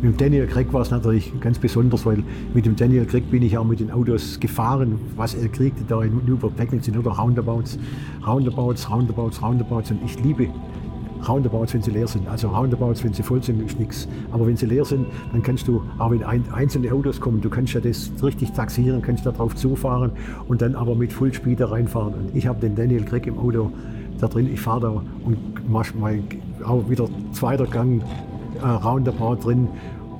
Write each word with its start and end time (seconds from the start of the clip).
Mit 0.00 0.12
dem 0.12 0.16
Daniel 0.16 0.46
Craig 0.46 0.72
war 0.72 0.82
es 0.82 0.92
natürlich 0.92 1.32
ganz 1.40 1.58
besonders, 1.58 2.06
weil 2.06 2.22
mit 2.54 2.64
dem 2.64 2.76
Daniel 2.76 3.04
Craig 3.04 3.28
bin 3.32 3.42
ich 3.42 3.58
auch 3.58 3.64
mit 3.64 3.80
den 3.80 3.90
Autos 3.90 4.38
gefahren, 4.38 5.00
was 5.16 5.34
er 5.34 5.48
kriegte 5.48 5.82
da 5.88 6.02
in 6.02 6.24
Newport 6.24 6.56
Technics 6.56 6.84
sind 6.84 6.96
oder 6.96 7.10
Roundabouts, 7.10 7.80
Roundabouts, 8.24 8.88
Roundabouts, 8.88 9.42
Roundabouts 9.42 9.90
und 9.90 9.98
ich 10.04 10.22
liebe 10.22 10.46
Roundabouts, 11.26 11.74
wenn 11.74 11.82
sie 11.82 11.90
leer 11.90 12.06
sind. 12.06 12.28
Also 12.28 12.46
Roundabouts, 12.46 13.02
wenn 13.02 13.12
sie 13.12 13.24
voll 13.24 13.42
sind, 13.42 13.60
ist 13.60 13.80
nichts. 13.80 14.06
Aber 14.30 14.46
wenn 14.46 14.56
sie 14.56 14.66
leer 14.66 14.84
sind, 14.84 15.04
dann 15.32 15.42
kannst 15.42 15.66
du, 15.66 15.82
auch 15.98 16.12
wenn 16.12 16.22
ein, 16.22 16.44
einzelne 16.52 16.92
Autos 16.92 17.20
kommen, 17.20 17.40
du 17.40 17.50
kannst 17.50 17.74
ja 17.74 17.80
das 17.80 18.12
richtig 18.22 18.52
taxieren, 18.52 19.02
kannst 19.02 19.26
da 19.26 19.32
drauf 19.32 19.56
zufahren 19.56 20.12
und 20.46 20.62
dann 20.62 20.76
aber 20.76 20.94
mit 20.94 21.12
Fullspeed 21.12 21.58
da 21.58 21.66
reinfahren. 21.66 22.14
Und 22.14 22.36
ich 22.36 22.46
habe 22.46 22.60
den 22.60 22.76
Daniel 22.76 23.02
Craig 23.04 23.26
im 23.26 23.36
Auto 23.36 23.72
da 24.20 24.28
drin, 24.28 24.48
ich 24.52 24.60
fahre 24.60 24.80
da 24.80 25.02
und 25.24 25.38
mach 25.68 25.92
mal 25.94 26.20
auch 26.64 26.88
wieder 26.88 27.08
zweiter 27.32 27.66
Gang 27.66 28.00
äh, 28.62 28.66
Roundabout 28.66 29.36
drin 29.36 29.68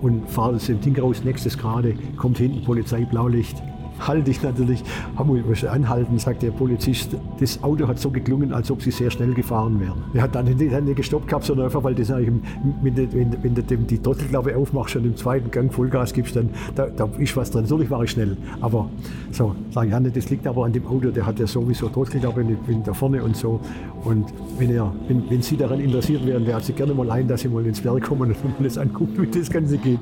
und 0.01 0.29
fahre 0.29 0.55
das 0.55 0.67
Ding 0.67 0.99
raus, 0.99 1.23
nächstes 1.25 1.59
gerade, 1.59 1.95
kommt 2.17 2.39
hinten 2.39 2.65
Polizei, 2.65 3.05
Blaulicht, 3.05 3.63
halte 4.07 4.31
ich 4.31 4.43
natürlich, 4.43 4.83
haben 5.17 5.35
wir 5.35 5.73
anhalten, 5.73 6.19
sagt 6.19 6.43
der 6.43 6.51
Polizist, 6.51 7.17
das 7.41 7.63
Auto 7.63 7.89
hat 7.89 7.99
so 7.99 8.11
geklungen, 8.11 8.53
als 8.53 8.71
ob 8.71 8.83
sie 8.83 8.91
sehr 8.91 9.11
schnell 9.11 9.35
gefahren 9.35 9.81
wären. 9.81 10.03
Er 10.15 10.23
hat 10.23 10.35
dann 10.35 10.47
nicht 10.47 10.97
gestoppt 10.97 11.29
gehabt, 11.29 11.45
sondern 11.45 11.67
einfach, 11.67 11.83
weil 11.83 11.95
das 11.95 12.11
eigentlich, 12.11 12.35
wenn, 12.83 12.97
wenn, 12.97 13.43
wenn 13.43 13.55
du 13.55 13.63
die 13.63 13.99
Trottelklappe 13.99 14.57
aufmachst 14.57 14.97
und 14.97 15.05
im 15.05 15.17
zweiten 15.17 15.51
Gang 15.51 15.73
Vollgas 15.73 16.13
gibst, 16.13 16.37
dann 16.37 16.51
da, 16.75 16.87
da 16.87 17.09
ist 17.19 17.37
was 17.37 17.51
drin. 17.51 17.63
Natürlich 17.63 17.91
war 17.91 18.03
ich 18.05 18.11
schnell, 18.11 18.37
aber 18.61 18.89
so, 19.33 19.55
sage 19.71 19.89
ich, 19.89 19.93
ja, 19.93 20.01
das 20.01 20.31
liegt 20.31 20.47
aber 20.47 20.65
an 20.65 20.73
dem 20.73 20.87
Auto, 20.87 21.11
der 21.11 21.27
hat 21.27 21.39
ja 21.39 21.47
sowieso 21.47 21.89
Trottelklappe 21.89 22.45
da 22.85 22.93
vorne 22.93 23.23
und 23.23 23.37
so. 23.37 23.61
Und 24.05 24.27
wenn, 24.59 24.71
er, 24.71 24.93
wenn, 25.09 25.29
wenn 25.29 25.43
Sie 25.43 25.57
daran 25.57 25.81
interessiert 25.81 26.25
wären, 26.25 26.47
wäre 26.47 26.61
Sie 26.61 26.73
gerne 26.73 26.95
mal 26.95 27.11
ein, 27.11 27.29
dass 27.29 27.43
Sie 27.43 27.49
mal 27.49 27.65
ins 27.67 27.81
Berg 27.81 28.03
kommen 28.03 28.31
und 28.31 28.45
mal 28.59 28.65
das 28.65 28.79
angucken, 28.79 29.23
wie 29.23 29.39
das 29.39 29.51
Ganze 29.51 29.79
geht. 29.79 30.01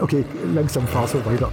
Okay, 0.00 0.24
langsam 0.54 0.86
fahr 0.86 1.06
so 1.06 1.18
weiter. 1.24 1.52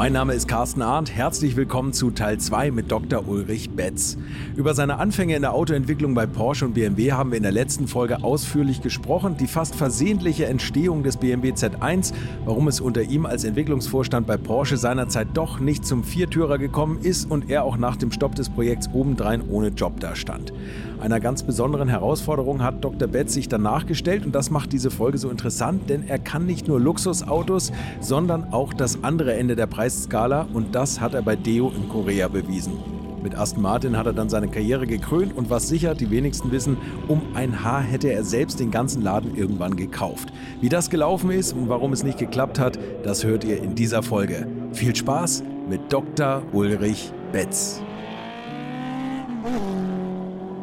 Mein 0.00 0.14
Name 0.14 0.32
ist 0.32 0.48
Carsten 0.48 0.80
Arndt. 0.80 1.14
Herzlich 1.14 1.56
willkommen 1.56 1.92
zu 1.92 2.10
Teil 2.10 2.38
2 2.38 2.70
mit 2.70 2.90
Dr. 2.90 3.28
Ulrich 3.28 3.68
Betz. 3.68 4.16
Über 4.56 4.72
seine 4.72 4.96
Anfänge 4.96 5.36
in 5.36 5.42
der 5.42 5.52
Autoentwicklung 5.52 6.14
bei 6.14 6.24
Porsche 6.24 6.64
und 6.64 6.72
BMW 6.72 7.12
haben 7.12 7.32
wir 7.32 7.36
in 7.36 7.42
der 7.42 7.52
letzten 7.52 7.86
Folge 7.86 8.24
ausführlich 8.24 8.80
gesprochen. 8.80 9.36
Die 9.36 9.46
fast 9.46 9.74
versehentliche 9.74 10.46
Entstehung 10.46 11.02
des 11.02 11.18
BMW 11.18 11.50
Z1, 11.50 12.14
warum 12.46 12.66
es 12.68 12.80
unter 12.80 13.02
ihm 13.02 13.26
als 13.26 13.44
Entwicklungsvorstand 13.44 14.26
bei 14.26 14.38
Porsche 14.38 14.78
seinerzeit 14.78 15.28
doch 15.34 15.60
nicht 15.60 15.84
zum 15.84 16.02
Viertürer 16.02 16.56
gekommen 16.56 17.00
ist 17.02 17.30
und 17.30 17.50
er 17.50 17.64
auch 17.64 17.76
nach 17.76 17.96
dem 17.96 18.10
Stopp 18.10 18.34
des 18.34 18.48
Projekts 18.48 18.88
obendrein 18.94 19.46
ohne 19.50 19.68
Job 19.68 20.00
dastand. 20.00 20.54
Einer 21.00 21.18
ganz 21.18 21.42
besonderen 21.42 21.88
Herausforderung 21.88 22.62
hat 22.62 22.84
Dr. 22.84 23.08
Betz 23.08 23.32
sich 23.32 23.48
danach 23.48 23.86
gestellt 23.86 24.26
und 24.26 24.34
das 24.34 24.50
macht 24.50 24.70
diese 24.72 24.90
Folge 24.90 25.16
so 25.16 25.30
interessant, 25.30 25.88
denn 25.88 26.06
er 26.06 26.18
kann 26.18 26.44
nicht 26.44 26.68
nur 26.68 26.78
Luxusautos, 26.78 27.72
sondern 28.00 28.52
auch 28.52 28.74
das 28.74 29.02
andere 29.02 29.32
Ende 29.32 29.56
der 29.56 29.66
Preisskala 29.66 30.46
und 30.52 30.74
das 30.74 31.00
hat 31.00 31.14
er 31.14 31.22
bei 31.22 31.36
Deo 31.36 31.72
in 31.74 31.88
Korea 31.88 32.28
bewiesen. 32.28 32.74
Mit 33.22 33.34
Aston 33.34 33.62
Martin 33.62 33.96
hat 33.96 34.06
er 34.06 34.12
dann 34.12 34.28
seine 34.28 34.48
Karriere 34.48 34.86
gekrönt 34.86 35.34
und 35.34 35.48
was 35.48 35.68
sicher 35.68 35.94
die 35.94 36.10
wenigsten 36.10 36.52
wissen, 36.52 36.76
um 37.08 37.22
ein 37.34 37.64
Haar 37.64 37.82
hätte 37.82 38.12
er 38.12 38.24
selbst 38.24 38.60
den 38.60 38.70
ganzen 38.70 39.02
Laden 39.02 39.34
irgendwann 39.34 39.76
gekauft. 39.76 40.30
Wie 40.60 40.68
das 40.68 40.90
gelaufen 40.90 41.30
ist 41.30 41.54
und 41.54 41.70
warum 41.70 41.94
es 41.94 42.02
nicht 42.02 42.18
geklappt 42.18 42.58
hat, 42.58 42.78
das 43.02 43.24
hört 43.24 43.44
ihr 43.44 43.62
in 43.62 43.74
dieser 43.74 44.02
Folge. 44.02 44.46
Viel 44.72 44.94
Spaß 44.94 45.44
mit 45.68 45.90
Dr. 45.90 46.42
Ulrich 46.52 47.10
Betz. 47.32 47.82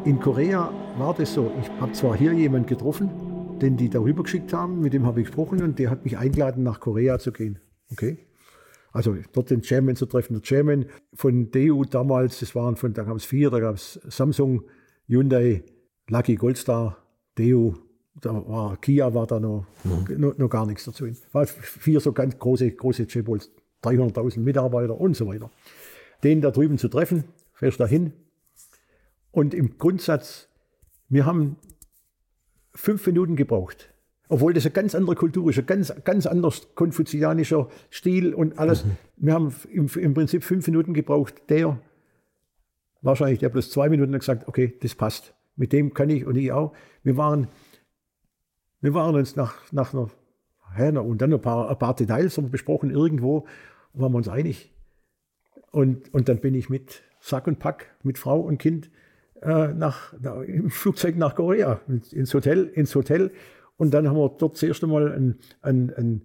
In 0.08 0.18
Korea 0.18 0.72
war 0.96 1.12
das 1.12 1.34
so. 1.34 1.52
Ich 1.60 1.68
habe 1.82 1.92
zwar 1.92 2.16
hier 2.16 2.32
jemanden 2.32 2.66
getroffen, 2.66 3.10
den 3.60 3.76
die 3.76 3.90
darüber 3.90 4.22
geschickt 4.22 4.54
haben, 4.54 4.80
mit 4.80 4.94
dem 4.94 5.04
habe 5.04 5.20
ich 5.20 5.26
gesprochen 5.26 5.62
und 5.62 5.78
der 5.78 5.90
hat 5.90 6.02
mich 6.02 6.16
eingeladen, 6.16 6.62
nach 6.62 6.80
Korea 6.80 7.18
zu 7.18 7.30
gehen. 7.30 7.58
Okay. 7.92 8.16
Also 8.90 9.14
dort 9.34 9.50
den 9.50 9.60
Chairman 9.60 9.96
zu 9.96 10.06
treffen. 10.06 10.32
Der 10.32 10.42
Chairman 10.42 10.86
von 11.12 11.50
DU 11.50 11.84
damals, 11.84 12.40
das 12.40 12.54
waren 12.54 12.76
von, 12.76 12.94
da 12.94 13.02
gab 13.02 13.16
es 13.16 13.26
vier, 13.26 13.50
da 13.50 13.60
gab 13.60 13.74
es 13.74 14.00
Samsung, 14.08 14.62
Hyundai, 15.08 15.62
Lucky 16.08 16.36
Goldstar, 16.36 16.96
DU, 17.34 17.74
da 18.18 18.32
war 18.32 18.78
Kia 18.78 19.12
war 19.12 19.26
da 19.26 19.38
noch, 19.38 19.66
mhm. 19.84 20.18
noch, 20.18 20.38
noch, 20.38 20.48
gar 20.48 20.64
nichts 20.64 20.86
dazu. 20.86 21.04
War 21.32 21.46
vier 21.46 22.00
so 22.00 22.14
ganz 22.14 22.38
große, 22.38 22.70
große 22.70 23.06
Chaebols, 23.08 23.50
300.000 23.84 24.40
Mitarbeiter 24.40 24.98
und 24.98 25.18
so 25.18 25.26
weiter. 25.26 25.50
Den 26.24 26.40
da 26.40 26.50
drüben 26.50 26.78
zu 26.78 26.88
treffen, 26.88 27.24
fährst 27.52 27.78
da 27.78 27.86
hin, 27.86 28.14
und 29.30 29.54
im 29.54 29.78
Grundsatz, 29.78 30.48
wir 31.08 31.26
haben 31.26 31.56
fünf 32.74 33.06
Minuten 33.06 33.36
gebraucht. 33.36 33.92
Obwohl 34.28 34.52
das 34.52 34.66
eine 34.66 34.72
ganz 34.72 34.94
andere 34.94 35.16
Kultur 35.16 35.48
ist, 35.50 35.58
ein 35.58 35.66
ganz, 35.66 35.92
ganz 36.04 36.26
anders 36.26 36.74
konfuzianischer 36.74 37.68
Stil 37.90 38.34
und 38.34 38.58
alles. 38.58 38.84
Mhm. 38.84 38.96
Wir 39.16 39.34
haben 39.34 39.54
im, 39.70 39.88
im, 39.88 40.14
Prinzip 40.14 40.44
fünf 40.44 40.66
Minuten 40.66 40.92
gebraucht. 40.92 41.34
Der, 41.48 41.80
wahrscheinlich 43.00 43.38
der 43.38 43.48
plus 43.48 43.70
zwei 43.70 43.88
Minuten, 43.88 44.12
hat 44.12 44.20
gesagt, 44.20 44.46
okay, 44.46 44.76
das 44.82 44.94
passt. 44.94 45.34
Mit 45.56 45.72
dem 45.72 45.94
kann 45.94 46.10
ich 46.10 46.26
und 46.26 46.36
ich 46.36 46.52
auch. 46.52 46.74
Wir 47.02 47.16
waren, 47.16 47.48
wir 48.80 48.92
waren 48.92 49.16
uns 49.16 49.34
nach, 49.34 49.72
nach 49.72 49.94
einer, 49.94 50.10
ja, 50.78 51.00
und 51.00 51.22
dann 51.22 51.32
ein 51.32 51.40
paar, 51.40 51.70
ein 51.70 51.78
paar 51.78 51.96
Details 51.96 52.36
haben 52.36 52.44
wir 52.44 52.52
besprochen 52.52 52.90
irgendwo, 52.90 53.46
waren 53.94 54.12
wir 54.12 54.18
uns 54.18 54.28
einig. 54.28 54.72
Und, 55.70 56.12
und 56.12 56.28
dann 56.28 56.40
bin 56.40 56.54
ich 56.54 56.68
mit 56.68 57.02
Sack 57.20 57.46
und 57.46 57.58
Pack, 57.58 57.96
mit 58.02 58.18
Frau 58.18 58.40
und 58.40 58.58
Kind 58.58 58.90
äh, 59.42 59.68
nach, 59.68 60.14
na, 60.20 60.42
im 60.42 60.70
Flugzeug 60.70 61.16
nach 61.16 61.34
Korea, 61.34 61.80
ins 62.12 62.34
Hotel, 62.34 62.64
ins 62.74 62.94
Hotel. 62.94 63.30
Und 63.76 63.94
dann 63.94 64.08
haben 64.08 64.16
wir 64.16 64.28
dort 64.38 64.56
zuerst 64.56 64.82
einmal 64.82 65.12
ein, 65.12 65.36
ein, 65.62 65.92
ein 65.96 66.22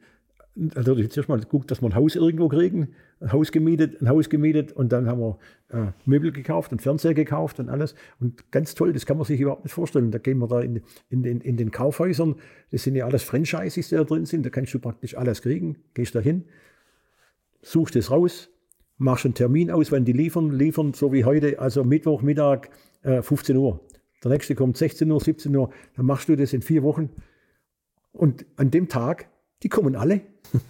also 0.75 0.95
zuerst 0.95 1.29
mal 1.29 1.39
geguckt, 1.39 1.71
dass 1.71 1.81
wir 1.81 1.89
ein 1.89 1.95
Haus 1.95 2.15
irgendwo 2.15 2.47
kriegen, 2.47 2.89
ein 3.19 3.31
Haus 3.31 3.51
gemietet, 3.51 4.01
ein 4.01 4.09
Haus 4.09 4.29
gemietet 4.29 4.71
und 4.71 4.91
dann 4.91 5.07
haben 5.07 5.19
wir 5.19 5.37
äh, 5.69 5.91
Möbel 6.05 6.31
gekauft, 6.31 6.71
einen 6.71 6.79
Fernseher 6.79 7.13
gekauft 7.13 7.59
und 7.59 7.69
alles. 7.69 7.95
Und 8.19 8.51
ganz 8.51 8.75
toll, 8.75 8.93
das 8.93 9.05
kann 9.05 9.17
man 9.17 9.25
sich 9.25 9.39
überhaupt 9.39 9.63
nicht 9.63 9.73
vorstellen. 9.73 10.11
Da 10.11 10.19
gehen 10.19 10.37
wir 10.37 10.47
da 10.47 10.61
in, 10.61 10.81
in, 11.09 11.23
den, 11.23 11.41
in 11.41 11.57
den 11.57 11.71
Kaufhäusern, 11.71 12.35
das 12.71 12.83
sind 12.83 12.95
ja 12.95 13.05
alles 13.05 13.23
Franchises, 13.23 13.89
die 13.89 13.95
da 13.95 14.03
drin 14.03 14.25
sind, 14.25 14.45
da 14.45 14.49
kannst 14.49 14.73
du 14.73 14.79
praktisch 14.79 15.17
alles 15.17 15.41
kriegen, 15.41 15.77
gehst 15.93 16.13
da 16.13 16.19
hin, 16.19 16.45
suchst 17.61 17.95
es 17.95 18.11
raus, 18.11 18.49
machst 18.97 19.25
einen 19.25 19.33
Termin 19.33 19.71
aus, 19.71 19.91
wenn 19.91 20.05
die 20.05 20.13
liefern, 20.13 20.51
liefern 20.51 20.93
so 20.93 21.11
wie 21.11 21.25
heute, 21.25 21.59
also 21.59 21.83
Mittwochmittag 21.83 22.69
äh, 23.03 23.21
15 23.21 23.55
Uhr. 23.57 23.79
Der 24.23 24.31
nächste 24.31 24.55
kommt 24.55 24.77
16 24.77 25.09
Uhr, 25.11 25.19
17 25.19 25.55
Uhr. 25.55 25.69
Dann 25.95 26.05
machst 26.05 26.29
du 26.29 26.35
das 26.35 26.53
in 26.53 26.61
vier 26.61 26.83
Wochen. 26.83 27.09
Und 28.11 28.45
an 28.55 28.71
dem 28.71 28.87
Tag, 28.87 29.27
die 29.63 29.69
kommen 29.69 29.95
alle. 29.95 30.21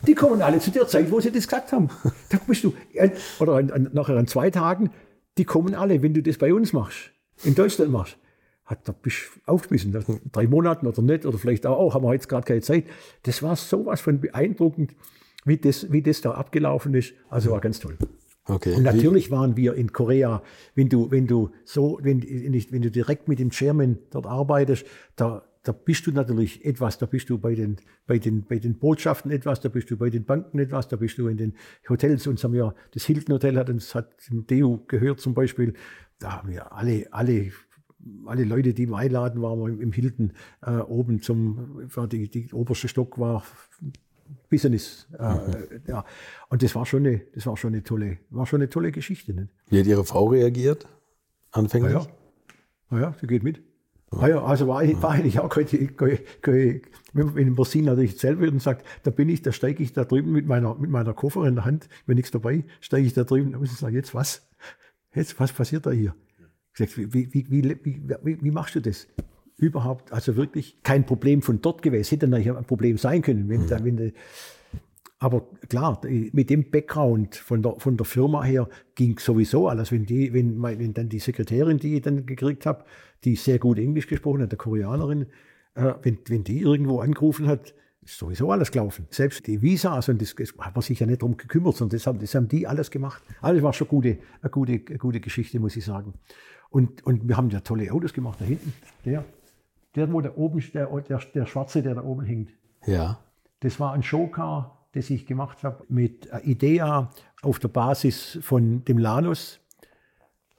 Die 0.08 0.16
kommen 0.16 0.42
alle 0.42 0.60
zu 0.60 0.72
der 0.72 0.88
Zeit, 0.88 1.12
wo 1.12 1.20
sie 1.20 1.32
das 1.32 1.48
gesagt 1.48 1.72
haben. 1.74 1.90
Da 2.30 2.40
bist 2.48 2.64
du, 2.64 2.74
äh, 2.94 3.10
oder 3.40 3.56
an, 3.56 3.72
an, 3.72 3.90
nachher 3.94 4.18
an 4.18 4.28
zwei 4.28 4.50
Tagen, 4.50 4.92
die 5.38 5.46
kommen 5.46 5.76
alle, 5.76 6.02
wenn 6.02 6.14
du 6.14 6.22
das 6.22 6.38
bei 6.38 6.54
uns 6.54 6.74
machst, 6.74 7.12
in 7.44 7.56
Deutschland 7.56 7.92
machst. 7.92 8.18
Hat 8.66 8.88
da 8.88 8.94
bist 8.94 9.18
du 9.36 9.52
aufgewiesen, 9.52 10.22
drei 10.32 10.48
Monaten 10.48 10.88
oder 10.88 11.02
nicht, 11.02 11.26
oder 11.26 11.38
vielleicht 11.38 11.66
auch, 11.66 11.78
auch 11.78 11.96
haben 11.96 12.06
wir 12.06 12.14
jetzt 12.14 12.30
gerade 12.30 12.46
keine 12.46 12.62
Zeit. 12.62 12.86
Das 13.24 13.44
war 13.44 13.56
sowas 13.56 14.00
von 14.00 14.22
beeindruckend, 14.22 14.96
wie 15.44 15.58
das, 15.58 15.92
wie 15.92 16.02
das 16.02 16.22
da 16.22 16.32
abgelaufen 16.32 16.94
ist. 16.94 17.14
Also 17.30 17.52
war 17.52 17.60
ganz 17.60 17.80
toll. 17.80 17.98
Okay. 18.46 18.76
Und 18.76 18.84
natürlich 18.84 19.32
waren 19.32 19.56
wir 19.56 19.74
in 19.76 19.94
Korea, 19.94 20.44
wenn 20.76 20.90
du, 20.90 21.10
wenn 21.12 21.28
du 21.28 21.52
so, 21.64 22.00
wenn, 22.02 22.22
wenn 22.22 22.82
du 22.82 22.92
direkt 22.92 23.28
mit 23.28 23.40
dem 23.40 23.52
Chairman 23.52 24.00
dort 24.12 24.26
arbeitest, 24.26 24.86
da, 25.16 25.44
da 25.64 25.72
bist 25.72 26.06
du 26.08 26.12
natürlich 26.12 26.66
etwas, 26.66 26.98
da 26.98 27.06
bist 27.06 27.30
du 27.30 27.38
bei 27.38 27.56
den, 27.56 27.78
bei 28.06 28.20
den, 28.20 28.44
bei 28.44 28.60
den 28.60 28.78
Botschaften 28.78 29.32
etwas, 29.32 29.62
da 29.62 29.70
bist 29.70 29.90
du 29.90 29.98
bei 29.98 30.10
den 30.10 30.26
Banken 30.26 30.60
etwas, 30.60 30.90
da 30.90 30.98
bist 30.98 31.18
du 31.18 31.28
in 31.28 31.38
den 31.38 31.54
Hotels. 31.88 32.28
Uns 32.28 32.44
haben 32.44 32.54
ja, 32.54 32.76
das 32.92 33.06
Hilton 33.06 33.34
Hotel 33.34 33.58
hat 33.58 33.70
uns, 33.70 33.96
hat 33.96 34.12
dem 34.30 34.46
DEU 34.46 34.80
gehört 34.88 35.22
zum 35.22 35.34
Beispiel. 35.34 35.74
Da 36.20 36.34
haben 36.34 36.50
wir 36.50 36.74
alle, 36.74 37.08
alle, 37.12 37.52
alle 38.26 38.44
Leute, 38.44 38.74
die 38.74 38.88
wir 38.88 38.98
einladen, 38.98 39.42
waren 39.42 39.60
wir 39.60 39.82
im 39.82 39.94
Hilton 39.94 40.34
äh, 40.62 40.80
oben 40.80 41.22
zum, 41.22 41.88
die, 42.12 42.30
die 42.30 42.52
oberste 42.52 42.90
Stock 42.90 43.18
war 43.18 43.46
Business. 44.50 45.08
Äh, 45.18 45.34
mhm. 45.34 45.82
ja. 45.88 46.06
Und 46.50 46.64
das 46.64 46.76
war 46.76 46.86
schon 46.86 47.06
eine, 47.06 47.22
das 47.34 47.46
war 47.46 47.58
schon 47.58 47.74
eine 47.74 47.84
tolle, 47.84 48.20
war 48.30 48.46
schon 48.46 48.62
eine 48.62 48.70
tolle 48.70 48.92
Geschichte. 48.92 49.34
Nicht? 49.34 49.50
Wie 49.70 49.80
hat 49.80 49.86
Ihre 49.88 50.06
Frau 50.06 50.26
reagiert? 50.26 50.88
Anfänglich? 51.52 51.94
Ja, 51.94 52.08
ja. 52.92 53.00
ja 53.00 53.16
sie 53.20 53.28
geht 53.28 53.44
mit. 53.44 53.62
Ah 54.20 54.28
ja, 54.28 54.44
also 54.44 54.68
war, 54.68 54.84
war 55.02 55.12
eigentlich 55.12 55.40
auch 55.40 55.50
keine, 55.50 55.66
keine, 55.66 56.82
wenn 57.14 57.54
man 57.54 57.66
sie 57.66 57.82
natürlich 57.82 58.20
selber 58.20 58.48
und 58.48 58.62
sagt, 58.62 58.86
da 59.04 59.12
bin 59.12 59.30
ich, 59.30 59.42
da 59.42 59.52
steige 59.52 59.82
ich 59.82 59.94
da 59.94 60.06
drüben 60.06 60.32
mit 60.32 60.46
meiner, 60.46 60.76
mit 60.76 60.90
meiner 60.92 61.14
Koffer 61.14 61.46
in 61.46 61.56
der 61.56 61.66
Hand, 61.66 61.90
wenn 62.06 62.16
nichts 62.16 62.32
dabei, 62.32 62.64
steige 62.80 63.08
ich 63.08 63.14
da 63.14 63.24
drüben 63.24 63.56
und 63.56 63.68
sage, 63.68 63.96
jetzt 63.96 64.14
was? 64.14 64.48
Jetzt, 65.16 65.40
was 65.40 65.52
passiert 65.52 65.86
da 65.86 65.92
hier? 65.92 66.16
Ich 66.78 66.98
wie, 66.98 67.34
wie, 67.34 67.50
wie, 67.50 67.78
wie, 67.84 68.44
wie 68.44 68.52
machst 68.52 68.76
du 68.76 68.82
das? 68.82 69.08
Überhaupt, 69.58 70.12
also 70.12 70.36
wirklich 70.36 70.78
kein 70.84 71.06
Problem 71.06 71.42
von 71.42 71.62
dort 71.62 71.82
gewesen. 71.82 72.10
Hätte 72.10 72.28
natürlich 72.28 72.58
ein 72.58 72.66
Problem 72.66 72.98
sein 72.98 73.22
können, 73.22 73.50
wenn, 73.50 73.62
mhm. 73.62 73.98
wenn 73.98 74.14
Aber 75.20 75.48
klar, 75.70 76.02
mit 76.04 76.50
dem 76.50 76.70
Background 76.70 77.36
von 77.36 77.62
der, 77.62 77.76
von 77.78 77.98
der 77.98 78.06
Firma 78.06 78.44
her 78.44 78.68
ging 78.96 79.20
sowieso 79.20 79.68
alles. 79.68 79.92
Wenn, 79.92 80.06
die, 80.06 80.34
wenn, 80.34 80.62
wenn 80.62 80.94
dann 80.94 81.10
die 81.10 81.20
Sekretärin, 81.20 81.78
die 81.78 81.96
ich 81.96 82.02
dann 82.02 82.26
gekriegt 82.26 82.66
habe, 82.66 82.84
die 83.24 83.36
sehr 83.36 83.60
gut 83.60 83.78
Englisch 83.78 84.08
gesprochen 84.08 84.42
hat, 84.42 84.52
der 84.52 84.58
Koreanerin, 84.58 85.28
äh, 85.76 85.94
wenn, 86.02 86.18
wenn 86.28 86.44
die 86.44 86.60
irgendwo 86.60 87.00
angerufen 87.00 87.48
hat, 87.48 87.74
ist 88.06 88.18
sowieso 88.18 88.52
alles 88.52 88.72
gelaufen. 88.72 89.08
Selbst 89.10 89.48
die 89.48 89.62
Visas 89.62 90.10
und 90.10 90.22
das, 90.22 90.36
das 90.36 90.54
hat 90.60 90.76
man 90.76 90.82
sich 90.82 91.00
ja 91.00 91.06
nicht 91.06 91.22
darum 91.22 91.38
gekümmert, 91.38 91.78
sondern 91.78 91.98
das 91.98 92.08
haben, 92.08 92.20
das 92.20 92.36
haben 92.36 92.48
die 92.48 92.68
alles 92.68 92.92
gemacht. 92.92 93.24
Alles 93.42 93.64
war 93.64 93.74
schon 93.74 93.88
gute, 93.88 94.18
eine, 94.42 94.50
gute, 94.50 94.82
eine 94.88 94.98
gute 94.98 95.20
Geschichte, 95.20 95.60
muss 95.60 95.76
ich 95.76 95.86
sagen. 95.86 96.14
Und, 96.70 97.06
und 97.06 97.28
wir 97.28 97.38
haben 97.38 97.50
ja 97.50 97.62
tolle 97.62 97.92
Autos 97.92 98.14
gemacht. 98.14 98.42
Da 98.42 98.46
hinten, 98.46 98.74
der, 99.06 99.24
der 99.96 100.12
wo 100.12 100.22
da 100.22 100.32
oben, 100.36 100.64
der, 100.74 100.88
der, 101.02 101.20
der 101.34 101.46
schwarze, 101.46 101.82
der 101.82 101.96
da 101.96 102.04
oben 102.04 102.24
hängt. 102.24 102.52
Ja. 102.86 103.20
Das 103.60 103.80
war 103.80 103.94
ein 103.94 104.04
Showcar 104.04 104.84
das 104.94 105.10
ich 105.10 105.26
gemacht 105.26 105.64
habe 105.64 105.84
mit 105.90 106.30
Idea 106.44 107.12
auf 107.42 107.60
der 107.60 107.68
Basis 107.68 108.40
von 108.42 108.86
dem 108.86 108.98
Lanus. 108.98 109.60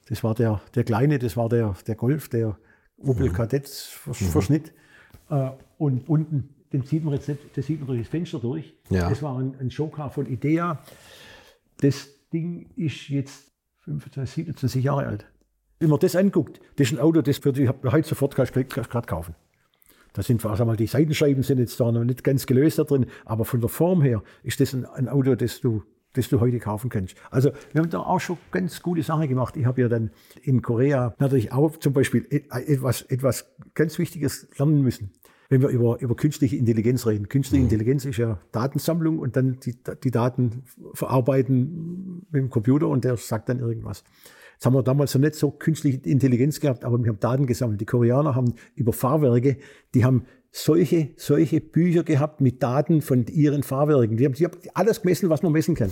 Das 0.08 0.22
war 0.22 0.34
der, 0.34 0.60
der 0.74 0.84
kleine, 0.84 1.18
das 1.18 1.36
war 1.36 1.48
der, 1.48 1.74
der 1.86 1.94
Golf, 1.94 2.28
der 2.28 2.58
Opel 2.98 3.28
mhm. 3.28 3.32
Kadett-Verschnitt. 3.32 4.72
Mhm. 5.30 5.52
Und 5.78 6.08
unten, 6.08 6.54
den 6.72 6.82
sieht 6.82 7.04
man 7.04 7.14
jetzt 7.14 7.28
nicht, 7.28 7.56
das 7.56 7.66
sieht 7.66 7.78
man 7.78 7.86
durch 7.86 8.00
das 8.00 8.08
Fenster 8.08 8.38
durch. 8.38 8.74
Ja. 8.90 9.08
Das 9.08 9.22
war 9.22 9.38
ein, 9.38 9.54
ein 9.58 9.70
Showcar 9.70 10.10
von 10.10 10.26
Idea. 10.26 10.82
Das 11.78 12.08
Ding 12.32 12.68
ist 12.76 13.08
jetzt 13.08 13.52
25, 13.84 14.34
27 14.34 14.84
Jahre 14.84 15.06
alt. 15.06 15.26
Wenn 15.78 15.90
man 15.90 15.98
das 15.98 16.16
anguckt, 16.16 16.60
das 16.76 16.88
ist 16.88 16.94
ein 16.94 17.00
Auto, 17.00 17.20
das 17.22 17.44
würde 17.44 17.62
ich 17.62 17.70
heute 17.92 18.08
sofort 18.08 18.34
gerade 18.34 19.06
kaufen. 19.06 19.34
Da 20.14 20.22
sind 20.22 20.40
sag 20.40 20.64
mal, 20.64 20.76
die 20.76 20.86
Seitenscheiben 20.86 21.42
sind 21.42 21.58
jetzt 21.58 21.78
da 21.80 21.90
noch 21.90 22.04
nicht 22.04 22.22
ganz 22.22 22.46
gelöst 22.46 22.78
da 22.78 22.84
drin, 22.84 23.06
aber 23.24 23.44
von 23.44 23.60
der 23.60 23.68
Form 23.68 24.00
her 24.00 24.22
ist 24.44 24.60
das 24.60 24.72
ein, 24.72 24.86
ein 24.86 25.08
Auto, 25.08 25.34
das 25.34 25.60
du, 25.60 25.82
das 26.12 26.28
du 26.28 26.38
heute 26.38 26.60
kaufen 26.60 26.88
kannst. 26.88 27.16
Also 27.32 27.50
wir 27.72 27.82
haben 27.82 27.90
da 27.90 27.98
auch 27.98 28.20
schon 28.20 28.38
ganz 28.52 28.80
gute 28.80 29.02
Sachen 29.02 29.28
gemacht. 29.28 29.56
Ich 29.56 29.66
habe 29.66 29.80
ja 29.80 29.88
dann 29.88 30.10
in 30.42 30.62
Korea 30.62 31.14
natürlich 31.18 31.52
auch 31.52 31.76
zum 31.78 31.92
Beispiel 31.92 32.26
etwas, 32.30 33.02
etwas 33.02 33.52
ganz 33.74 33.98
Wichtiges 33.98 34.48
lernen 34.56 34.82
müssen. 34.82 35.10
Wenn 35.48 35.60
wir 35.60 35.68
über, 35.68 36.00
über 36.00 36.14
künstliche 36.14 36.56
Intelligenz 36.56 37.06
reden. 37.06 37.28
Künstliche 37.28 37.62
mhm. 37.62 37.70
Intelligenz 37.70 38.04
ist 38.04 38.16
ja 38.16 38.38
Datensammlung 38.52 39.18
und 39.18 39.36
dann 39.36 39.58
die, 39.60 39.76
die 40.02 40.10
Daten 40.12 40.62
verarbeiten 40.94 42.24
mit 42.30 42.40
dem 42.40 42.50
Computer 42.50 42.88
und 42.88 43.04
der 43.04 43.16
sagt 43.16 43.48
dann 43.48 43.58
irgendwas. 43.58 44.04
Das 44.58 44.66
haben 44.66 44.74
wir 44.74 44.82
damals 44.82 45.14
noch 45.14 45.20
nicht 45.20 45.34
so 45.34 45.50
künstliche 45.50 45.98
Intelligenz 46.08 46.60
gehabt, 46.60 46.84
aber 46.84 47.02
wir 47.02 47.10
haben 47.10 47.20
Daten 47.20 47.46
gesammelt. 47.46 47.80
Die 47.80 47.86
Koreaner 47.86 48.34
haben 48.34 48.54
über 48.74 48.92
Fahrwerke, 48.92 49.56
die 49.94 50.04
haben 50.04 50.24
solche, 50.50 51.10
solche 51.16 51.60
Bücher 51.60 52.04
gehabt 52.04 52.40
mit 52.40 52.62
Daten 52.62 53.02
von 53.02 53.26
ihren 53.26 53.62
Fahrwerken. 53.62 54.16
Die 54.16 54.24
haben, 54.24 54.34
die 54.34 54.44
haben 54.44 54.56
alles 54.74 55.02
gemessen, 55.02 55.28
was 55.28 55.42
man 55.42 55.52
messen 55.52 55.74
kann. 55.74 55.90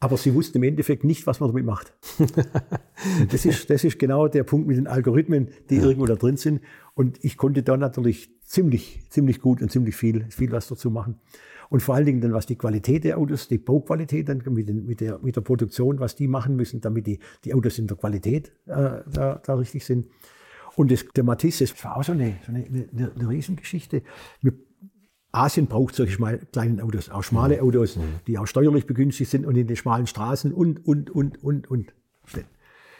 Aber 0.00 0.16
sie 0.16 0.32
wussten 0.34 0.58
im 0.58 0.62
Endeffekt 0.62 1.02
nicht, 1.02 1.26
was 1.26 1.40
man 1.40 1.48
damit 1.48 1.64
macht. 1.64 1.92
das, 3.30 3.44
ist, 3.44 3.68
das 3.68 3.82
ist 3.82 3.98
genau 3.98 4.28
der 4.28 4.44
Punkt 4.44 4.68
mit 4.68 4.76
den 4.76 4.86
Algorithmen, 4.86 5.48
die 5.70 5.76
ja. 5.76 5.82
irgendwo 5.82 6.06
da 6.06 6.14
drin 6.14 6.36
sind. 6.36 6.60
Und 6.94 7.24
ich 7.24 7.36
konnte 7.36 7.62
da 7.64 7.76
natürlich 7.76 8.30
ziemlich, 8.42 9.00
ziemlich 9.08 9.40
gut 9.40 9.60
und 9.60 9.72
ziemlich 9.72 9.96
viel, 9.96 10.26
viel 10.30 10.52
was 10.52 10.68
dazu 10.68 10.90
machen. 10.90 11.18
Und 11.70 11.82
vor 11.82 11.94
allen 11.94 12.06
Dingen 12.06 12.20
dann, 12.20 12.32
was 12.32 12.46
die 12.46 12.56
Qualität 12.56 13.04
der 13.04 13.18
Autos, 13.18 13.48
die 13.48 13.58
Bauqualität 13.58 14.28
dann 14.28 14.42
mit, 14.46 14.68
den, 14.68 14.86
mit, 14.86 15.00
der, 15.00 15.18
mit 15.18 15.36
der 15.36 15.42
Produktion, 15.42 16.00
was 16.00 16.16
die 16.16 16.28
machen 16.28 16.56
müssen, 16.56 16.80
damit 16.80 17.06
die, 17.06 17.18
die 17.44 17.54
Autos 17.54 17.78
in 17.78 17.86
der 17.86 17.96
Qualität 17.96 18.52
äh, 18.66 19.02
da, 19.06 19.40
da 19.44 19.54
richtig 19.54 19.84
sind. 19.84 20.06
Und 20.76 20.90
das, 20.90 21.04
der 21.14 21.24
Matisse, 21.24 21.64
das 21.64 21.84
war 21.84 21.96
auch 21.96 22.04
so 22.04 22.12
eine, 22.12 22.38
so 22.46 22.52
eine, 22.52 22.64
eine, 22.64 23.12
eine 23.12 23.28
Riesengeschichte. 23.28 24.02
Asien 25.32 25.66
braucht 25.66 25.94
solche 25.94 26.12
schmal, 26.12 26.38
kleinen 26.52 26.80
Autos, 26.80 27.10
auch 27.10 27.22
schmale 27.22 27.56
mhm. 27.56 27.68
Autos, 27.68 27.96
mhm. 27.96 28.20
die 28.26 28.38
auch 28.38 28.46
steuerlich 28.46 28.86
begünstigt 28.86 29.30
sind 29.30 29.44
und 29.44 29.56
in 29.56 29.66
den 29.66 29.76
schmalen 29.76 30.06
Straßen 30.06 30.52
und, 30.52 30.86
und, 30.86 31.10
und, 31.10 31.42
und, 31.42 31.70
und. 31.70 31.92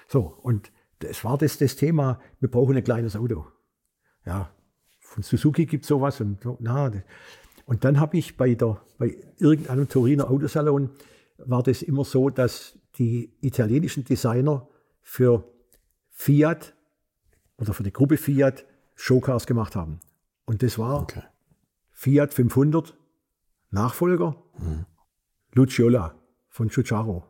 So, 0.08 0.38
und 0.42 0.72
das 1.00 1.22
war 1.24 1.38
das, 1.38 1.58
das 1.58 1.76
Thema, 1.76 2.20
wir 2.40 2.50
brauchen 2.50 2.76
ein 2.76 2.84
kleines 2.84 3.14
Auto. 3.14 3.46
Ja, 4.24 4.50
von 5.00 5.22
Suzuki 5.22 5.66
gibt 5.66 5.84
es 5.84 5.88
sowas 5.88 6.20
und 6.20 6.38
na, 6.60 6.90
und 7.68 7.84
dann 7.84 8.00
habe 8.00 8.16
ich 8.16 8.38
bei, 8.38 8.54
der, 8.54 8.80
bei 8.96 9.14
irgendeinem 9.36 9.90
Turiner 9.90 10.30
Autosalon, 10.30 10.88
war 11.36 11.62
das 11.62 11.82
immer 11.82 12.02
so, 12.02 12.30
dass 12.30 12.78
die 12.96 13.30
italienischen 13.42 14.06
Designer 14.06 14.66
für 15.02 15.44
Fiat 16.08 16.74
oder 17.58 17.74
für 17.74 17.82
die 17.82 17.92
Gruppe 17.92 18.16
Fiat 18.16 18.64
Showcars 18.94 19.46
gemacht 19.46 19.76
haben. 19.76 20.00
Und 20.46 20.62
das 20.62 20.78
war 20.78 21.02
okay. 21.02 21.24
Fiat 21.90 22.32
500, 22.32 22.96
Nachfolger, 23.70 24.42
mhm. 24.58 24.86
Luciola 25.52 26.14
von 26.48 26.70
Ciucciaro. 26.70 27.26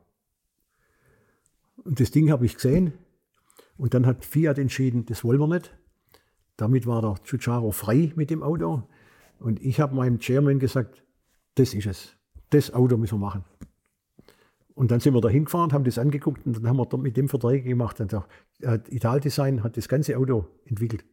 Und 1.78 1.98
das 1.98 2.12
Ding 2.12 2.30
habe 2.30 2.46
ich 2.46 2.54
gesehen 2.54 2.92
und 3.76 3.92
dann 3.92 4.06
hat 4.06 4.24
Fiat 4.24 4.58
entschieden, 4.58 5.04
das 5.04 5.24
wollen 5.24 5.40
wir 5.40 5.48
nicht. 5.48 5.76
Damit 6.56 6.86
war 6.86 7.02
der 7.02 7.16
Ciucciaro 7.24 7.72
frei 7.72 8.12
mit 8.14 8.30
dem 8.30 8.44
Auto. 8.44 8.84
Und 9.38 9.62
ich 9.62 9.80
habe 9.80 9.94
meinem 9.94 10.18
Chairman 10.18 10.58
gesagt, 10.58 11.02
das 11.54 11.74
ist 11.74 11.86
es. 11.86 12.16
Das 12.50 12.72
Auto 12.72 12.96
müssen 12.96 13.20
wir 13.20 13.26
machen. 13.26 13.44
Und 14.74 14.90
dann 14.90 15.00
sind 15.00 15.12
wir 15.14 15.20
da 15.20 15.28
hingefahren, 15.28 15.72
haben 15.72 15.84
das 15.84 15.98
angeguckt 15.98 16.46
und 16.46 16.56
dann 16.56 16.68
haben 16.68 16.76
wir 16.76 16.86
dort 16.86 17.02
mit 17.02 17.16
dem 17.16 17.28
Verträge 17.28 17.68
gemacht. 17.68 18.00
Und 18.00 18.12
der 18.12 18.82
Italdesign 18.88 19.64
hat 19.64 19.76
das 19.76 19.88
ganze 19.88 20.16
Auto 20.16 20.46
entwickelt, 20.66 21.04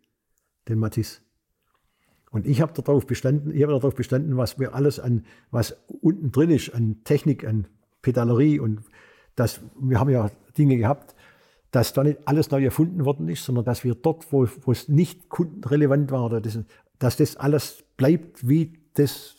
den 0.69 0.77
Matisse. 0.77 1.21
Und 2.29 2.45
ich 2.45 2.61
habe 2.61 2.79
darauf 2.79 3.07
bestanden, 3.07 3.55
ich 3.55 3.63
habe 3.63 3.73
darauf 3.73 3.95
bestanden, 3.95 4.37
was 4.37 4.59
wir 4.59 4.75
alles 4.75 4.99
an, 4.99 5.25
was 5.51 5.77
unten 5.87 6.31
drin 6.31 6.51
ist, 6.51 6.75
an 6.75 6.97
Technik, 7.05 7.47
an 7.47 7.67
Pedalerie 8.01 8.59
und 8.59 8.81
das, 9.35 9.61
wir 9.79 9.99
haben 9.99 10.09
ja 10.09 10.29
Dinge 10.57 10.77
gehabt, 10.77 11.15
dass 11.71 11.91
da 11.93 12.03
nicht 12.03 12.19
alles 12.25 12.51
neu 12.51 12.63
erfunden 12.63 13.03
worden 13.03 13.27
ist, 13.29 13.43
sondern 13.43 13.65
dass 13.65 13.83
wir 13.83 13.95
dort, 13.95 14.31
wo, 14.31 14.47
wo 14.61 14.71
es 14.71 14.87
nicht 14.87 15.27
kundenrelevant 15.27 16.11
war, 16.11 16.25
oder 16.25 16.39
das, 16.39 16.59
dass 16.99 17.17
das 17.17 17.35
alles 17.37 17.83
bleibt, 17.97 18.47
wie 18.47 18.79
das 18.93 19.35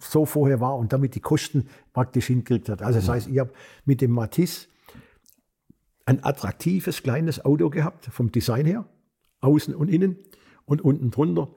so 0.00 0.26
vorher 0.26 0.60
war 0.60 0.76
und 0.76 0.92
damit 0.92 1.14
die 1.14 1.20
Kosten 1.20 1.68
praktisch 1.92 2.26
hingekriegt 2.26 2.68
hat. 2.68 2.82
Also 2.82 2.98
das 2.98 3.08
heißt, 3.08 3.28
ich 3.28 3.38
habe 3.38 3.52
mit 3.84 4.00
dem 4.00 4.12
Matisse 4.12 4.68
ein 6.04 6.24
attraktives 6.24 7.02
kleines 7.02 7.44
Auto 7.44 7.70
gehabt, 7.70 8.06
vom 8.06 8.32
Design 8.32 8.66
her, 8.66 8.84
außen 9.40 9.74
und 9.74 9.88
innen 9.88 10.16
und 10.64 10.82
unten 10.82 11.10
drunter 11.10 11.48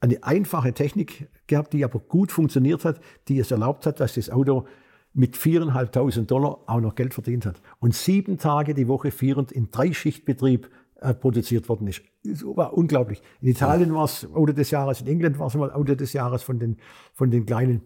eine 0.00 0.22
einfache 0.22 0.72
Technik 0.72 1.28
gehabt, 1.46 1.72
die 1.72 1.84
aber 1.84 1.98
gut 1.98 2.32
funktioniert 2.32 2.84
hat, 2.84 3.00
die 3.28 3.38
es 3.38 3.50
erlaubt 3.50 3.86
hat, 3.86 4.00
dass 4.00 4.14
das 4.14 4.30
Auto 4.30 4.66
mit 5.12 5.36
4.500 5.36 6.26
Dollar 6.26 6.60
auch 6.66 6.80
noch 6.80 6.94
Geld 6.94 7.14
verdient 7.14 7.46
hat. 7.46 7.62
Und 7.78 7.94
sieben 7.94 8.36
Tage 8.36 8.74
die 8.74 8.88
Woche 8.88 9.10
führend 9.10 9.50
in 9.50 9.70
Dreischichtbetrieb 9.70 10.68
äh, 11.00 11.14
produziert 11.14 11.68
worden 11.68 11.88
ist. 11.88 12.02
Das 12.28 12.44
war 12.44 12.74
unglaublich. 12.74 13.22
In 13.40 13.48
Italien 13.48 13.94
war 13.94 14.04
es 14.04 14.26
Auto 14.34 14.52
des 14.52 14.70
Jahres, 14.70 15.00
in 15.00 15.06
England 15.06 15.38
war 15.38 15.48
es 15.48 15.54
mal 15.54 15.72
Auto 15.72 15.94
des 15.94 16.12
Jahres 16.12 16.42
von 16.42 16.58
den, 16.58 16.76
von 17.12 17.30
den 17.30 17.46
kleinen. 17.46 17.82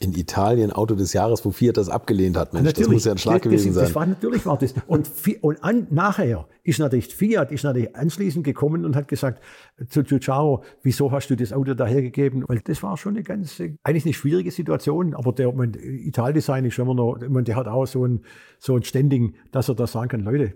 In 0.00 0.12
Italien 0.12 0.72
Auto 0.72 0.96
des 0.96 1.12
Jahres, 1.12 1.44
wo 1.44 1.50
Fiat 1.50 1.76
das 1.76 1.88
abgelehnt 1.88 2.36
hat, 2.36 2.52
Mensch, 2.52 2.64
natürlich, 2.64 2.86
das 2.88 2.92
muss 2.94 3.04
ja 3.04 3.12
ein 3.12 3.18
Schlag 3.18 3.36
das, 3.36 3.42
gewesen 3.44 3.68
das, 3.68 3.74
sein. 3.74 3.84
Das 3.84 3.94
war, 3.94 4.06
natürlich 4.06 4.44
war 4.44 4.58
das. 4.58 4.74
Und, 4.88 5.08
und 5.40 5.62
an, 5.62 5.86
nachher 5.90 6.46
ist 6.64 6.80
natürlich 6.80 7.14
Fiat 7.14 7.52
ist 7.52 7.62
natürlich 7.62 7.94
anschließend 7.94 8.44
gekommen 8.44 8.84
und 8.84 8.96
hat 8.96 9.06
gesagt 9.06 9.40
zu 9.88 10.02
Giugiaro, 10.02 10.64
wieso 10.82 11.12
hast 11.12 11.28
du 11.28 11.36
das 11.36 11.52
Auto 11.52 11.74
dahergegeben? 11.74 12.44
Weil 12.48 12.60
das 12.64 12.82
war 12.82 12.96
schon 12.96 13.14
eine 13.14 13.22
ganz, 13.22 13.60
eigentlich 13.84 14.04
eine 14.04 14.14
schwierige 14.14 14.50
Situation, 14.50 15.14
aber 15.14 15.32
der 15.32 15.54
Italdesign 15.54 16.64
ist 16.64 16.78
immer 16.78 16.94
noch, 16.94 17.18
der 17.20 17.56
hat 17.56 17.68
auch 17.68 17.86
so 17.86 18.04
ein, 18.04 18.24
so 18.58 18.74
ein 18.74 18.82
Standing, 18.82 19.34
dass 19.52 19.68
er 19.68 19.76
da 19.76 19.86
sagen 19.86 20.08
kann, 20.08 20.20
Leute, 20.20 20.54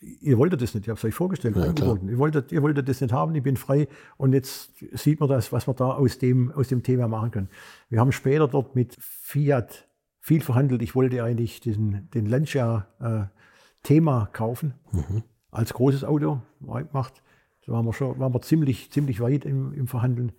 ihr 0.00 0.38
wolltet 0.38 0.62
das 0.62 0.74
nicht, 0.74 0.84
ich 0.84 0.88
habe 0.88 0.98
es 0.98 1.04
euch 1.04 1.14
vorgestellt, 1.14 1.56
ja, 1.56 1.62
angeboten. 1.62 2.08
Ihr 2.08 2.18
wolltet, 2.18 2.52
ihr 2.52 2.62
wolltet 2.62 2.88
das 2.88 3.00
nicht 3.00 3.12
haben, 3.12 3.34
ich 3.34 3.42
bin 3.42 3.56
frei 3.56 3.88
und 4.16 4.32
jetzt 4.32 4.72
sieht 4.92 5.20
man 5.20 5.28
das, 5.28 5.52
was 5.52 5.66
wir 5.66 5.74
da 5.74 5.92
aus 5.92 6.18
dem, 6.18 6.52
aus 6.52 6.68
dem 6.68 6.82
Thema 6.82 7.08
machen 7.08 7.30
können. 7.30 7.48
Wir 7.88 8.00
haben 8.00 8.12
später 8.12 8.48
dort 8.48 8.74
mit 8.74 8.96
Fiat 9.00 9.88
viel 10.20 10.40
verhandelt. 10.40 10.82
Ich 10.82 10.94
wollte 10.94 11.22
eigentlich 11.22 11.60
diesen, 11.60 12.10
den 12.10 12.26
Lancia 12.26 12.88
äh, 13.00 13.36
Thema 13.82 14.28
kaufen 14.32 14.74
mhm. 14.90 15.22
als 15.50 15.72
großes 15.72 16.02
Auto, 16.04 16.42
gemacht. 16.60 17.22
Da 17.64 17.72
waren 17.72 17.84
wir 17.84 17.92
schon, 17.92 18.18
waren 18.18 18.34
wir 18.34 18.42
ziemlich, 18.42 18.90
ziemlich 18.90 19.20
weit 19.20 19.44
im, 19.44 19.72
im 19.72 19.86
Verhandeln. 19.86 20.32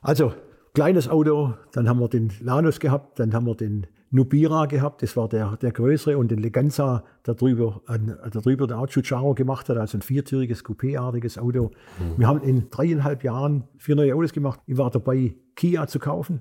Also 0.00 0.32
kleines 0.74 1.08
Auto, 1.08 1.54
dann 1.72 1.88
haben 1.88 2.00
wir 2.00 2.08
den 2.08 2.32
Lanus 2.40 2.80
gehabt, 2.80 3.18
dann 3.18 3.34
haben 3.34 3.46
wir 3.46 3.54
den 3.54 3.86
Nubira 4.10 4.66
gehabt, 4.66 5.02
das 5.02 5.16
war 5.16 5.28
der, 5.28 5.56
der 5.58 5.70
größere, 5.70 6.16
und 6.16 6.30
den 6.30 6.38
Leganza 6.38 7.04
darüber, 7.22 7.82
äh, 7.88 7.98
darüber 8.30 8.66
der 8.66 8.82
Giugiaro 8.88 9.34
gemacht 9.34 9.68
hat, 9.68 9.76
also 9.76 9.98
ein 9.98 10.02
viertüriges, 10.02 10.64
coupéartiges 10.64 11.38
Auto. 11.38 11.70
Mhm. 11.98 12.18
Wir 12.18 12.26
haben 12.26 12.42
in 12.42 12.70
dreieinhalb 12.70 13.22
Jahren 13.22 13.64
vier 13.76 13.96
neue 13.96 14.14
Autos 14.14 14.32
gemacht. 14.32 14.60
Ich 14.66 14.78
war 14.78 14.90
dabei, 14.90 15.34
Kia 15.56 15.86
zu 15.86 15.98
kaufen. 15.98 16.40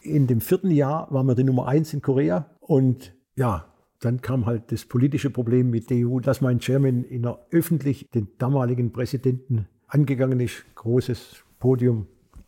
In 0.00 0.26
dem 0.26 0.40
vierten 0.40 0.70
Jahr 0.70 1.06
waren 1.10 1.26
wir 1.26 1.34
die 1.34 1.44
Nummer 1.44 1.68
eins 1.68 1.92
in 1.92 2.00
Korea 2.00 2.46
und 2.60 3.14
ja, 3.36 3.66
dann 4.00 4.20
kam 4.20 4.46
halt 4.46 4.72
das 4.72 4.84
politische 4.84 5.30
Problem 5.30 5.70
mit 5.70 5.90
der 5.90 6.08
EU, 6.08 6.18
dass 6.18 6.40
mein 6.40 6.58
Chairman 6.58 7.04
in 7.04 7.22
der 7.22 7.38
öffentlich 7.50 8.10
den 8.10 8.28
damaligen 8.38 8.92
Präsidenten 8.92 9.68
angegangen 9.86 10.40
ist, 10.40 10.64
großes 10.74 11.44
Podium 11.60 12.06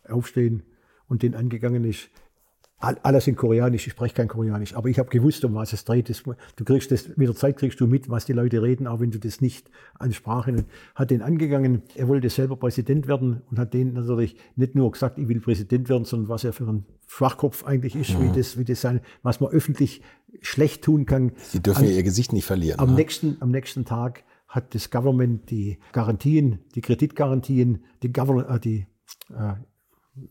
aufstehen 0.09 0.63
und 1.07 1.23
den 1.23 1.35
angegangen 1.35 1.85
ist 1.85 2.09
alles 3.03 3.27
in 3.27 3.35
Koreanisch, 3.35 3.87
ich 3.87 3.93
spreche 3.93 4.13
kein 4.15 4.27
Koreanisch, 4.27 4.75
aber 4.75 4.89
ich 4.89 4.99
habe 4.99 5.09
gewusst, 5.09 5.43
um 5.45 5.55
was 5.55 5.73
es 5.73 5.85
dreht. 5.85 6.09
Du 6.55 6.63
kriegst 6.63 6.91
das, 6.91 7.15
mit 7.15 7.27
der 7.27 7.35
Zeit 7.35 7.57
kriegst 7.57 7.79
du 7.79 7.87
mit, 7.87 8.09
was 8.09 8.25
die 8.25 8.33
Leute 8.33 8.61
reden, 8.61 8.87
auch 8.87 8.99
wenn 8.99 9.11
du 9.11 9.19
das 9.19 9.41
nicht 9.41 9.69
an 9.99 10.13
Sprachen. 10.13 10.65
Hat 10.93 11.11
den 11.11 11.21
angegangen, 11.21 11.83
er 11.95 12.07
wollte 12.07 12.29
selber 12.29 12.55
Präsident 12.55 13.07
werden 13.07 13.41
und 13.49 13.59
hat 13.59 13.73
den 13.73 13.93
natürlich 13.93 14.35
nicht 14.55 14.75
nur 14.75 14.91
gesagt, 14.91 15.17
ich 15.17 15.27
will 15.27 15.39
Präsident 15.39 15.89
werden, 15.89 16.05
sondern 16.05 16.29
was 16.29 16.43
er 16.43 16.53
für 16.53 16.67
ein 16.67 16.85
Schwachkopf 17.07 17.65
eigentlich 17.65 17.95
ist, 17.95 18.17
mhm. 18.17 18.23
wie 18.23 18.37
das, 18.37 18.57
wie 18.57 18.65
das 18.65 18.81
sein, 18.81 19.01
was 19.23 19.39
man 19.39 19.51
öffentlich 19.51 20.01
schlecht 20.41 20.83
tun 20.83 21.05
kann. 21.05 21.31
Sie 21.37 21.61
dürfen 21.61 21.85
an, 21.85 21.91
ihr 21.91 22.03
Gesicht 22.03 22.33
nicht 22.33 22.45
verlieren. 22.45 22.79
Am, 22.79 22.89
ne? 22.91 22.95
nächsten, 22.95 23.37
am 23.39 23.51
nächsten 23.51 23.85
Tag 23.85 24.23
hat 24.47 24.73
das 24.75 24.89
Government 24.89 25.49
die 25.49 25.79
Garantien, 25.91 26.59
die 26.75 26.81
Kreditgarantien, 26.81 27.83
die, 28.03 28.11
Govern 28.11 28.45
äh, 28.47 28.59
die 28.59 28.87
äh, 29.29 29.53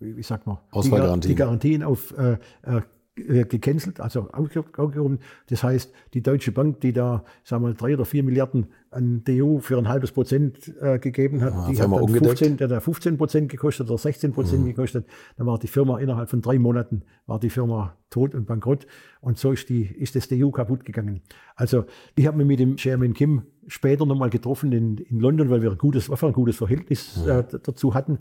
wie 0.01 0.23
sagt 0.23 0.47
man, 0.47 0.59
Ausfallgarantien. 0.71 1.31
Die, 1.31 1.35
Garantien 1.35 1.83
auf 1.83 2.17
äh, 2.17 2.39
äh, 2.67 2.83
gecancelt, 3.17 4.01
also 4.01 4.29
aufgehoben. 4.33 5.21
Das 5.49 5.63
heißt, 5.63 5.93
die 6.15 6.23
Deutsche 6.23 6.51
Bank, 6.51 6.81
die 6.81 6.93
da, 6.93 7.25
sagen 7.45 7.63
wir, 7.63 7.73
drei 7.75 7.95
oder 7.95 8.05
vier 8.05 8.25
Milliarden 8.25 8.67
an 8.91 9.23
die 9.25 9.41
EU 9.41 9.59
für 9.59 9.79
ein 9.79 9.89
halbes 9.89 10.11
Prozent 10.11 10.75
äh, 10.81 10.99
gegeben 10.99 11.41
hat, 11.41 11.55
ja, 11.55 11.69
die 11.71 11.81
hat 11.81 11.93
dann 11.93 12.09
15, 12.09 12.57
der 12.57 12.69
hat 12.69 12.83
15 12.83 13.17
Prozent 13.17 13.53
gekostet 13.53 13.89
oder 13.89 13.99
16 13.99 14.33
Prozent 14.33 14.63
mhm. 14.63 14.67
gekostet. 14.67 15.07
Dann 15.37 15.47
war 15.47 15.61
die 15.61 15.69
Firma 15.69 16.01
innerhalb 16.01 16.29
von 16.29 16.43
drei 16.43 16.59
Monaten 16.59 17.03
war 17.27 17.39
die 17.39 17.51
Firma 17.51 17.97
tot 18.11 18.35
und 18.35 18.47
bankrott. 18.47 18.85
Und 19.21 19.39
so 19.39 19.53
ist, 19.53 19.69
die, 19.69 19.85
ist 19.85 20.17
das 20.17 20.29
EU 20.33 20.51
kaputt 20.51 20.85
gegangen. 20.85 21.23
Also 21.55 21.85
ich 22.17 22.27
habe 22.27 22.39
mich 22.39 22.47
mit 22.49 22.59
dem 22.59 22.77
Chairman 22.77 23.15
Kim 23.15 23.43
später 23.69 24.07
nochmal 24.07 24.31
getroffen 24.31 24.73
in, 24.73 24.99
in 24.99 25.21
London, 25.21 25.51
weil 25.51 25.63
wir 25.63 25.71
ein 25.71 25.79
gutes, 25.79 26.11
ein 26.11 26.33
gutes 26.33 26.57
Verhältnis 26.57 27.17
mhm. 27.25 27.31
äh, 27.31 27.45
dazu 27.63 27.95
hatten 27.95 28.19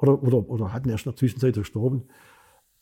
oder, 0.00 0.22
oder, 0.22 0.48
oder 0.48 0.72
hatten 0.72 0.88
erst 0.88 1.06
in 1.06 1.12
der 1.12 1.16
Zwischenzeit 1.16 1.54
verstorben. 1.54 2.04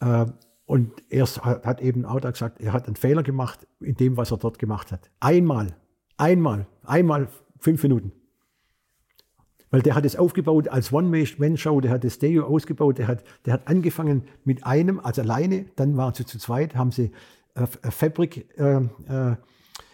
Äh, 0.01 0.27
und 0.67 0.93
er 1.09 1.25
hat 1.25 1.81
eben 1.81 2.05
auch 2.05 2.21
da 2.21 2.31
gesagt, 2.31 2.61
er 2.61 2.73
hat 2.73 2.87
einen 2.87 2.97
Fehler 2.97 3.23
gemacht 3.23 3.67
in 3.81 3.95
dem, 3.95 4.17
was 4.17 4.31
er 4.31 4.37
dort 4.37 4.59
gemacht 4.59 4.93
hat. 4.93 5.11
Einmal, 5.19 5.75
einmal, 6.19 6.67
einmal 6.85 7.29
fünf 7.59 7.83
Minuten. 7.83 8.13
Weil 9.71 9.83
der 9.83 9.95
hat 9.95 10.05
es 10.05 10.17
aufgebaut 10.17 10.69
als 10.69 10.93
One-Man-Show, 10.93 11.81
der 11.81 11.91
hat 11.91 12.05
das 12.05 12.19
Deo 12.19 12.47
ausgebaut, 12.47 12.99
der 12.99 13.09
hat, 13.09 13.25
der 13.45 13.55
hat 13.55 13.69
angefangen 13.69 14.25
mit 14.45 14.65
einem, 14.65 15.01
also 15.01 15.23
alleine, 15.23 15.67
dann 15.77 15.97
waren 15.97 16.15
sie 16.15 16.25
zu 16.25 16.39
zweit, 16.39 16.75
haben 16.75 16.91
sie 16.91 17.13
äh, 17.55 17.67
Fabrik 17.67 18.49
äh, 18.59 18.77
äh, 18.77 19.37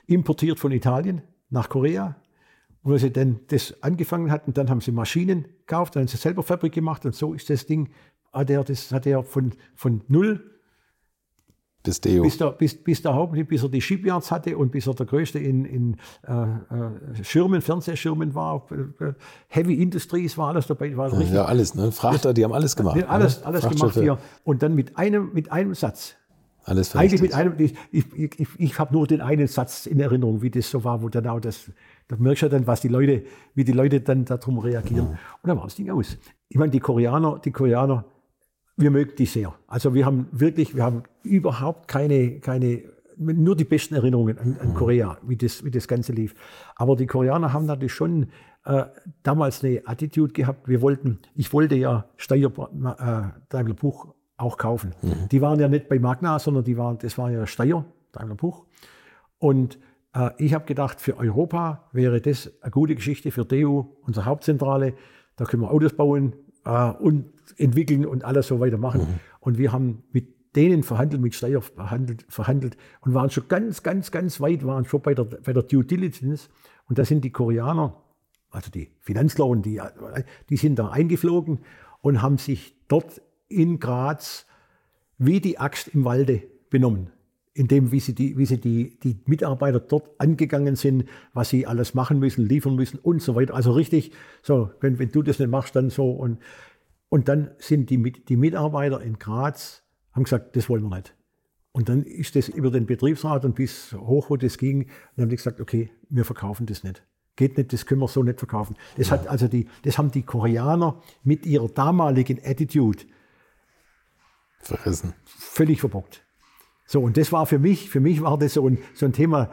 importiert 0.06 0.58
von 0.58 0.70
Italien 0.72 1.22
nach 1.50 1.68
Korea, 1.68 2.16
wo 2.84 2.96
sie 2.98 3.10
dann 3.10 3.40
das 3.48 3.74
angefangen 3.82 4.30
hatten, 4.30 4.52
dann 4.52 4.70
haben 4.70 4.80
sie 4.80 4.92
Maschinen 4.92 5.46
gekauft, 5.66 5.96
dann 5.96 6.02
haben 6.02 6.08
sie 6.08 6.18
selber 6.18 6.42
Fabrik 6.42 6.72
gemacht 6.72 7.04
und 7.04 7.14
so 7.14 7.32
ist 7.32 7.50
das 7.50 7.66
Ding, 7.66 7.88
hat 8.32 8.50
er, 8.50 8.62
das 8.62 8.92
hat 8.92 9.06
er 9.06 9.24
von, 9.24 9.52
von 9.74 10.02
null 10.06 10.54
bis, 11.82 12.00
Deo. 12.00 12.22
bis, 12.22 12.38
der, 12.38 12.50
bis, 12.52 12.74
bis 12.74 13.02
der 13.02 13.14
Hauptmann, 13.14 13.46
bis 13.46 13.62
er 13.62 13.68
die 13.68 13.80
Shipyards 13.80 14.30
hatte 14.30 14.56
und 14.56 14.72
bis 14.72 14.86
er 14.86 14.94
der 14.94 15.06
größte 15.06 15.38
in, 15.38 15.64
in 15.64 15.96
äh, 16.26 16.32
äh 16.32 17.24
Schirmen, 17.24 17.60
Fernsehschirmen 17.60 18.34
war, 18.34 18.66
äh, 18.70 19.12
Heavy 19.48 19.74
Industries 19.74 20.36
war 20.36 20.48
alles 20.48 20.66
dabei. 20.66 20.96
War 20.96 21.12
ja, 21.20 21.34
ja, 21.34 21.44
alles, 21.44 21.74
ne? 21.74 21.92
Frachter, 21.92 22.32
die 22.32 22.44
haben 22.44 22.52
alles 22.52 22.74
gemacht. 22.74 23.02
Alles, 23.06 23.40
ne? 23.40 23.46
alles 23.46 23.68
gemacht 23.68 23.94
hier. 23.94 24.18
Und 24.44 24.62
dann 24.62 24.74
mit 24.74 24.96
einem, 24.96 25.32
mit 25.32 25.52
einem 25.52 25.74
Satz. 25.74 26.14
Alles 26.64 26.96
Eigentlich 26.96 27.20
mit 27.20 27.34
einem, 27.34 27.54
ich, 27.58 27.74
ich, 27.92 28.40
ich, 28.40 28.48
ich 28.56 28.78
habe 28.78 28.94
nur 28.94 29.06
den 29.06 29.20
einen 29.20 29.46
Satz 29.46 29.84
in 29.84 30.00
Erinnerung, 30.00 30.40
wie 30.40 30.50
das 30.50 30.70
so 30.70 30.82
war, 30.82 31.02
wo 31.02 31.10
dann 31.10 31.26
auch 31.26 31.40
das, 31.40 31.70
da 32.08 32.16
merkst 32.16 32.42
du 32.42 32.48
dann, 32.48 32.66
was 32.66 32.80
die 32.80 32.88
Leute, 32.88 33.24
wie 33.54 33.64
die 33.64 33.72
Leute 33.72 34.00
dann 34.00 34.24
darum 34.24 34.58
reagieren. 34.58 35.06
Und 35.06 35.48
dann 35.48 35.56
war 35.56 35.64
das 35.64 35.76
Ding 35.76 35.90
aus. 35.90 36.18
Ich 36.48 36.56
meine, 36.56 36.70
die 36.70 36.80
Koreaner, 36.80 37.40
die 37.42 37.50
Koreaner, 37.50 38.04
wir 38.76 38.90
mögen 38.90 39.12
die 39.16 39.26
sehr. 39.26 39.54
Also 39.66 39.94
wir 39.94 40.04
haben 40.04 40.26
wirklich, 40.32 40.74
wir 40.74 40.82
haben 40.82 41.04
überhaupt 41.22 41.88
keine, 41.88 42.40
keine, 42.40 42.82
nur 43.16 43.56
die 43.56 43.64
besten 43.64 43.94
Erinnerungen 43.94 44.38
an, 44.38 44.56
an 44.60 44.74
Korea, 44.74 45.16
wie 45.22 45.36
das, 45.36 45.64
wie 45.64 45.70
das 45.70 45.88
Ganze 45.88 46.12
lief. 46.12 46.34
Aber 46.76 46.96
die 46.96 47.06
Koreaner 47.06 47.52
haben 47.52 47.66
natürlich 47.66 47.94
schon 47.94 48.26
äh, 48.64 48.84
damals 49.22 49.62
eine 49.62 49.82
Attitude 49.84 50.32
gehabt. 50.32 50.68
Wir 50.68 50.82
wollten, 50.82 51.20
ich 51.34 51.52
wollte 51.52 51.76
ja 51.76 52.06
Steyr 52.16 52.48
äh, 52.48 53.40
Daimler 53.48 53.74
Puch 53.74 54.08
auch 54.36 54.58
kaufen. 54.58 54.94
Mhm. 55.02 55.28
Die 55.30 55.40
waren 55.40 55.60
ja 55.60 55.68
nicht 55.68 55.88
bei 55.88 55.98
Magna, 55.98 56.38
sondern 56.38 56.64
die 56.64 56.76
waren, 56.76 56.98
das 56.98 57.16
war 57.16 57.30
ja 57.30 57.46
Steyr 57.46 57.84
Daimler 58.12 58.34
Puch. 58.34 58.64
Und 59.38 59.78
ich 60.38 60.54
habe 60.54 60.64
gedacht, 60.64 61.00
für 61.00 61.16
Europa 61.18 61.88
wäre 61.92 62.20
das 62.20 62.52
eine 62.60 62.70
gute 62.70 62.94
Geschichte 62.94 63.32
für 63.32 63.44
DEU, 63.44 63.82
unsere 64.02 64.26
Hauptzentrale. 64.26 64.94
Da 65.36 65.44
können 65.44 65.62
wir 65.62 65.70
Autos 65.70 65.94
bauen 65.94 66.34
äh, 66.64 66.90
und 66.90 67.32
entwickeln 67.56 68.06
und 68.06 68.24
alles 68.24 68.46
so 68.46 68.60
weiter 68.60 68.78
machen. 68.78 69.00
Mhm. 69.00 69.20
Und 69.40 69.58
wir 69.58 69.72
haben 69.72 70.04
mit 70.12 70.28
denen 70.54 70.84
verhandelt, 70.84 71.20
mit 71.20 71.34
Steyr 71.34 71.60
verhandelt, 71.60 72.24
verhandelt 72.28 72.76
und 73.00 73.12
waren 73.12 73.30
schon 73.30 73.48
ganz, 73.48 73.82
ganz, 73.82 74.12
ganz 74.12 74.40
weit, 74.40 74.64
waren 74.64 74.84
schon 74.84 75.02
bei 75.02 75.14
der, 75.14 75.24
bei 75.24 75.52
der 75.52 75.64
Due 75.64 75.84
Diligence. 75.84 76.48
Und 76.88 76.98
da 76.98 77.04
sind 77.04 77.24
die 77.24 77.32
Koreaner, 77.32 78.00
also 78.50 78.70
die 78.70 78.90
Finanzlauen, 79.00 79.62
die, 79.62 79.80
die 80.48 80.56
sind 80.56 80.78
da 80.78 80.90
eingeflogen 80.90 81.58
und 82.02 82.22
haben 82.22 82.38
sich 82.38 82.76
dort 82.86 83.20
in 83.48 83.80
Graz 83.80 84.46
wie 85.18 85.40
die 85.40 85.58
Axt 85.58 85.88
im 85.88 86.04
Walde 86.04 86.42
benommen 86.70 87.10
in 87.54 87.68
dem, 87.68 87.92
wie 87.92 88.00
sie, 88.00 88.14
die, 88.14 88.36
wie 88.36 88.46
sie 88.46 88.60
die, 88.60 88.98
die 88.98 89.20
Mitarbeiter 89.26 89.78
dort 89.78 90.10
angegangen 90.18 90.74
sind, 90.74 91.04
was 91.32 91.50
sie 91.50 91.66
alles 91.66 91.94
machen 91.94 92.18
müssen, 92.18 92.44
liefern 92.44 92.74
müssen 92.74 92.98
und 92.98 93.22
so 93.22 93.36
weiter. 93.36 93.54
Also 93.54 93.70
richtig, 93.72 94.12
so, 94.42 94.70
wenn, 94.80 94.98
wenn 94.98 95.12
du 95.12 95.22
das 95.22 95.38
nicht 95.38 95.50
machst, 95.50 95.76
dann 95.76 95.88
so. 95.88 96.10
Und, 96.10 96.40
und 97.08 97.28
dann 97.28 97.52
sind 97.58 97.90
die, 97.90 98.12
die 98.12 98.36
Mitarbeiter 98.36 99.00
in 99.00 99.20
Graz, 99.20 99.84
haben 100.12 100.24
gesagt, 100.24 100.56
das 100.56 100.68
wollen 100.68 100.82
wir 100.82 100.96
nicht. 100.96 101.14
Und 101.70 101.88
dann 101.88 102.02
ist 102.02 102.34
das 102.34 102.48
über 102.48 102.70
den 102.70 102.86
Betriebsrat 102.86 103.44
und 103.44 103.54
bis 103.54 103.92
hoch, 103.92 104.30
wo 104.30 104.36
das 104.36 104.58
ging, 104.58 104.88
dann 105.16 105.24
haben 105.24 105.30
die 105.30 105.36
gesagt, 105.36 105.60
okay, 105.60 105.90
wir 106.08 106.24
verkaufen 106.24 106.66
das 106.66 106.82
nicht. 106.82 107.04
Geht 107.36 107.56
nicht, 107.56 107.72
das 107.72 107.86
können 107.86 108.00
wir 108.00 108.08
so 108.08 108.22
nicht 108.22 108.38
verkaufen. 108.38 108.76
Das, 108.96 109.10
hat 109.10 109.26
also 109.28 109.48
die, 109.48 109.68
das 109.82 109.98
haben 109.98 110.10
die 110.10 110.22
Koreaner 110.22 111.00
mit 111.22 111.46
ihrer 111.46 111.68
damaligen 111.68 112.40
Attitude 112.44 113.04
verrissen. 114.60 115.14
Völlig 115.24 115.80
verbockt. 115.80 116.23
So, 116.86 117.00
und 117.00 117.16
das 117.16 117.32
war 117.32 117.46
für 117.46 117.58
mich, 117.58 117.88
für 117.90 118.00
mich 118.00 118.22
war 118.22 118.38
das 118.38 118.54
so 118.54 118.68
ein, 118.68 118.78
so 118.94 119.06
ein 119.06 119.12
Thema, 119.12 119.50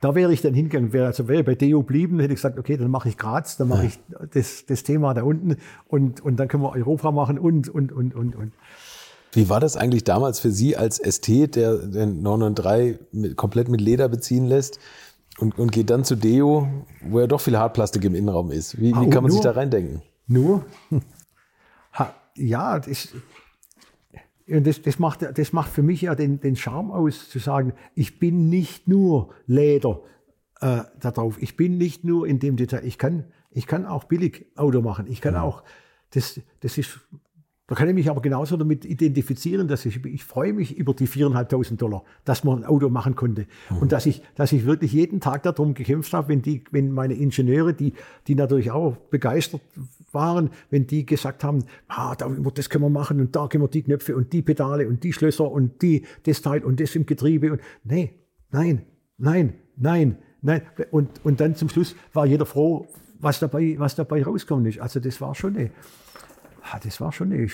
da 0.00 0.14
wäre 0.14 0.32
ich 0.32 0.40
dann 0.40 0.54
hingegangen, 0.54 0.92
wäre, 0.92 1.06
also 1.06 1.26
wäre 1.26 1.42
bei 1.42 1.54
Deo 1.54 1.82
blieben, 1.82 2.20
hätte 2.20 2.32
ich 2.32 2.38
gesagt, 2.38 2.58
okay, 2.58 2.76
dann 2.76 2.90
mache 2.90 3.08
ich 3.08 3.16
Graz, 3.16 3.56
dann 3.56 3.68
mache 3.68 3.86
ich 3.86 3.98
das, 4.32 4.64
das 4.66 4.84
Thema 4.84 5.14
da 5.14 5.22
unten 5.22 5.56
und, 5.88 6.20
und 6.20 6.36
dann 6.36 6.46
können 6.46 6.62
wir 6.62 6.72
Europa 6.72 7.10
machen 7.10 7.38
und, 7.38 7.68
und, 7.68 7.90
und, 7.92 8.14
und, 8.14 8.36
und. 8.36 8.52
Wie 9.32 9.48
war 9.48 9.60
das 9.60 9.76
eigentlich 9.76 10.04
damals 10.04 10.38
für 10.38 10.50
Sie 10.50 10.76
als 10.76 10.98
Ästhet, 11.00 11.56
der 11.56 11.76
den 11.76 12.22
993 12.22 12.98
mit, 13.12 13.36
komplett 13.36 13.68
mit 13.68 13.80
Leder 13.80 14.08
beziehen 14.08 14.46
lässt 14.46 14.78
und, 15.38 15.58
und 15.58 15.72
geht 15.72 15.90
dann 15.90 16.04
zu 16.04 16.16
Deo, 16.16 16.68
wo 17.02 17.20
ja 17.20 17.26
doch 17.26 17.40
viel 17.40 17.58
Hartplastik 17.58 18.04
im 18.04 18.14
Innenraum 18.14 18.52
ist? 18.52 18.80
Wie, 18.80 18.88
wie 18.88 19.10
kann 19.10 19.22
man 19.22 19.24
nur, 19.24 19.32
sich 19.32 19.40
da 19.40 19.50
reindenken? 19.50 20.02
Nur? 20.26 20.64
Ha, 21.94 22.14
ja, 22.36 22.78
das, 22.78 23.08
und 24.48 24.66
das, 24.66 24.82
das, 24.82 24.98
macht, 24.98 25.20
das 25.22 25.52
macht 25.52 25.70
für 25.70 25.82
mich 25.82 26.02
ja 26.02 26.14
den, 26.14 26.40
den 26.40 26.56
Charme 26.56 26.90
aus, 26.90 27.28
zu 27.28 27.38
sagen, 27.38 27.72
ich 27.94 28.18
bin 28.18 28.48
nicht 28.48 28.88
nur 28.88 29.30
Leder 29.46 30.02
äh, 30.60 30.82
da 31.00 31.10
drauf, 31.10 31.36
ich 31.40 31.56
bin 31.56 31.78
nicht 31.78 32.04
nur 32.04 32.26
in 32.26 32.38
dem 32.38 32.56
Detail, 32.56 32.84
ich 32.84 32.98
kann, 32.98 33.24
ich 33.50 33.66
kann 33.66 33.86
auch 33.86 34.04
billig 34.04 34.46
Auto 34.56 34.80
machen, 34.80 35.06
ich 35.08 35.20
kann 35.20 35.36
auch, 35.36 35.62
das, 36.10 36.40
das 36.60 36.78
ist 36.78 37.00
da 37.68 37.74
kann 37.74 37.86
ich 37.86 37.94
mich 37.94 38.08
aber 38.08 38.22
genauso 38.22 38.56
damit 38.56 38.86
identifizieren, 38.86 39.68
dass 39.68 39.84
ich, 39.84 40.02
ich 40.06 40.24
freue 40.24 40.54
mich 40.54 40.78
über 40.78 40.94
die 40.94 41.06
4.500 41.06 41.76
Dollar, 41.76 42.02
dass 42.24 42.42
man 42.42 42.60
ein 42.60 42.64
Auto 42.64 42.88
machen 42.88 43.14
konnte. 43.14 43.46
Mhm. 43.68 43.76
Und 43.76 43.92
dass 43.92 44.06
ich, 44.06 44.22
dass 44.36 44.52
ich 44.52 44.64
wirklich 44.64 44.94
jeden 44.94 45.20
Tag 45.20 45.42
darum 45.42 45.74
gekämpft 45.74 46.14
habe, 46.14 46.28
wenn 46.28 46.40
die, 46.40 46.64
wenn 46.70 46.90
meine 46.90 47.12
Ingenieure, 47.12 47.74
die, 47.74 47.92
die 48.26 48.36
natürlich 48.36 48.70
auch 48.70 48.96
begeistert 49.10 49.60
waren, 50.12 50.50
wenn 50.70 50.86
die 50.86 51.04
gesagt 51.06 51.44
haben, 51.44 51.64
ah, 51.88 52.14
das 52.54 52.70
können 52.70 52.84
wir 52.84 52.90
machen 52.90 53.20
und 53.20 53.34
da 53.36 53.48
können 53.48 53.64
wir 53.64 53.68
die 53.68 53.82
Knöpfe 53.82 54.16
und 54.16 54.32
die 54.32 54.42
Pedale 54.42 54.88
und 54.88 55.04
die 55.04 55.12
Schlösser 55.12 55.50
und 55.50 55.82
die, 55.82 56.04
das 56.24 56.42
Teil 56.42 56.64
und 56.64 56.80
das 56.80 56.94
im 56.94 57.06
Getriebe 57.06 57.52
und, 57.52 57.60
nee, 57.84 58.14
nein, 58.50 58.82
nein, 59.16 59.54
nein, 59.76 60.18
nein. 60.42 60.62
Und, 60.90 61.24
und 61.24 61.40
dann 61.40 61.54
zum 61.54 61.68
Schluss 61.68 61.94
war 62.12 62.26
jeder 62.26 62.46
froh, 62.46 62.86
was 63.20 63.40
dabei, 63.40 63.74
was 63.78 63.94
dabei 63.96 64.22
rauskommt. 64.22 64.66
ist. 64.66 64.80
Also 64.80 65.00
das 65.00 65.20
war 65.20 65.34
schon 65.34 65.56
eine, 65.56 65.70
Ah, 66.70 66.78
das 66.82 67.00
war 67.00 67.12
schon 67.12 67.32
eine, 67.32 67.48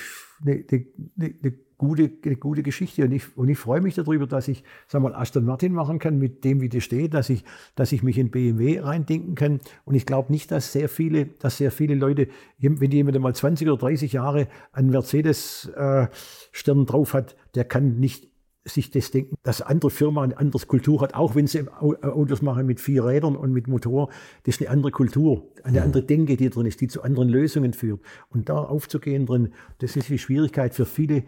eine, 0.45 0.65
eine, 0.71 1.35
eine, 1.43 1.55
gute, 1.79 2.11
eine 2.25 2.37
gute 2.37 2.63
Geschichte. 2.63 3.05
Und 3.05 3.13
ich, 3.13 3.37
und 3.37 3.49
ich 3.49 3.59
freue 3.59 3.81
mich 3.81 3.95
darüber, 3.95 4.27
dass 4.27 4.49
ich, 4.49 4.65
sag 4.87 5.03
mal, 5.03 5.15
Aston 5.15 5.45
Martin 5.45 5.73
machen 5.73 5.99
kann 5.99 6.19
mit 6.19 6.45
dem, 6.45 6.61
wie 6.61 6.69
das 6.69 6.85
steht, 6.85 7.15
dass 7.15 7.31
ich, 7.31 7.45
dass 7.75 7.93
ich 7.93 8.03
mich 8.03 8.19
in 8.19 8.31
BMW 8.31 8.81
reindenken 8.81 9.35
kann. 9.35 9.61
Und 9.85 9.95
ich 9.95 10.07
glaube 10.07 10.33
nicht, 10.33 10.51
dass 10.51 10.73
sehr 10.73 10.89
viele, 10.89 11.27
dass 11.27 11.59
sehr 11.59 11.71
viele 11.71 11.95
Leute, 11.95 12.29
wenn 12.59 12.91
jemand 12.91 13.19
mal 13.21 13.35
20 13.35 13.69
oder 13.69 13.79
30 13.79 14.13
Jahre 14.13 14.49
einen 14.73 14.91
Mercedes-Stern 14.91 16.83
äh, 16.83 16.87
drauf 16.87 17.15
hat, 17.15 17.37
der 17.55 17.65
kann 17.65 17.99
nicht 17.99 18.34
sich 18.65 18.91
das 18.91 19.11
denken, 19.11 19.37
dass 19.43 19.61
andere 19.61 19.91
Firma 19.91 20.23
eine 20.23 20.39
andere 20.39 20.65
Kultur 20.67 21.03
hat, 21.03 21.15
auch 21.15 21.35
wenn 21.35 21.47
sie 21.47 21.59
äh, 21.59 22.07
Autos 22.07 22.41
machen 22.41 22.67
mit 22.67 22.81
vier 22.81 23.05
Rädern 23.05 23.37
und 23.37 23.53
mit 23.53 23.69
Motor. 23.69 24.09
Das 24.45 24.55
ist 24.55 24.63
eine 24.63 24.71
andere 24.71 24.91
Kultur, 24.91 25.51
eine 25.63 25.83
andere 25.83 26.03
Denke, 26.03 26.37
die 26.37 26.49
drin 26.49 26.67
ist, 26.67 26.81
die 26.81 26.89
zu 26.89 27.03
anderen 27.03 27.29
Lösungen 27.29 27.75
führt. 27.75 28.01
Und 28.31 28.49
da 28.49 28.57
aufzugehen 28.57 29.27
drin, 29.27 29.53
das 29.79 29.97
ist 29.97 30.09
die 30.09 30.19
Schwierigkeit 30.19 30.75
für 30.75 30.87
viele 30.87 31.25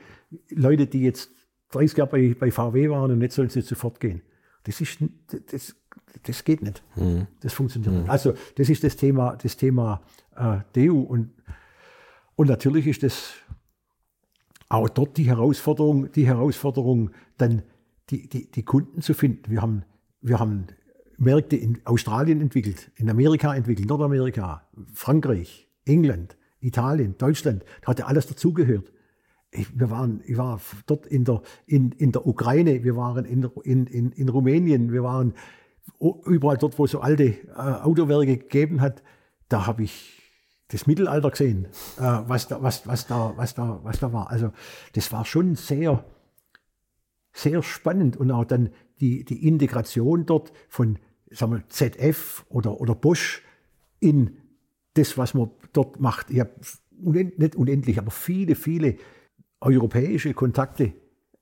Leute, 0.50 0.86
die 0.86 1.02
jetzt 1.02 1.30
30 1.72 1.98
Jahre 1.98 2.10
bei, 2.10 2.36
bei 2.38 2.50
VW 2.50 2.88
waren 2.88 3.10
und 3.10 3.20
jetzt 3.20 3.34
sollen 3.34 3.50
sie 3.50 3.60
sofort 3.60 4.00
gehen. 4.00 4.22
Das 4.64 4.80
ist, 4.80 4.98
das, 5.50 5.76
das 6.22 6.44
geht 6.44 6.62
nicht. 6.62 6.82
Mhm. 6.96 7.26
Das 7.40 7.52
funktioniert 7.52 7.92
mhm. 7.92 8.00
nicht. 8.00 8.10
Also, 8.10 8.34
das 8.56 8.68
ist 8.70 8.82
das 8.82 8.96
Thema, 8.96 9.36
das 9.36 9.56
Thema 9.56 10.00
äh, 10.36 10.58
DEU 10.74 11.00
und, 11.00 11.30
und 12.34 12.48
natürlich 12.48 12.86
ist 12.86 13.02
das 13.02 13.34
auch 14.68 14.88
dort 14.88 15.16
die 15.16 15.24
Herausforderung, 15.24 16.10
die 16.12 16.26
Herausforderung, 16.26 17.10
dann 17.38 17.62
die, 18.10 18.28
die, 18.28 18.50
die 18.50 18.62
Kunden 18.64 19.02
zu 19.02 19.14
finden. 19.14 19.50
Wir 19.50 19.62
haben, 19.62 19.84
wir 20.20 20.38
haben 20.38 20.66
Märkte 21.18 21.56
in 21.56 21.80
Australien 21.84 22.40
entwickelt, 22.40 22.90
in 22.96 23.08
Amerika 23.10 23.54
entwickelt, 23.54 23.88
Nordamerika, 23.88 24.62
Frankreich, 24.92 25.68
England, 25.84 26.36
Italien, 26.60 27.16
Deutschland. 27.18 27.64
Da 27.82 27.88
hat 27.88 27.98
ja 27.98 28.06
alles 28.06 28.26
dazugehört. 28.26 28.92
Ich, 29.50 29.78
wir 29.78 29.90
waren, 29.90 30.22
ich 30.26 30.36
war 30.36 30.60
dort 30.86 31.06
in 31.06 31.24
der, 31.24 31.42
in, 31.66 31.92
in 31.92 32.12
der 32.12 32.26
Ukraine, 32.26 32.84
wir 32.84 32.96
waren 32.96 33.24
in, 33.24 33.48
in, 33.62 33.86
in, 33.86 34.12
in 34.12 34.28
Rumänien, 34.28 34.92
wir 34.92 35.02
waren 35.02 35.34
überall 36.26 36.58
dort, 36.58 36.78
wo 36.78 36.84
es 36.84 36.90
so 36.90 37.00
alte 37.00 37.24
äh, 37.24 37.52
Autowerke 37.54 38.36
gegeben 38.36 38.80
hat. 38.80 39.02
Da 39.48 39.66
habe 39.66 39.84
ich 39.84 40.15
das 40.68 40.86
Mittelalter 40.86 41.30
gesehen, 41.30 41.66
äh, 41.98 42.00
was, 42.00 42.48
da, 42.48 42.62
was, 42.62 42.86
was, 42.86 43.06
da, 43.06 43.32
was, 43.36 43.54
da, 43.54 43.80
was 43.82 43.98
da 44.00 44.12
war. 44.12 44.30
Also 44.30 44.52
das 44.94 45.12
war 45.12 45.24
schon 45.24 45.54
sehr, 45.54 46.04
sehr 47.32 47.62
spannend 47.62 48.16
und 48.16 48.30
auch 48.30 48.44
dann 48.44 48.70
die, 49.00 49.24
die 49.24 49.46
Integration 49.46 50.26
dort 50.26 50.52
von 50.68 50.98
sagen 51.30 51.52
wir, 51.52 51.68
ZF 51.68 52.44
oder, 52.48 52.80
oder 52.80 52.94
Bosch 52.94 53.42
in 54.00 54.36
das, 54.94 55.18
was 55.18 55.34
man 55.34 55.50
dort 55.72 56.00
macht. 56.00 56.30
Ich 56.30 56.40
habe 56.40 56.52
nicht 56.98 57.56
unendlich, 57.56 57.98
aber 57.98 58.10
viele, 58.10 58.54
viele 58.54 58.96
europäische 59.60 60.32
Kontakte 60.34 60.92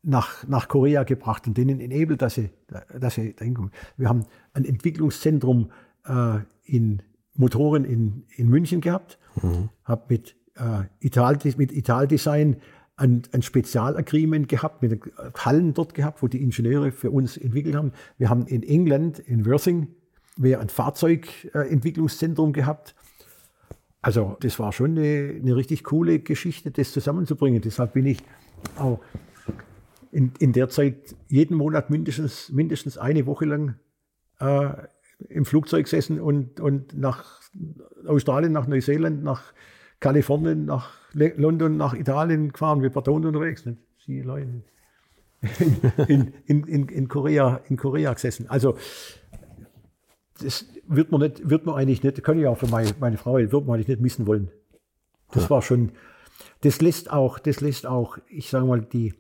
nach, 0.03 0.47
nach 0.47 0.69
Korea 0.69 1.05
gebracht 1.05 1.47
und 1.47 1.57
denen 1.57 1.81
enabled, 1.81 2.23
dass 2.23 2.35
sie, 2.35 2.51
dass 2.99 3.15
sie 3.15 3.35
dahin 3.35 3.55
kommen. 3.55 3.71
Wir 3.97 4.09
haben 4.09 4.25
ein 4.53 4.65
Entwicklungszentrum 4.65 5.71
äh, 6.07 6.39
in 6.65 7.03
Motoren 7.35 7.85
in, 7.85 8.25
in 8.37 8.49
München 8.49 8.81
gehabt, 8.81 9.19
mhm. 9.43 9.71
habe 9.85 10.05
mit, 10.09 10.37
äh, 10.57 10.85
Ital, 11.01 11.39
mit 11.57 11.73
Italdesign 11.73 12.57
ein, 12.97 13.23
ein 13.33 13.43
Spezialagreement 13.43 14.49
gehabt, 14.49 14.83
mit 14.83 15.01
Hallen 15.37 15.75
dort 15.75 15.95
gehabt, 15.95 16.23
wo 16.23 16.29
die 16.29 16.43
Ingenieure 16.43 16.93
für 16.93 17.11
uns 17.11 17.37
entwickelt 17.37 17.75
haben. 17.75 17.93
Wir 18.19 18.31
haben 18.31 18.47
in 18.47 18.63
England, 18.63 19.19
in 19.19 19.47
Worthing, 19.47 19.89
wir 20.37 20.61
ein 20.61 20.69
Fahrzeugentwicklungszentrum 20.69 22.53
gehabt. 22.53 22.95
Also 24.01 24.37
das 24.41 24.59
war 24.59 24.73
schon 24.73 24.99
eine, 24.99 25.35
eine 25.41 25.57
richtig 25.57 25.83
coole 25.85 26.21
Geschichte, 26.21 26.71
das 26.71 26.93
zusammenzubringen. 26.93 27.61
Deshalb 27.63 27.95
bin 27.95 28.07
ich 28.07 28.19
auch 28.77 29.01
in, 30.13 30.33
in 30.39 30.53
der 30.53 30.69
Zeit 30.69 31.17
jeden 31.29 31.57
Monat 31.57 31.91
mindestens, 31.91 32.51
mindestens 32.53 32.99
eine 32.99 33.27
Woche 33.27 33.47
lang 33.47 33.75
äh, 34.39 34.73
im 35.29 35.45
Flugzeug 35.45 35.85
gesessen 35.85 36.21
und, 36.21 36.61
und 36.61 36.97
nach 36.99 37.41
Australien, 38.07 38.53
nach 38.53 38.67
Neuseeland, 38.67 39.23
nach 39.23 39.53
Kalifornien, 40.01 40.65
nach 40.65 40.93
London, 41.13 41.77
nach 41.77 41.95
Italien 41.95 42.53
gefahren, 42.53 42.83
wie 42.83 42.91
Person 42.91 43.25
unterwegs. 43.25 43.65
Nicht? 43.65 43.79
Sie 44.05 44.21
Leute 44.21 44.63
in, 46.09 46.35
in, 46.47 46.65
in, 46.65 46.89
in, 46.89 47.09
Korea, 47.09 47.61
in 47.69 47.77
Korea 47.77 48.13
gesessen. 48.13 48.49
Also 48.49 48.77
das 50.41 50.67
wird 50.89 51.13
man, 51.13 51.21
nicht, 51.21 51.49
wird 51.49 51.65
man 51.65 51.77
eigentlich 51.77 52.03
nicht, 52.03 52.23
kann 52.23 52.39
ich 52.39 52.47
auch 52.47 52.59
für 52.59 52.67
meine, 52.67 52.91
meine 52.99 53.17
Frau, 53.17 53.35
wird 53.35 53.53
man 53.53 53.75
eigentlich 53.75 53.89
nicht 53.89 54.01
missen 54.01 54.27
wollen. 54.27 54.51
Das 55.33 55.49
war 55.51 55.63
schon, 55.63 55.93
das 56.63 56.81
lässt 56.81 57.11
auch, 57.11 57.39
das 57.39 57.61
lässt 57.61 57.87
auch, 57.87 58.19
ich 58.29 58.51
sage 58.51 58.67
mal, 58.67 58.81
die, 58.81 59.15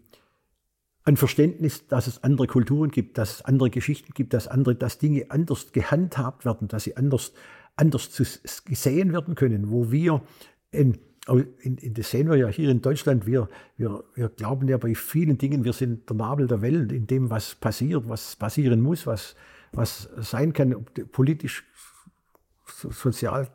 ein 1.05 1.17
Verständnis, 1.17 1.87
dass 1.87 2.07
es 2.07 2.25
andere 2.25 2.47
Kulturen 2.47 2.91
gibt, 2.91 3.19
dass 3.19 3.35
es 3.35 3.43
andere 3.43 3.71
Geschichten 3.71 4.13
gibt, 4.15 4.33
dass 4.33 4.49
andere, 4.49 4.75
dass 4.75 4.99
Dinge 4.99 5.27
anders 5.29 5.73
gehandhabt 5.73 6.45
werden, 6.45 6.69
dass 6.69 6.85
sie 6.85 6.97
anders, 6.97 7.33
anders 7.77 8.11
zu, 8.11 8.25
gesehen 8.65 9.13
werden 9.13 9.35
können, 9.35 9.71
wo 9.71 9.91
wir 9.91 10.23
in, 10.71 10.99
in, 11.29 11.77
in, 11.77 11.95
das 11.95 12.11
sehen 12.11 12.29
wir 12.29 12.37
ja 12.37 12.49
hier 12.49 12.71
in 12.71 12.81
Deutschland, 12.81 13.27
wir, 13.27 13.49
wir, 13.77 14.03
wir 14.15 14.31
glauben 14.31 14.67
ja 14.67 14.79
bei 14.79 14.95
vielen 14.95 15.37
Dingen, 15.37 15.65
wir 15.65 15.75
sind 15.75 16.09
der 16.09 16.17
Nabel 16.17 16.47
der 16.47 16.63
Welt 16.63 16.91
in 16.91 17.07
dem, 17.07 17.29
was 17.29 17.55
passiert, 17.55 18.09
was 18.09 18.37
passieren 18.37 18.81
muss, 18.81 19.07
was, 19.07 19.37
was 19.73 20.09
sein 20.17 20.55
kann, 20.55 20.87
politisch, 21.13 21.65
sozial. 22.67 23.49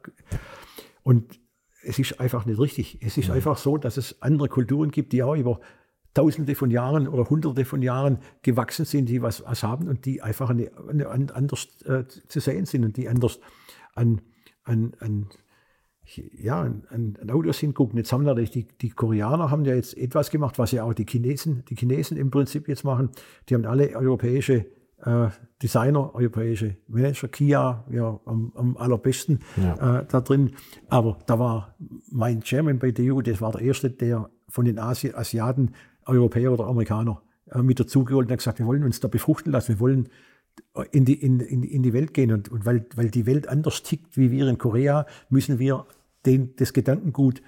Und 1.02 1.40
es 1.82 1.98
ist 1.98 2.20
einfach 2.20 2.46
nicht 2.46 2.60
richtig. 2.60 3.00
Es 3.02 3.18
ist 3.18 3.30
einfach 3.30 3.58
so, 3.58 3.78
dass 3.78 3.98
es 3.98 4.22
andere 4.22 4.50
Kulturen 4.50 4.92
gibt, 4.92 5.14
die 5.14 5.24
auch 5.24 5.36
über 5.36 5.60
Tausende 6.14 6.56
von 6.56 6.72
Jahren 6.72 7.08
oder 7.08 7.30
Hunderte 7.30 7.66
von 7.66 7.82
Jahren 7.82 8.20
gewachsen 8.42 8.86
sind, 8.86 9.10
die 9.10 9.22
was, 9.22 9.44
was 9.46 9.64
haben 9.64 9.88
und 9.88 10.06
die 10.06 10.22
einfach 10.22 10.50
eine, 10.50 10.72
eine, 10.90 11.08
anders 11.08 11.68
äh, 11.86 12.06
zu 12.06 12.40
sehen 12.40 12.66
sind 12.66 12.84
und 12.84 12.98
die 12.98 13.08
anders 13.08 13.40
an, 13.96 14.22
an, 14.64 14.94
an 15.00 15.30
ja, 16.16 16.62
an, 16.62 17.18
an 17.20 17.30
Autos 17.30 17.60
hingucken. 17.60 17.98
Jetzt 17.98 18.12
haben 18.12 18.24
natürlich 18.24 18.52
die, 18.52 18.68
die 18.68 18.90
Koreaner 18.90 19.52
haben 19.52 19.66
ja 19.66 19.76
jetzt 19.76 19.96
etwas 19.98 20.32
gemacht, 20.32 20.58
was 20.58 20.72
ja 20.72 20.84
auch 20.84 20.94
die 20.94 21.06
Chinesen, 21.06 21.64
die 21.70 21.76
Chinesen 21.76 22.18
im 22.18 22.32
Prinzip 22.32 22.68
jetzt 22.68 22.84
machen. 22.84 23.12
Die 23.48 23.56
haben 23.56 23.66
alle 23.66 23.96
europäische 23.96 24.66
äh, 25.04 25.30
Designer, 25.62 26.14
europäische 26.16 26.78
Manager, 26.88 27.28
Kia, 27.28 27.86
ja, 27.92 28.20
am, 28.26 28.52
am 28.56 28.78
allerbesten 28.78 29.40
ja. 29.58 30.00
äh, 30.00 30.06
da 30.08 30.22
drin. 30.22 30.56
Aber 30.90 31.20
da 31.26 31.40
war 31.40 31.76
mein 32.10 32.42
Chairman 32.42 32.80
bei 32.80 32.92
DU, 32.92 33.22
das 33.22 33.42
war 33.42 33.52
der 33.52 33.62
erste, 33.62 33.90
der 33.90 34.30
von 34.48 34.66
den 34.66 34.80
Asi 34.80 35.14
Asiaten 35.14 35.74
Europäer 36.10 36.52
oder 36.52 36.66
Amerikaner 36.66 37.22
äh, 37.52 37.62
mit 37.62 37.80
dazugeholt 37.80 38.28
und 38.28 38.32
hat 38.32 38.40
gesagt, 38.40 38.60
wir 38.60 38.66
wollen 38.66 38.84
uns 38.84 39.00
da 39.00 39.08
befruchten 39.08 39.52
lassen, 39.52 39.70
wir 39.70 39.80
wollen 39.80 40.10
in 40.92 41.06
die, 41.06 41.14
in, 41.14 41.40
in, 41.40 41.64
in 41.64 41.84
die 41.84 41.94
Welt 41.94 42.14
gehen. 42.14 42.32
Und, 42.32 42.50
und 42.50 42.66
weil, 42.66 42.86
weil 42.96 43.10
die 43.10 43.26
Welt 43.26 43.48
anders 43.48 43.84
tickt 43.84 44.18
wie 44.18 44.32
wir 44.32 44.48
in 44.48 44.58
Korea, 44.58 45.06
müssen 45.30 45.60
wir 45.60 45.86
den, 46.26 46.56
das 46.58 46.74
Gedankengut 46.74 47.42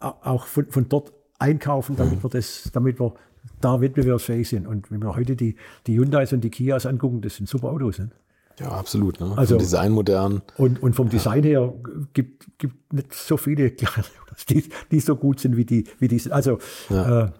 auch 0.00 0.46
von, 0.46 0.66
von 0.70 0.88
dort 0.88 1.12
einkaufen, 1.38 1.96
damit 1.96 2.22
wir, 2.22 2.30
das, 2.30 2.70
damit 2.72 3.00
wir 3.00 3.14
da 3.60 3.80
wettbewerbsfähig 3.80 4.48
sind. 4.48 4.66
Und 4.66 4.90
wenn 4.90 5.00
wir 5.00 5.14
heute 5.16 5.36
die, 5.36 5.56
die 5.86 5.98
Hyundais 5.98 6.32
und 6.32 6.42
die 6.42 6.50
Kias 6.50 6.86
angucken, 6.86 7.20
das 7.20 7.36
sind 7.36 7.48
super 7.48 7.68
Autos. 7.68 7.98
Ne? 7.98 8.10
Ja, 8.58 8.68
absolut. 8.68 9.20
Ne? 9.20 9.32
Also, 9.36 9.54
vom 9.54 9.58
Design 9.58 9.92
modern. 9.92 10.42
Und, 10.56 10.82
und 10.82 10.94
vom 10.94 11.08
Design 11.08 11.42
her 11.42 11.72
gibt 12.14 12.46
es 12.62 12.70
nicht 12.90 13.14
so 13.14 13.36
viele, 13.36 13.70
die, 14.48 14.64
die 14.90 15.00
so 15.00 15.16
gut 15.16 15.40
sind 15.40 15.56
wie 15.56 15.64
die, 15.64 15.84
wie 15.98 16.08
die 16.08 16.18
sind. 16.18 16.32
Also 16.32 16.58
ja. 16.90 17.24
äh, 17.26 17.30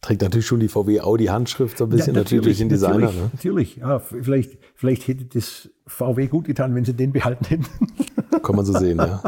Trägt 0.00 0.22
natürlich 0.22 0.46
schon 0.46 0.60
die 0.60 0.68
VW 0.68 1.00
Audi 1.00 1.26
Handschrift 1.26 1.78
so 1.78 1.84
ein 1.84 1.90
bisschen 1.90 2.14
ja, 2.14 2.20
natürlich, 2.20 2.58
natürlich, 2.58 2.58
durch 2.58 2.58
den 2.58 2.68
Designer. 2.68 3.12
Natürlich, 3.12 3.16
ne? 3.16 3.30
natürlich. 3.32 3.76
Ja, 3.76 3.98
vielleicht, 3.98 4.58
vielleicht 4.74 5.08
hätte 5.08 5.24
das 5.24 5.68
VW 5.86 6.28
gut 6.28 6.44
getan, 6.44 6.74
wenn 6.74 6.84
sie 6.84 6.94
den 6.94 7.12
behalten 7.12 7.44
hätten. 7.46 7.66
Kann 8.42 8.54
man 8.54 8.64
so 8.64 8.72
sehen, 8.74 8.98
ja. 8.98 9.22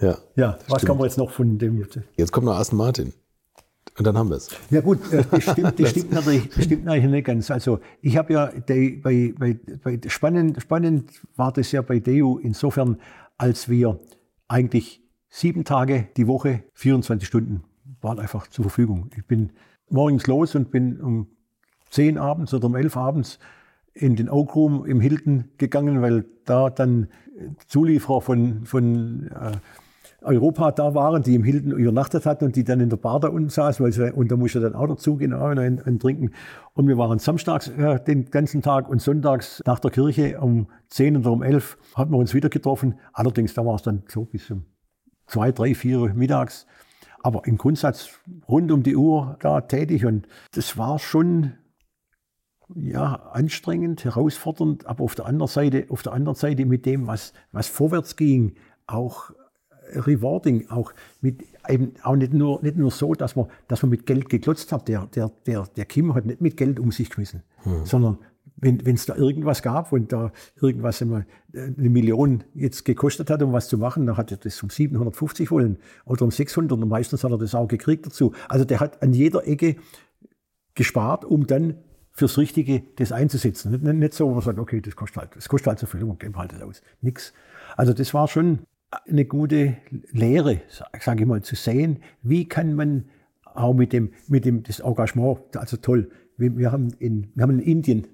Ja, 0.00 0.18
ja 0.36 0.58
was 0.68 0.78
stimmt. 0.78 0.86
kann 0.86 0.96
man 0.96 1.06
jetzt 1.06 1.18
noch 1.18 1.30
von 1.30 1.58
dem 1.58 1.78
jetzt? 1.78 1.98
Jetzt 2.16 2.32
kommt 2.32 2.46
noch 2.46 2.54
Aston 2.54 2.78
Martin. 2.78 3.12
Und 3.96 4.06
dann 4.06 4.18
haben 4.18 4.28
wir 4.28 4.36
es. 4.36 4.50
Ja 4.70 4.80
gut, 4.80 5.00
äh, 5.12 5.24
das 5.30 5.42
stimmt, 5.42 5.74
das 5.80 5.90
stimmt, 5.90 6.12
natürlich, 6.12 6.48
das 6.48 6.64
stimmt 6.64 6.84
natürlich 6.84 7.10
nicht 7.10 7.26
ganz. 7.26 7.50
Also 7.50 7.80
ich 8.00 8.16
habe 8.16 8.32
ja 8.32 8.46
die, 8.46 8.96
bei, 8.96 9.34
bei, 9.38 9.58
bei 9.82 10.00
spannend, 10.08 10.60
spannend 10.60 11.10
war 11.36 11.52
das 11.52 11.70
ja 11.72 11.82
bei 11.82 12.00
Deu 12.00 12.38
insofern, 12.42 13.00
als 13.38 13.68
wir 13.68 14.00
eigentlich 14.48 15.02
sieben 15.28 15.64
Tage 15.64 16.08
die 16.16 16.26
Woche, 16.26 16.64
24 16.74 17.26
Stunden 17.26 17.64
waren 18.04 18.20
einfach 18.20 18.46
zur 18.48 18.64
Verfügung. 18.64 19.10
Ich 19.16 19.26
bin 19.26 19.50
morgens 19.90 20.26
los 20.26 20.54
und 20.54 20.70
bin 20.70 21.00
um 21.00 21.26
10 21.90 22.18
abends 22.18 22.54
oder 22.54 22.66
um 22.66 22.76
11 22.76 22.96
abends 22.96 23.38
in 23.94 24.16
den 24.16 24.28
Oak 24.28 24.54
Room 24.54 24.84
im 24.84 25.00
Hilton 25.00 25.50
gegangen, 25.58 26.02
weil 26.02 26.24
da 26.44 26.70
dann 26.70 27.08
Zulieferer 27.66 28.20
von, 28.20 28.64
von 28.64 29.28
äh, 29.28 29.52
Europa 30.24 30.72
da 30.72 30.94
waren, 30.94 31.22
die 31.22 31.34
im 31.34 31.44
Hilton 31.44 31.72
übernachtet 31.72 32.26
hatten 32.26 32.46
und 32.46 32.56
die 32.56 32.64
dann 32.64 32.80
in 32.80 32.88
der 32.88 32.96
Bar 32.96 33.20
da 33.20 33.28
unten 33.28 33.50
saßen, 33.50 33.84
weil 33.84 33.92
sie, 33.92 34.12
und 34.12 34.32
da 34.32 34.36
musste 34.36 34.60
dann 34.60 34.74
auch 34.74 34.86
dazugehen 34.86 35.32
und 35.32 35.58
ein 35.58 35.98
trinken. 35.98 36.30
Und 36.72 36.88
wir 36.88 36.98
waren 36.98 37.18
samstags 37.18 37.68
äh, 37.68 38.00
den 38.00 38.30
ganzen 38.30 38.62
Tag 38.62 38.88
und 38.88 39.00
sonntags 39.00 39.62
nach 39.66 39.78
der 39.78 39.90
Kirche 39.90 40.40
um 40.40 40.66
10 40.88 41.18
oder 41.18 41.30
um 41.30 41.42
11 41.42 41.78
hatten 41.94 42.12
wir 42.12 42.18
uns 42.18 42.34
wieder 42.34 42.48
getroffen. 42.48 42.94
Allerdings, 43.12 43.54
da 43.54 43.64
war 43.64 43.76
es 43.76 43.82
dann 43.82 44.02
so 44.08 44.24
bis 44.24 44.50
um 44.50 44.64
2, 45.26 45.52
3, 45.52 45.74
4 45.74 46.14
mittags 46.14 46.66
aber 47.24 47.46
im 47.46 47.56
Grundsatz 47.56 48.20
rund 48.46 48.70
um 48.70 48.82
die 48.82 48.96
Uhr 48.96 49.38
da 49.40 49.62
tätig 49.62 50.04
und 50.04 50.28
das 50.52 50.76
war 50.76 50.98
schon 50.98 51.54
ja, 52.74 53.14
anstrengend, 53.32 54.04
herausfordernd, 54.04 54.86
aber 54.86 55.04
auf 55.04 55.14
der 55.14 55.24
anderen 55.24 55.48
Seite, 55.48 55.86
auf 55.88 56.02
der 56.02 56.12
anderen 56.12 56.36
Seite 56.36 56.66
mit 56.66 56.84
dem, 56.84 57.06
was, 57.06 57.32
was 57.50 57.66
vorwärts 57.66 58.16
ging, 58.16 58.56
auch 58.86 59.30
rewarding, 59.94 60.68
auch 60.68 60.92
mit 61.22 61.44
eben 61.66 61.94
auch 62.02 62.16
nicht 62.16 62.34
nur, 62.34 62.62
nicht 62.62 62.76
nur 62.76 62.90
so, 62.90 63.14
dass 63.14 63.36
man, 63.36 63.46
dass 63.68 63.82
man 63.82 63.90
mit 63.90 64.04
Geld 64.04 64.28
geklotzt 64.28 64.70
hat. 64.70 64.88
Der, 64.88 65.06
der, 65.06 65.30
der, 65.46 65.66
der 65.76 65.84
Kim 65.86 66.14
hat 66.14 66.26
nicht 66.26 66.42
mit 66.42 66.58
Geld 66.58 66.78
um 66.78 66.92
sich 66.92 67.08
geschmissen, 67.08 67.42
hm. 67.62 67.86
sondern 67.86 68.18
wenn 68.64 68.94
es 68.94 69.06
da 69.06 69.14
irgendwas 69.14 69.62
gab 69.62 69.92
und 69.92 70.12
da 70.12 70.32
irgendwas 70.60 71.00
immer 71.00 71.24
eine 71.52 71.90
Million 71.90 72.44
jetzt 72.54 72.84
gekostet 72.84 73.30
hat, 73.30 73.42
um 73.42 73.52
was 73.52 73.68
zu 73.68 73.78
machen, 73.78 74.06
dann 74.06 74.16
hat 74.16 74.30
er 74.30 74.38
das 74.38 74.62
um 74.62 74.70
750 74.70 75.50
wollen 75.50 75.78
oder 76.04 76.22
um 76.22 76.30
600 76.30 76.72
und 76.72 76.88
meistens 76.88 77.24
hat 77.24 77.30
er 77.30 77.38
das 77.38 77.54
auch 77.54 77.68
gekriegt 77.68 78.06
dazu. 78.06 78.32
Also 78.48 78.64
der 78.64 78.80
hat 78.80 79.02
an 79.02 79.12
jeder 79.12 79.46
Ecke 79.46 79.76
gespart, 80.74 81.24
um 81.24 81.46
dann 81.46 81.76
fürs 82.12 82.38
Richtige 82.38 82.82
das 82.96 83.12
einzusetzen. 83.12 83.72
Nicht, 83.72 83.82
nicht 83.82 84.14
so, 84.14 84.28
wo 84.28 84.34
man 84.34 84.40
sagt, 84.40 84.58
okay, 84.58 84.80
das 84.80 84.96
kostet 84.96 85.18
halt, 85.18 85.36
das 85.36 85.48
kostet 85.48 85.68
halt 85.68 85.78
so 85.80 85.86
viel, 85.86 86.02
und 86.04 86.20
geben 86.20 86.36
halt 86.36 86.52
das 86.52 86.62
aus. 86.62 86.82
Nix. 87.00 87.34
Also 87.76 87.92
das 87.92 88.14
war 88.14 88.28
schon 88.28 88.60
eine 89.08 89.24
gute 89.24 89.76
Lehre, 90.12 90.62
sage 91.00 91.22
ich 91.22 91.26
mal, 91.26 91.42
zu 91.42 91.56
sehen, 91.56 91.98
wie 92.22 92.48
kann 92.48 92.74
man 92.74 93.06
auch 93.42 93.74
mit 93.74 93.92
dem, 93.92 94.12
mit 94.28 94.44
dem, 94.44 94.62
das 94.62 94.80
Engagement, 94.80 95.56
also 95.56 95.76
toll. 95.76 96.10
Wir, 96.36 96.56
wir 96.56 96.72
haben 96.72 96.92
in, 96.98 97.30
wir 97.34 97.42
haben 97.42 97.58
in 97.58 97.66
Indien 97.66 98.06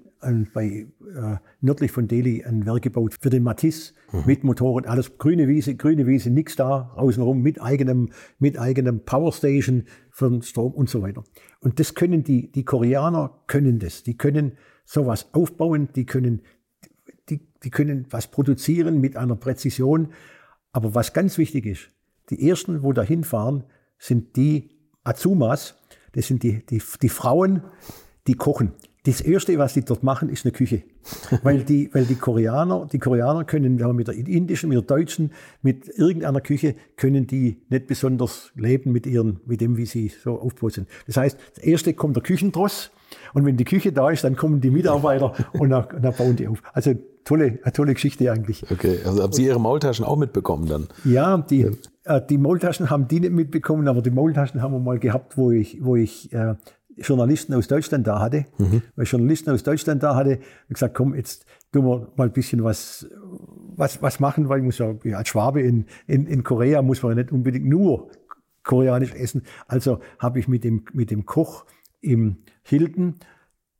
bei, 0.53 0.65
äh, 0.65 1.37
nördlich 1.61 1.91
von 1.91 2.07
Delhi 2.07 2.43
ein 2.43 2.65
Werk 2.65 2.83
gebaut 2.83 3.15
für 3.19 3.29
den 3.29 3.43
Matisse 3.43 3.93
mhm. 4.11 4.23
mit 4.25 4.43
Motoren, 4.43 4.85
alles 4.85 5.17
grüne 5.17 5.47
Wiese, 5.47 5.75
grüne 5.75 6.07
Wiese, 6.07 6.29
nichts 6.29 6.55
da, 6.55 6.91
außenrum 6.95 7.41
mit 7.41 7.61
eigenem, 7.61 8.09
mit 8.39 8.57
eigenem 8.57 9.03
Powerstation 9.03 9.83
für 10.09 10.29
den 10.29 10.41
Strom 10.41 10.73
und 10.73 10.89
so 10.89 11.01
weiter. 11.01 11.23
Und 11.59 11.79
das 11.79 11.95
können 11.95 12.23
die, 12.23 12.51
die 12.51 12.65
Koreaner 12.65 13.41
können 13.47 13.79
das. 13.79 14.03
Die 14.03 14.17
können 14.17 14.53
sowas 14.85 15.27
aufbauen, 15.33 15.89
die 15.95 16.05
können, 16.05 16.41
die, 17.29 17.41
die 17.63 17.69
können 17.69 18.05
was 18.09 18.27
produzieren 18.27 19.01
mit 19.01 19.17
einer 19.17 19.35
Präzision. 19.35 20.09
Aber 20.71 20.95
was 20.95 21.13
ganz 21.13 21.37
wichtig 21.37 21.65
ist, 21.65 21.89
die 22.29 22.47
ersten, 22.47 22.83
wo 22.83 22.93
da 22.93 23.01
hinfahren, 23.01 23.63
sind 23.97 24.35
die 24.35 24.69
Azumas, 25.03 25.75
das 26.13 26.27
sind 26.27 26.43
die, 26.43 26.65
die, 26.65 26.81
die 27.01 27.09
Frauen, 27.09 27.63
die 28.27 28.33
kochen. 28.33 28.73
Das 29.03 29.19
Erste, 29.19 29.57
was 29.57 29.73
die 29.73 29.83
dort 29.83 30.03
machen, 30.03 30.29
ist 30.29 30.45
eine 30.45 30.51
Küche. 30.51 30.83
Weil 31.43 31.63
die, 31.63 31.89
weil 31.93 32.05
die 32.05 32.15
Koreaner, 32.15 32.87
die 32.91 32.99
Koreaner 32.99 33.43
können 33.43 33.79
ja, 33.79 33.91
mit 33.91 34.07
der 34.07 34.15
indischen, 34.15 34.69
mit 34.69 34.75
der 34.75 34.83
deutschen, 34.83 35.31
mit 35.63 35.89
irgendeiner 35.97 36.41
Küche 36.41 36.75
können 36.95 37.25
die 37.25 37.57
nicht 37.69 37.87
besonders 37.87 38.51
leben 38.55 38.91
mit 38.91 39.07
ihren, 39.07 39.39
mit 39.47 39.61
dem, 39.61 39.77
wie 39.77 39.87
sie 39.87 40.09
so 40.09 40.39
aufgebaut 40.39 40.73
sind. 40.73 40.87
Das 41.07 41.17
heißt, 41.17 41.39
das 41.55 41.63
Erste 41.63 41.95
kommt 41.95 42.15
der 42.15 42.21
Küchentross 42.21 42.91
und 43.33 43.45
wenn 43.45 43.57
die 43.57 43.65
Küche 43.65 43.91
da 43.91 44.11
ist, 44.11 44.23
dann 44.23 44.35
kommen 44.35 44.61
die 44.61 44.69
Mitarbeiter 44.69 45.33
und 45.53 45.71
dann, 45.71 45.85
dann 45.99 46.13
bauen 46.13 46.35
die 46.35 46.47
auf. 46.47 46.61
Also 46.73 46.93
tolle, 47.23 47.59
eine 47.63 47.73
tolle 47.73 47.93
Geschichte 47.93 48.31
eigentlich. 48.31 48.63
Okay, 48.69 48.99
also 49.05 49.23
haben 49.23 49.33
Sie 49.33 49.45
Ihre 49.45 49.59
Maultaschen 49.59 50.05
auch 50.05 50.17
mitbekommen 50.17 50.67
dann? 50.67 50.87
Ja, 51.03 51.37
die, 51.37 51.71
äh, 52.03 52.21
die 52.29 52.37
Maultaschen 52.37 52.89
haben 52.89 53.07
die 53.07 53.19
nicht 53.19 53.33
mitbekommen, 53.33 53.87
aber 53.87 54.01
die 54.01 54.11
Maultaschen 54.11 54.61
haben 54.61 54.73
wir 54.73 54.79
mal 54.79 54.99
gehabt, 54.99 55.37
wo 55.37 55.51
ich, 55.51 55.83
wo 55.83 55.95
ich 55.95 56.31
äh, 56.33 56.55
Journalisten 56.97 57.53
aus 57.53 57.67
Deutschland 57.67 58.07
da 58.07 58.19
hatte, 58.19 58.45
mhm. 58.57 58.81
weil 58.95 59.05
Journalisten 59.05 59.51
aus 59.51 59.63
Deutschland 59.63 60.03
da 60.03 60.15
hatte, 60.15 60.39
und 60.67 60.73
gesagt, 60.73 60.95
komm, 60.95 61.15
jetzt 61.15 61.45
tun 61.71 61.85
wir 61.85 62.11
mal 62.15 62.27
ein 62.27 62.33
bisschen 62.33 62.63
was, 62.63 63.07
was, 63.75 64.01
was 64.01 64.19
machen, 64.19 64.49
weil 64.49 64.59
ich 64.59 64.65
muss 64.65 64.77
ja, 64.77 64.93
als 65.15 65.29
Schwabe 65.29 65.61
in, 65.61 65.85
in, 66.07 66.25
in 66.27 66.43
Korea 66.43 66.81
muss 66.81 67.01
man 67.01 67.13
ja 67.13 67.23
nicht 67.23 67.31
unbedingt 67.31 67.65
nur 67.65 68.09
koreanisch 68.63 69.13
essen. 69.13 69.43
Also 69.67 69.99
habe 70.19 70.39
ich 70.39 70.47
mit 70.47 70.63
dem, 70.63 70.85
mit 70.93 71.11
dem 71.11 71.25
Koch 71.25 71.65
im 72.01 72.37
Hilton 72.63 73.15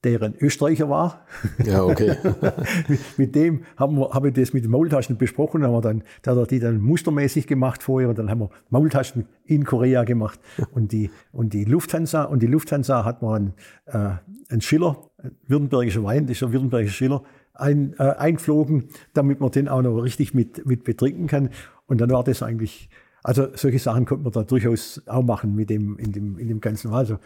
der 0.03 0.21
ein 0.23 0.35
Österreicher 0.39 0.89
war. 0.89 1.25
Ja, 1.63 1.83
okay. 1.83 2.15
mit 3.17 3.35
dem 3.35 3.63
haben 3.77 3.97
wir, 3.97 4.09
habe 4.09 4.29
ich 4.29 4.33
das 4.33 4.53
mit 4.53 4.63
den 4.63 4.71
Maultaschen 4.71 5.17
besprochen, 5.17 5.63
haben 5.63 5.73
wir 5.73 5.81
dann, 5.81 6.03
da 6.23 6.31
hat 6.31 6.37
er 6.37 6.47
die 6.47 6.59
dann 6.59 6.81
mustermäßig 6.81 7.45
gemacht 7.45 7.83
vorher 7.83 8.09
und 8.09 8.17
dann 8.17 8.29
haben 8.29 8.39
wir 8.39 8.49
Maultaschen 8.69 9.27
in 9.45 9.63
Korea 9.63 10.03
gemacht 10.03 10.39
und 10.71 10.91
die, 10.91 11.11
und 11.31 11.53
die 11.53 11.65
Lufthansa, 11.65 12.23
und 12.23 12.41
die 12.41 12.47
Lufthansa 12.47 13.05
hat 13.05 13.21
man 13.21 13.53
einen, 13.85 14.17
äh, 14.17 14.51
einen 14.51 14.61
Schiller, 14.61 14.97
ein 15.17 15.35
württembergischer 15.47 16.03
Wein, 16.03 16.25
das 16.25 16.37
ist 16.37 16.43
ein 16.43 16.51
württembergischer 16.51 16.95
Schiller, 16.95 17.23
ein, 17.53 17.93
äh, 17.99 18.03
eingeflogen, 18.03 18.89
damit 19.13 19.39
man 19.39 19.51
den 19.51 19.67
auch 19.67 19.83
noch 19.83 19.99
richtig 19.99 20.33
mit, 20.33 20.65
mit 20.65 20.83
betrinken 20.83 21.27
kann. 21.27 21.49
Und 21.85 22.01
dann 22.01 22.09
war 22.09 22.23
das 22.23 22.41
eigentlich, 22.41 22.89
also 23.21 23.49
solche 23.55 23.77
Sachen 23.77 24.05
konnte 24.05 24.23
man 24.23 24.31
da 24.31 24.43
durchaus 24.43 25.01
auch 25.05 25.21
machen 25.21 25.53
mit 25.53 25.69
dem, 25.69 25.97
in 25.99 26.11
dem, 26.11 26.39
in 26.39 26.47
dem 26.47 26.59
ganzen, 26.59 26.91
also 26.91 27.19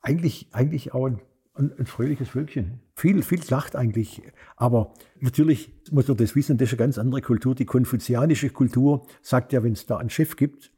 eigentlich, 0.00 0.48
eigentlich 0.52 0.94
auch 0.94 1.06
ein 1.06 1.20
ein, 1.54 1.72
ein 1.78 1.86
fröhliches 1.86 2.30
Völkchen. 2.30 2.80
Viel, 2.96 3.22
viel 3.22 3.40
lacht 3.48 3.76
eigentlich. 3.76 4.22
Aber 4.56 4.94
natürlich 5.20 5.72
muss 5.90 6.08
man 6.08 6.16
das 6.16 6.34
wissen, 6.34 6.58
das 6.58 6.68
ist 6.68 6.72
eine 6.74 6.78
ganz 6.78 6.98
andere 6.98 7.22
Kultur. 7.22 7.54
Die 7.54 7.64
konfuzianische 7.64 8.50
Kultur 8.50 9.06
sagt 9.22 9.52
ja, 9.52 9.62
wenn 9.62 9.72
es 9.72 9.86
da 9.86 9.96
einen 9.98 10.10
Chef 10.10 10.36
gibt, 10.36 10.72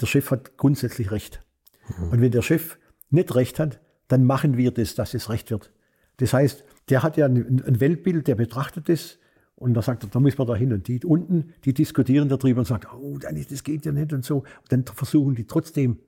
der 0.00 0.06
Chef 0.06 0.30
hat 0.30 0.56
grundsätzlich 0.56 1.10
Recht. 1.10 1.42
Mhm. 1.98 2.08
Und 2.10 2.20
wenn 2.20 2.30
der 2.30 2.42
Chef 2.42 2.78
nicht 3.10 3.34
Recht 3.34 3.58
hat, 3.58 3.80
dann 4.08 4.24
machen 4.24 4.56
wir 4.56 4.70
das, 4.70 4.94
dass 4.94 5.14
es 5.14 5.30
Recht 5.30 5.50
wird. 5.50 5.72
Das 6.18 6.32
heißt, 6.32 6.64
der 6.90 7.02
hat 7.02 7.16
ja 7.16 7.26
ein, 7.26 7.62
ein 7.64 7.80
Weltbild, 7.80 8.28
der 8.28 8.34
betrachtet 8.34 8.88
das 8.88 9.18
und 9.56 9.74
da 9.74 9.82
sagt 9.82 10.04
er, 10.04 10.10
da 10.10 10.20
müssen 10.20 10.38
wir 10.38 10.46
da 10.46 10.54
hin. 10.54 10.72
Und 10.72 10.88
die 10.88 11.04
unten, 11.04 11.54
die 11.64 11.72
diskutieren 11.72 12.28
darüber 12.28 12.60
und 12.60 12.66
sagen, 12.66 12.86
oh, 13.00 13.18
das 13.18 13.64
geht 13.64 13.86
ja 13.86 13.92
nicht 13.92 14.12
und 14.12 14.24
so. 14.24 14.38
Und 14.38 14.46
dann 14.68 14.84
versuchen 14.84 15.34
die 15.34 15.46
trotzdem 15.46 15.98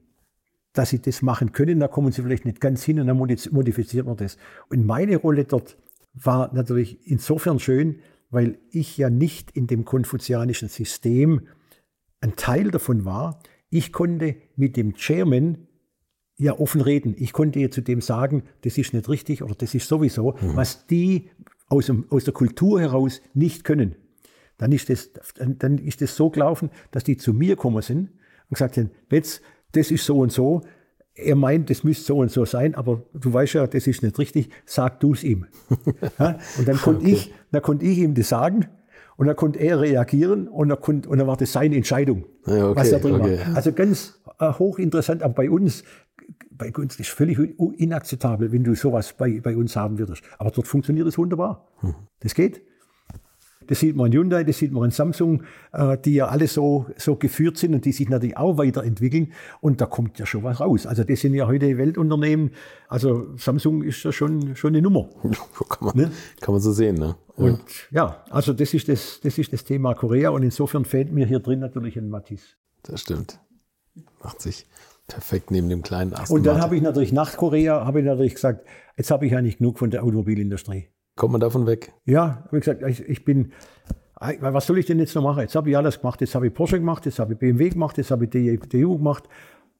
dass 0.76 0.90
sie 0.90 1.00
das 1.00 1.22
machen 1.22 1.52
können. 1.52 1.80
Da 1.80 1.88
kommen 1.88 2.12
sie 2.12 2.22
vielleicht 2.22 2.44
nicht 2.44 2.60
ganz 2.60 2.84
hin 2.84 3.00
und 3.00 3.06
dann 3.06 3.16
modifiziert 3.16 4.06
man 4.06 4.16
das. 4.16 4.36
Und 4.68 4.86
meine 4.86 5.16
Rolle 5.16 5.44
dort 5.44 5.76
war 6.12 6.52
natürlich 6.54 6.98
insofern 7.04 7.58
schön, 7.58 8.00
weil 8.30 8.58
ich 8.70 8.98
ja 8.98 9.10
nicht 9.10 9.50
in 9.52 9.66
dem 9.66 9.84
konfuzianischen 9.84 10.68
System 10.68 11.48
ein 12.20 12.36
Teil 12.36 12.70
davon 12.70 13.04
war. 13.04 13.40
Ich 13.70 13.92
konnte 13.92 14.36
mit 14.56 14.76
dem 14.76 14.94
Chairman 14.94 15.66
ja 16.36 16.58
offen 16.58 16.80
reden. 16.80 17.14
Ich 17.16 17.32
konnte 17.32 17.58
ihr 17.58 17.70
zu 17.70 17.80
dem 17.80 18.00
sagen, 18.00 18.42
das 18.62 18.76
ist 18.76 18.92
nicht 18.92 19.08
richtig 19.08 19.42
oder 19.42 19.54
das 19.54 19.74
ist 19.74 19.88
sowieso, 19.88 20.32
mhm. 20.32 20.56
was 20.56 20.86
die 20.86 21.30
aus, 21.68 21.86
dem, 21.86 22.06
aus 22.10 22.24
der 22.24 22.34
Kultur 22.34 22.80
heraus 22.80 23.22
nicht 23.34 23.64
können. 23.64 23.96
Dann 24.58 24.72
ist, 24.72 24.90
das, 24.90 25.10
dann 25.36 25.78
ist 25.78 26.00
das 26.00 26.16
so 26.16 26.30
gelaufen, 26.30 26.70
dass 26.90 27.04
die 27.04 27.16
zu 27.16 27.32
mir 27.32 27.56
gekommen 27.56 27.82
sind 27.82 28.10
und 28.48 28.54
gesagt 28.54 28.76
haben, 28.76 28.90
Betz, 29.08 29.40
das 29.76 29.90
ist 29.90 30.04
so 30.04 30.18
und 30.18 30.32
so. 30.32 30.62
Er 31.14 31.36
meint, 31.36 31.70
das 31.70 31.82
müsste 31.82 32.04
so 32.04 32.18
und 32.18 32.30
so 32.30 32.44
sein, 32.44 32.74
aber 32.74 33.02
du 33.14 33.32
weißt 33.32 33.54
ja, 33.54 33.66
das 33.66 33.86
ist 33.86 34.02
nicht 34.02 34.18
richtig, 34.18 34.50
sag 34.66 35.00
du 35.00 35.14
es 35.14 35.24
ihm. 35.24 35.46
ja? 36.18 36.38
Und 36.58 36.68
dann 36.68 36.76
konnte, 36.76 37.02
okay. 37.02 37.12
ich, 37.12 37.34
dann 37.52 37.62
konnte 37.62 37.86
ich 37.86 37.98
ihm 37.98 38.14
das 38.14 38.28
sagen 38.28 38.66
und 39.16 39.26
dann 39.26 39.36
konnte 39.36 39.58
er 39.58 39.80
reagieren 39.80 40.46
und 40.48 40.68
dann, 40.68 40.80
konnte, 40.80 41.08
und 41.08 41.18
dann 41.18 41.26
war 41.26 41.36
das 41.36 41.52
seine 41.52 41.76
Entscheidung, 41.76 42.26
ja, 42.46 42.68
okay, 42.68 42.80
was 42.80 42.90
da 42.90 42.98
drin 42.98 43.14
okay. 43.14 43.38
war. 43.46 43.56
Also 43.56 43.72
ganz 43.72 44.20
äh, 44.38 44.52
hochinteressant, 44.52 45.22
aber 45.22 45.34
bei 45.34 45.50
uns, 45.50 45.84
bei 46.50 46.70
uns 46.72 47.00
ist 47.00 47.08
völlig 47.08 47.38
inakzeptabel, 47.38 48.52
wenn 48.52 48.64
du 48.64 48.74
sowas 48.74 49.14
bei, 49.14 49.40
bei 49.40 49.56
uns 49.56 49.74
haben 49.74 49.98
würdest. 49.98 50.22
Aber 50.38 50.50
dort 50.50 50.66
funktioniert 50.66 51.06
es 51.06 51.16
wunderbar. 51.16 51.66
Hm. 51.80 51.94
Das 52.20 52.34
geht. 52.34 52.60
Das 53.66 53.80
sieht 53.80 53.96
man 53.96 54.06
in 54.06 54.18
Hyundai, 54.18 54.44
das 54.44 54.58
sieht 54.58 54.72
man 54.72 54.84
in 54.84 54.90
Samsung, 54.90 55.42
äh, 55.72 55.96
die 55.98 56.14
ja 56.14 56.28
alle 56.28 56.48
so, 56.48 56.86
so 56.96 57.16
geführt 57.16 57.58
sind 57.58 57.74
und 57.74 57.84
die 57.84 57.92
sich 57.92 58.08
natürlich 58.08 58.36
auch 58.36 58.58
weiterentwickeln. 58.58 59.32
Und 59.60 59.80
da 59.80 59.86
kommt 59.86 60.18
ja 60.18 60.26
schon 60.26 60.42
was 60.42 60.60
raus. 60.60 60.86
Also 60.86 61.04
das 61.04 61.20
sind 61.20 61.34
ja 61.34 61.46
heute 61.46 61.76
Weltunternehmen. 61.78 62.50
Also 62.88 63.36
Samsung 63.36 63.82
ist 63.82 64.02
ja 64.04 64.12
schon, 64.12 64.56
schon 64.56 64.74
eine 64.74 64.82
Nummer. 64.82 65.08
kann, 65.68 65.86
man, 65.86 65.96
ne? 65.96 66.10
kann 66.40 66.54
man 66.54 66.60
so 66.60 66.72
sehen. 66.72 66.96
Ne? 66.96 67.16
Ja. 67.36 67.44
Und 67.44 67.62
ja, 67.90 68.24
also 68.30 68.52
das 68.52 68.72
ist 68.74 68.88
das, 68.88 69.20
das 69.22 69.38
ist 69.38 69.52
das 69.52 69.64
Thema 69.64 69.94
Korea. 69.94 70.30
Und 70.30 70.42
insofern 70.42 70.84
fehlt 70.84 71.12
mir 71.12 71.26
hier 71.26 71.40
drin 71.40 71.60
natürlich 71.60 71.96
ein 71.96 72.08
Matisse. 72.08 72.46
Das 72.82 73.00
stimmt. 73.00 73.40
Macht 74.22 74.42
sich 74.42 74.66
perfekt 75.08 75.50
neben 75.50 75.68
dem 75.68 75.82
kleinen 75.82 76.12
Aston 76.14 76.38
Und 76.38 76.46
dann 76.46 76.60
habe 76.60 76.76
ich 76.76 76.82
natürlich 76.82 77.12
nach 77.12 77.36
Korea, 77.36 77.84
habe 77.84 78.00
ich 78.00 78.06
natürlich 78.06 78.34
gesagt, 78.34 78.66
jetzt 78.96 79.10
habe 79.10 79.26
ich 79.26 79.36
eigentlich 79.36 79.58
genug 79.58 79.78
von 79.78 79.90
der 79.90 80.02
Automobilindustrie. 80.02 80.88
Kommt 81.16 81.32
man 81.32 81.40
davon 81.40 81.66
weg? 81.66 81.92
Ja, 82.04 82.44
wie 82.50 82.60
gesagt, 82.60 82.82
ich, 82.86 83.00
ich 83.00 83.24
bin, 83.24 83.52
was 84.40 84.66
soll 84.66 84.78
ich 84.78 84.86
denn 84.86 84.98
jetzt 84.98 85.14
noch 85.14 85.22
machen? 85.22 85.40
Jetzt 85.40 85.56
habe 85.56 85.70
ich 85.70 85.76
alles 85.76 86.00
gemacht. 86.00 86.20
Jetzt 86.20 86.34
habe 86.34 86.46
ich 86.46 86.54
Porsche 86.54 86.78
gemacht, 86.78 87.06
jetzt 87.06 87.18
habe 87.18 87.32
ich 87.32 87.38
BMW 87.38 87.70
gemacht, 87.70 87.96
jetzt 87.96 88.10
habe 88.10 88.26
ich 88.26 88.60
DU 88.68 88.98
gemacht. 88.98 89.24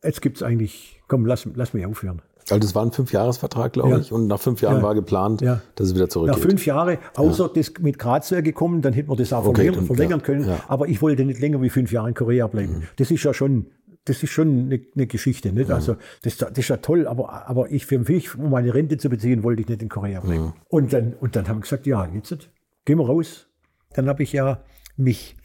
Jetzt 0.02 0.22
gibt 0.22 0.38
es 0.38 0.42
eigentlich, 0.42 1.00
komm, 1.08 1.26
lass, 1.26 1.46
lass 1.54 1.74
mich 1.74 1.84
aufhören. 1.84 2.22
Also 2.48 2.60
das 2.60 2.74
war 2.74 2.84
ein 2.84 2.92
Fünfjahresvertrag, 2.92 3.72
glaube 3.72 3.90
ja. 3.90 3.98
ich, 3.98 4.12
und 4.12 4.28
nach 4.28 4.38
fünf 4.38 4.62
Jahren 4.62 4.76
ja. 4.76 4.82
war 4.82 4.94
geplant, 4.94 5.40
ja. 5.40 5.60
dass 5.74 5.88
es 5.88 5.94
wieder 5.94 6.08
zurückgeht. 6.08 6.36
Nach 6.36 6.48
fünf 6.48 6.64
Jahren, 6.64 6.98
außer 7.16 7.50
das 7.52 7.72
mit 7.80 7.98
Graz 7.98 8.30
wäre 8.30 8.42
gekommen, 8.42 8.82
dann 8.82 8.92
hätten 8.92 9.10
wir 9.10 9.16
das 9.16 9.32
auch 9.32 9.44
okay, 9.44 9.64
verlängern, 9.64 9.86
verlängern 9.86 10.22
können. 10.22 10.50
Aber 10.68 10.86
ich 10.86 11.02
wollte 11.02 11.24
nicht 11.24 11.40
länger 11.40 11.60
wie 11.60 11.70
fünf 11.70 11.90
Jahre 11.90 12.08
in 12.08 12.14
Korea 12.14 12.46
bleiben. 12.46 12.78
Mhm. 12.78 12.82
Das 12.96 13.10
ist 13.10 13.22
ja 13.24 13.34
schon 13.34 13.66
das 14.06 14.22
ist 14.22 14.30
schon 14.30 14.66
eine, 14.66 14.80
eine 14.94 15.06
Geschichte. 15.06 15.52
Nicht? 15.52 15.68
Ja. 15.68 15.74
Also 15.74 15.96
das, 16.22 16.38
das, 16.38 16.56
ist 16.56 16.68
ja 16.68 16.78
toll, 16.78 17.06
aber, 17.06 17.48
aber 17.48 17.70
ich 17.70 17.86
für 17.86 17.98
mich, 17.98 18.34
um 18.34 18.50
meine 18.50 18.72
Rente 18.72 18.96
zu 18.96 19.10
beziehen, 19.10 19.42
wollte 19.42 19.62
ich 19.62 19.68
nicht 19.68 19.82
in 19.82 19.88
Korea 19.88 20.20
bleiben. 20.20 20.44
Ja. 20.44 20.54
Und, 20.68 20.92
dann, 20.92 21.12
und 21.14 21.36
dann 21.36 21.48
haben 21.48 21.58
wir 21.58 21.62
gesagt, 21.62 21.86
ja, 21.86 22.06
jetzt 22.06 22.50
gehen 22.84 22.98
wir 22.98 23.06
raus. 23.06 23.48
Dann 23.94 24.08
habe 24.08 24.22
ich 24.22 24.32
ja 24.32 24.64
mich 24.96 25.36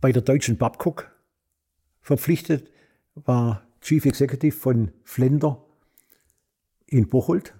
bei 0.00 0.12
der 0.12 0.22
deutschen 0.22 0.56
Babcock 0.56 1.10
verpflichtet, 2.00 2.70
war 3.14 3.66
Chief 3.80 4.04
Executive 4.06 4.56
von 4.56 4.92
Flender 5.04 5.64
in 6.86 7.08
Bocholt. 7.08 7.54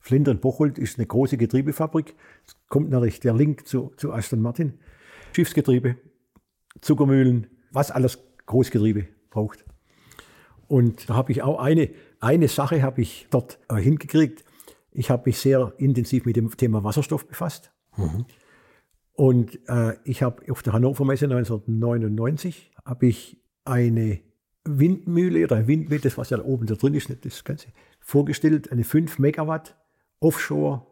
Flender 0.00 0.30
in 0.30 0.40
Bocholt 0.40 0.78
ist 0.78 0.98
eine 0.98 1.06
große 1.06 1.36
Getriebefabrik. 1.36 2.14
Es 2.46 2.56
kommt 2.68 2.90
natürlich 2.90 3.20
der 3.20 3.34
Link 3.34 3.66
zu, 3.66 3.92
zu 3.96 4.12
Aston 4.12 4.40
Martin. 4.40 4.78
Schiffsgetriebe, 5.32 5.96
Zuckermühlen, 6.80 7.48
was 7.72 7.90
alles 7.90 8.27
Großgetriebe 8.48 9.06
braucht. 9.30 9.64
Und 10.66 11.08
da 11.08 11.14
habe 11.14 11.32
ich 11.32 11.42
auch 11.42 11.60
eine, 11.60 11.90
eine 12.20 12.48
Sache 12.48 12.82
habe 12.82 13.00
ich 13.00 13.28
dort 13.30 13.58
äh, 13.70 13.76
hingekriegt. 13.76 14.44
Ich 14.90 15.10
habe 15.10 15.22
mich 15.26 15.38
sehr 15.38 15.72
intensiv 15.78 16.24
mit 16.24 16.36
dem 16.36 16.54
Thema 16.56 16.82
Wasserstoff 16.82 17.26
befasst. 17.26 17.72
Mhm. 17.96 18.26
Und 19.12 19.58
äh, 19.68 19.94
ich 20.04 20.22
habe 20.22 20.50
auf 20.50 20.62
der 20.62 20.72
Hannover 20.72 21.04
Messe 21.04 21.24
1999 21.26 22.72
habe 22.84 23.06
ich 23.06 23.40
eine 23.64 24.20
Windmühle 24.64 25.44
oder 25.44 25.56
ein 25.56 25.66
Windmill, 25.66 26.00
das 26.00 26.18
was 26.18 26.30
ja 26.30 26.36
da 26.36 26.44
oben 26.44 26.66
da 26.66 26.74
drin 26.74 26.94
ist, 26.94 27.12
das 27.24 27.44
Ganze, 27.44 27.68
vorgestellt, 28.00 28.70
eine 28.70 28.84
5 28.84 29.18
Megawatt 29.18 29.76
Offshore 30.20 30.86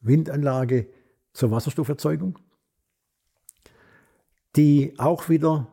Windanlage 0.00 0.88
zur 1.32 1.50
Wasserstofferzeugung, 1.50 2.38
die 4.56 4.94
auch 4.98 5.28
wieder 5.28 5.68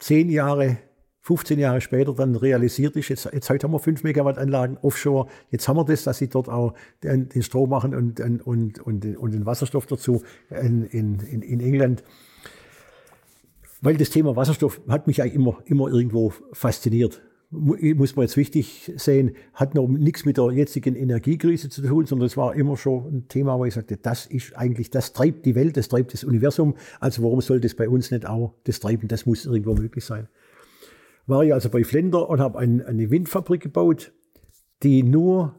zehn 0.00 0.30
Jahre, 0.30 0.78
15 1.20 1.58
Jahre 1.58 1.80
später 1.80 2.14
dann 2.14 2.36
realisiert 2.36 2.96
ist. 2.96 3.08
Jetzt, 3.08 3.28
jetzt 3.32 3.48
heute 3.50 3.64
haben 3.64 3.72
wir 3.72 3.78
5 3.78 4.02
Megawatt 4.04 4.38
Anlagen 4.38 4.78
offshore. 4.82 5.28
Jetzt 5.50 5.68
haben 5.68 5.76
wir 5.76 5.84
das, 5.84 6.04
dass 6.04 6.18
sie 6.18 6.28
dort 6.28 6.48
auch 6.48 6.74
den, 7.02 7.28
den 7.28 7.42
Strom 7.42 7.70
machen 7.70 7.94
und, 7.94 8.20
und, 8.20 8.80
und, 8.80 9.16
und, 9.16 9.30
den 9.32 9.46
Wasserstoff 9.46 9.86
dazu 9.86 10.22
in, 10.50 10.84
in, 10.84 11.20
in 11.20 11.60
England. 11.60 12.04
Weil 13.80 13.96
das 13.96 14.10
Thema 14.10 14.36
Wasserstoff 14.36 14.80
hat 14.88 15.06
mich 15.06 15.20
eigentlich 15.22 15.34
immer, 15.34 15.58
immer 15.66 15.88
irgendwo 15.88 16.32
fasziniert 16.52 17.22
muss 17.54 18.16
man 18.16 18.24
jetzt 18.24 18.36
wichtig 18.36 18.92
sehen, 18.96 19.36
hat 19.52 19.74
noch 19.74 19.86
nichts 19.88 20.24
mit 20.24 20.36
der 20.36 20.50
jetzigen 20.50 20.96
Energiekrise 20.96 21.68
zu 21.68 21.82
tun, 21.82 22.06
sondern 22.06 22.26
es 22.26 22.36
war 22.36 22.54
immer 22.54 22.76
schon 22.76 23.06
ein 23.06 23.28
Thema, 23.28 23.58
wo 23.58 23.64
ich 23.64 23.74
sagte, 23.74 23.96
das 23.96 24.26
ist 24.26 24.56
eigentlich, 24.56 24.90
das 24.90 25.12
treibt 25.12 25.46
die 25.46 25.54
Welt, 25.54 25.76
das 25.76 25.88
treibt 25.88 26.12
das 26.12 26.24
Universum. 26.24 26.74
Also 27.00 27.22
warum 27.22 27.40
soll 27.40 27.60
das 27.60 27.74
bei 27.74 27.88
uns 27.88 28.10
nicht 28.10 28.26
auch 28.26 28.54
das 28.64 28.80
treiben? 28.80 29.08
Das 29.08 29.26
muss 29.26 29.46
irgendwo 29.46 29.74
möglich 29.74 30.04
sein. 30.04 30.28
War 31.26 31.42
ich 31.42 31.54
also 31.54 31.70
bei 31.70 31.84
Flender 31.84 32.28
und 32.28 32.40
habe 32.40 32.58
ein, 32.58 32.84
eine 32.84 33.10
Windfabrik 33.10 33.62
gebaut, 33.62 34.12
die 34.82 35.02
nur 35.02 35.54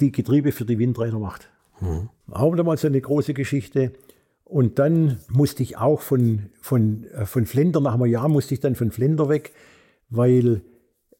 die 0.00 0.12
Getriebe 0.12 0.52
für 0.52 0.64
die 0.64 0.78
Windräder 0.78 1.18
macht. 1.18 1.50
Mhm. 1.80 2.08
Auch 2.30 2.54
damals 2.56 2.84
eine 2.84 3.00
große 3.00 3.34
Geschichte. 3.34 3.92
Und 4.44 4.78
dann 4.80 5.20
musste 5.28 5.62
ich 5.62 5.76
auch 5.76 6.00
von, 6.00 6.46
von, 6.60 7.04
äh, 7.14 7.24
von 7.24 7.46
Flender, 7.46 7.80
nach 7.80 7.94
einem 7.94 8.06
Jahr 8.06 8.28
musste 8.28 8.54
ich 8.54 8.60
dann 8.60 8.74
von 8.74 8.90
Flender 8.90 9.28
weg, 9.28 9.52
weil 10.08 10.62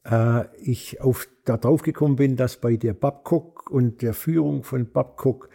äh, 0.05 0.45
ich 0.59 1.01
auf, 1.01 1.29
da 1.45 1.57
drauf 1.57 1.83
gekommen 1.83 2.17
bin, 2.17 2.37
dass 2.37 2.57
bei 2.59 2.77
der 2.77 2.95
Babcock 2.95 3.71
und 3.71 4.03
der 4.03 4.15
Führung 4.15 4.63
von 4.63 4.91
Babcock 4.91 5.49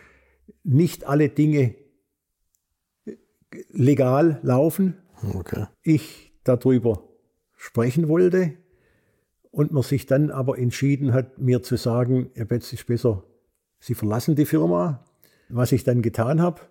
nicht 0.64 1.06
alle 1.06 1.30
Dinge 1.30 1.76
legal 3.72 4.40
laufen. 4.44 4.98
Okay. 5.34 5.66
Ich 5.82 6.34
darüber 6.44 7.04
sprechen 7.56 8.08
wollte 8.08 8.54
und 9.52 9.72
man 9.72 9.84
sich 9.84 10.06
dann 10.06 10.32
aber 10.32 10.58
entschieden 10.58 11.14
hat, 11.14 11.40
mir 11.40 11.64
zu 11.64 11.78
sagen, 11.78 12.30
Herr 12.36 12.46
Betz, 12.46 12.74
ist 12.74 12.88
besser, 12.88 13.24
Sie 13.80 13.94
verlassen 13.94 14.36
die 14.36 14.46
Firma. 14.46 15.06
Was 15.48 15.72
ich 15.72 15.84
dann 15.84 16.02
getan 16.02 16.42
habe, 16.42 16.62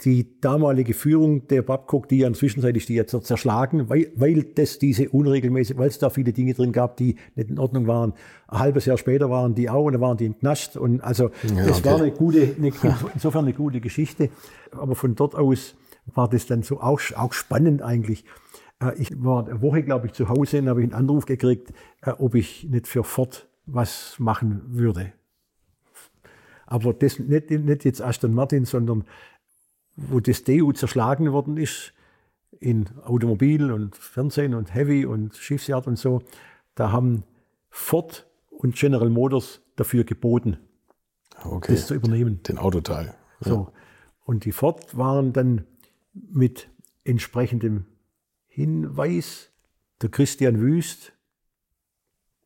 die 0.00 0.40
damalige 0.40 0.92
Führung 0.92 1.46
der 1.46 1.62
Babcock, 1.62 2.08
die 2.08 2.18
ja 2.18 2.32
zwischenzeitlich 2.32 2.86
die 2.86 2.94
jetzt 2.94 3.16
zerschlagen, 3.24 3.88
weil, 3.88 4.10
weil 4.16 4.42
das 4.42 4.78
diese 4.78 5.08
unregelmäßig, 5.08 5.78
weil 5.78 5.88
es 5.88 5.98
da 5.98 6.10
viele 6.10 6.32
Dinge 6.32 6.52
drin 6.52 6.72
gab, 6.72 6.96
die 6.96 7.16
nicht 7.36 7.50
in 7.50 7.58
Ordnung 7.58 7.86
waren. 7.86 8.12
Ein 8.48 8.58
halbes 8.58 8.86
Jahr 8.86 8.98
später 8.98 9.30
waren 9.30 9.54
die 9.54 9.70
auch 9.70 9.84
und 9.84 9.92
da 9.92 10.00
waren 10.00 10.16
die 10.16 10.26
im 10.26 10.38
Knast 10.38 10.76
und 10.76 11.00
also 11.00 11.30
ja, 11.44 11.64
es 11.64 11.78
okay. 11.78 11.84
war 11.84 11.98
eine 11.98 12.10
gute, 12.10 12.54
eine, 12.58 12.72
insofern 13.14 13.44
eine 13.44 13.54
gute 13.54 13.80
Geschichte. 13.80 14.30
Aber 14.72 14.96
von 14.96 15.14
dort 15.14 15.36
aus 15.36 15.76
war 16.06 16.28
das 16.28 16.46
dann 16.46 16.62
so 16.62 16.80
auch, 16.80 17.00
auch 17.16 17.32
spannend 17.32 17.80
eigentlich. 17.80 18.24
Äh, 18.80 19.00
ich 19.00 19.22
war 19.22 19.46
eine 19.46 19.62
Woche, 19.62 19.84
glaube 19.84 20.08
ich, 20.08 20.12
zu 20.12 20.28
Hause 20.28 20.58
und 20.58 20.68
habe 20.68 20.82
einen 20.82 20.92
Anruf 20.92 21.24
gekriegt, 21.24 21.72
äh, 22.02 22.10
ob 22.10 22.34
ich 22.34 22.64
nicht 22.64 22.88
für 22.88 23.04
Ford 23.04 23.48
was 23.66 24.16
machen 24.18 24.62
würde. 24.66 25.12
Aber 26.66 26.92
das 26.92 27.18
nicht, 27.18 27.50
nicht 27.50 27.84
jetzt 27.84 28.02
Aston 28.02 28.34
Martin, 28.34 28.64
sondern 28.64 29.04
wo 29.96 30.20
das 30.20 30.44
DU 30.44 30.72
zerschlagen 30.72 31.32
worden 31.32 31.56
ist, 31.56 31.92
in 32.60 32.88
Automobil 33.04 33.70
und 33.70 33.96
Fernsehen 33.96 34.54
und 34.54 34.74
Heavy 34.74 35.06
und 35.06 35.36
Schiffsjagd 35.36 35.86
und 35.86 35.98
so, 35.98 36.22
da 36.74 36.92
haben 36.92 37.24
Ford 37.70 38.26
und 38.50 38.76
General 38.76 39.10
Motors 39.10 39.60
dafür 39.76 40.04
geboten, 40.04 40.58
okay. 41.44 41.72
das 41.72 41.88
zu 41.88 41.94
übernehmen. 41.94 42.42
Den 42.44 42.58
Autoteil. 42.58 43.14
Ja. 43.40 43.50
So. 43.50 43.72
Und 44.24 44.44
die 44.44 44.52
Ford 44.52 44.96
waren 44.96 45.32
dann 45.32 45.66
mit 46.12 46.68
entsprechendem 47.04 47.86
Hinweis 48.46 49.50
der 50.00 50.10
Christian 50.10 50.60
Wüst, 50.60 51.12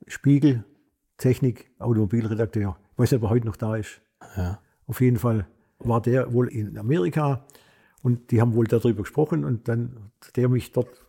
Spiegel, 0.06 0.64
Technik, 1.18 1.70
Automobilredakteur. 1.78 2.78
Ich 2.92 2.98
weiß 2.98 3.12
nicht, 3.12 3.18
ob 3.18 3.28
er 3.28 3.30
heute 3.30 3.46
noch 3.46 3.56
da 3.56 3.76
ist. 3.76 4.00
Ja. 4.36 4.60
Auf 4.86 5.00
jeden 5.00 5.18
Fall 5.18 5.46
war 5.78 6.00
der 6.00 6.32
wohl 6.32 6.48
in 6.48 6.76
Amerika 6.78 7.44
und 8.02 8.30
die 8.30 8.40
haben 8.40 8.54
wohl 8.54 8.66
darüber 8.66 9.02
gesprochen 9.02 9.44
und 9.44 9.68
dann 9.68 10.10
der 10.36 10.48
mich 10.48 10.72
dort 10.72 11.06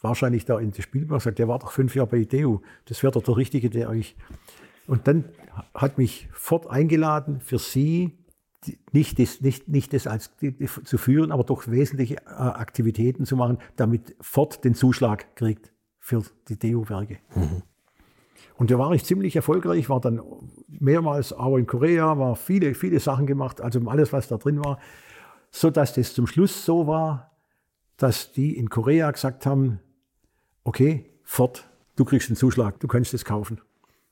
wahrscheinlich 0.00 0.44
da 0.44 0.58
in 0.58 0.70
das 0.70 0.84
Spiel 0.84 1.06
gemacht 1.06 1.22
sagt, 1.22 1.38
der 1.38 1.48
war 1.48 1.58
doch 1.58 1.72
fünf 1.72 1.94
Jahre 1.94 2.08
bei 2.08 2.18
IDEU, 2.18 2.58
das 2.84 3.02
wäre 3.02 3.12
doch 3.12 3.22
der 3.22 3.36
Richtige, 3.36 3.70
der 3.70 3.90
euch. 3.90 4.16
Und 4.86 5.06
dann 5.06 5.24
hat 5.74 5.98
mich 5.98 6.28
Ford 6.32 6.68
eingeladen, 6.70 7.40
für 7.40 7.58
sie 7.58 8.16
nicht 8.92 9.18
das, 9.18 9.40
nicht, 9.40 9.68
nicht 9.68 9.92
das 9.92 10.06
als 10.06 10.32
zu 10.84 10.98
führen, 10.98 11.30
aber 11.30 11.44
doch 11.44 11.68
wesentliche 11.68 12.16
äh, 12.16 12.30
Aktivitäten 12.30 13.24
zu 13.24 13.36
machen, 13.36 13.58
damit 13.76 14.16
Ford 14.20 14.64
den 14.64 14.74
Zuschlag 14.74 15.36
kriegt 15.36 15.72
für 15.98 16.22
die 16.48 16.58
DEU-Werke. 16.58 17.18
Mhm. 17.34 17.62
Und 18.58 18.72
da 18.72 18.78
war 18.78 18.92
ich 18.92 19.04
ziemlich 19.04 19.36
erfolgreich, 19.36 19.88
war 19.88 20.00
dann 20.00 20.20
mehrmals 20.66 21.32
auch 21.32 21.56
in 21.56 21.66
Korea, 21.66 22.18
war 22.18 22.34
viele, 22.34 22.74
viele 22.74 22.98
Sachen 22.98 23.24
gemacht, 23.24 23.60
also 23.60 23.80
alles, 23.86 24.12
was 24.12 24.26
da 24.26 24.36
drin 24.36 24.58
war, 24.64 24.80
so 25.52 25.70
dass 25.70 25.94
das 25.94 26.12
zum 26.12 26.26
Schluss 26.26 26.64
so 26.64 26.88
war, 26.88 27.30
dass 27.96 28.32
die 28.32 28.56
in 28.56 28.68
Korea 28.68 29.12
gesagt 29.12 29.46
haben, 29.46 29.78
okay, 30.64 31.08
fort, 31.22 31.68
du 31.94 32.04
kriegst 32.04 32.30
den 32.30 32.36
Zuschlag, 32.36 32.80
du 32.80 32.88
kannst 32.88 33.14
es 33.14 33.24
kaufen. 33.24 33.60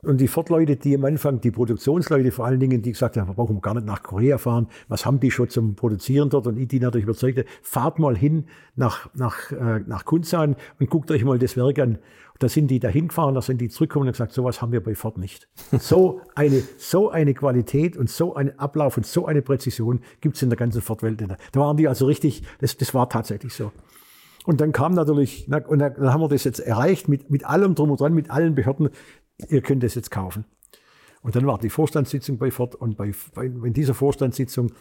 Und 0.07 0.19
die 0.21 0.29
Ford-Leute, 0.29 0.77
die 0.77 0.95
am 0.95 1.05
Anfang, 1.05 1.41
die 1.41 1.51
Produktionsleute 1.51 2.31
vor 2.31 2.47
allen 2.47 2.61
Dingen, 2.61 2.81
die 2.81 2.93
gesagt 2.93 3.17
haben, 3.17 3.27
wir 3.29 3.35
brauchen 3.35 3.61
gar 3.61 3.75
nicht 3.75 3.87
nach 3.87 4.05
Korea 4.05 4.39
fahren, 4.39 4.69
was 4.87 5.05
haben 5.05 5.19
die 5.19 5.33
schon 5.33 5.49
zum 5.49 5.75
Produzieren 5.75 6.31
dort? 6.31 6.47
Und 6.47 6.57
ich 6.59 6.69
die 6.69 6.79
natürlich 6.79 7.05
überzeugte, 7.05 7.45
fahrt 7.61 7.99
mal 7.99 8.17
hin 8.17 8.45
nach, 8.77 9.11
nach, 9.15 9.51
äh, 9.51 9.81
nach 9.81 10.05
Kunzan 10.05 10.55
und 10.79 10.91
guckt 10.91 11.11
euch 11.11 11.25
mal 11.25 11.41
das 11.41 11.57
Werk 11.57 11.81
an. 11.81 11.99
Da 12.39 12.49
sind 12.49 12.69
die 12.69 12.79
da 12.79 12.89
hingefahren, 12.89 13.35
da 13.35 13.43
sind 13.43 13.61
die 13.61 13.69
zurückgekommen 13.69 14.07
und 14.07 14.13
gesagt, 14.13 14.33
sowas 14.33 14.63
haben 14.63 14.71
wir 14.71 14.83
bei 14.83 14.95
Ford 14.95 15.19
nicht. 15.19 15.49
So 15.81 16.21
eine, 16.35 16.63
so 16.79 17.11
eine 17.11 17.35
Qualität 17.35 17.97
und 17.97 18.09
so 18.09 18.35
ein 18.35 18.57
Ablauf 18.59 18.97
und 18.97 19.07
so 19.07 19.27
eine 19.27 19.43
Präzision 19.43 20.01
gibt 20.21 20.37
es 20.37 20.43
in 20.43 20.51
der 20.51 20.57
ganzen 20.57 20.83
Ford-Welt 20.83 21.21
nicht. 21.21 21.37
Da 21.51 21.61
waren 21.61 21.77
die 21.77 21.89
also 21.89 22.07
richtig, 22.07 22.43
das, 22.61 22.77
das 22.77 22.95
war 22.95 23.09
tatsächlich 23.09 23.55
so. 23.55 23.73
Und 24.45 24.61
dann 24.61 24.71
kam 24.71 24.95
natürlich, 24.95 25.47
na, 25.49 25.59
und 25.67 25.81
dann 25.81 26.13
haben 26.13 26.21
wir 26.21 26.29
das 26.29 26.45
jetzt 26.45 26.61
erreicht 26.61 27.09
mit, 27.09 27.31
mit 27.31 27.45
allem 27.45 27.75
drum 27.75 27.91
und 27.91 28.01
dran, 28.01 28.15
mit 28.15 28.31
allen 28.31 28.55
Behörden 28.55 28.91
ihr 29.49 29.61
könnt 29.63 29.85
es 29.85 29.95
jetzt 29.95 30.11
kaufen. 30.11 30.45
Und 31.23 31.35
dann 31.35 31.47
war 31.47 31.59
die 31.59 31.71
Vorstandssitzung 31.71 32.39
bei 32.39 32.51
Ford 32.51 32.75
und 32.75 32.97
bei, 32.97 33.13
bei, 33.35 33.47
in 33.47 33.73
dieser 33.73 33.95
Vorstandssitzung 33.95 34.73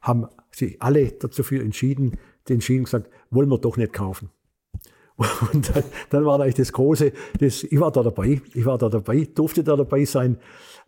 haben 0.00 0.26
sie 0.50 0.80
alle 0.80 1.12
dazu 1.12 1.42
entschieden, 1.54 2.16
den 2.48 2.54
entschieden 2.54 2.84
gesagt, 2.84 3.10
wollen 3.30 3.50
wir 3.50 3.58
doch 3.58 3.76
nicht 3.76 3.92
kaufen. 3.92 4.30
Und 5.52 5.74
dann, 5.74 5.84
dann 6.08 6.24
war 6.24 6.40
eigentlich 6.40 6.54
das 6.54 6.72
Große, 6.72 7.12
das, 7.38 7.62
ich 7.62 7.78
war 7.78 7.92
da 7.92 8.02
dabei, 8.02 8.40
ich 8.54 8.64
war 8.64 8.78
da 8.78 8.88
dabei, 8.88 9.28
durfte 9.34 9.62
da 9.62 9.76
dabei 9.76 10.06
sein, 10.06 10.38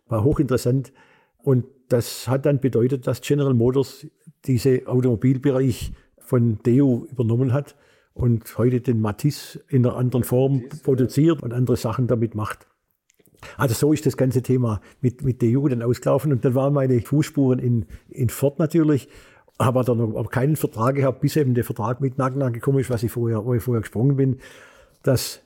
war 0.07 0.23
hochinteressant. 0.23 0.91
Und 1.37 1.65
das 1.89 2.27
hat 2.27 2.47
dann 2.47 2.59
bedeutet, 2.59 3.05
dass 3.05 3.21
General 3.21 3.53
Motors 3.53 4.07
diese 4.45 4.87
Automobilbereich 4.87 5.93
von 6.17 6.57
DEU 6.63 7.05
übernommen 7.11 7.53
hat 7.53 7.75
und 8.13 8.57
heute 8.57 8.81
den 8.81 9.01
Matisse 9.01 9.63
in 9.69 9.85
einer 9.85 9.95
anderen 9.97 10.23
Form 10.23 10.63
produziert 10.83 11.43
und 11.43 11.53
andere 11.53 11.77
Sachen 11.77 12.07
damit 12.07 12.33
macht. 12.33 12.65
Also 13.57 13.73
so 13.73 13.93
ist 13.93 14.05
das 14.05 14.17
ganze 14.17 14.41
Thema 14.41 14.81
mit, 15.01 15.23
mit 15.23 15.41
der 15.41 15.49
Jugend 15.49 15.83
ausgelaufen. 15.83 16.31
Und 16.31 16.45
dann 16.45 16.55
waren 16.55 16.73
meine 16.73 16.99
Fußspuren 17.01 17.59
in, 17.59 17.85
in 18.09 18.29
Ford 18.29 18.59
natürlich. 18.59 19.07
Habe 19.59 19.83
dann 19.83 19.97
noch 19.97 20.29
keinen 20.31 20.55
Vertrag 20.55 20.95
gehabt, 20.95 21.21
bis 21.21 21.35
eben 21.35 21.53
der 21.53 21.63
Vertrag 21.63 22.01
mit 22.01 22.17
Nacken 22.17 22.53
gekommen 22.53 22.79
ist, 22.79 22.89
was 22.89 23.03
ich 23.03 23.11
vorher, 23.11 23.45
wo 23.45 23.53
ich 23.53 23.61
vorher 23.61 23.81
gesprungen 23.81 24.15
bin, 24.15 24.39
dass 25.03 25.41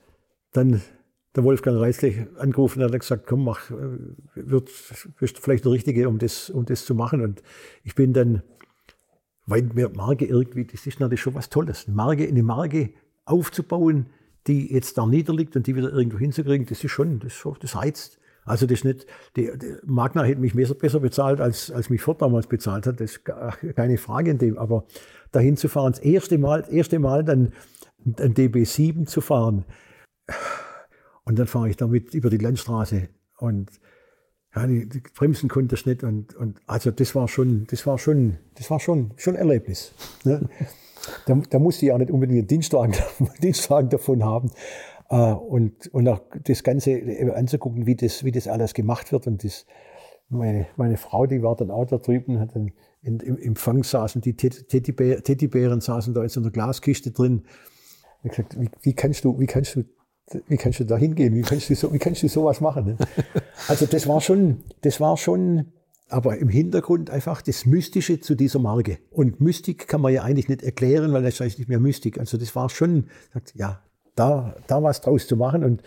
dann 0.54 0.82
der 1.38 1.44
Wolfgang 1.44 1.80
Reißlich 1.80 2.26
angerufen 2.38 2.82
hat 2.82 2.92
und 2.92 3.00
gesagt, 3.00 3.28
komm, 3.28 3.46
mach, 3.46 3.70
äh, 3.70 3.76
wird, 4.36 4.72
bist 5.20 5.38
vielleicht 5.40 5.66
der 5.66 5.72
Richtige, 5.72 6.10
um 6.10 6.18
das, 6.18 6.50
um 6.50 6.66
das 6.66 6.86
zu 6.86 6.96
machen. 6.96 7.22
Und 7.22 7.44
ich 7.84 7.94
bin 7.96 8.12
dann, 8.12 8.42
weil 9.46 9.62
mir 9.62 9.90
Marke 9.90 10.26
irgendwie, 10.26 10.66
das 10.66 10.88
ist 10.88 11.00
natürlich 11.00 11.22
schon 11.22 11.36
was 11.36 11.50
Tolles, 11.50 11.86
eine 11.88 11.96
Marke, 11.96 12.28
eine 12.28 12.44
Marke 12.44 12.90
aufzubauen, 13.26 14.08
die 14.48 14.72
jetzt 14.72 14.98
da 14.98 15.06
niederliegt 15.06 15.56
und 15.56 15.68
die 15.68 15.76
wieder 15.76 15.92
irgendwo 15.92 16.18
hinzukriegen, 16.18 16.66
das 16.66 16.84
ist 16.84 16.92
schon, 16.92 17.20
das, 17.20 17.44
das 17.60 17.76
reizt. 17.76 18.20
Also 18.46 18.66
das 18.66 18.80
ist 18.80 18.86
nicht, 18.86 19.06
die, 19.36 19.52
die 19.58 19.76
Magna 19.86 20.24
hätte 20.24 20.40
mich 20.40 20.54
besser 20.54 21.00
bezahlt, 21.02 21.42
als, 21.42 21.70
als 21.70 21.90
mich 21.90 22.02
Ford 22.02 22.22
damals 22.22 22.48
bezahlt 22.48 22.88
hat, 22.88 23.02
das 23.02 23.18
ist 23.18 23.26
keine 23.26 23.98
Frage 23.98 24.32
in 24.32 24.38
dem, 24.38 24.58
aber 24.58 24.86
dahin 25.34 25.58
zu 25.58 25.68
fahren, 25.68 25.92
das 25.92 26.02
erste 26.02 26.38
Mal, 26.38 26.62
das 26.62 26.70
erste 26.72 27.00
Mal 27.00 27.26
dann 27.26 27.52
ein 28.06 28.34
DB7 28.34 29.06
zu 29.06 29.20
fahren 29.20 29.66
und 31.26 31.38
dann 31.38 31.48
fahre 31.48 31.70
ich 31.70 31.76
damit 31.76 32.14
über 32.14 32.30
die 32.30 32.38
Landstraße 32.38 33.10
und 33.38 33.70
ja, 34.56 34.66
die, 34.66 34.88
die 34.88 35.02
Bremsen 35.14 35.50
konnte 35.50 35.76
ich 35.76 35.86
nicht 35.86 36.04
und, 36.04 36.34
und 36.36 36.62
also 36.68 36.90
das 36.90 37.16
war 37.16 37.28
schon, 37.28 37.68
das 37.70 37.86
war 37.86 37.98
schon, 37.98 38.38
das 38.56 38.72
war 38.72 38.80
schon, 38.80 39.12
schon 39.18 39.36
Erlebnis. 39.36 39.94
Ne? 40.24 40.48
Da, 41.26 41.42
da 41.50 41.60
musste 41.60 41.86
ich 41.86 41.92
auch 41.92 41.98
nicht 41.98 42.12
unbedingt 42.12 42.40
einen 42.40 42.48
Dienstwagen, 42.48 42.96
Dienstwagen 43.42 43.90
davon 43.90 44.24
haben. 44.24 44.52
Äh, 45.10 45.34
und, 45.34 45.88
und 45.94 46.08
auch 46.08 46.22
das 46.44 46.64
Ganze 46.64 47.02
anzugucken, 47.36 47.86
wie 47.86 47.96
das, 47.96 48.24
wie 48.24 48.32
das 48.32 48.48
alles 48.48 48.74
gemacht 48.74 49.12
wird. 49.12 49.28
Und 49.28 49.44
das, 49.44 49.66
meine, 50.30 50.68
meine 50.76 50.98
Frau, 50.98 51.26
die 51.26 51.42
war 51.42 51.56
dann 51.56 51.72
auch 51.72 51.86
da 51.86 51.98
drüben, 51.98 52.40
hat 52.40 52.56
dann 52.56 52.72
in, 53.02 53.20
im 53.20 53.38
Empfang 53.38 53.84
saßen 53.84 54.22
die 54.22 54.36
Teddybär, 54.36 55.24
Teddybären 55.24 55.82
saßen 55.82 56.14
da 56.14 56.24
in 56.24 56.30
so 56.30 56.42
einer 56.42 56.52
Glaskiste 56.52 57.12
drin. 57.12 57.44
Ich 58.24 58.32
gesagt, 58.32 58.60
wie, 58.60 58.70
wie 58.82 58.94
kannst 58.94 59.24
du, 59.24 59.40
wie 59.40 59.46
kannst 59.46 59.76
du, 59.76 59.84
wie 60.48 60.58
kannst 60.58 60.80
du 60.80 60.84
da 60.84 60.98
hingehen? 60.98 61.34
Wie 61.36 61.42
kannst 61.42 61.70
du 61.70 61.76
so, 61.76 61.94
wie 61.94 62.00
kannst 62.00 62.24
du 62.24 62.28
sowas 62.28 62.62
machen? 62.62 62.86
Ne? 62.86 62.98
Also 63.68 63.86
das 63.86 64.08
war 64.08 64.22
schon, 64.22 64.64
das 64.82 65.00
war 65.00 65.18
schon, 65.18 65.74
aber 66.10 66.38
im 66.38 66.50
Hintergrund 66.50 67.10
einfach 67.10 67.42
das 67.42 67.66
Mystische 67.66 68.20
zu 68.20 68.36
dieser 68.36 68.60
Marke. 68.60 69.00
Und 69.12 69.42
Mystik 69.42 69.88
kann 69.88 70.02
man 70.02 70.14
ja 70.14 70.24
eigentlich 70.24 70.48
nicht 70.48 70.64
erklären, 70.64 71.12
weil 71.14 71.24
das 71.24 71.40
heißt 71.40 71.60
nicht 71.60 71.68
mehr 71.68 71.80
Mystik. 71.80 72.20
Also 72.20 72.38
das 72.38 72.56
war 72.56 72.70
schon, 72.70 73.08
sagt, 73.34 73.54
ja, 73.56 73.82
da, 74.16 74.56
da 74.68 74.84
was 74.84 75.02
draus 75.02 75.28
zu 75.28 75.36
machen. 75.36 75.64
Und, 75.64 75.84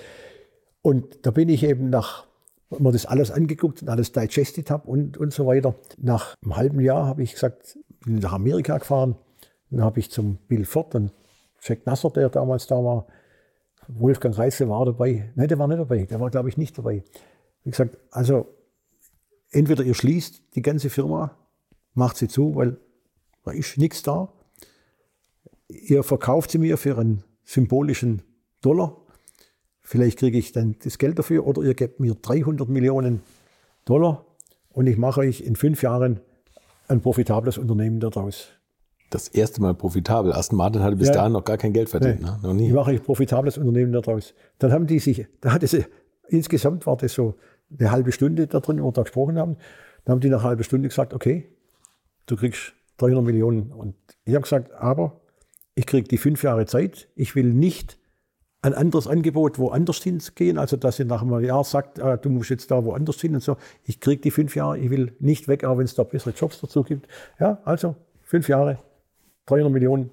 und 0.83 1.27
da 1.27 1.31
bin 1.31 1.49
ich 1.49 1.65
eben 1.65 1.91
nach, 1.91 2.27
wenn 2.69 2.83
man 2.83 2.93
das 2.93 3.07
alles 3.07 3.31
angeguckt 3.31 3.83
und 3.83 3.89
alles 3.89 4.13
digested 4.13 4.71
habe 4.71 4.89
und, 4.89 5.17
und 5.17 5.33
so 5.33 5.47
weiter. 5.47 5.75
Nach 5.97 6.35
einem 6.43 6.57
halben 6.57 6.81
Jahr 6.81 7.07
habe 7.07 7.23
ich 7.23 7.33
gesagt, 7.33 7.79
bin 8.05 8.17
nach 8.17 8.33
Amerika 8.33 8.77
gefahren. 8.77 9.17
Dann 9.71 9.83
habe 9.83 10.01
ich 10.01 10.11
zum 10.11 10.37
Bill 10.49 10.65
Ford 10.65 10.95
und 10.95 11.13
Jack 11.63 11.87
Nasser, 11.87 12.11
der 12.11 12.29
damals 12.29 12.67
da 12.67 12.77
war, 12.77 13.07
Wolfgang 13.89 14.37
Reisel 14.37 14.69
war 14.69 14.85
dabei. 14.85 15.31
Nein, 15.35 15.49
der 15.49 15.59
war 15.59 15.67
nicht 15.67 15.81
dabei. 15.81 16.05
Der 16.05 16.21
war, 16.21 16.31
glaube 16.31 16.49
ich, 16.49 16.57
nicht 16.57 16.77
dabei. 16.77 17.03
Wie 17.65 17.71
gesagt, 17.71 17.97
also 18.11 18.47
entweder 19.51 19.85
ihr 19.85 19.95
schließt 19.95 20.43
die 20.55 20.63
ganze 20.63 20.91
Firma, 20.91 21.37
macht 21.95 22.17
sie 22.17 22.29
zu, 22.29 22.55
weil 22.55 22.79
da 23.45 23.53
ist 23.53 23.79
nichts 23.79 24.03
da. 24.03 24.33
Ihr 25.69 26.03
verkauft 26.03 26.51
sie 26.51 26.59
mir 26.59 26.77
für 26.77 26.99
einen 26.99 27.25
symbolischen 27.45 28.23
Dollar. 28.61 28.97
Vielleicht 29.83 30.19
kriege 30.19 30.39
ich 30.39 30.53
dann 30.53 30.77
das 30.85 30.99
Geld 30.99 31.19
dafür 31.19 31.47
oder 31.47 31.63
ihr 31.63 31.75
gebt 31.75 32.01
mir 32.01 32.15
300 32.15 32.69
Millionen 32.69 33.23
Dollar 33.85 34.25
und 34.69 34.87
ich 34.87 34.97
mache 34.97 35.21
euch 35.21 35.41
in 35.41 35.57
fünf 35.57 35.83
Jahren 35.83 36.21
ein 36.89 37.01
profitables 37.01 37.59
Unternehmen 37.59 38.01
daraus. 38.01 38.49
Das 39.11 39.27
erste 39.27 39.61
Mal 39.61 39.75
profitabel. 39.75 40.33
Aston 40.33 40.57
Martin 40.57 40.83
hatte 40.83 40.97
bis 40.97 41.09
ja. 41.09 41.15
dahin 41.15 41.33
noch 41.33 41.45
gar 41.45 41.57
kein 41.57 41.73
Geld 41.73 41.89
verdient. 41.89 42.21
Nee. 42.21 42.27
Ne? 42.27 42.39
Noch 42.43 42.55
nie. 42.55 42.69
Ich 42.69 42.73
mache 42.73 42.95
ich 42.95 43.03
profitables 43.03 43.59
Unternehmen 43.59 43.93
daraus. 43.93 44.35
Dann 44.59 44.71
haben 44.73 44.87
die 44.87 45.01
sich, 45.01 45.27
da 45.41 45.53
hatte 45.53 45.67
sie, 45.67 45.85
insgesamt 46.29 46.87
war 46.87 46.97
das 46.97 47.15
so 47.15 47.35
eine 47.79 47.91
halbe 47.91 48.13
Stunde 48.13 48.47
da 48.47 48.61
drin, 48.61 48.83
wo 48.83 48.89
wir 48.89 48.93
da 48.93 49.03
gesprochen 49.03 49.39
haben. 49.39 49.57
Dann 50.05 50.15
haben 50.15 50.21
die 50.21 50.29
nach 50.29 50.41
einer 50.41 50.49
halben 50.49 50.65
Stunde 50.65 50.89
gesagt, 50.89 51.15
okay, 51.15 51.49
du 52.27 52.37
kriegst 52.37 52.75
300 52.99 53.25
Millionen. 53.25 53.73
Und 53.73 53.95
ich 54.25 54.35
habe 54.35 54.43
gesagt, 54.43 54.73
aber 54.73 55.21
ich 55.75 55.87
kriege 55.87 56.09
die 56.09 56.19
fünf 56.19 56.43
Jahre 56.43 56.67
Zeit. 56.67 57.09
Ich 57.15 57.35
will 57.35 57.53
nicht 57.53 57.99
ein 58.63 58.75
anderes 58.75 59.07
Angebot 59.07 59.59
woanders 59.59 60.03
hingehen, 60.03 60.59
also 60.59 60.77
dass 60.77 60.99
ihr 60.99 61.07
nach 61.07 61.23
einem 61.23 61.41
Jahr 61.43 61.65
sagt, 61.65 61.99
äh, 61.99 62.19
du 62.19 62.29
musst 62.29 62.51
jetzt 62.51 62.71
da 62.71 62.85
woanders 62.85 63.21
hin 63.21 63.35
und 63.35 63.43
so. 63.43 63.57
Ich 63.85 64.01
kriege 64.01 64.21
die 64.21 64.31
fünf 64.31 64.55
Jahre, 64.55 64.79
ich 64.79 64.91
will 64.91 65.17
nicht 65.19 65.49
weg, 65.49 65.65
auch 65.65 65.79
wenn 65.79 65.87
es 65.87 65.95
da 65.95 66.03
bessere 66.03 66.35
Jobs 66.35 66.61
dazu 66.61 66.83
gibt. 66.83 67.09
Ja, 67.39 67.61
also 67.65 67.97
fünf 68.23 68.49
Jahre, 68.49 68.79
300 69.47 69.73
Millionen. 69.73 70.11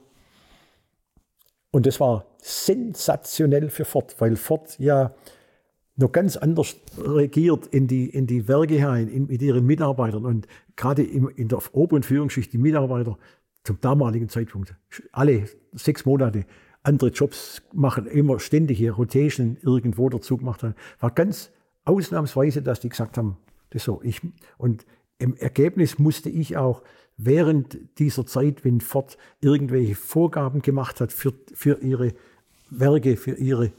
Und 1.71 1.85
das 1.85 1.99
war 1.99 2.25
sensationell 2.41 3.69
für 3.69 3.83
Ford, 3.83 4.15
weil 4.19 4.37
Ford 4.37 4.79
ja 4.79 5.13
noch 5.97 6.11
ganz 6.11 6.37
anders 6.37 6.77
regiert 6.97 7.67
in 7.67 7.87
die, 7.87 8.07
in 8.09 8.27
die 8.27 8.47
Werke 8.47 8.75
hinein, 8.75 9.07
in, 9.07 9.27
mit 9.27 9.41
ihren 9.41 9.65
Mitarbeitern. 9.65 10.25
Und 10.25 10.47
gerade 10.75 11.03
im, 11.03 11.27
in 11.29 11.47
der 11.47 11.59
oberen 11.75 12.03
Führungsschicht, 12.03 12.53
die 12.53 12.57
Mitarbeiter 12.57 13.17
zum 13.63 13.81
damaligen 13.81 14.29
Zeitpunkt, 14.29 14.75
alle 15.11 15.45
sechs 15.73 16.05
Monate 16.05 16.45
andere 16.83 17.09
Jobs 17.09 17.61
machen, 17.73 18.05
immer 18.05 18.39
ständige 18.39 18.91
Rotation 18.91 19.57
irgendwo 19.61 20.07
dazu 20.09 20.37
gemacht 20.37 20.63
haben. 20.63 20.75
War 20.99 21.11
ganz 21.11 21.51
ausnahmsweise, 21.83 22.61
dass 22.61 22.79
die 22.79 22.89
gesagt 22.89 23.17
haben, 23.17 23.37
das 23.71 23.83
so. 23.83 23.99
Ich, 24.03 24.21
und 24.57 24.85
im 25.17 25.35
Ergebnis 25.35 25.99
musste 25.99 26.29
ich 26.29 26.55
auch 26.55 26.83
während 27.17 27.77
dieser 27.97 28.25
Zeit, 28.25 28.63
wenn 28.63 28.79
Ford 28.79 29.17
irgendwelche 29.41 29.95
Vorgaben 29.95 30.61
gemacht 30.61 31.01
hat 31.01 31.11
für, 31.11 31.33
für 31.53 31.81
ihre 31.81 32.13
Werke, 32.69 33.17
für 33.17 33.33
ihre 33.33 33.71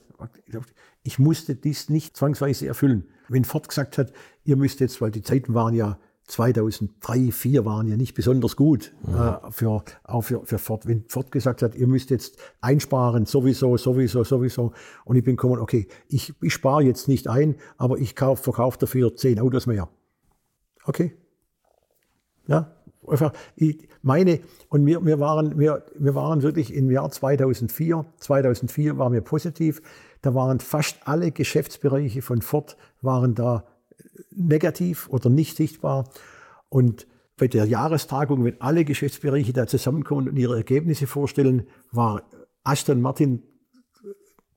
ich 1.02 1.18
musste 1.18 1.54
dies 1.54 1.88
nicht 1.88 2.16
zwangsweise 2.16 2.66
erfüllen. 2.66 3.08
Wenn 3.28 3.44
Ford 3.44 3.68
gesagt 3.68 3.98
hat, 3.98 4.12
ihr 4.44 4.56
müsst 4.56 4.80
jetzt, 4.80 5.00
weil 5.00 5.10
die 5.10 5.22
Zeiten 5.22 5.54
waren 5.54 5.74
ja 5.74 5.98
2003, 6.28 6.90
2004 7.00 7.64
waren 7.64 7.88
ja 7.88 7.96
nicht 7.96 8.14
besonders 8.14 8.54
gut 8.54 8.92
ja. 9.06 9.42
äh, 9.46 9.50
für, 9.50 9.82
auch 10.04 10.20
für, 10.22 10.44
für 10.44 10.58
Ford. 10.58 10.86
Wenn 10.86 11.04
Ford 11.08 11.32
gesagt 11.32 11.62
hat, 11.62 11.74
ihr 11.74 11.86
müsst 11.86 12.10
jetzt 12.10 12.38
einsparen, 12.60 13.24
sowieso, 13.24 13.76
sowieso, 13.76 14.24
sowieso. 14.24 14.72
Und 15.04 15.16
ich 15.16 15.24
bin 15.24 15.36
gekommen, 15.36 15.58
okay, 15.58 15.88
ich, 16.08 16.34
ich 16.42 16.52
spare 16.52 16.82
jetzt 16.82 17.08
nicht 17.08 17.28
ein, 17.28 17.56
aber 17.78 17.98
ich 17.98 18.14
kauf, 18.14 18.40
verkaufe 18.40 18.78
dafür 18.78 19.16
zehn 19.16 19.40
Autos 19.40 19.66
mehr. 19.66 19.88
Okay. 20.84 21.16
Ja, 22.46 22.74
einfach, 23.06 23.32
ich 23.56 23.88
meine, 24.02 24.40
und 24.68 24.84
wir, 24.86 25.04
wir, 25.04 25.18
waren, 25.20 25.58
wir, 25.58 25.84
wir 25.98 26.14
waren 26.14 26.42
wirklich 26.42 26.74
im 26.74 26.90
Jahr 26.90 27.10
2004, 27.10 28.04
2004 28.18 28.98
waren 28.98 29.12
wir 29.12 29.22
positiv. 29.22 29.80
Da 30.22 30.34
waren 30.34 30.60
fast 30.60 31.06
alle 31.06 31.30
Geschäftsbereiche 31.30 32.22
von 32.22 32.42
Ford 32.42 32.76
waren 33.00 33.34
da 33.34 33.64
negativ 34.30 35.08
oder 35.08 35.30
nicht 35.30 35.56
sichtbar. 35.56 36.08
Und 36.68 37.06
bei 37.36 37.48
der 37.48 37.66
Jahrestagung, 37.66 38.44
wenn 38.44 38.60
alle 38.60 38.84
Geschäftsbereiche 38.84 39.52
da 39.52 39.66
zusammenkommen 39.66 40.28
und 40.28 40.36
ihre 40.36 40.56
Ergebnisse 40.56 41.06
vorstellen, 41.06 41.66
war 41.92 42.22
Aston 42.64 43.00
Martin 43.00 43.42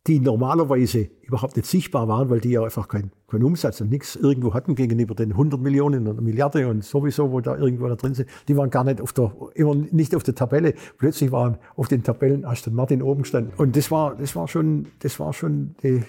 die 0.07 0.19
normalerweise 0.19 1.09
überhaupt 1.21 1.55
nicht 1.55 1.67
sichtbar 1.67 2.07
waren, 2.07 2.29
weil 2.29 2.41
die 2.41 2.49
ja 2.49 2.63
einfach 2.63 2.87
keinen 3.31 3.41
kein 3.41 3.43
Umsatz 3.43 3.81
und 3.81 3.89
nichts 3.89 4.15
irgendwo 4.15 4.53
hatten 4.53 4.75
gegenüber 4.75 5.15
den 5.15 5.31
100 5.31 5.59
Millionen 5.59 6.07
oder 6.07 6.21
Milliarden 6.21 6.65
und 6.65 6.83
sowieso, 6.83 7.31
wo 7.31 7.39
da 7.39 7.57
irgendwo 7.57 7.87
da 7.87 7.95
drin 7.95 8.13
sind, 8.13 8.29
die 8.47 8.57
waren 8.57 8.69
gar 8.69 8.83
nicht 8.83 9.01
auf 9.01 9.13
der, 9.13 9.33
immer 9.55 9.75
nicht 9.75 10.15
auf 10.15 10.23
der 10.23 10.35
Tabelle. 10.35 10.73
Plötzlich 10.97 11.31
waren 11.31 11.57
auf 11.75 11.87
den 11.87 12.03
Tabellen 12.03 12.45
Aston 12.45 12.73
Martin 12.73 13.01
oben 13.01 13.23
gestanden. 13.23 13.53
Und 13.57 13.75
das 13.75 13.89
war, 13.89 14.15
das 14.15 14.35
war 14.35 14.47
schon, 14.47 14.87
das 14.99 15.19
war 15.19 15.33
schon, 15.33 15.75
die, 15.83 16.03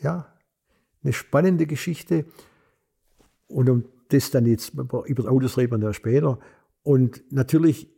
ja, 0.00 0.26
eine 1.02 1.12
spannende 1.12 1.66
Geschichte. 1.66 2.24
Und 3.46 3.68
um 3.70 3.84
das 4.10 4.30
dann 4.30 4.46
jetzt 4.46 4.74
über 4.74 5.30
Autos 5.30 5.56
reden 5.56 5.72
wir 5.72 5.78
da 5.78 5.92
später. 5.92 6.38
Und 6.82 7.22
natürlich 7.30 7.88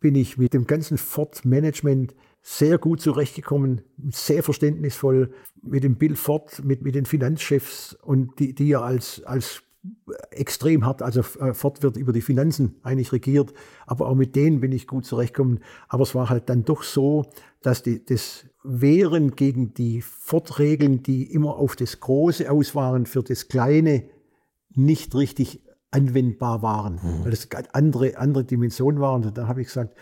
bin 0.00 0.14
ich 0.14 0.38
mit 0.38 0.54
dem 0.54 0.66
ganzen 0.66 0.98
Ford-Management 0.98 2.14
sehr 2.46 2.76
gut 2.76 3.00
zurechtgekommen, 3.00 3.80
sehr 4.10 4.42
verständnisvoll 4.42 5.32
mit 5.62 5.82
dem 5.82 5.96
Bill 5.96 6.14
Ford, 6.14 6.62
mit, 6.62 6.82
mit 6.82 6.94
den 6.94 7.06
Finanzchefs 7.06 7.96
und 8.02 8.38
die, 8.38 8.54
die 8.54 8.68
ja 8.68 8.82
als, 8.82 9.24
als 9.24 9.62
extrem 10.30 10.84
hart, 10.84 11.00
also 11.00 11.20
äh, 11.40 11.54
Ford 11.54 11.82
wird 11.82 11.96
über 11.96 12.12
die 12.12 12.20
Finanzen 12.20 12.76
eigentlich 12.82 13.12
regiert, 13.12 13.54
aber 13.86 14.08
auch 14.08 14.14
mit 14.14 14.36
denen 14.36 14.60
bin 14.60 14.72
ich 14.72 14.86
gut 14.86 15.06
zurechtgekommen. 15.06 15.60
Aber 15.88 16.02
es 16.02 16.14
war 16.14 16.28
halt 16.28 16.50
dann 16.50 16.66
doch 16.66 16.82
so, 16.82 17.24
dass 17.62 17.82
die, 17.82 18.04
das 18.04 18.44
Wehren 18.62 19.36
gegen 19.36 19.72
die 19.72 20.02
Ford-Regeln, 20.02 21.02
die 21.02 21.32
immer 21.32 21.56
auf 21.56 21.76
das 21.76 22.00
Große 22.00 22.50
aus 22.50 22.74
waren, 22.74 23.06
für 23.06 23.22
das 23.22 23.48
Kleine 23.48 24.04
nicht 24.74 25.14
richtig 25.14 25.62
anwendbar 25.90 26.60
waren, 26.60 26.96
mhm. 26.96 27.24
weil 27.24 27.32
es 27.32 27.48
andere, 27.72 28.18
andere 28.18 28.44
Dimensionen 28.44 29.00
waren. 29.00 29.24
Und 29.24 29.38
da 29.38 29.48
habe 29.48 29.62
ich 29.62 29.68
gesagt, 29.68 29.96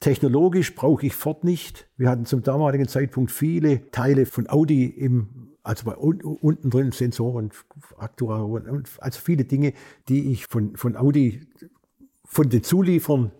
Technologisch 0.00 0.74
brauche 0.74 1.06
ich 1.06 1.14
Ford 1.14 1.42
nicht. 1.44 1.88
Wir 1.96 2.10
hatten 2.10 2.26
zum 2.26 2.42
damaligen 2.42 2.86
Zeitpunkt 2.86 3.30
viele 3.30 3.90
Teile 3.90 4.26
von 4.26 4.48
Audi 4.48 4.84
im, 4.84 5.54
also 5.62 5.86
bei 5.86 5.94
unten 5.94 6.70
drin 6.70 6.92
Sensoren, 6.92 7.50
Aktuatoren, 7.96 8.84
also 8.98 9.20
viele 9.20 9.44
Dinge, 9.44 9.72
die 10.08 10.32
ich 10.32 10.46
von, 10.46 10.76
von 10.76 10.96
Audi, 10.96 11.40
von 12.24 12.50
den 12.50 12.62
Zulieferern 12.62 13.32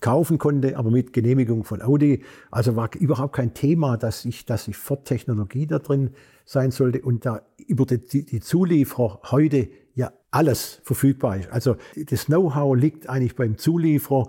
kaufen 0.00 0.38
konnte, 0.38 0.76
aber 0.76 0.90
mit 0.90 1.12
Genehmigung 1.12 1.64
von 1.64 1.82
Audi. 1.82 2.22
Also 2.50 2.76
war 2.76 2.90
überhaupt 2.94 3.34
kein 3.34 3.54
Thema, 3.54 3.96
dass 3.96 4.24
ich, 4.24 4.44
dass 4.44 4.68
ich 4.68 4.76
Ford-Technologie 4.76 5.66
da 5.66 5.78
drin 5.78 6.10
sein 6.44 6.70
sollte 6.70 7.02
und 7.02 7.26
da 7.26 7.42
über 7.66 7.86
die, 7.86 8.24
die 8.24 8.40
Zulieferer 8.40 9.20
heute 9.30 9.68
ja 9.94 10.12
alles 10.30 10.80
verfügbar 10.84 11.38
ist. 11.38 11.50
Also 11.50 11.76
das 11.96 12.26
Know-how 12.26 12.76
liegt 12.76 13.08
eigentlich 13.08 13.36
beim 13.36 13.56
Zulieferer 13.56 14.28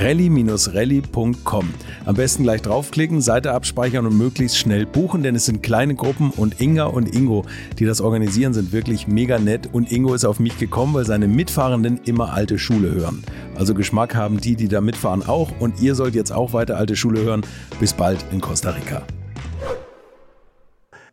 rally-rally.com. 0.00 1.74
Am 2.04 2.14
besten 2.14 2.42
gleich 2.42 2.62
draufklicken, 2.62 3.20
Seite 3.20 3.52
abspeichern 3.52 4.06
und 4.06 4.16
möglichst 4.16 4.58
schnell 4.58 4.86
buchen, 4.86 5.22
denn 5.22 5.34
es 5.34 5.46
sind 5.46 5.62
kleine 5.62 5.94
Gruppen 5.94 6.30
und 6.30 6.60
Inga 6.60 6.84
und 6.84 7.14
Ingo, 7.14 7.44
die 7.78 7.84
das 7.84 8.00
organisieren, 8.00 8.54
sind 8.54 8.72
wirklich 8.72 9.06
mega 9.06 9.38
nett 9.38 9.68
und 9.72 9.90
Ingo 9.90 10.14
ist 10.14 10.24
auf 10.24 10.40
mich 10.40 10.58
gekommen, 10.58 10.94
weil 10.94 11.06
seine 11.06 11.28
Mitfahrenden 11.28 12.00
immer 12.04 12.32
alte 12.32 12.58
Schule 12.58 12.92
hören. 12.92 13.24
Also 13.54 13.74
Geschmack 13.74 14.14
haben 14.14 14.40
die, 14.40 14.56
die 14.56 14.68
da 14.68 14.80
mitfahren 14.80 15.26
auch 15.26 15.50
und 15.60 15.80
ihr 15.80 15.94
sollt 15.94 16.14
jetzt 16.14 16.32
auch 16.32 16.52
weiter 16.52 16.76
alte 16.76 16.96
Schule 16.96 17.22
hören. 17.22 17.42
Bis 17.80 17.92
bald 17.92 18.24
in 18.32 18.40
Costa 18.40 18.70
Rica. 18.70 19.02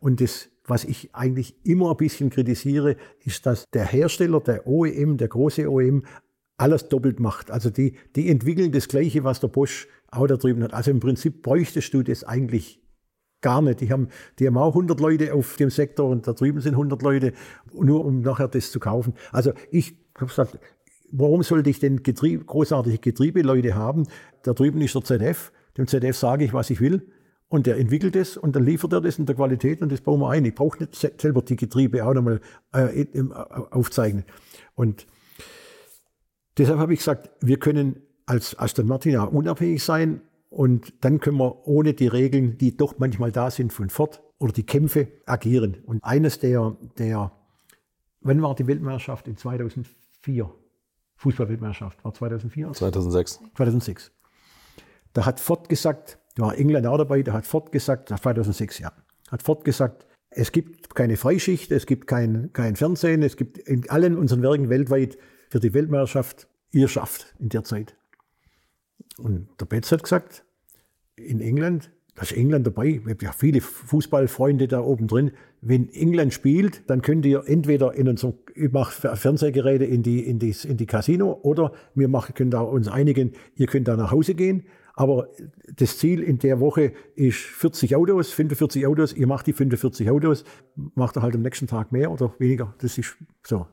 Und 0.00 0.20
das 0.20 0.50
was 0.66 0.84
ich 0.84 1.14
eigentlich 1.14 1.54
immer 1.64 1.90
ein 1.90 1.96
bisschen 1.96 2.30
kritisiere, 2.30 2.96
ist, 3.24 3.44
dass 3.46 3.64
der 3.72 3.84
Hersteller, 3.84 4.40
der 4.40 4.66
OEM, 4.66 5.18
der 5.18 5.28
große 5.28 5.70
OEM, 5.70 6.04
alles 6.56 6.88
doppelt 6.88 7.20
macht. 7.20 7.50
Also 7.50 7.70
die, 7.70 7.94
die 8.16 8.28
entwickeln 8.28 8.72
das 8.72 8.88
Gleiche, 8.88 9.24
was 9.24 9.40
der 9.40 9.48
Bosch 9.48 9.88
auch 10.10 10.26
da 10.26 10.36
drüben 10.36 10.62
hat. 10.62 10.74
Also 10.74 10.90
im 10.90 11.00
Prinzip 11.00 11.42
bräuchtest 11.42 11.92
du 11.92 12.02
das 12.02 12.24
eigentlich 12.24 12.80
gar 13.40 13.60
nicht. 13.60 13.80
Die 13.80 13.90
haben, 13.90 14.08
die 14.38 14.46
haben 14.46 14.56
auch 14.56 14.68
100 14.68 14.98
Leute 15.00 15.34
auf 15.34 15.56
dem 15.56 15.70
Sektor 15.70 16.08
und 16.08 16.26
da 16.26 16.32
drüben 16.32 16.60
sind 16.60 16.74
100 16.74 17.02
Leute, 17.02 17.32
nur 17.72 18.04
um 18.04 18.22
nachher 18.22 18.48
das 18.48 18.70
zu 18.70 18.80
kaufen. 18.80 19.14
Also 19.32 19.52
ich 19.70 19.96
habe 20.16 20.26
gesagt, 20.26 20.58
warum 21.10 21.42
sollte 21.42 21.70
ich 21.70 21.78
denn 21.78 22.02
Getriebe, 22.02 22.44
großartige 22.44 22.98
Getriebeleute 22.98 23.74
haben? 23.74 24.06
Da 24.42 24.54
drüben 24.54 24.80
ist 24.80 24.94
der 24.94 25.04
ZF. 25.04 25.52
Dem 25.76 25.86
ZF 25.86 26.16
sage 26.16 26.44
ich, 26.44 26.52
was 26.52 26.70
ich 26.70 26.80
will. 26.80 27.06
Und 27.48 27.66
der 27.66 27.76
entwickelt 27.76 28.16
es 28.16 28.36
und 28.36 28.56
dann 28.56 28.64
liefert 28.64 28.92
er 28.94 29.00
das 29.00 29.18
in 29.18 29.26
der 29.26 29.36
Qualität 29.36 29.82
und 29.82 29.92
das 29.92 30.00
bauen 30.00 30.20
wir 30.20 30.30
ein. 30.30 30.44
Ich 30.44 30.54
brauche 30.54 30.82
nicht 30.82 31.20
selber 31.20 31.42
die 31.42 31.56
Getriebe 31.56 32.04
auch 32.04 32.14
nochmal 32.14 32.40
äh, 32.72 33.06
aufzeichnen. 33.70 34.24
Und 34.74 35.06
Deshalb 36.58 36.78
habe 36.78 36.92
ich 36.92 37.00
gesagt, 37.00 37.30
wir 37.40 37.58
können 37.58 38.02
als 38.26 38.58
Aston 38.58 38.86
Martin 38.86 39.16
auch 39.16 39.32
unabhängig 39.32 39.82
sein 39.82 40.22
und 40.50 40.94
dann 41.04 41.20
können 41.20 41.36
wir 41.38 41.66
ohne 41.66 41.94
die 41.94 42.06
Regeln, 42.06 42.58
die 42.58 42.76
doch 42.76 42.98
manchmal 42.98 43.32
da 43.32 43.50
sind 43.50 43.72
von 43.72 43.90
Ford 43.90 44.22
oder 44.38 44.52
die 44.52 44.64
Kämpfe 44.64 45.08
agieren. 45.26 45.78
Und 45.84 46.02
eines 46.04 46.38
der, 46.38 46.76
der 46.98 47.32
wann 48.20 48.42
war 48.42 48.54
die 48.54 48.66
Weltmeisterschaft? 48.66 49.28
In 49.28 49.36
2004. 49.36 50.50
Fußballweltmeisterschaft 51.16 52.04
war 52.04 52.14
2004? 52.14 52.72
2006. 52.72 53.40
2006. 53.54 54.12
Da 55.12 55.26
hat 55.26 55.40
Ford 55.40 55.68
gesagt, 55.68 56.18
da 56.34 56.44
war 56.44 56.58
England 56.58 56.86
auch 56.86 56.98
dabei, 56.98 57.22
da 57.22 57.32
hat 57.32 57.46
Ford 57.46 57.70
gesagt, 57.70 58.08
2006, 58.08 58.80
ja, 58.80 58.92
hat 59.30 59.42
Ford 59.42 59.64
gesagt, 59.64 60.06
es 60.30 60.50
gibt 60.50 60.94
keine 60.94 61.16
Freischicht, 61.16 61.70
es 61.70 61.86
gibt 61.86 62.08
kein, 62.08 62.52
kein 62.52 62.74
Fernsehen, 62.74 63.22
es 63.22 63.36
gibt 63.36 63.58
in 63.58 63.88
allen 63.88 64.18
unseren 64.18 64.42
Werken 64.42 64.68
weltweit 64.68 65.16
für 65.54 65.60
die 65.60 65.72
Weltmeisterschaft 65.72 66.48
ihr 66.72 66.88
schafft 66.88 67.32
in 67.38 67.48
der 67.48 67.62
Zeit. 67.62 67.94
Und 69.18 69.46
der 69.60 69.66
Betz 69.66 69.92
hat 69.92 70.02
gesagt, 70.02 70.44
in 71.14 71.40
England, 71.40 71.92
da 72.16 72.22
ist 72.22 72.32
England 72.32 72.66
dabei, 72.66 73.00
wir 73.04 73.14
haben 73.14 73.22
ja 73.24 73.30
viele 73.30 73.60
Fußballfreunde 73.60 74.66
da 74.66 74.80
oben 74.80 75.06
drin, 75.06 75.30
wenn 75.60 75.88
England 75.90 76.34
spielt, 76.34 76.90
dann 76.90 77.02
könnt 77.02 77.24
ihr 77.24 77.44
entweder 77.46 77.94
in 77.94 78.08
unserem, 78.08 78.34
ich 78.56 78.72
mache 78.72 79.16
Fernsehgeräte 79.16 79.84
in 79.84 80.02
die, 80.02 80.26
in, 80.26 80.40
die, 80.40 80.52
in 80.64 80.76
die 80.76 80.86
Casino 80.86 81.38
oder 81.44 81.70
wir 81.94 82.08
machen, 82.08 82.34
können 82.34 82.50
da 82.50 82.58
uns 82.58 82.88
einigen, 82.88 83.30
ihr 83.54 83.68
könnt 83.68 83.86
da 83.86 83.96
nach 83.96 84.10
Hause 84.10 84.34
gehen. 84.34 84.64
Aber 84.94 85.28
das 85.72 85.98
Ziel 85.98 86.20
in 86.20 86.40
der 86.40 86.58
Woche 86.58 86.94
ist 87.14 87.38
40 87.38 87.94
Autos, 87.94 88.32
45 88.32 88.88
Autos. 88.88 89.12
Ihr 89.12 89.28
macht 89.28 89.46
die 89.46 89.52
45 89.52 90.10
Autos, 90.10 90.44
macht 90.96 91.16
ihr 91.16 91.22
halt 91.22 91.36
am 91.36 91.42
nächsten 91.42 91.68
Tag 91.68 91.92
mehr 91.92 92.10
oder 92.10 92.34
weniger. 92.40 92.74
Das 92.78 92.98
ist 92.98 93.16
so. 93.44 93.68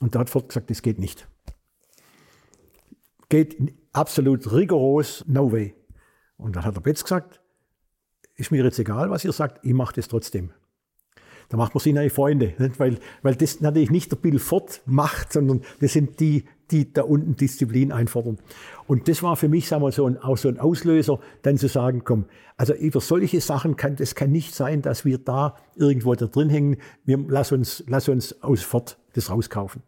Und 0.00 0.14
da 0.14 0.20
hat 0.20 0.30
Ford 0.30 0.48
gesagt, 0.48 0.70
das 0.70 0.82
geht 0.82 0.98
nicht. 0.98 1.28
Geht 3.28 3.74
absolut 3.92 4.52
rigoros, 4.52 5.24
no 5.26 5.50
way. 5.52 5.74
Und 6.36 6.56
dann 6.56 6.64
hat 6.64 6.76
der 6.76 6.80
Betz 6.80 7.02
gesagt, 7.02 7.40
ist 8.34 8.50
mir 8.50 8.62
jetzt 8.62 8.78
egal, 8.78 9.10
was 9.10 9.24
ihr 9.24 9.32
sagt, 9.32 9.64
ich 9.64 9.72
mache 9.72 9.94
das 9.94 10.08
trotzdem. 10.08 10.52
Da 11.48 11.56
macht 11.56 11.74
man 11.74 11.80
sich 11.80 11.94
neue 11.94 12.10
Freunde? 12.10 12.54
Weil, 12.78 12.98
weil 13.22 13.36
das 13.36 13.60
natürlich 13.60 13.90
nicht 13.90 14.10
der 14.10 14.16
Bill 14.16 14.38
Ford 14.38 14.82
macht, 14.84 15.32
sondern 15.32 15.62
das 15.80 15.92
sind 15.92 16.18
die, 16.20 16.44
die 16.70 16.92
da 16.92 17.02
unten 17.02 17.36
Disziplin 17.36 17.92
einfordern. 17.92 18.38
Und 18.86 19.08
das 19.08 19.22
war 19.22 19.36
für 19.36 19.48
mich, 19.48 19.68
sagen 19.68 19.82
wir 19.82 19.92
so, 19.92 20.06
ein, 20.06 20.18
auch 20.18 20.36
so 20.36 20.48
ein 20.48 20.58
Auslöser, 20.58 21.20
dann 21.42 21.58
zu 21.58 21.68
sagen, 21.68 22.02
komm, 22.04 22.26
also 22.56 22.74
über 22.74 23.00
solche 23.00 23.40
Sachen 23.40 23.76
kann, 23.76 23.96
das 23.96 24.14
kann 24.14 24.30
nicht 24.30 24.54
sein, 24.54 24.82
dass 24.82 25.04
wir 25.04 25.18
da 25.18 25.56
irgendwo 25.76 26.14
da 26.14 26.26
drin 26.26 26.50
hängen. 26.50 26.76
Wir, 27.04 27.22
lass 27.28 27.52
uns, 27.52 27.84
lass 27.86 28.08
uns 28.08 28.42
aus 28.42 28.62
Ford 28.62 28.98
das 29.14 29.30
rauskaufen. 29.30 29.82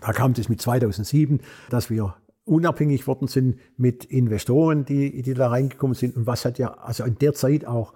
Da 0.00 0.12
kam 0.12 0.34
das 0.34 0.48
mit 0.48 0.60
2007, 0.60 1.40
dass 1.70 1.90
wir 1.90 2.16
unabhängig 2.44 3.06
worden 3.06 3.28
sind 3.28 3.58
mit 3.76 4.04
Investoren, 4.04 4.84
die, 4.84 5.22
die 5.22 5.34
da 5.34 5.48
reingekommen 5.48 5.94
sind. 5.94 6.16
Und 6.16 6.26
was 6.26 6.44
hat 6.44 6.58
ja 6.58 6.74
also 6.74 7.04
in 7.04 7.16
der 7.16 7.34
Zeit 7.34 7.64
auch 7.64 7.94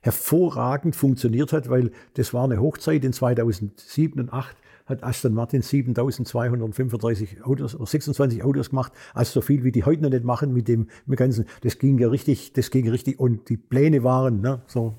hervorragend 0.00 0.96
funktioniert 0.96 1.52
hat, 1.52 1.68
weil 1.68 1.90
das 2.14 2.32
war 2.32 2.44
eine 2.44 2.60
Hochzeit 2.60 3.04
in 3.04 3.12
2007 3.12 4.20
und 4.20 4.28
2008 4.28 4.56
hat 4.90 5.02
Aston 5.02 5.32
Martin 5.34 5.62
7235 5.62 7.44
Autos 7.44 7.74
oder 7.74 7.86
26 7.86 8.44
Autos 8.44 8.70
gemacht, 8.70 8.92
also 9.14 9.32
so 9.32 9.40
viel 9.40 9.64
wie 9.64 9.72
die 9.72 9.84
heute 9.84 10.02
noch 10.02 10.10
nicht 10.10 10.24
machen 10.24 10.52
mit 10.52 10.68
dem, 10.68 10.88
mit 11.06 11.18
ganzen. 11.18 11.46
Das 11.62 11.78
ging 11.78 11.98
ja 11.98 12.08
richtig, 12.08 12.52
das 12.52 12.70
ging 12.70 12.88
richtig 12.88 13.18
und 13.18 13.48
die 13.48 13.56
Pläne 13.56 14.04
waren 14.04 14.40
ne, 14.40 14.62
so 14.66 14.94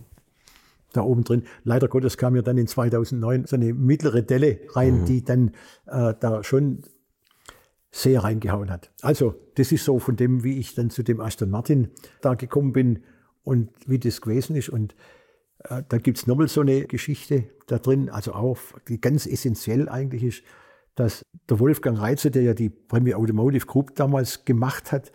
da 0.94 1.02
oben 1.02 1.24
drin. 1.24 1.44
Leider 1.64 1.88
Gottes 1.88 2.18
kam 2.18 2.36
ja 2.36 2.42
dann 2.42 2.58
in 2.58 2.68
2009 2.68 3.46
so 3.46 3.56
eine 3.56 3.74
mittlere 3.74 4.22
Delle 4.22 4.60
rein, 4.70 5.02
mhm. 5.02 5.06
die 5.06 5.24
dann 5.24 5.52
äh, 5.86 6.14
da 6.20 6.44
schon 6.44 6.84
sehr 7.92 8.24
reingehauen 8.24 8.72
hat. 8.72 8.90
Also, 9.02 9.36
das 9.56 9.72
ist 9.72 9.84
so 9.84 10.00
von 10.00 10.16
dem, 10.16 10.44
wie 10.44 10.58
ich 10.58 10.76
dann 10.76 10.90
zu 10.90 11.04
dem 11.04 11.20
Aston 11.20 11.50
Martin 11.50 11.90
da 12.22 12.36
gekommen 12.36 12.72
bin 12.72 13.04
und 13.44 13.70
wie 13.86 14.00
das 14.00 14.22
gewesen 14.22 14.56
ist. 14.56 14.70
Und 14.70 14.96
da 15.64 15.98
gibt 15.98 16.18
es 16.18 16.28
nochmal 16.28 16.48
so 16.48 16.62
eine 16.62 16.86
Geschichte 16.86 17.46
da 17.68 17.78
drin, 17.78 18.10
also 18.10 18.34
auch, 18.34 18.58
die 18.88 19.00
ganz 19.00 19.26
essentiell 19.26 19.90
eigentlich 19.90 20.24
ist, 20.24 20.44
dass 20.96 21.24
der 21.50 21.60
Wolfgang 21.60 22.00
Reitze, 22.00 22.32
der 22.32 22.44
ja 22.44 22.54
die 22.54 22.70
Premier 22.70 23.18
Automotive 23.18 23.66
Group 23.66 23.96
damals 23.96 24.46
gemacht 24.46 24.92
hat, 24.92 25.12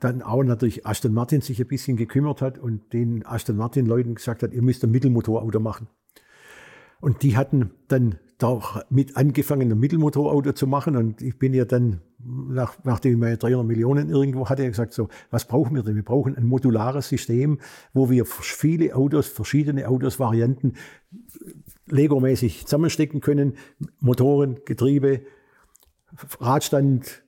dann 0.00 0.22
auch 0.22 0.42
natürlich 0.42 0.86
Aston 0.86 1.14
Martin 1.14 1.40
sich 1.40 1.60
ein 1.60 1.66
bisschen 1.68 1.96
gekümmert 1.96 2.42
hat 2.42 2.58
und 2.58 2.92
den 2.92 3.24
Aston 3.24 3.56
Martin 3.56 3.86
Leuten 3.86 4.14
gesagt 4.14 4.42
hat, 4.42 4.52
ihr 4.52 4.62
müsst 4.62 4.84
ein 4.84 4.90
Mittelmotorauto 4.90 5.60
machen. 5.60 5.88
Und 7.00 7.22
die 7.22 7.36
hatten 7.36 7.70
dann 7.88 8.18
da 8.38 8.60
mit 8.90 9.16
angefangen, 9.16 9.70
ein 9.70 9.78
Mittelmotorauto 9.78 10.52
zu 10.52 10.66
machen. 10.66 10.96
Und 10.96 11.22
ich 11.22 11.38
bin 11.38 11.54
ja 11.54 11.64
dann, 11.64 12.00
nach, 12.18 12.76
nachdem 12.84 13.12
ich 13.12 13.18
meine 13.18 13.36
300 13.36 13.66
Millionen 13.66 14.10
irgendwo 14.10 14.48
hatte, 14.48 14.66
gesagt, 14.66 14.92
so, 14.92 15.08
was 15.30 15.44
brauchen 15.44 15.74
wir 15.76 15.82
denn? 15.82 15.94
Wir 15.94 16.04
brauchen 16.04 16.36
ein 16.36 16.46
modulares 16.46 17.08
System, 17.08 17.60
wo 17.92 18.10
wir 18.10 18.26
viele 18.26 18.94
Autos, 18.94 19.28
verschiedene 19.28 19.88
Autos, 19.88 20.18
Varianten 20.18 20.74
Lego-mäßig 21.86 22.66
zusammenstecken 22.66 23.20
können. 23.20 23.54
Motoren, 24.00 24.58
Getriebe, 24.64 25.22
Radstand, 26.40 27.24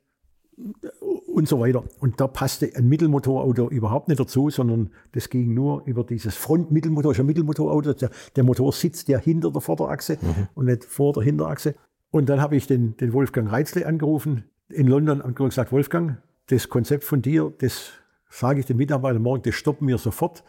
und 1.37 1.47
so 1.47 1.61
weiter. 1.61 1.85
Und 2.01 2.19
da 2.19 2.29
passte 2.29 2.73
ein 2.75 2.89
Mittelmotorauto 2.89 3.69
überhaupt 3.69 4.09
nicht 4.09 4.19
dazu, 4.19 4.49
sondern 4.49 4.91
das 5.13 5.29
ging 5.29 5.53
nur 5.53 5.83
über 5.85 6.03
dieses 6.03 6.35
Frontmittelmotor, 6.35 7.13
ist 7.13 7.21
ein 7.21 7.27
Mittelmotorauto. 7.27 7.93
Der, 7.93 8.11
der 8.35 8.43
Motor 8.43 8.73
sitzt 8.73 9.09
ja 9.09 9.19
hinter 9.19 9.51
der 9.51 9.61
Vorderachse 9.61 10.17
mhm. 10.19 10.49
und 10.55 10.65
nicht 10.65 10.85
vor 10.85 11.13
der 11.13 11.25
Hinterachse. 11.25 11.75
Und 12.11 12.31
dann 12.31 12.41
habe 12.41 12.57
ich 12.57 12.67
den, 12.67 12.97
den 12.97 13.13
Wolfgang 13.13 13.53
Reitzle 13.53 13.87
angerufen 13.87 14.45
in 14.71 14.87
London 14.87 15.21
und 15.21 15.37
gesagt, 15.37 15.73
Wolfgang, 15.73 16.23
das 16.47 16.71
Konzept 16.71 17.05
von 17.05 17.21
dir, 17.21 17.53
das 17.59 17.91
sage 18.31 18.61
ich 18.61 18.67
den 18.67 18.79
Mitarbeitern 18.79 19.21
morgen, 19.21 19.43
das 19.43 19.57
stoppen 19.57 19.87
wir 19.89 19.99
sofort. 19.99 20.43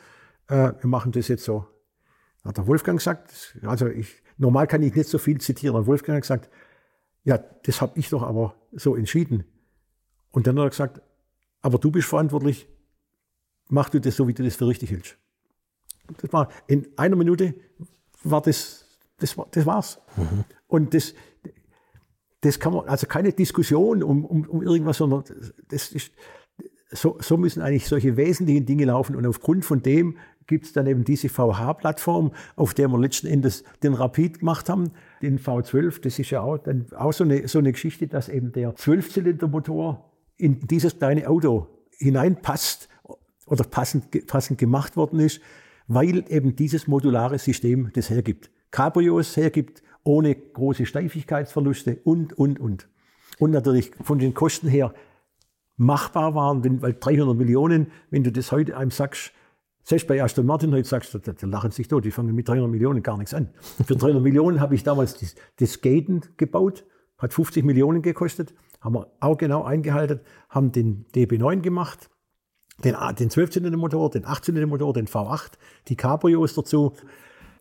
Äh, 0.48 0.72
wir 0.80 0.88
machen 0.88 1.12
das 1.12 1.28
jetzt 1.28 1.44
so. 1.44 1.66
Hat 2.46 2.56
der 2.56 2.66
Wolfgang 2.66 2.98
gesagt, 2.98 3.58
also 3.64 3.88
ich, 3.88 4.24
normal 4.38 4.68
kann 4.68 4.82
ich 4.84 4.96
nicht 4.96 5.10
so 5.10 5.18
viel 5.18 5.42
zitieren, 5.42 5.76
aber 5.76 5.86
Wolfgang 5.86 6.16
hat 6.16 6.22
gesagt, 6.22 6.50
ja, 7.26 7.38
das 7.38 7.82
habe 7.82 8.00
ich 8.00 8.10
doch 8.10 8.24
aber 8.24 8.54
so 8.72 8.96
entschieden. 8.96 9.44
Und 10.32 10.48
dann 10.48 10.58
hat 10.58 10.66
er 10.66 10.70
gesagt, 10.70 11.02
aber 11.62 11.78
du 11.78 11.92
bist 11.92 12.08
verantwortlich, 12.08 12.68
mach 13.70 13.90
du 13.90 14.00
das 14.00 14.16
so, 14.16 14.28
wie 14.28 14.34
du 14.34 14.44
das 14.44 14.56
für 14.56 14.68
richtig 14.68 14.92
hältst. 14.92 15.18
Das 16.22 16.32
war 16.32 16.50
in 16.68 16.88
einer 16.96 17.16
Minute 17.16 17.54
war 18.24 18.42
das, 18.42 18.86
das, 19.18 19.38
war, 19.38 19.48
das 19.52 19.66
war's. 19.66 20.00
Mhm. 20.16 20.44
Und 20.68 20.94
das, 20.94 21.14
das 22.42 22.60
kann 22.60 22.74
man, 22.74 22.88
also 22.88 23.08
keine 23.08 23.34
Diskussion 23.34 24.04
um, 24.04 24.26
um, 24.26 24.48
um 24.48 24.62
irgendwas, 24.62 24.98
sondern 24.98 25.24
das 25.70 25.92
ist, 25.92 26.12
so, 26.92 27.18
so 27.20 27.38
müssen 27.38 27.62
eigentlich 27.62 27.88
solche 27.88 28.16
wesentlichen 28.16 28.66
Dinge 28.66 28.86
laufen. 28.86 29.16
Und 29.16 29.26
aufgrund 29.26 29.66
von 29.66 29.82
dem 29.82 30.18
gibt 30.46 30.66
es 30.66 30.74
dann 30.74 30.88
eben 30.88 31.04
diese 31.04 31.28
VH-Plattform, 31.28 32.32
auf 32.56 32.74
der 32.74 32.88
wir 32.88 32.98
letzten 32.98 33.28
Endes 33.28 33.64
den 33.84 33.94
Rapid 33.94 34.40
gemacht 34.40 34.70
haben, 34.70 34.92
den 35.22 35.40
V12. 35.40 36.02
Das 36.02 36.18
ist 36.18 36.30
ja 36.30 36.42
auch, 36.42 36.58
dann 36.58 36.86
auch 36.96 37.12
so, 37.12 37.26
eine, 37.26 37.48
so 37.48 37.60
eine 37.60 37.74
Geschichte, 37.74 38.08
dass 38.08 38.30
eben 38.30 38.54
der 38.54 38.76
Zwölfzylindermotor 38.76 40.07
in 40.38 40.60
dieses 40.68 40.98
kleine 40.98 41.28
Auto 41.28 41.68
hineinpasst 41.98 42.90
oder 43.46 43.64
passend, 43.64 44.28
passend 44.28 44.60
gemacht 44.60 44.96
worden 44.96 45.20
ist, 45.20 45.42
weil 45.88 46.26
eben 46.30 46.56
dieses 46.56 46.88
modulare 46.88 47.40
System 47.40 47.92
das 47.94 48.10
hergibt. 48.10 48.52
Cabrios 48.72 49.36
hergibt, 49.38 49.82
ohne 50.04 50.36
große 50.36 50.86
Steifigkeitsverluste 50.86 52.00
und, 52.04 52.38
und, 52.38 52.60
und. 52.60 52.88
Und 53.40 53.52
natürlich 53.52 53.92
von 54.02 54.20
den 54.20 54.34
Kosten 54.34 54.68
her 54.68 54.94
machbar 55.78 56.36
waren, 56.36 56.64
wenn, 56.64 56.82
weil 56.82 56.96
300 57.00 57.38
Millionen, 57.38 57.92
wenn 58.10 58.24
du 58.24 58.32
das 58.32 58.52
heute 58.52 58.76
einem 58.78 58.92
sagst, 58.92 59.32
selbst 59.84 60.08
bei 60.08 60.22
Aston 60.22 60.46
Martin 60.46 60.74
heute 60.74 60.88
sagst 60.88 61.14
da, 61.16 61.20
da 61.20 61.48
lachen 61.48 61.72
sich 61.72 61.88
tot, 61.88 62.04
die 62.04 62.12
fangen 62.12 62.36
mit 62.36 62.48
300 62.48 62.70
Millionen 62.70 63.04
gar 63.04 63.18
nichts 63.18 63.34
an. 63.34 63.50
Für 63.86 63.96
300 63.96 64.22
Millionen 64.22 64.60
habe 64.60 64.76
ich 64.76 64.84
damals 64.84 65.18
das, 65.18 65.36
das 65.58 65.82
Gaten 65.82 66.22
gebaut, 66.36 66.84
hat 67.18 67.34
50 67.34 67.64
Millionen 67.64 68.02
gekostet 68.02 68.54
haben 68.82 68.96
wir 68.96 69.08
auch 69.20 69.38
genau 69.38 69.64
eingehalten, 69.64 70.20
haben 70.50 70.72
den 70.72 71.06
DB9 71.14 71.62
gemacht, 71.62 72.10
den, 72.84 72.96
den 73.18 73.30
12-Zylinder-Motor, 73.30 74.12
den 74.12 74.26
8-Zylinder-Motor, 74.26 74.94
den 74.94 75.08
V8, 75.08 75.54
die 75.88 75.96
Cabrios 75.96 76.54
dazu. 76.54 76.94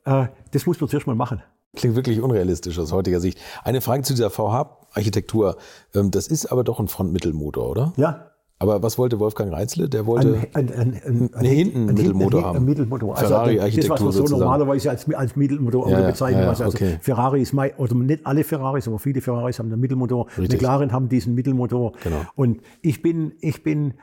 Äh, 0.04 0.28
das 0.52 0.66
muss 0.66 0.80
man 0.80 0.88
zuerst 0.88 1.06
mal 1.06 1.16
machen. 1.16 1.42
Klingt 1.74 1.96
wirklich 1.96 2.20
unrealistisch 2.20 2.78
aus 2.78 2.92
heutiger 2.92 3.20
Sicht. 3.20 3.38
Eine 3.64 3.80
Frage 3.80 4.02
zu 4.02 4.14
dieser 4.14 4.30
VH-Architektur. 4.30 5.56
Ähm, 5.94 6.10
das 6.10 6.28
ist 6.28 6.46
aber 6.46 6.64
doch 6.64 6.80
ein 6.80 6.88
Frontmittelmotor, 6.88 7.70
oder? 7.70 7.92
Ja, 7.96 8.30
aber 8.58 8.82
was 8.82 8.96
wollte 8.96 9.18
Wolfgang 9.18 9.52
Reitzle? 9.52 9.88
Der 9.88 10.06
wollte 10.06 10.48
ein, 10.54 10.72
ein, 10.72 11.00
ein, 11.04 11.34
ein 11.34 11.44
hinten 11.44 11.86
Mittelmotor 11.86 12.42
haben. 12.42 12.56
Ein 12.56 12.64
Mittelmotor. 12.64 13.14
Also 13.14 13.28
Ferrari-Architektur 13.28 13.96
das, 13.96 14.06
was 14.06 14.18
wir 14.18 14.26
so 14.26 14.38
normalerweise 14.38 14.90
als, 14.90 15.12
als 15.12 15.36
Mittelmotor 15.36 15.90
ja, 15.90 16.00
bezeichnen. 16.00 16.40
Ja, 16.40 16.44
ja, 16.44 16.50
also 16.50 16.64
okay. 16.64 16.98
Ferrari 17.02 17.42
ist 17.42 17.52
mein, 17.52 17.72
oder 17.76 17.94
nicht 17.94 18.24
alle 18.24 18.44
Ferraris, 18.44 18.88
aber 18.88 18.98
viele 18.98 19.20
Ferraris 19.20 19.58
haben 19.58 19.70
einen 19.70 19.80
Mittelmotor. 19.80 20.26
Richtig. 20.38 20.52
McLaren 20.52 20.90
haben 20.92 21.10
diesen 21.10 21.34
Mittelmotor. 21.34 21.92
Genau. 22.02 22.22
Und 22.34 22.62
ich 22.80 23.02
bin, 23.02 23.34
ich 23.40 23.62
bin, 23.62 23.94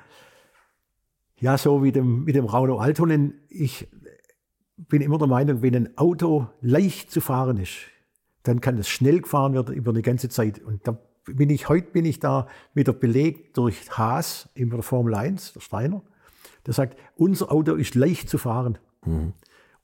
ja, 1.40 1.58
so 1.58 1.84
wie 1.84 1.92
dem, 1.92 2.24
mit 2.24 2.36
dem 2.36 2.46
Rauno 2.46 2.78
Altonen, 2.78 3.34
ich 3.50 3.88
bin 4.78 5.02
immer 5.02 5.18
der 5.18 5.28
Meinung, 5.28 5.64
wenn 5.64 5.76
ein 5.76 5.98
Auto 5.98 6.48
leicht 6.62 7.10
zu 7.10 7.22
fahren 7.22 7.58
ist, 7.58 7.74
dann 8.44 8.62
kann 8.62 8.78
es 8.78 8.88
schnell 8.88 9.22
gefahren 9.22 9.54
werden 9.54 9.74
über 9.74 9.90
eine 9.90 10.04
ganze 10.04 10.30
Zeit. 10.30 10.62
Und 10.64 10.88
da 10.88 11.00
bin 11.26 11.50
ich, 11.50 11.70
heute 11.70 11.92
bin 11.92 12.06
ich 12.06 12.20
da 12.20 12.48
wieder 12.74 12.94
belegt 12.94 13.58
durch 13.58 13.92
Haas 13.98 14.50
in 14.56 14.70
der 14.70 14.84
Formel 14.84 15.16
1, 15.16 15.54
der 15.54 15.62
Steiner. 15.62 16.02
Der 16.66 16.74
sagt, 16.74 16.98
unser 17.16 17.52
Auto 17.52 17.76
ist 17.76 17.96
leicht 17.96 18.30
zu 18.30 18.38
fahren. 18.38 18.78
Mhm. 19.06 19.34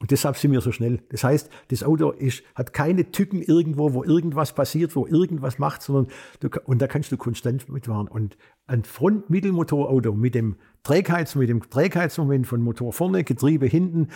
Und 0.01 0.11
deshalb 0.11 0.37
sind 0.37 0.53
wir 0.53 0.61
so 0.61 0.71
schnell. 0.71 1.01
Das 1.09 1.25
heißt, 1.25 1.49
das 1.69 1.83
Auto 1.83 2.11
ist, 2.11 2.43
hat 2.55 2.71
keine 2.71 3.11
Tücken 3.11 3.41
irgendwo, 3.41 3.93
wo 3.93 4.03
irgendwas 4.05 4.53
passiert, 4.53 4.95
wo 4.95 5.05
irgendwas 5.05 5.59
macht, 5.59 5.81
sondern 5.81 6.07
du, 6.39 6.47
und 6.63 6.81
da 6.81 6.87
kannst 6.87 7.11
du 7.11 7.17
konstant 7.17 7.67
mitfahren. 7.67 8.07
Und 8.07 8.37
ein 8.65 8.85
Front-Mittelmotorauto 8.85 10.13
mit 10.13 10.35
dem 10.35 10.55
Trägheits, 10.83 11.35
mit 11.35 11.49
dem 11.49 11.69
Trägheitsmoment 11.69 12.47
von 12.47 12.61
Motor 12.61 12.93
vorne, 12.93 13.25
Getriebe 13.25 13.65
hinten, 13.65 14.07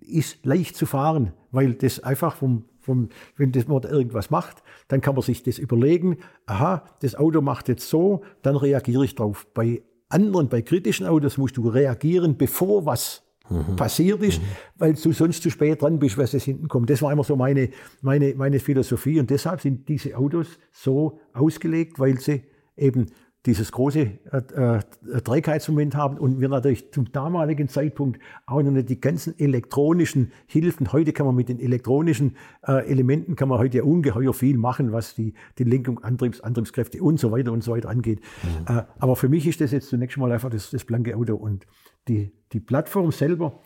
ist 0.00 0.44
leicht 0.44 0.74
zu 0.74 0.86
fahren, 0.86 1.32
weil 1.52 1.74
das 1.74 2.00
einfach 2.00 2.34
vom 2.34 2.64
vom, 2.80 3.08
wenn 3.36 3.52
das 3.52 3.68
Motor 3.68 3.90
irgendwas 3.90 4.30
macht, 4.30 4.62
dann 4.88 5.00
kann 5.00 5.14
man 5.14 5.22
sich 5.22 5.42
das 5.42 5.58
überlegen, 5.58 6.18
aha, 6.46 6.84
das 7.02 7.14
Auto 7.14 7.40
macht 7.40 7.68
jetzt 7.68 7.88
so, 7.88 8.22
dann 8.42 8.56
reagiere 8.56 9.04
ich 9.04 9.14
drauf. 9.14 9.46
Bei 9.54 9.82
anderen, 10.08 10.48
bei 10.48 10.62
kritischen 10.62 11.06
Autos 11.06 11.38
musst 11.38 11.56
du 11.56 11.68
reagieren, 11.68 12.36
bevor 12.36 12.86
was 12.86 13.22
mhm. 13.48 13.76
passiert 13.76 14.22
ist, 14.22 14.40
mhm. 14.40 14.46
weil 14.76 14.94
du 14.94 15.12
sonst 15.12 15.42
zu 15.42 15.50
spät 15.50 15.82
dran 15.82 15.98
bist, 15.98 16.18
was 16.18 16.34
es 16.34 16.44
hinten 16.44 16.68
kommt. 16.68 16.90
Das 16.90 17.02
war 17.02 17.12
immer 17.12 17.24
so 17.24 17.36
meine, 17.36 17.70
meine, 18.02 18.34
meine 18.34 18.58
Philosophie 18.58 19.20
und 19.20 19.30
deshalb 19.30 19.60
sind 19.60 19.88
diese 19.88 20.16
Autos 20.16 20.58
so 20.72 21.20
ausgelegt, 21.32 21.98
weil 21.98 22.18
sie 22.18 22.42
eben 22.76 23.06
dieses 23.46 23.72
große 23.72 24.00
äh, 24.00 24.36
äh, 24.36 25.20
Trägheitsmoment 25.22 25.94
haben 25.94 26.18
und 26.18 26.40
wir 26.40 26.48
natürlich 26.48 26.92
zum 26.92 27.10
damaligen 27.10 27.68
Zeitpunkt 27.68 28.20
auch 28.44 28.62
noch 28.62 28.70
nicht 28.70 28.90
die 28.90 29.00
ganzen 29.00 29.38
elektronischen 29.38 30.32
Hilfen. 30.46 30.92
Heute 30.92 31.14
kann 31.14 31.24
man 31.24 31.34
mit 31.34 31.48
den 31.48 31.58
elektronischen 31.58 32.36
äh, 32.66 32.86
Elementen 32.86 33.36
kann 33.36 33.48
man 33.48 33.58
heute 33.58 33.78
ja 33.78 33.84
ungeheuer 33.84 34.34
viel 34.34 34.58
machen, 34.58 34.92
was 34.92 35.14
die, 35.14 35.32
die 35.56 35.64
Lenkung, 35.64 36.00
Antriebs, 36.04 36.42
Antriebskräfte 36.42 37.02
und 37.02 37.18
so 37.18 37.32
weiter 37.32 37.52
und 37.52 37.64
so 37.64 37.72
weiter 37.72 37.88
angeht. 37.88 38.20
Mhm. 38.42 38.76
Äh, 38.76 38.82
aber 38.98 39.16
für 39.16 39.30
mich 39.30 39.46
ist 39.46 39.62
das 39.62 39.70
jetzt 39.70 39.88
zunächst 39.88 40.18
mal 40.18 40.30
einfach 40.30 40.50
das, 40.50 40.70
das 40.70 40.84
blanke 40.84 41.16
Auto 41.16 41.34
und 41.34 41.66
die, 42.08 42.32
die 42.52 42.60
Plattform 42.60 43.10
selber, 43.10 43.58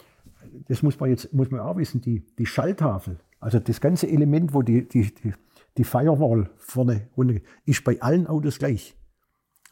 das 0.69 0.83
muss 0.83 1.01
man 1.01 1.11
jetzt 1.11 1.33
muss 1.33 1.51
man 1.51 1.61
auch 1.61 1.77
wissen, 1.77 2.01
die, 2.01 2.25
die 2.39 2.47
Schalltafel, 2.47 3.19
also 3.41 3.59
das 3.59 3.81
ganze 3.81 4.09
Element, 4.09 4.55
wo 4.55 4.63
die, 4.63 4.89
die, 4.89 5.13
die, 5.13 5.33
die 5.77 5.85
Firewall 5.85 6.51
vorne 6.59 7.09
runter 7.17 7.41
ist 7.67 7.83
bei 7.83 8.01
allen 8.01 8.29
Autos 8.29 8.61
gleich. 8.61 8.95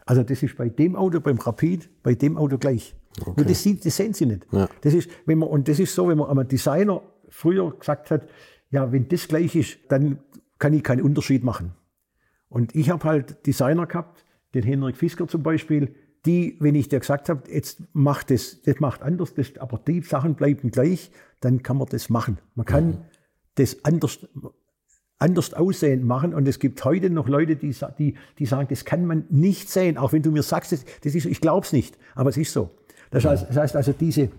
Also 0.06 0.22
das 0.22 0.42
ist 0.42 0.56
bei 0.56 0.68
dem 0.68 0.96
Auto, 0.96 1.20
beim 1.20 1.38
Rapid, 1.38 1.88
bei 2.02 2.14
dem 2.14 2.36
Auto 2.36 2.58
gleich. 2.58 2.94
Okay. 3.20 3.32
Nur 3.36 3.46
das, 3.46 3.62
das 3.84 3.96
sehen 3.96 4.14
Sie 4.14 4.26
nicht. 4.26 4.46
Ja. 4.52 4.68
Das 4.80 4.94
ist, 4.94 5.10
wenn 5.26 5.38
man, 5.38 5.48
und 5.48 5.68
das 5.68 5.78
ist 5.78 5.94
so, 5.94 6.08
wenn 6.08 6.18
man 6.18 6.28
einem 6.28 6.48
Designer 6.48 7.02
früher 7.28 7.72
gesagt 7.78 8.10
hat, 8.10 8.28
ja, 8.70 8.90
wenn 8.90 9.08
das 9.08 9.28
gleich 9.28 9.54
ist, 9.54 9.78
dann 9.88 10.18
kann 10.58 10.72
ich 10.72 10.82
keinen 10.82 11.02
Unterschied 11.02 11.44
machen. 11.44 11.72
Und 12.48 12.74
ich 12.74 12.90
habe 12.90 13.04
halt 13.04 13.46
Designer 13.46 13.86
gehabt, 13.86 14.24
den 14.54 14.62
Henrik 14.62 14.96
Fisker 14.96 15.26
zum 15.28 15.42
Beispiel, 15.42 15.94
die, 16.24 16.56
wenn 16.60 16.74
ich 16.74 16.88
dir 16.88 17.00
gesagt 17.00 17.28
habe, 17.28 17.50
jetzt 17.50 17.82
macht 17.92 18.30
das, 18.30 18.62
das 18.62 18.78
macht 18.80 19.02
anders, 19.02 19.34
das, 19.34 19.56
aber 19.58 19.78
die 19.78 20.02
Sachen 20.02 20.34
bleiben 20.34 20.70
gleich, 20.70 21.10
dann 21.40 21.62
kann 21.62 21.78
man 21.78 21.88
das 21.88 22.10
machen. 22.10 22.38
Man 22.54 22.66
kann 22.66 22.86
mhm. 22.86 22.98
das 23.56 23.84
anders, 23.84 24.26
anders 25.22 25.54
aussehen 25.54 26.06
machen. 26.06 26.34
Und 26.34 26.48
es 26.48 26.58
gibt 26.58 26.84
heute 26.84 27.08
noch 27.08 27.28
Leute, 27.28 27.56
die, 27.56 27.74
die, 27.98 28.14
die 28.38 28.46
sagen, 28.46 28.66
das 28.68 28.84
kann 28.84 29.06
man 29.06 29.24
nicht 29.30 29.70
sehen. 29.70 29.96
Auch 29.96 30.12
wenn 30.12 30.22
du 30.22 30.32
mir 30.32 30.42
sagst, 30.42 30.72
das, 30.72 30.84
das 31.02 31.14
ist, 31.14 31.26
ich 31.26 31.40
glaube 31.40 31.64
es 31.64 31.72
nicht, 31.72 31.96
aber 32.14 32.30
es 32.30 32.36
ist 32.36 32.52
so. 32.52 32.70
Das 33.10 33.24
heißt, 33.24 33.46
das 33.48 33.56
heißt 33.56 33.76
also, 33.76 33.92
diese, 33.92 34.30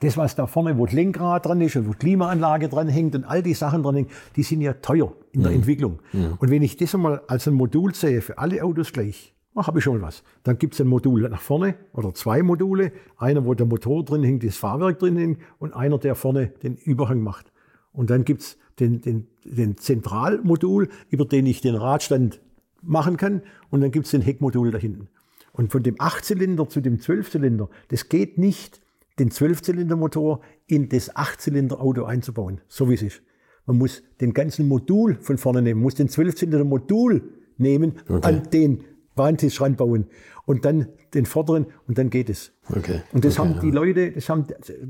das, 0.00 0.16
was 0.16 0.34
da 0.34 0.46
vorne, 0.46 0.78
wo 0.78 0.86
das 0.86 0.94
Lenkrad 0.94 1.46
dran 1.46 1.60
ist 1.60 1.76
und 1.76 1.86
wo 1.86 1.92
die 1.92 1.98
Klimaanlage 1.98 2.68
dran 2.68 2.88
hängt 2.88 3.14
und 3.14 3.24
all 3.24 3.42
die 3.42 3.54
Sachen 3.54 3.82
dran 3.82 3.96
hängen, 3.96 4.08
die 4.34 4.42
sind 4.42 4.62
ja 4.62 4.72
teuer 4.74 5.12
in 5.32 5.42
der 5.42 5.50
mhm. 5.50 5.58
Entwicklung. 5.58 5.98
Mhm. 6.12 6.34
Und 6.38 6.50
wenn 6.50 6.62
ich 6.62 6.76
das 6.76 6.94
einmal 6.94 7.20
als 7.28 7.46
ein 7.46 7.54
Modul 7.54 7.94
sehe, 7.94 8.22
für 8.22 8.38
alle 8.38 8.64
Autos 8.64 8.92
gleich, 8.92 9.34
habe 9.54 9.78
ich 9.78 9.84
schon 9.84 10.00
was. 10.00 10.22
Dann 10.44 10.58
gibt 10.58 10.74
es 10.74 10.80
ein 10.80 10.86
Modul 10.86 11.28
nach 11.28 11.42
vorne 11.42 11.74
oder 11.92 12.14
zwei 12.14 12.42
Module. 12.42 12.92
Einer, 13.18 13.44
wo 13.44 13.52
der 13.52 13.66
Motor 13.66 14.02
drin 14.04 14.22
hängt, 14.22 14.42
das 14.44 14.56
Fahrwerk 14.56 14.98
drin 14.98 15.16
hängt 15.18 15.40
und 15.58 15.74
einer, 15.74 15.98
der 15.98 16.14
vorne 16.14 16.46
den 16.62 16.76
Überhang 16.76 17.20
macht. 17.20 17.52
Und 17.92 18.08
dann 18.08 18.24
gibt 18.24 18.40
es 18.40 18.58
den, 18.80 19.02
den, 19.02 19.26
den 19.44 19.76
Zentralmodul, 19.76 20.88
über 21.10 21.24
den 21.24 21.46
ich 21.46 21.60
den 21.60 21.74
Radstand 21.74 22.40
machen 22.82 23.16
kann. 23.16 23.42
Und 23.70 23.80
dann 23.80 23.90
gibt 23.90 24.06
es 24.06 24.12
den 24.12 24.22
Heckmodul 24.22 24.70
da 24.70 24.78
hinten. 24.78 25.08
Und 25.52 25.70
von 25.70 25.82
dem 25.82 25.96
Achtzylinder 25.98 26.68
zu 26.68 26.80
dem 26.80 27.00
Zwölfzylinder, 27.00 27.68
das 27.88 28.08
geht 28.08 28.38
nicht, 28.38 28.80
den 29.18 29.30
Zwölfzylindermotor 29.30 30.40
in 30.66 30.88
das 30.88 31.14
Achtzylinderauto 31.14 32.04
einzubauen, 32.04 32.60
so 32.68 32.88
wie 32.88 32.94
es 32.94 33.02
ist. 33.02 33.22
Man 33.66 33.78
muss 33.78 34.02
den 34.20 34.32
ganzen 34.32 34.66
Modul 34.66 35.18
von 35.20 35.38
vorne 35.38 35.62
nehmen, 35.62 35.82
muss 35.82 35.94
den 35.94 36.08
12-Zylinder 36.08 36.64
Modul 36.64 37.30
nehmen, 37.58 38.00
okay. 38.08 38.26
an 38.26 38.50
den 38.50 38.84
Warentisch 39.14 39.60
ranbauen 39.60 40.06
und 40.46 40.64
dann 40.64 40.88
den 41.12 41.26
vorderen 41.26 41.66
und 41.86 41.98
dann 41.98 42.08
geht 42.08 42.30
es. 42.30 42.52
Okay. 42.70 43.02
Und 43.12 43.24
das 43.24 43.38
okay, 43.38 43.48
haben 43.48 43.60
die 43.60 43.68
ja. 43.68 43.74
Leute, 43.74 44.12
das 44.12 44.28
haben, 44.28 44.46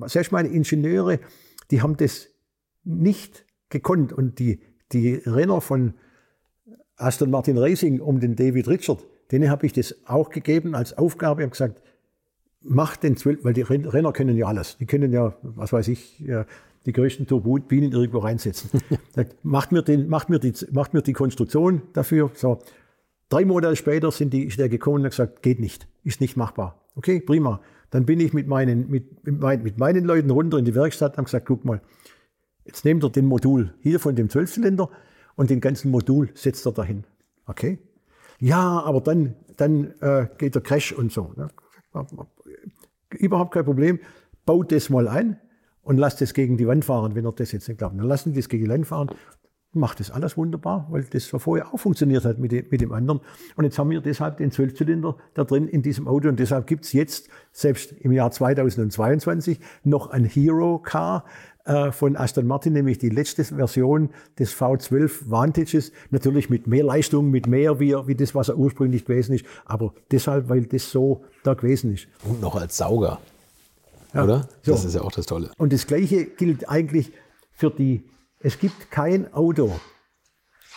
selbst 0.07 0.31
meine 0.31 0.49
Ingenieure, 0.49 1.19
die 1.71 1.83
haben 1.83 1.97
das 1.97 2.29
nicht 2.85 3.45
gekonnt 3.73 4.13
und 4.13 4.39
die, 4.39 4.61
die 4.93 5.15
Renner 5.27 5.61
von 5.61 5.95
Aston 6.97 7.31
Martin 7.31 7.59
Racing 7.59 8.01
um 8.01 8.21
den 8.21 8.37
David 8.37 8.69
Richard, 8.69 9.05
denen 9.33 9.51
habe 9.51 9.67
ich 9.67 9.73
das 9.73 9.97
auch 10.07 10.31
gegeben 10.31 10.77
als 10.77 10.97
Aufgabe. 10.97 11.43
Ich 11.43 11.47
habe 11.47 11.51
gesagt, 11.51 11.83
mach 12.61 12.97
den 12.97 13.17
12, 13.17 13.45
weil 13.45 13.55
die 13.55 13.63
Renner 13.63 14.13
können 14.13 14.37
ja 14.37 14.47
alles. 14.47 14.77
Die 14.79 14.87
können 14.87 15.13
ja, 15.13 15.35
was 15.43 15.73
weiß 15.73 15.89
ich, 15.89 16.25
die 16.87 16.93
größten 16.93 17.27
Turbinen 17.27 17.93
irgendwo 17.93 18.19
reinsetzen. 18.19 18.71
macht, 19.43 19.73
mir 19.73 19.83
den, 19.83 20.09
macht, 20.09 20.31
mir 20.31 20.39
die, 20.39 20.53
macht 20.73 20.95
mir 20.95 21.03
die 21.03 21.13
Konstruktion 21.13 21.83
dafür. 21.93 22.31
So. 22.35 22.59
Drei 23.29 23.45
Monate 23.45 23.77
später 23.77 24.11
sind 24.11 24.33
die, 24.33 24.45
ist 24.45 24.59
der 24.59 24.69
gekommen 24.69 24.99
und 24.99 25.05
hat 25.05 25.13
gesagt, 25.13 25.43
geht 25.43 25.61
nicht, 25.61 25.89
ist 26.05 26.21
nicht 26.21 26.37
machbar. 26.37 26.85
Okay, 26.95 27.21
prima. 27.21 27.61
Dann 27.91 28.07
bin 28.07 28.21
ich 28.21 28.33
mit 28.33 28.47
meinen, 28.47 28.91
mit, 28.91 29.27
mit 29.27 29.79
meinen 29.79 30.05
Leuten 30.05 30.31
runter 30.31 30.59
in 30.59 30.65
die 30.65 30.75
Werkstatt 30.75 31.13
und 31.13 31.19
habe 31.19 31.25
gesagt, 31.27 31.47
guck 31.47 31.65
mal, 31.65 31.81
jetzt 32.65 32.85
nehmt 32.85 33.05
ihr 33.05 33.11
den 33.11 33.27
Modul 33.27 33.75
hier 33.81 34.01
von 34.01 34.15
dem 34.15 34.29
Zwölfzylinder 34.29 34.89
und 35.37 35.51
den 35.51 35.61
ganzen 35.61 35.91
Modul 35.91 36.31
setzt 36.35 36.67
er 36.67 36.73
dahin. 36.73 37.05
Okay? 37.47 37.79
Ja, 38.39 38.81
aber 38.81 39.01
dann, 39.01 39.35
dann 39.57 39.93
äh, 40.01 40.27
geht 40.39 40.55
der 40.55 40.63
Crash 40.63 40.93
und 40.93 41.13
so. 41.13 41.33
Ne? 41.37 41.49
Überhaupt 43.11 43.55
kein 43.55 43.65
Problem. 43.65 44.01
Baut 44.45 44.73
das 44.73 44.91
mal 44.91 45.07
ein 45.09 45.39
und 45.83 45.97
lasst 45.97 46.23
es 46.23 46.35
gegen 46.35 46.57
die 46.57 46.67
Wand 46.67 46.85
fahren, 46.85 47.15
wenn 47.15 47.25
er 47.25 47.33
das 47.33 47.53
jetzt 47.53 47.69
nicht 47.69 47.79
glaubt. 47.79 47.99
Dann 47.99 48.07
lassen 48.07 48.33
die 48.33 48.41
das 48.41 48.49
gegen 48.49 48.65
die 48.65 48.71
Wand 48.71 48.87
fahren, 48.87 49.11
macht 49.75 50.01
das 50.01 50.11
alles 50.11 50.37
wunderbar, 50.37 50.87
weil 50.91 51.05
das 51.05 51.27
vorher 51.27 51.73
auch 51.73 51.79
funktioniert 51.79 52.25
hat 52.25 52.39
mit 52.39 52.53
dem, 52.53 52.93
anderen. 52.93 53.21
Und 53.57 53.65
jetzt 53.65 53.79
haben 53.79 53.91
wir 53.91 54.01
deshalb 54.01 54.37
den 54.37 54.51
Zwölfzylinder 54.51 55.17
da 55.35 55.45
drin 55.45 55.67
in 55.67 55.83
diesem 55.83 56.07
Auto 56.07 56.29
und 56.29 56.39
deshalb 56.39 56.67
gibt 56.67 56.85
es 56.85 56.93
jetzt, 56.93 57.29
selbst 57.53 57.93
im 57.93 58.13
Jahr 58.13 58.31
2022, 58.31 59.61
noch 59.83 60.11
ein 60.11 60.25
Hero 60.25 60.79
Car, 60.79 61.25
von 61.93 62.17
Aston 62.17 62.47
Martin, 62.47 62.73
nämlich 62.73 62.99
die 62.99 63.09
letzte 63.09 63.45
Version 63.45 64.11
des 64.39 64.53
V12 64.53 65.31
Vantages, 65.31 65.93
natürlich 66.11 66.51
mit 66.51 66.67
mehr 66.67 66.83
Leistung, 66.83 67.31
mit 67.31 67.47
mehr 67.47 67.79
wie, 67.79 67.95
wie 68.07 68.17
das, 68.17 68.35
was 68.35 68.49
er 68.49 68.59
ursprünglich 68.59 69.05
gewesen 69.05 69.35
ist, 69.35 69.45
aber 69.65 69.95
deshalb, 70.11 70.49
weil 70.49 70.67
das 70.67 70.91
so 70.91 71.25
da 71.45 71.55
gewesen 71.55 71.95
ist. 71.95 72.09
Und 72.25 72.41
noch 72.41 72.57
als 72.57 72.77
Sauger, 72.77 73.21
ja, 74.13 74.25
oder? 74.25 74.49
So. 74.63 74.73
Das 74.73 74.85
ist 74.85 74.95
ja 74.95 75.03
auch 75.03 75.13
das 75.13 75.27
Tolle. 75.27 75.53
Und 75.57 75.73
das 75.73 75.87
Gleiche 75.87 76.25
gilt 76.25 76.69
eigentlich 76.69 77.13
für 77.53 77.71
die, 77.71 78.03
es 78.41 78.59
gibt 78.59 78.91
kein 78.91 79.33
Auto, 79.33 79.71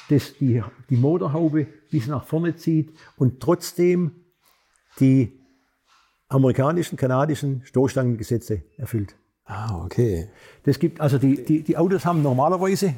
das 0.09 0.37
die, 0.37 0.63
die 0.89 0.97
Motorhaube 0.97 1.67
bis 1.89 2.07
nach 2.07 2.25
vorne 2.25 2.55
zieht 2.55 2.91
und 3.17 3.39
trotzdem 3.39 4.11
die 4.99 5.39
amerikanischen, 6.27 6.97
kanadischen 6.97 7.63
Stoßstangengesetze 7.65 8.63
erfüllt. 8.77 9.15
Ah, 9.45 9.83
okay. 9.83 10.29
Das 10.63 10.79
gibt, 10.79 10.99
also 10.99 11.17
die, 11.17 11.43
die, 11.43 11.63
die 11.63 11.77
Autos 11.77 12.05
haben 12.05 12.21
normalerweise 12.21 12.95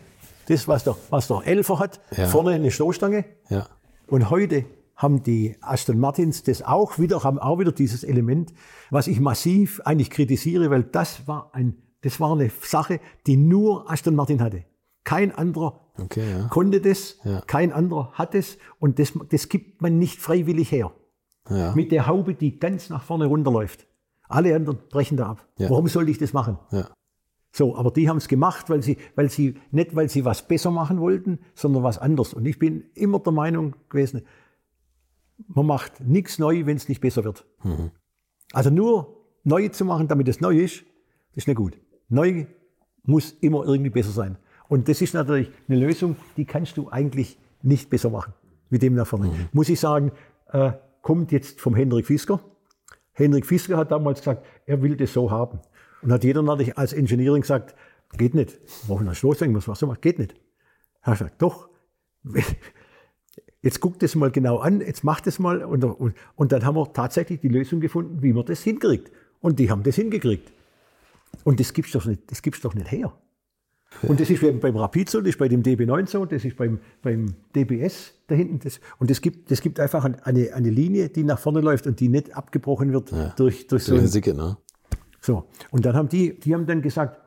das, 0.48 0.68
was 0.68 0.84
der, 0.84 0.96
was 1.10 1.28
der 1.28 1.42
Elfer 1.46 1.80
hat, 1.80 2.00
ja. 2.16 2.28
vorne 2.28 2.52
eine 2.52 2.72
Stoßstange. 2.72 3.26
Ja. 3.50 3.68
Und 4.08 4.30
heute 4.30 4.66
haben 4.96 5.22
die 5.22 5.56
Aston 5.62 6.00
Martins 6.00 6.44
das 6.44 6.64
auch 6.64 6.98
wieder, 6.98 7.24
haben 7.24 7.38
auch 7.38 7.60
wieder 7.60 7.72
dieses 7.72 8.04
Element, 8.04 8.54
was 8.90 9.08
ich 9.08 9.20
massiv 9.20 9.82
eigentlich 9.84 10.10
kritisiere, 10.10 10.72
weil 10.72 10.84
das 10.84 11.28
war 11.28 11.52
ein, 11.54 11.76
das 12.02 12.20
war 12.20 12.32
eine 12.32 12.50
Sache, 12.62 13.00
die 13.28 13.38
nur 13.38 13.90
Aston 13.92 14.16
Martin 14.16 14.42
hatte. 14.42 14.64
Kein 15.04 15.34
anderer 15.34 15.80
okay, 15.98 16.24
ja. 16.32 16.48
konnte 16.48 16.82
das, 16.82 17.18
ja. 17.24 17.42
kein 17.42 17.72
anderer 17.72 18.12
hat 18.14 18.36
es 18.36 18.58
und 18.80 19.00
das, 19.00 19.14
das 19.30 19.50
gibt 19.50 19.82
man 19.82 20.00
nicht 20.00 20.20
freiwillig 20.20 20.72
her. 20.72 20.92
Ja. 21.50 21.74
Mit 21.76 21.92
der 21.92 22.08
Haube, 22.08 22.34
die 22.34 22.60
ganz 22.60 22.90
nach 22.90 23.04
vorne 23.04 23.26
runterläuft. 23.26 23.88
Alle 24.28 24.56
anderen 24.56 24.80
brechen 24.90 25.18
da 25.18 25.28
ab. 25.28 25.48
Ja. 25.58 25.70
Warum 25.70 25.88
sollte 25.88 26.12
ich 26.12 26.18
das 26.18 26.34
machen? 26.34 26.58
Ja. 26.72 26.90
So, 27.52 27.76
aber 27.76 27.92
die 27.92 28.10
haben 28.10 28.18
es 28.18 28.28
gemacht, 28.28 28.70
weil 28.70 28.84
sie, 28.84 28.98
weil 29.16 29.30
sie, 29.30 29.56
nicht 29.72 29.96
weil 29.96 30.10
sie 30.10 30.26
was 30.26 30.48
besser 30.48 30.70
machen 30.70 31.00
wollten, 31.00 31.40
sondern 31.56 31.84
was 31.84 31.98
anderes. 31.98 32.34
Und 32.34 32.46
ich 32.46 32.60
bin 32.60 32.84
immer 32.94 33.20
der 33.20 33.34
Meinung 33.34 33.76
gewesen, 33.90 34.24
man 35.48 35.66
macht 35.66 36.02
nichts 36.02 36.40
neu, 36.40 36.66
wenn 36.66 36.78
es 36.78 36.90
nicht 36.90 37.02
besser 37.02 37.24
wird. 37.24 37.46
Mhm. 37.64 37.92
Also 38.54 38.70
nur 38.70 39.26
neu 39.44 39.70
zu 39.70 39.86
machen, 39.86 40.08
damit 40.08 40.28
es 40.28 40.42
neu 40.42 40.58
ist, 40.58 40.84
das 41.30 41.44
ist 41.44 41.48
nicht 41.48 41.58
gut. 41.58 41.80
Neu 42.10 42.46
muss 43.04 43.32
immer 43.42 43.66
irgendwie 43.66 43.90
besser 43.90 44.12
sein. 44.12 44.38
Und 44.70 44.90
das 44.90 45.02
ist 45.02 45.14
natürlich 45.14 45.50
eine 45.68 45.80
Lösung, 45.80 46.16
die 46.36 46.46
kannst 46.46 46.78
du 46.78 46.90
eigentlich 46.90 47.38
nicht 47.62 47.90
besser 47.90 48.10
machen, 48.10 48.34
wie 48.70 48.80
dem 48.80 48.96
nach 48.96 49.08
vorne. 49.08 49.28
Mhm. 49.28 49.50
Muss 49.54 49.70
ich 49.70 49.80
sagen, 49.80 50.12
äh, 50.52 50.74
kommt 51.02 51.32
jetzt 51.32 51.62
vom 51.62 51.76
Hendrik 51.76 52.06
Fisker, 52.06 52.42
Henrik 53.18 53.48
Fisker 53.48 53.78
hat 53.78 53.92
damals 53.92 54.20
gesagt, 54.20 54.46
er 54.68 54.82
will 54.84 54.96
das 54.96 55.12
so 55.12 55.32
haben. 55.32 55.60
Und 56.04 56.12
hat 56.12 56.24
jeder 56.24 56.44
natürlich 56.44 56.78
als 56.78 56.94
Engineering 56.94 57.42
gesagt, 57.42 57.76
geht 58.16 58.36
nicht. 58.36 58.60
Brauchen 58.86 59.08
einen 59.08 59.16
Stoßdänger, 59.16 59.58
was 59.58 59.66
machst 59.66 59.82
du? 59.82 59.92
Geht 60.00 60.20
nicht. 60.20 60.36
Er 61.02 61.14
hat 61.14 61.20
gesagt, 61.20 61.42
doch. 61.42 61.70
Jetzt 63.64 63.82
guckt 63.82 64.04
das 64.04 64.14
mal 64.14 64.30
genau 64.30 64.60
an, 64.60 64.82
jetzt 64.82 65.04
macht 65.04 65.26
es 65.26 65.40
mal. 65.40 65.64
Und, 65.64 65.84
und, 65.84 66.16
und 66.36 66.52
dann 66.52 66.64
haben 66.64 66.76
wir 66.76 66.94
tatsächlich 66.94 67.42
die 67.42 67.48
Lösung 67.48 67.82
gefunden, 67.82 68.22
wie 68.22 68.32
man 68.32 68.46
das 68.46 68.62
hinkriegt. 68.62 69.12
Und 69.42 69.58
die 69.58 69.72
haben 69.72 69.82
das 69.82 69.96
hingekriegt. 69.96 70.54
Und 71.44 71.60
das 71.60 71.74
gibt's 71.74 71.92
doch 71.92 72.06
nicht, 72.06 72.32
das 72.32 72.44
gibt's 72.44 72.62
doch 72.62 72.76
nicht 72.76 72.92
her. 72.92 73.12
Und 74.04 74.20
das 74.20 74.30
ist 74.30 74.42
beim 74.42 74.76
Rapid 74.76 75.10
so, 75.10 75.20
das 75.20 75.30
ist 75.30 75.40
bei 75.40 75.48
dem 75.48 75.64
DB9 75.64 76.08
so, 76.08 76.26
das 76.26 76.46
ist 76.46 76.56
beim, 76.58 76.80
beim 77.02 77.34
DBS 77.56 78.14
da 78.28 78.36
hinten. 78.36 78.60
Das, 78.60 78.80
und 79.00 79.10
es 79.12 79.22
gibt, 79.22 79.52
das 79.52 79.62
gibt 79.62 79.80
einfach 79.80 80.06
eine, 80.06 80.54
eine 80.54 80.70
Linie, 80.70 81.10
die 81.10 81.24
nach 81.24 81.40
vorne 81.40 81.62
läuft 81.62 81.88
und 81.88 82.00
die 82.00 82.10
nicht 82.10 82.36
abgebrochen 82.36 82.94
wird 82.94 83.12
ja. 83.12 83.34
durch, 83.38 83.68
durch 83.68 83.84
so 83.84 83.96
eine 83.96 84.08
Sicke, 84.08 84.34
ne? 84.34 84.58
So, 85.22 85.46
und 85.72 85.86
dann 85.86 85.96
haben 85.96 86.10
die, 86.10 86.40
die 86.40 86.54
haben 86.54 86.66
dann 86.66 86.82
gesagt, 86.82 87.20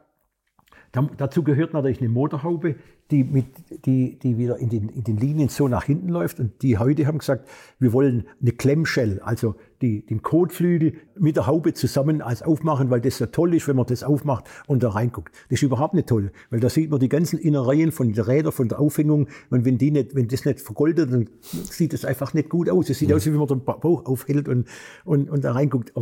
dazu 0.93 1.43
gehört 1.43 1.73
natürlich 1.73 2.01
eine 2.01 2.09
Motorhaube, 2.09 2.77
die, 3.11 3.25
mit, 3.25 3.47
die, 3.87 4.19
die 4.19 4.39
wieder 4.39 4.59
in 4.59 4.69
den, 4.69 4.89
in 4.89 5.05
den 5.05 5.17
Linien 5.17 5.49
so 5.49 5.69
nach 5.69 5.85
hinten 5.85 6.09
läuft. 6.09 6.41
Und 6.41 6.63
die 6.63 6.79
heute 6.79 7.07
haben 7.07 7.19
gesagt, 7.19 7.49
wir 7.79 7.93
wollen 7.93 8.27
eine 8.41 8.53
Klemmshell, 8.53 9.21
also 9.21 9.57
die, 9.83 10.05
den 10.05 10.23
Kotflügel 10.23 10.95
mit 11.19 11.37
der 11.37 11.47
Haube 11.47 11.75
zusammen 11.75 12.23
als 12.23 12.43
aufmachen, 12.43 12.91
weil 12.91 13.01
das 13.01 13.19
so 13.19 13.27
toll 13.27 13.55
ist, 13.55 13.67
wenn 13.69 13.77
man 13.77 13.87
das 13.87 14.03
aufmacht 14.03 14.45
und 14.67 14.83
da 14.83 14.91
reinguckt. 14.91 15.35
Das 15.49 15.59
ist 15.59 15.63
überhaupt 15.63 15.95
nicht 15.95 16.09
toll, 16.09 16.33
weil 16.51 16.61
da 16.61 16.69
sieht 16.69 16.91
man 16.91 17.01
die 17.01 17.09
ganzen 17.09 17.39
Innereien 17.39 17.93
von 17.93 18.13
den 18.13 18.23
Rädern, 18.23 18.53
von 18.53 18.69
der 18.69 18.81
Aufhängung. 18.81 19.29
Und 19.51 19.65
wenn, 19.65 19.79
die 19.79 19.91
nicht, 19.91 20.15
wenn 20.15 20.29
das 20.29 20.45
nicht 20.45 20.61
vergoldet, 20.61 21.13
dann 21.13 21.29
sieht 21.41 21.95
es 21.95 22.05
einfach 22.05 22.35
nicht 22.35 22.49
gut 22.49 22.69
aus. 22.69 22.91
Es 22.91 22.99
sieht 22.99 23.09
mhm. 23.09 23.17
aus, 23.17 23.27
wie 23.27 23.33
wenn 23.33 23.39
man 23.39 23.49
den 23.49 23.65
Bauch 23.65 24.07
aufhält 24.07 24.49
und, 24.49 24.69
und, 25.05 25.31
und 25.31 25.45
da 25.45 25.53
reinguckt. 25.53 25.93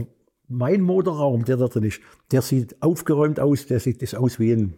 Mein 0.49 0.81
Motorraum, 0.81 1.45
der 1.45 1.57
da 1.57 1.69
drin 1.69 1.85
ist, 1.85 2.01
der 2.31 2.43
sieht 2.43 2.83
aufgeräumt 2.83 3.39
aus, 3.39 3.67
der 3.67 3.81
sieht 3.81 4.03
das 4.03 4.15
aus 4.15 4.39
wie 4.39 4.53
ein 4.53 4.75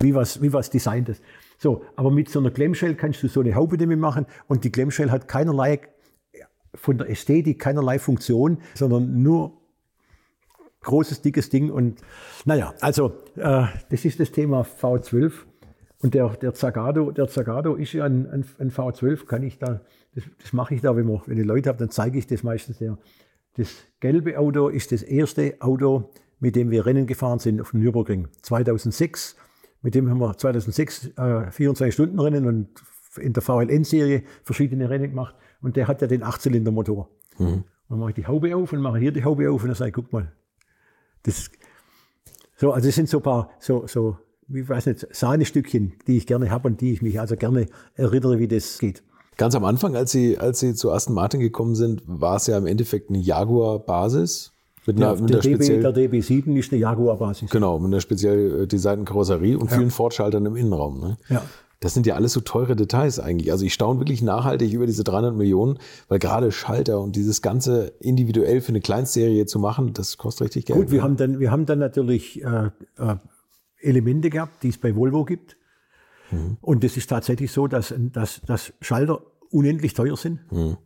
wie 0.00 0.14
was, 0.14 0.42
wie 0.42 0.52
was 0.52 0.70
designt 0.70 1.08
ist. 1.08 1.22
So, 1.58 1.84
aber 1.96 2.10
mit 2.10 2.28
so 2.28 2.38
einer 2.38 2.50
Klemmshell 2.50 2.94
kannst 2.94 3.22
du 3.22 3.28
so 3.28 3.40
eine 3.40 3.54
Haube 3.54 3.78
damit 3.78 3.98
machen 3.98 4.26
und 4.46 4.64
die 4.64 4.70
Klemmshell 4.70 5.10
hat 5.10 5.28
keinerlei 5.28 5.80
von 6.74 6.98
der 6.98 7.08
Ästhetik 7.08 7.58
keinerlei 7.58 7.98
Funktion, 7.98 8.58
sondern 8.74 9.22
nur 9.22 9.58
großes, 10.82 11.22
dickes 11.22 11.48
Ding. 11.48 11.70
Und 11.70 12.00
naja, 12.44 12.74
also 12.80 13.12
äh, 13.36 13.66
das 13.90 14.04
ist 14.04 14.20
das 14.20 14.32
Thema 14.32 14.62
V12. 14.62 15.32
Und 16.02 16.12
der, 16.12 16.28
der 16.28 16.52
Zagato, 16.52 17.10
der 17.10 17.26
Zagato 17.28 17.74
ist 17.74 17.94
ja 17.94 18.04
ein, 18.04 18.28
ein, 18.30 18.44
ein 18.58 18.70
V12, 18.70 19.24
kann 19.24 19.42
ich 19.42 19.58
da, 19.58 19.80
das, 20.14 20.24
das 20.42 20.52
mache 20.52 20.74
ich 20.74 20.82
da, 20.82 20.94
wenn, 20.94 21.06
man, 21.06 21.22
wenn 21.24 21.38
ich 21.38 21.46
Leute 21.46 21.70
habe, 21.70 21.78
dann 21.78 21.90
zeige 21.90 22.18
ich 22.18 22.26
das 22.26 22.42
meistens. 22.42 22.78
Der, 22.78 22.98
das 23.56 23.68
gelbe 24.00 24.38
Auto 24.38 24.68
ist 24.68 24.92
das 24.92 25.02
erste 25.02 25.56
Auto, 25.60 26.10
mit 26.40 26.56
dem 26.56 26.70
wir 26.70 26.86
Rennen 26.86 27.06
gefahren 27.06 27.38
sind 27.38 27.60
auf 27.60 27.70
dem 27.70 27.80
Nürburgring. 27.80 28.28
2006 28.42 29.36
mit 29.82 29.94
dem 29.94 30.10
haben 30.10 30.18
wir 30.18 30.36
2006 30.36 31.12
äh, 31.16 31.20
24-Stunden-Rennen 31.20 32.46
und 32.46 32.68
in 33.18 33.32
der 33.32 33.42
VLN-Serie 33.42 34.24
verschiedene 34.42 34.90
Rennen 34.90 35.10
gemacht. 35.10 35.36
Und 35.62 35.76
der 35.76 35.86
hat 35.86 36.02
ja 36.02 36.08
den 36.08 36.24
Achtzylinder-Motor. 36.24 37.08
Mhm. 37.38 37.62
Dann 37.88 37.98
mache 38.00 38.10
ich 38.10 38.16
die 38.16 38.26
Haube 38.26 38.56
auf 38.56 38.72
und 38.72 38.80
mache 38.80 38.98
hier 38.98 39.12
die 39.12 39.22
Haube 39.22 39.48
auf 39.48 39.62
und 39.62 39.68
dann 39.68 39.76
sage 39.76 39.90
ich, 39.90 39.94
guck 39.94 40.12
mal. 40.12 40.32
Das, 41.22 41.50
so, 42.56 42.72
also 42.72 42.88
das 42.88 42.96
sind 42.96 43.08
so 43.08 43.18
ein 43.18 43.22
paar, 43.22 43.50
so, 43.60 43.86
so, 43.86 44.18
wie 44.48 44.68
weiß 44.68 44.86
nicht, 44.86 45.06
Sahnestückchen, 45.14 45.94
die 46.08 46.16
ich 46.16 46.26
gerne 46.26 46.50
habe 46.50 46.66
und 46.66 46.80
die 46.80 46.92
ich 46.92 47.00
mich 47.00 47.20
also 47.20 47.36
gerne 47.36 47.66
erinnere, 47.94 48.40
wie 48.40 48.48
das 48.48 48.78
geht. 48.78 49.04
Ganz 49.36 49.54
am 49.54 49.64
Anfang, 49.64 49.96
als 49.96 50.12
Sie, 50.12 50.38
als 50.38 50.60
Sie 50.60 50.74
zu 50.74 50.90
Aston 50.90 51.14
Martin 51.14 51.40
gekommen 51.40 51.74
sind, 51.74 52.02
war 52.06 52.36
es 52.36 52.46
ja 52.46 52.56
im 52.56 52.66
Endeffekt 52.66 53.10
eine 53.10 53.18
Jaguar-Basis. 53.18 54.52
Mit 54.86 54.96
einer, 54.96 55.14
ja, 55.14 55.20
mit 55.20 55.30
der, 55.30 55.40
DB, 55.40 55.80
der 55.80 55.94
DB7 55.94 56.56
ist 56.56 56.72
eine 56.72 56.80
Jaguar-Basis. 56.80 57.50
Genau, 57.50 57.78
mit 57.78 57.92
einer 57.92 58.00
speziell 58.00 58.62
äh, 58.62 58.66
designten 58.66 59.04
Karosserie 59.04 59.58
und 59.58 59.70
ja. 59.70 59.76
vielen 59.76 59.90
Fortschaltern 59.90 60.46
im 60.46 60.56
Innenraum. 60.56 61.00
Ne? 61.00 61.16
Ja. 61.28 61.42
Das 61.80 61.92
sind 61.92 62.06
ja 62.06 62.14
alles 62.14 62.32
so 62.32 62.40
teure 62.40 62.74
Details 62.74 63.20
eigentlich. 63.20 63.52
Also 63.52 63.66
ich 63.66 63.74
staune 63.74 64.00
wirklich 64.00 64.22
nachhaltig 64.22 64.72
über 64.72 64.86
diese 64.86 65.04
300 65.04 65.34
Millionen, 65.34 65.78
weil 66.08 66.18
gerade 66.18 66.50
Schalter 66.50 67.00
und 67.00 67.16
dieses 67.16 67.42
Ganze 67.42 67.92
individuell 68.00 68.62
für 68.62 68.70
eine 68.70 68.80
Kleinstserie 68.80 69.44
zu 69.44 69.58
machen, 69.58 69.92
das 69.92 70.16
kostet 70.16 70.46
richtig 70.46 70.66
Geld. 70.66 70.78
Gut, 70.78 70.90
wir, 70.90 70.98
ne? 70.98 71.04
haben, 71.04 71.16
dann, 71.16 71.38
wir 71.38 71.50
haben 71.50 71.66
dann 71.66 71.78
natürlich 71.78 72.42
äh, 72.42 72.70
äh, 72.98 73.16
Elemente 73.80 74.30
gehabt, 74.30 74.62
die 74.62 74.68
es 74.70 74.78
bei 74.78 74.96
Volvo 74.96 75.24
gibt. 75.24 75.58
Mhm. 76.30 76.58
Und 76.60 76.84
es 76.84 76.96
ist 76.96 77.08
tatsächlich 77.08 77.52
so, 77.52 77.66
dass, 77.66 77.94
dass, 77.96 78.40
dass 78.42 78.72
Schalter 78.80 79.22
unendlich 79.50 79.94
teuer 79.94 80.16
sind. 80.16 80.40
Mhm. 80.50 80.76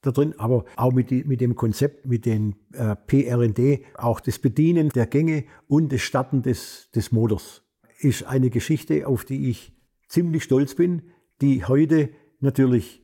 Da 0.00 0.10
drin, 0.10 0.34
aber 0.36 0.66
auch 0.76 0.92
mit, 0.92 1.10
die, 1.10 1.24
mit 1.24 1.40
dem 1.40 1.56
Konzept, 1.56 2.04
mit 2.04 2.26
den 2.26 2.56
äh, 2.72 2.94
PRND, 2.94 3.80
auch 3.96 4.20
das 4.20 4.38
Bedienen 4.38 4.90
der 4.90 5.06
Gänge 5.06 5.44
und 5.66 5.92
das 5.92 6.02
Starten 6.02 6.42
des, 6.42 6.90
des 6.94 7.10
Motors, 7.10 7.62
ist 8.00 8.24
eine 8.24 8.50
Geschichte, 8.50 9.06
auf 9.06 9.24
die 9.24 9.48
ich 9.48 9.72
ziemlich 10.08 10.44
stolz 10.44 10.74
bin, 10.74 11.10
die 11.40 11.64
heute 11.64 12.10
natürlich 12.40 13.02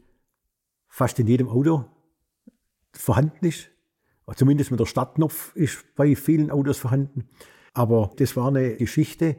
fast 0.88 1.18
in 1.18 1.26
jedem 1.26 1.48
Auto 1.48 1.86
vorhanden 2.92 3.46
ist. 3.46 3.70
Zumindest 4.36 4.70
mit 4.70 4.78
der 4.78 4.86
Startknopf 4.86 5.56
ist 5.56 5.84
bei 5.96 6.14
vielen 6.14 6.50
Autos 6.50 6.78
vorhanden. 6.78 7.28
Aber 7.72 8.12
das 8.16 8.36
war 8.36 8.48
eine 8.48 8.76
Geschichte 8.76 9.36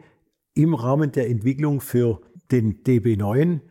im 0.53 0.73
Rahmen 0.73 1.11
der 1.11 1.29
Entwicklung 1.29 1.81
für 1.81 2.21
den 2.51 2.83
DB9, 2.83 3.61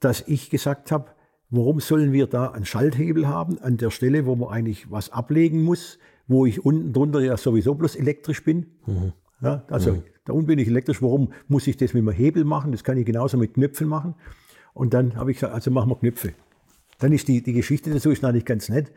dass 0.00 0.24
ich 0.26 0.50
gesagt 0.50 0.90
habe, 0.92 1.10
warum 1.50 1.80
sollen 1.80 2.12
wir 2.12 2.26
da 2.26 2.48
einen 2.48 2.64
Schalthebel 2.64 3.28
haben 3.28 3.58
an 3.58 3.76
der 3.76 3.90
Stelle, 3.90 4.26
wo 4.26 4.34
man 4.34 4.48
eigentlich 4.48 4.90
was 4.90 5.10
ablegen 5.10 5.62
muss, 5.62 5.98
wo 6.26 6.46
ich 6.46 6.64
unten 6.64 6.92
drunter 6.92 7.20
ja 7.20 7.36
sowieso 7.36 7.74
bloß 7.74 7.96
elektrisch 7.96 8.42
bin. 8.44 8.66
Mhm. 8.86 9.12
Ja, 9.40 9.64
also 9.68 9.92
mhm. 9.92 10.02
da 10.24 10.32
unten 10.32 10.46
bin 10.46 10.58
ich 10.58 10.68
elektrisch, 10.68 11.02
warum 11.02 11.32
muss 11.48 11.66
ich 11.66 11.76
das 11.76 11.94
mit 11.94 12.02
einem 12.02 12.16
Hebel 12.16 12.44
machen? 12.44 12.72
Das 12.72 12.82
kann 12.82 12.96
ich 12.96 13.06
genauso 13.06 13.36
mit 13.36 13.54
Knöpfen 13.54 13.88
machen. 13.88 14.14
Und 14.72 14.94
dann 14.94 15.16
habe 15.16 15.30
ich 15.30 15.36
gesagt, 15.36 15.54
also 15.54 15.70
machen 15.70 15.90
wir 15.90 15.96
Knöpfe. 15.96 16.32
Dann 16.98 17.12
ist 17.12 17.28
die, 17.28 17.42
die 17.42 17.52
Geschichte 17.52 17.90
dazu 17.90 18.10
ist 18.10 18.24
eigentlich 18.24 18.44
ganz 18.44 18.68
nett. 18.68 18.92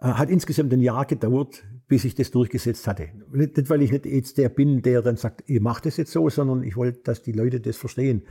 Äh, 0.00 0.06
hat 0.06 0.30
insgesamt 0.30 0.72
ein 0.72 0.80
Jahr 0.80 1.04
gedauert, 1.04 1.64
bis 1.88 2.04
ich 2.04 2.14
das 2.14 2.30
durchgesetzt 2.30 2.86
hatte. 2.86 3.08
Nicht, 3.32 3.68
weil 3.68 3.82
ich 3.82 3.92
nicht 3.92 4.06
jetzt 4.06 4.38
der 4.38 4.48
bin, 4.48 4.82
der 4.82 5.02
dann 5.02 5.16
sagt, 5.16 5.48
ihr 5.48 5.60
macht 5.60 5.86
das 5.86 5.96
jetzt 5.96 6.12
so, 6.12 6.28
sondern 6.28 6.62
ich 6.62 6.76
wollte, 6.76 7.00
dass 7.02 7.22
die 7.22 7.32
Leute 7.32 7.60
das 7.60 7.76
verstehen. 7.76 8.22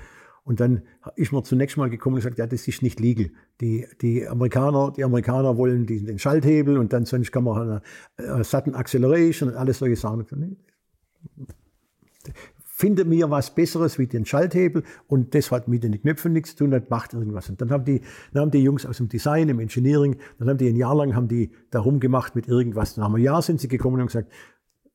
Und 0.43 0.59
dann 0.59 0.81
ist 1.15 1.31
man 1.31 1.43
zunächst 1.43 1.77
mal 1.77 1.89
gekommen 1.89 2.15
und 2.15 2.21
gesagt, 2.21 2.39
ja, 2.39 2.47
das 2.47 2.67
ist 2.67 2.81
nicht 2.81 2.99
legal. 2.99 3.29
Die, 3.59 3.85
die 4.01 4.27
Amerikaner, 4.27 4.91
die 4.91 5.03
Amerikaner 5.03 5.55
wollen 5.57 5.85
den, 5.85 6.05
den 6.05 6.17
Schalthebel 6.17 6.77
und 6.77 6.93
dann 6.93 7.05
sonst 7.05 7.31
kann 7.31 7.43
man 7.43 7.61
eine, 7.61 7.81
eine 8.17 8.43
Sudden 8.43 8.73
Acceleration 8.73 9.49
und 9.49 9.55
alles 9.55 9.77
solche 9.77 9.95
Sachen 9.95 10.25
finde 12.81 13.05
mir 13.05 13.29
was 13.29 13.53
Besseres 13.53 13.99
wie 13.99 14.07
den 14.07 14.25
Schalthebel 14.25 14.83
und 15.07 15.35
das 15.35 15.51
hat 15.51 15.67
mit 15.67 15.83
den 15.83 16.01
Knöpfen 16.01 16.33
nichts 16.33 16.51
zu 16.51 16.63
tun, 16.63 16.71
das 16.71 16.89
macht 16.89 17.13
irgendwas. 17.13 17.47
Und 17.47 17.61
dann 17.61 17.69
haben 17.69 17.85
die, 17.85 18.01
dann 18.33 18.41
haben 18.41 18.51
die 18.51 18.63
Jungs 18.63 18.87
aus 18.87 18.97
dem 18.97 19.07
Design, 19.07 19.49
im 19.49 19.59
Engineering, 19.59 20.17
dann 20.39 20.49
haben 20.49 20.57
die 20.57 20.67
ein 20.67 20.75
Jahr 20.75 20.95
lang 20.95 21.15
haben 21.15 21.27
die 21.27 21.51
darum 21.69 21.99
gemacht 21.99 22.35
mit 22.35 22.47
irgendwas. 22.47 22.95
Dann 22.95 23.05
haben 23.05 23.15
ein 23.15 23.21
Jahr 23.21 23.43
sind 23.43 23.61
sie 23.61 23.67
gekommen 23.67 24.01
und 24.01 24.07
gesagt, 24.07 24.31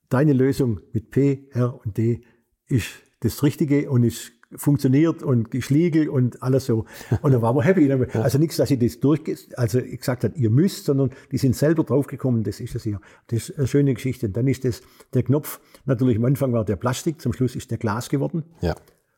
deine 0.08 0.32
Lösung 0.32 0.80
mit 0.92 1.10
P, 1.10 1.48
R 1.52 1.80
und 1.84 1.96
D 1.96 2.22
ist 2.66 2.88
das 3.20 3.44
Richtige 3.44 3.88
und 3.88 4.02
ist 4.02 4.32
funktioniert 4.56 5.22
und 5.22 5.50
Geschliegel 5.50 6.08
und 6.08 6.42
alles 6.42 6.66
so. 6.66 6.84
Und 7.22 7.32
dann 7.32 7.42
waren 7.42 7.56
wir 7.56 7.62
happy. 7.62 7.90
Also 8.18 8.38
nichts, 8.38 8.56
dass 8.56 8.70
ich 8.70 8.78
das 8.78 9.00
durch, 9.00 9.20
also 9.56 9.80
gesagt 9.80 10.24
habe, 10.24 10.36
ihr 10.36 10.50
müsst, 10.50 10.86
sondern 10.86 11.10
die 11.30 11.38
sind 11.38 11.54
selber 11.54 11.84
draufgekommen, 11.84 12.42
das 12.42 12.60
ist 12.60 12.74
es 12.74 12.82
hier. 12.82 13.00
Das 13.28 13.50
ist 13.50 13.58
eine 13.58 13.66
schöne 13.66 13.94
Geschichte. 13.94 14.26
Und 14.26 14.36
dann 14.36 14.46
ist 14.48 14.64
das, 14.64 14.82
der 15.14 15.22
Knopf, 15.22 15.60
natürlich 15.84 16.16
am 16.16 16.24
Anfang 16.24 16.52
war 16.52 16.64
der 16.64 16.76
Plastik, 16.76 17.20
zum 17.20 17.32
Schluss 17.32 17.54
ist 17.54 17.70
der 17.70 17.78
Glas 17.78 18.08
geworden. 18.08 18.44
Ja. 18.60 18.74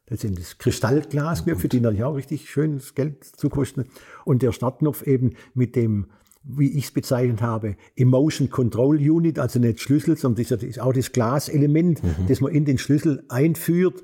Das 0.06 0.20
sind 0.20 0.38
das 0.38 0.56
Kristallglasknöpfe, 0.56 1.68
die 1.68 1.80
natürlich 1.80 2.04
auch 2.04 2.14
richtig 2.14 2.48
schönes 2.48 2.94
Geld 2.94 3.24
zukosten. 3.24 3.84
Und 4.24 4.42
der 4.42 4.52
Startknopf 4.52 5.02
eben 5.02 5.34
mit 5.54 5.76
dem, 5.76 6.06
wie 6.42 6.70
ich 6.78 6.86
es 6.86 6.90
bezeichnet 6.92 7.42
habe, 7.42 7.76
Emotion 7.94 8.48
Control 8.48 8.96
Unit, 8.96 9.38
also 9.38 9.58
nicht 9.58 9.80
Schlüssel, 9.80 10.16
sondern 10.16 10.46
das 10.48 10.62
ist 10.62 10.80
auch 10.80 10.94
das 10.94 11.12
Glaselement, 11.12 12.02
mhm. 12.02 12.26
das 12.26 12.40
man 12.40 12.52
in 12.52 12.64
den 12.64 12.78
Schlüssel 12.78 13.22
einführt. 13.28 14.02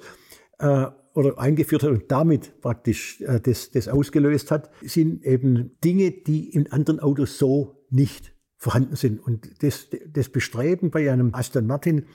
Äh, 0.59 0.87
oder 1.15 1.39
eingeführt 1.39 1.85
hat 1.85 1.91
und 1.91 2.05
damit 2.11 2.61
praktisch 2.61 3.21
äh, 3.21 3.41
das, 3.41 3.71
das 3.71 3.89
ausgelöst 3.89 4.51
hat, 4.51 4.71
sind 4.83 5.25
eben 5.25 5.79
Dinge, 5.83 6.11
die 6.11 6.51
in 6.51 6.71
anderen 6.73 7.01
Autos 7.01 7.39
so 7.39 7.85
nicht 7.91 8.35
vorhanden 8.57 8.97
sind. 8.97 9.21
Und 9.21 9.63
das, 9.63 9.89
das 10.09 10.29
Bestreben 10.29 10.91
bei 10.91 11.11
einem 11.11 11.35
Aston 11.35 11.67
Martin 11.67 12.07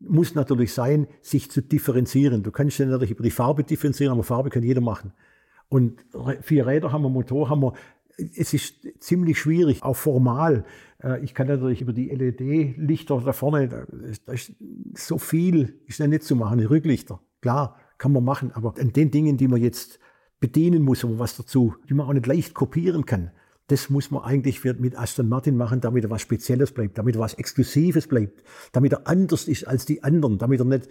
muss 0.00 0.34
natürlich 0.34 0.72
sein, 0.72 1.06
sich 1.20 1.50
zu 1.50 1.60
differenzieren. 1.60 2.42
Du 2.42 2.50
kannst 2.50 2.78
ja 2.78 2.86
natürlich 2.86 3.10
über 3.10 3.22
die 3.22 3.30
Farbe 3.30 3.64
differenzieren, 3.64 4.12
aber 4.12 4.22
Farbe 4.22 4.48
kann 4.48 4.62
jeder 4.62 4.80
machen. 4.80 5.12
Und 5.68 6.04
vier 6.40 6.66
Räder 6.66 6.90
haben 6.92 7.02
wir, 7.02 7.10
Motor 7.10 7.50
haben 7.50 7.62
wir. 7.62 7.74
Es 8.16 8.52
ist 8.52 8.86
ziemlich 9.00 9.38
schwierig, 9.38 9.82
auch 9.82 9.96
formal. 9.96 10.64
Äh, 11.02 11.22
ich 11.22 11.34
kann 11.34 11.46
natürlich 11.46 11.82
über 11.82 11.92
die 11.92 12.08
LED-Lichter 12.08 13.20
da 13.24 13.32
vorne, 13.32 13.68
da 13.68 14.32
ist 14.32 14.52
so 14.94 15.18
viel, 15.18 15.80
ist 15.86 15.98
ja 15.98 16.06
nicht 16.06 16.22
zu 16.22 16.36
machen, 16.36 16.58
die 16.58 16.64
Rücklichter, 16.64 17.20
klar 17.40 17.79
kann 18.00 18.12
man 18.12 18.24
machen. 18.24 18.50
Aber 18.52 18.74
an 18.80 18.92
den 18.92 19.12
Dingen, 19.12 19.36
die 19.36 19.46
man 19.46 19.60
jetzt 19.60 20.00
bedienen 20.40 20.82
muss, 20.82 21.04
aber 21.04 21.20
was 21.20 21.36
dazu, 21.36 21.76
die 21.88 21.94
man 21.94 22.06
auch 22.06 22.12
nicht 22.12 22.26
leicht 22.26 22.54
kopieren 22.54 23.06
kann, 23.06 23.30
das 23.68 23.90
muss 23.90 24.10
man 24.10 24.24
eigentlich 24.24 24.64
mit 24.64 24.98
Aston 24.98 25.28
Martin 25.28 25.56
machen, 25.56 25.80
damit 25.80 26.02
er 26.02 26.10
was 26.10 26.22
Spezielles 26.22 26.72
bleibt, 26.72 26.98
damit 26.98 27.14
er 27.14 27.20
was 27.20 27.34
Exklusives 27.34 28.08
bleibt, 28.08 28.42
damit 28.72 28.92
er 28.92 29.06
anders 29.06 29.46
ist 29.46 29.68
als 29.68 29.84
die 29.84 30.02
anderen, 30.02 30.38
damit 30.38 30.60
er 30.60 30.64
nicht 30.64 30.88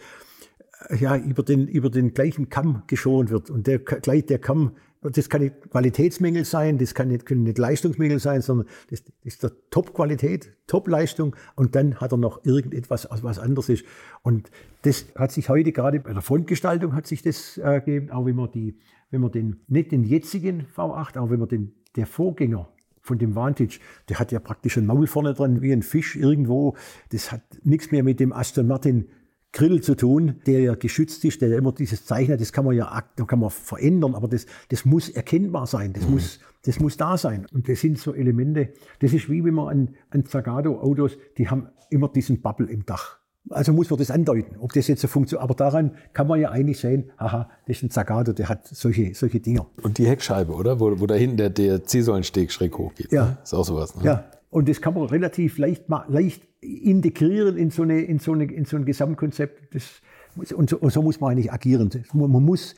äh, 0.88 0.96
ja, 0.96 1.18
über, 1.18 1.44
den, 1.44 1.68
über 1.68 1.90
den 1.90 2.14
gleichen 2.14 2.48
Kamm 2.48 2.84
geschont 2.88 3.32
wird. 3.32 3.50
Und 3.50 3.68
der, 3.68 3.80
gleich 3.80 4.28
der 4.28 4.40
Kamm, 4.40 4.78
das 5.02 5.30
kann 5.30 5.42
nicht 5.42 5.72
Qualitätsmängel 5.72 6.44
sein, 6.44 6.78
das 6.78 6.94
kann 6.94 7.08
nicht, 7.08 7.26
können 7.26 7.44
nicht 7.44 7.58
Leistungsmängel 7.58 8.20
sein, 8.20 8.42
sondern 8.42 8.68
das, 8.90 9.04
das 9.04 9.14
ist 9.24 9.44
der 9.44 9.52
Top-Qualität, 9.70 10.52
Top-Leistung 10.68 11.36
und 11.56 11.76
dann 11.76 11.96
hat 12.02 12.12
er 12.12 12.18
noch 12.18 12.44
irgendetwas, 12.44 13.08
was 13.22 13.40
anderes 13.40 13.70
ist. 13.70 13.86
Und 14.24 14.52
das 14.82 15.06
hat 15.16 15.32
sich 15.32 15.50
heute 15.50 15.72
gerade 15.72 16.00
bei 16.00 16.12
der 16.12 16.22
Frontgestaltung 16.22 16.96
hat 16.96 17.08
sich 17.08 17.22
das 17.22 17.58
äh, 17.58 17.80
gegeben, 17.80 18.12
auch 18.12 18.26
wenn 18.26 18.36
man 18.36 18.52
die, 18.52 18.78
wenn 19.10 19.22
man 19.22 19.32
den, 19.32 19.62
nicht 19.68 19.92
den 19.92 20.04
jetzigen 20.04 20.66
V8, 20.76 21.18
auch 21.18 21.30
wenn 21.30 21.40
man 21.40 21.48
den, 21.48 21.74
der 21.96 22.06
Vorgänger 22.06 22.70
von 23.02 23.18
dem 23.18 23.36
Vantage, 23.36 23.80
der 24.10 24.20
hat 24.20 24.32
ja 24.32 24.40
praktisch 24.40 24.78
ein 24.78 24.86
Maul 24.86 25.08
vorne 25.08 25.34
dran 25.34 25.62
wie 25.62 25.72
ein 25.72 25.82
Fisch 25.82 26.16
irgendwo. 26.16 26.76
Das 27.12 27.32
hat 27.32 27.42
nichts 27.64 27.92
mehr 27.92 28.04
mit 28.04 28.20
dem 28.20 28.34
Aston 28.34 28.68
Martin 28.68 29.08
Grill 29.52 29.82
zu 29.82 29.96
tun, 29.96 30.42
der 30.46 30.62
ja 30.62 30.76
geschützt 30.76 31.26
ist, 31.26 31.42
der 31.42 31.50
ja 31.50 31.58
immer 31.58 31.72
dieses 31.72 32.06
Zeichen 32.06 32.34
hat, 32.34 32.42
das 32.42 32.54
kann 32.54 32.66
man 32.66 32.76
ja 32.76 33.04
da 33.16 33.24
kann 33.26 33.40
man 33.40 33.50
verändern, 33.50 34.14
aber 34.14 34.28
das, 34.28 34.46
das 34.70 34.86
muss 34.86 35.10
erkennbar 35.10 35.66
sein, 35.66 35.94
das, 35.94 36.06
mhm. 36.06 36.12
muss, 36.12 36.40
das 36.64 36.80
muss 36.80 36.98
da 36.98 37.18
sein. 37.18 37.48
Und 37.52 37.68
das 37.68 37.82
sind 37.82 37.98
so 37.98 38.14
Elemente, 38.14 38.74
das 39.00 39.14
ist 39.14 39.30
wie 39.30 39.44
wenn 39.44 39.56
man 39.56 39.68
an, 39.68 39.96
an 40.12 40.26
Zagato-Autos, 40.26 41.18
die 41.38 41.50
haben 41.50 41.70
immer 41.90 42.10
diesen 42.10 42.42
Bubble 42.42 42.68
im 42.68 42.86
Dach. 42.86 43.18
Also 43.50 43.74
muss 43.74 43.90
man 43.90 43.98
das 43.98 44.12
andeuten, 44.12 44.58
ob 44.60 44.74
das 44.74 44.88
jetzt 44.88 45.02
so 45.02 45.08
funktioniert. 45.08 45.44
Aber 45.44 45.56
daran 45.56 45.96
kann 46.14 46.28
man 46.28 46.40
ja 46.40 46.52
eigentlich 46.52 46.80
sehen, 46.80 47.12
aha, 47.18 47.50
das 47.66 47.78
ist 47.78 47.84
ein 47.84 47.90
Zagato, 47.90 48.34
der 48.34 48.50
hat 48.50 48.68
solche, 48.68 49.16
solche 49.16 49.40
Dinger. 49.40 49.66
Und 49.82 49.98
die 49.98 50.06
Heckscheibe, 50.06 50.54
oder? 50.54 50.80
Wo, 50.80 51.00
wo 51.00 51.08
da 51.08 51.16
hinten 51.16 51.38
der, 51.38 51.50
der 51.50 51.84
C-Säulensteg 51.84 52.52
schräg 52.52 52.78
hochgeht. 52.78 53.12
Ja. 53.12 53.26
Ne? 53.26 53.38
Ist 53.42 53.54
auch 53.54 53.66
sowas. 53.66 53.96
Ne? 53.96 54.04
Ja. 54.04 54.32
Und 54.50 54.68
das 54.68 54.82
kann 54.82 54.96
man 54.96 55.04
relativ 55.04 55.58
leicht, 55.58 55.86
leicht 56.08 56.48
integrieren 56.62 57.56
in 57.58 57.70
so, 57.70 57.84
eine, 57.84 58.02
in 58.02 58.20
so, 58.20 58.34
eine, 58.34 58.46
in 58.46 58.66
so 58.66 58.78
ein 58.78 58.86
Gesamtkonzept. 58.86 59.76
Das, 59.76 60.02
und, 60.36 60.70
so, 60.70 60.78
und 60.78 60.92
so 60.92 61.02
muss 61.02 61.20
man 61.20 61.32
eigentlich 61.32 61.52
agieren. 61.52 61.90
Man 62.14 62.32
muss, 62.32 62.76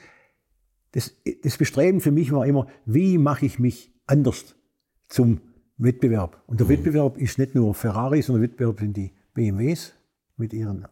das, 0.92 1.16
das 1.44 1.58
Bestreben 1.58 2.02
für 2.02 2.12
mich 2.12 2.32
war 2.32 2.46
immer, 2.46 2.68
wie 2.86 3.18
mache 3.18 3.46
ich 3.46 3.60
mich 3.60 3.94
anders 4.06 4.56
zum 5.08 5.40
Wettbewerb? 5.78 6.42
Und 6.48 6.60
der 6.60 6.68
mhm. 6.68 6.72
Wettbewerb 6.72 7.18
ist 7.18 7.40
nicht 7.40 7.56
nur 7.56 7.74
Ferrari, 7.74 8.22
sondern 8.22 8.42
der 8.42 8.52
Wettbewerb 8.52 8.80
sind 8.80 8.98
die 8.98 9.14
BMWs 9.34 9.94
mit 10.36 10.54
ihren 10.54 10.86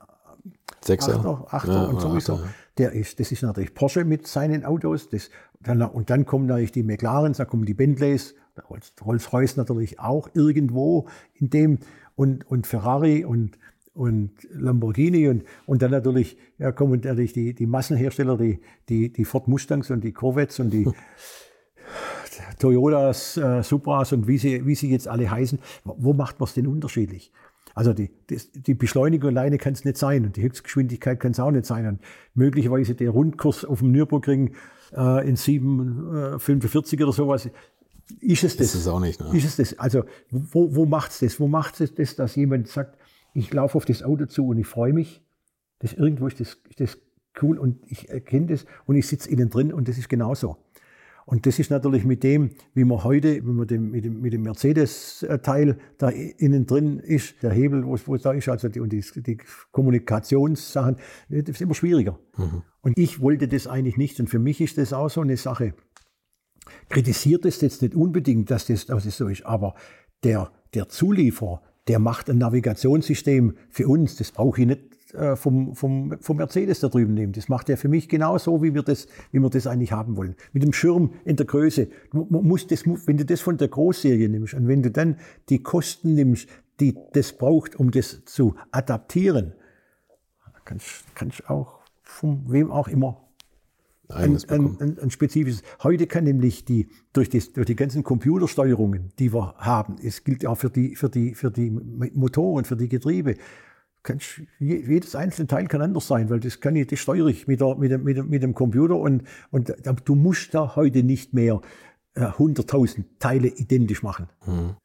Sechser. 0.81 1.15
Achter, 1.15 1.53
Achter 1.53 1.73
ja, 1.73 1.85
und 1.85 1.99
sowieso. 1.99 2.33
Achter, 2.35 2.45
ja. 2.45 2.53
Der 2.77 2.91
ist, 2.93 3.19
das 3.19 3.33
ist 3.33 3.43
natürlich 3.43 3.73
Porsche 3.73 4.05
mit 4.05 4.25
seinen 4.27 4.63
Autos. 4.63 5.09
Das, 5.09 5.29
dann, 5.59 5.81
und 5.81 6.09
dann 6.09 6.25
kommen 6.25 6.45
natürlich 6.45 6.71
die 6.71 6.83
McLarens, 6.83 7.37
da 7.37 7.45
kommen 7.45 7.65
die 7.65 7.73
Bentleys, 7.73 8.35
Rolls-Royce 8.69 9.57
natürlich 9.57 9.99
auch 9.99 10.29
irgendwo 10.33 11.07
in 11.33 11.49
dem 11.49 11.79
und, 12.15 12.45
und 12.49 12.67
Ferrari 12.67 13.23
und, 13.25 13.57
und 13.93 14.31
Lamborghini 14.51 15.27
und, 15.27 15.43
und 15.65 15.81
dann 15.81 15.91
natürlich 15.91 16.37
ja, 16.57 16.71
kommen 16.71 17.01
natürlich 17.03 17.33
die, 17.33 17.53
die 17.53 17.65
Massenhersteller, 17.65 18.37
die, 18.37 18.59
die, 18.89 19.11
die 19.11 19.25
Ford 19.25 19.47
Mustangs 19.47 19.89
und 19.89 20.03
die 20.03 20.13
Corvettes 20.13 20.59
und 20.59 20.71
die 20.71 20.87
Toyotas, 22.59 23.37
äh, 23.37 23.63
Supras 23.63 24.13
und 24.13 24.27
wie 24.27 24.37
sie, 24.37 24.65
wie 24.65 24.75
sie 24.75 24.89
jetzt 24.89 25.07
alle 25.07 25.29
heißen. 25.29 25.59
Wo 25.83 26.13
macht 26.13 26.39
man 26.39 26.47
es 26.47 26.53
denn 26.53 26.67
unterschiedlich? 26.67 27.31
Also 27.75 27.93
die, 27.93 28.09
die, 28.29 28.37
die 28.53 28.73
Beschleunigung 28.73 29.29
alleine 29.29 29.57
kann 29.57 29.73
es 29.73 29.85
nicht 29.85 29.97
sein 29.97 30.25
und 30.25 30.35
die 30.35 30.41
Höchstgeschwindigkeit 30.43 31.19
kann 31.19 31.31
es 31.31 31.39
auch 31.39 31.51
nicht 31.51 31.65
sein. 31.65 31.87
Und 31.87 31.99
möglicherweise 32.33 32.95
der 32.95 33.11
Rundkurs 33.11 33.63
auf 33.63 33.79
dem 33.79 33.91
Nürburgring 33.91 34.55
äh, 34.95 35.27
in 35.27 35.35
7,45 35.35 36.99
äh, 36.99 37.03
oder 37.03 37.13
sowas 37.13 37.49
ist 38.19 38.43
es 38.43 38.57
das? 38.57 38.67
Ist 38.67 38.81
es 38.81 38.87
auch 38.87 38.99
nicht. 38.99 39.19
Ne? 39.19 39.35
Ist 39.37 39.45
es 39.45 39.55
das? 39.57 39.77
Also 39.79 40.03
wo, 40.29 40.75
wo 40.75 40.85
macht 40.85 41.11
es 41.11 41.19
das? 41.19 41.39
Wo 41.39 41.47
macht 41.47 41.79
es 41.81 41.93
das, 41.93 42.15
dass 42.15 42.35
jemand 42.35 42.67
sagt, 42.67 42.97
ich 43.33 43.53
laufe 43.53 43.77
auf 43.77 43.85
das 43.85 44.03
Auto 44.03 44.25
zu 44.25 44.47
und 44.47 44.57
ich 44.57 44.67
freue 44.67 44.93
mich? 44.93 45.21
Das 45.79 45.93
irgendwo 45.93 46.27
ist 46.27 46.39
das, 46.39 46.57
ist 46.69 46.79
das 46.79 46.97
cool 47.41 47.57
und 47.57 47.79
ich 47.87 48.09
erkenne 48.09 48.47
das 48.47 48.65
und 48.85 48.95
ich 48.95 49.07
sitze 49.07 49.29
innen 49.29 49.49
drin 49.49 49.71
und 49.71 49.87
das 49.87 49.97
ist 49.97 50.09
genauso. 50.09 50.57
Und 51.29 51.45
das 51.45 51.59
ist 51.59 51.69
natürlich 51.69 52.05
mit 52.05 52.23
dem, 52.23 52.49
wie 52.73 52.83
man 52.83 53.03
heute, 53.03 53.45
wenn 53.45 53.53
man 53.53 53.67
dem, 53.67 53.91
mit 53.91 54.03
dem, 54.03 54.19
mit 54.19 54.33
dem 54.33 54.41
Mercedes-Teil 54.41 55.77
da 55.99 56.09
innen 56.09 56.65
drin 56.65 56.97
ist, 56.97 57.43
der 57.43 57.51
Hebel, 57.51 57.85
wo 57.85 57.93
es, 57.93 58.07
wo 58.07 58.15
es 58.15 58.23
da 58.23 58.31
ist, 58.31 58.49
also 58.49 58.67
die, 58.67 58.79
und 58.79 58.91
die, 58.91 59.05
die 59.17 59.37
Kommunikationssachen, 59.71 60.95
das 61.29 61.49
ist 61.49 61.61
immer 61.61 61.75
schwieriger. 61.75 62.17
Mhm. 62.35 62.63
Und 62.81 62.97
ich 62.97 63.21
wollte 63.21 63.47
das 63.47 63.67
eigentlich 63.67 63.95
nicht. 63.95 64.19
Und 64.19 64.27
für 64.27 64.39
mich 64.39 64.59
ist 64.59 64.79
das 64.79 64.91
auch 64.91 65.11
so 65.11 65.21
eine 65.21 65.37
Sache. 65.37 65.75
Kritisiert 66.89 67.45
es 67.45 67.61
jetzt 67.61 67.81
nicht 67.81 67.95
unbedingt, 67.95 68.51
dass 68.51 68.67
das, 68.67 68.85
dass 68.85 69.03
das 69.03 69.17
so 69.17 69.27
ist, 69.27 69.45
aber 69.45 69.75
der, 70.23 70.51
der 70.73 70.89
Zulieferer, 70.89 71.61
der 71.87 71.99
macht 71.99 72.29
ein 72.29 72.37
Navigationssystem 72.37 73.55
für 73.69 73.87
uns. 73.87 74.15
Das 74.15 74.31
brauche 74.31 74.61
ich 74.61 74.67
nicht 74.67 75.13
äh, 75.13 75.35
vom, 75.35 75.73
vom, 75.75 76.17
vom 76.21 76.37
Mercedes 76.37 76.81
da 76.81 76.87
drüben 76.87 77.15
nehmen. 77.15 77.33
Das 77.33 77.49
macht 77.49 77.69
er 77.69 77.77
für 77.77 77.87
mich 77.87 78.07
genauso, 78.09 78.61
wie 78.61 78.75
wir 78.75 78.83
das, 78.83 79.07
wie 79.31 79.39
wir 79.39 79.49
das 79.49 79.65
eigentlich 79.65 79.91
haben 79.91 80.15
wollen. 80.15 80.35
Mit 80.53 80.61
dem 80.61 80.71
Schirm 80.71 81.13
in 81.25 81.35
der 81.35 81.47
Größe. 81.47 81.87
Man 82.13 82.27
muss 82.29 82.67
das, 82.67 82.85
wenn 82.85 83.17
du 83.17 83.25
das 83.25 83.41
von 83.41 83.57
der 83.57 83.69
Großserie 83.69 84.29
nimmst 84.29 84.53
und 84.53 84.67
wenn 84.67 84.83
du 84.83 84.91
dann 84.91 85.17
die 85.49 85.63
Kosten 85.63 86.13
nimmst, 86.13 86.47
die 86.79 86.95
das 87.13 87.33
braucht, 87.33 87.75
um 87.75 87.89
das 87.89 88.23
zu 88.25 88.55
adaptieren, 88.71 89.53
kannst, 90.63 91.05
kannst 91.15 91.49
auch 91.49 91.79
von 92.03 92.43
wem 92.51 92.71
auch 92.71 92.87
immer 92.87 93.28
ein, 94.09 94.37
ein, 94.47 94.77
ein, 94.79 94.99
ein, 94.99 95.11
spezifisches. 95.11 95.63
Heute 95.83 96.07
kann 96.07 96.23
nämlich 96.23 96.65
die, 96.65 96.89
durch, 97.13 97.29
die, 97.29 97.41
durch 97.53 97.67
die 97.67 97.75
ganzen 97.75 98.03
Computersteuerungen, 98.03 99.11
die 99.19 99.33
wir 99.33 99.55
haben, 99.57 99.97
es 100.03 100.23
gilt 100.23 100.45
auch 100.45 100.55
für 100.55 100.69
die, 100.69 100.95
für 100.95 101.09
die, 101.09 101.35
für 101.35 101.51
die 101.51 101.69
Motoren, 101.69 102.65
für 102.65 102.75
die 102.75 102.89
Getriebe, 102.89 103.35
kannst, 104.01 104.41
jedes 104.59 105.15
einzelne 105.15 105.47
Teil 105.47 105.67
kann 105.67 105.81
anders 105.81 106.07
sein, 106.07 106.29
weil 106.29 106.39
das 106.39 106.59
kann 106.59 106.75
ich, 106.75 106.87
das 106.87 106.99
steuere 106.99 107.27
ich 107.27 107.47
mit, 107.47 107.61
der, 107.61 107.75
mit, 107.75 107.91
dem, 107.91 108.03
mit, 108.03 108.17
dem, 108.17 108.29
mit 108.29 108.43
dem 108.43 108.53
Computer 108.53 108.95
und, 108.95 109.23
und 109.51 109.73
du 110.05 110.15
musst 110.15 110.53
da 110.53 110.75
heute 110.75 111.03
nicht 111.03 111.33
mehr 111.33 111.61
äh, 112.15 112.21
100.000 112.21 113.03
Teile 113.19 113.47
identisch 113.47 114.01
machen. 114.01 114.27
Mhm 114.45 114.75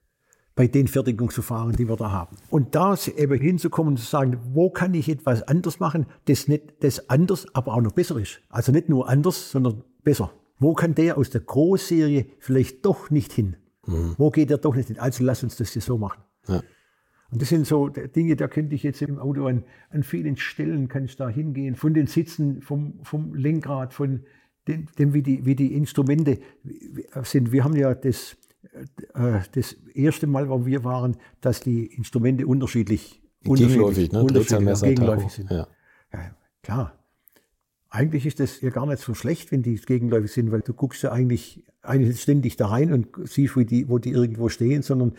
bei 0.54 0.68
den 0.68 0.86
Fertigungsverfahren, 0.86 1.74
die 1.74 1.88
wir 1.88 1.96
da 1.96 2.12
haben. 2.12 2.36
Und 2.50 2.74
da 2.74 2.96
eben 3.16 3.40
hinzukommen 3.40 3.94
und 3.94 3.96
zu 3.98 4.06
sagen, 4.06 4.38
wo 4.52 4.70
kann 4.70 4.94
ich 4.94 5.08
etwas 5.08 5.42
anders 5.42 5.80
machen, 5.80 6.06
das 6.26 6.46
nicht 6.46 6.74
das 6.80 7.08
anders, 7.10 7.46
aber 7.54 7.74
auch 7.74 7.80
noch 7.80 7.92
besser 7.92 8.16
ist. 8.18 8.40
Also 8.48 8.70
nicht 8.70 8.88
nur 8.88 9.08
anders, 9.08 9.50
sondern 9.50 9.82
besser. 10.04 10.32
Wo 10.58 10.74
kann 10.74 10.94
der 10.94 11.18
aus 11.18 11.30
der 11.30 11.40
Großserie 11.40 12.26
vielleicht 12.38 12.84
doch 12.84 13.10
nicht 13.10 13.32
hin? 13.32 13.56
Mhm. 13.86 14.14
Wo 14.16 14.30
geht 14.30 14.50
der 14.50 14.58
doch 14.58 14.76
nicht 14.76 14.88
hin? 14.88 14.98
Also 14.98 15.24
lass 15.24 15.42
uns 15.42 15.56
das 15.56 15.72
hier 15.72 15.82
so 15.82 15.98
machen. 15.98 16.22
Ja. 16.46 16.62
Und 17.30 17.42
das 17.42 17.48
sind 17.48 17.66
so 17.66 17.88
Dinge, 17.88 18.36
da 18.36 18.46
könnte 18.46 18.76
ich 18.76 18.84
jetzt 18.84 19.02
im 19.02 19.18
Auto 19.18 19.46
an, 19.46 19.64
an 19.90 20.04
vielen 20.04 20.36
Stellen 20.36 20.86
kann 20.86 21.06
ich 21.06 21.16
da 21.16 21.28
hingehen, 21.28 21.74
von 21.74 21.92
den 21.92 22.06
Sitzen, 22.06 22.62
vom, 22.62 23.00
vom 23.02 23.34
Lenkrad, 23.34 23.92
von 23.92 24.20
dem, 24.68 24.86
dem 24.98 25.14
wie, 25.14 25.22
die, 25.22 25.44
wie 25.44 25.56
die 25.56 25.74
Instrumente 25.74 26.38
sind. 27.22 27.50
Wir 27.50 27.64
haben 27.64 27.74
ja 27.74 27.92
das 27.92 28.36
das 29.52 29.76
erste 29.94 30.26
Mal, 30.26 30.48
wo 30.48 30.66
wir 30.66 30.84
waren, 30.84 31.16
dass 31.40 31.60
die 31.60 31.86
Instrumente 31.86 32.46
unterschiedlich, 32.46 33.22
gegenläufig, 33.42 34.12
ne? 34.12 34.22
unterschiedlich 34.22 34.80
gegenläufig 34.80 35.32
sind. 35.32 35.50
Ja. 35.50 35.68
ja. 36.12 36.36
klar. 36.62 36.98
Eigentlich 37.90 38.26
ist 38.26 38.40
das 38.40 38.60
ja 38.60 38.70
gar 38.70 38.86
nicht 38.86 38.98
so 38.98 39.14
schlecht, 39.14 39.52
wenn 39.52 39.62
die 39.62 39.76
gegenläufig 39.76 40.32
sind, 40.32 40.50
weil 40.50 40.62
du 40.62 40.74
guckst 40.74 41.02
ja 41.04 41.12
eigentlich, 41.12 41.64
eigentlich 41.82 42.20
ständig 42.20 42.56
da 42.56 42.66
rein 42.66 42.92
und 42.92 43.08
siehst, 43.24 43.56
wo 43.56 43.60
die, 43.60 43.88
wo 43.88 43.98
die 43.98 44.10
irgendwo 44.10 44.48
stehen, 44.48 44.82
sondern 44.82 45.12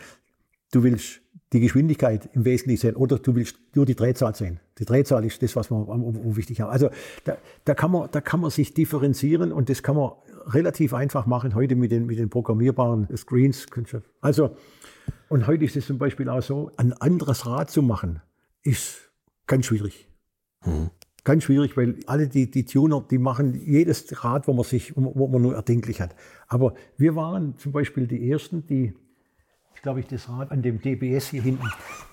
du 0.72 0.82
willst 0.82 1.22
die 1.52 1.60
Geschwindigkeit 1.60 2.28
im 2.34 2.44
Wesentlichen 2.44 2.80
sehen 2.80 2.96
oder 2.96 3.18
du 3.18 3.34
willst 3.34 3.56
nur 3.74 3.86
die 3.86 3.94
Drehzahl 3.94 4.34
sehen. 4.34 4.60
Die 4.78 4.84
Drehzahl 4.84 5.24
ist 5.24 5.42
das, 5.42 5.56
was 5.56 5.70
wir 5.70 5.86
wichtig 6.36 6.60
haben. 6.60 6.70
Also 6.70 6.90
da, 7.24 7.38
da, 7.64 7.74
kann 7.74 7.92
man, 7.92 8.08
da 8.10 8.20
kann 8.20 8.40
man 8.40 8.50
sich 8.50 8.74
differenzieren 8.74 9.52
und 9.52 9.70
das 9.70 9.82
kann 9.82 9.96
man 9.96 10.12
relativ 10.46 10.94
einfach 10.94 11.26
machen 11.26 11.54
heute 11.54 11.76
mit 11.76 11.90
den, 11.90 12.06
mit 12.06 12.18
den 12.18 12.30
programmierbaren 12.30 13.08
Screens. 13.16 13.66
Also, 14.20 14.56
und 15.28 15.46
heute 15.46 15.64
ist 15.64 15.76
es 15.76 15.86
zum 15.86 15.98
Beispiel 15.98 16.28
auch 16.28 16.42
so, 16.42 16.70
ein 16.76 16.92
anderes 16.92 17.46
Rad 17.46 17.70
zu 17.70 17.82
machen, 17.82 18.20
ist 18.62 19.10
ganz 19.46 19.66
schwierig. 19.66 20.08
Mhm. 20.64 20.90
Ganz 21.24 21.42
schwierig, 21.42 21.76
weil 21.76 21.96
alle 22.06 22.28
die, 22.28 22.48
die 22.48 22.64
Tuner, 22.64 23.04
die 23.10 23.18
machen 23.18 23.54
jedes 23.54 24.24
Rad, 24.24 24.46
wo 24.46 24.52
man 24.52 24.64
sich, 24.64 24.92
wo 24.94 25.26
man 25.26 25.42
nur 25.42 25.56
erdenklich 25.56 26.00
hat. 26.00 26.14
Aber 26.46 26.74
wir 26.96 27.16
waren 27.16 27.56
zum 27.58 27.72
Beispiel 27.72 28.06
die 28.06 28.30
Ersten, 28.30 28.64
die, 28.64 28.94
ich 29.74 29.82
glaube 29.82 29.98
ich, 29.98 30.06
das 30.06 30.28
Rad 30.28 30.52
an 30.52 30.62
dem 30.62 30.80
DBS 30.80 31.30
hier 31.30 31.42
hinten, 31.42 31.66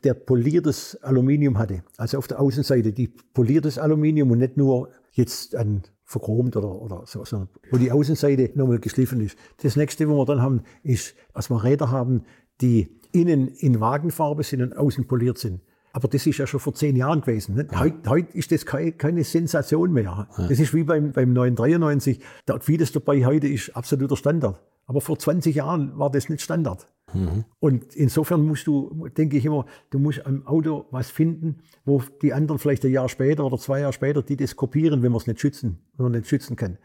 der 0.04 0.16
poliertes 0.16 0.96
Aluminium 1.04 1.60
hatte. 1.60 1.84
Also 1.98 2.18
auf 2.18 2.28
der 2.28 2.40
Außenseite, 2.40 2.92
die 2.92 3.08
poliertes 3.08 3.78
Aluminium 3.78 4.32
und 4.32 4.40
nicht 4.40 4.58
nur 4.58 4.90
jetzt 5.12 5.56
ein 5.56 5.84
verchromt 6.06 6.56
oder, 6.56 6.70
oder 6.70 7.04
so, 7.06 7.24
so, 7.26 7.48
wo 7.72 7.78
die 7.78 7.92
Außenseite 7.92 8.52
nochmal 8.56 8.80
geschliffen 8.80 9.22
ist. 9.22 9.38
Das 9.62 9.76
nächste, 9.76 10.08
wo 10.10 10.18
wir 10.18 10.26
dann 10.26 10.42
haben, 10.42 10.62
ist, 10.84 11.16
dass 11.34 11.50
wir 11.50 11.64
Räder 11.64 11.92
haben, 11.92 12.24
die 12.62 13.00
innen 13.12 13.48
in 13.48 13.80
Wagenfarbe 13.80 14.44
sind 14.44 14.62
und 14.62 14.76
außen 14.76 15.08
poliert 15.08 15.38
sind. 15.38 15.62
Aber 15.96 16.08
das 16.08 16.26
ist 16.26 16.40
ja 16.40 16.48
schon 16.48 16.60
vor 16.60 16.74
zehn 16.74 16.96
Jahren 16.96 17.22
gewesen. 17.22 17.56
Ne? 17.56 17.68
Ja. 17.72 17.80
Heute, 17.80 18.10
heute, 18.10 18.36
ist 18.36 18.52
das 18.52 18.66
keine, 18.66 18.94
keine 18.94 19.24
Sensation 19.24 19.94
mehr. 19.94 20.28
Ja. 20.38 20.48
Das 20.48 20.60
ist 20.60 20.74
wie 20.74 20.84
beim, 20.84 21.12
beim 21.12 21.34
993. 21.34 22.20
Da 22.48 22.60
vieles 22.60 22.92
dabei 22.92 23.24
heute 23.26 23.48
ist 23.48 23.76
absoluter 23.76 24.18
Standard. 24.18 24.60
Aber 24.88 25.02
vor 25.02 25.20
20 25.20 25.56
Jahren 25.56 25.98
war 25.98 26.10
das 26.10 26.30
nicht 26.30 26.42
Standard. 26.42 26.88
Mhm. 27.14 27.46
Und 27.60 27.96
insofern 27.96 28.46
musst 28.46 28.68
du, 28.68 29.08
denke 29.10 29.38
ich 29.38 29.46
immer, 29.46 29.66
du 29.90 30.00
musst 30.00 30.26
am 30.26 30.46
Auto 30.48 30.86
was 30.92 31.10
finden, 31.10 31.60
wo 31.86 32.02
die 32.22 32.34
anderen 32.34 32.60
vielleicht 32.60 32.84
ein 32.86 32.92
Jahr 32.92 33.10
später 33.10 33.46
oder 33.46 33.58
zwei 33.58 33.82
Jahre 33.82 33.94
später, 33.94 34.22
die 34.22 34.38
das 34.38 34.56
kopieren, 34.56 35.02
wenn 35.04 35.12
man 35.12 35.22
es 35.22 35.28
nicht 35.28 35.40
schützen, 35.40 35.80
wenn 35.98 36.06
man 36.06 36.12
nicht 36.14 36.28
schützen 36.28 36.56
kann. 36.56 36.78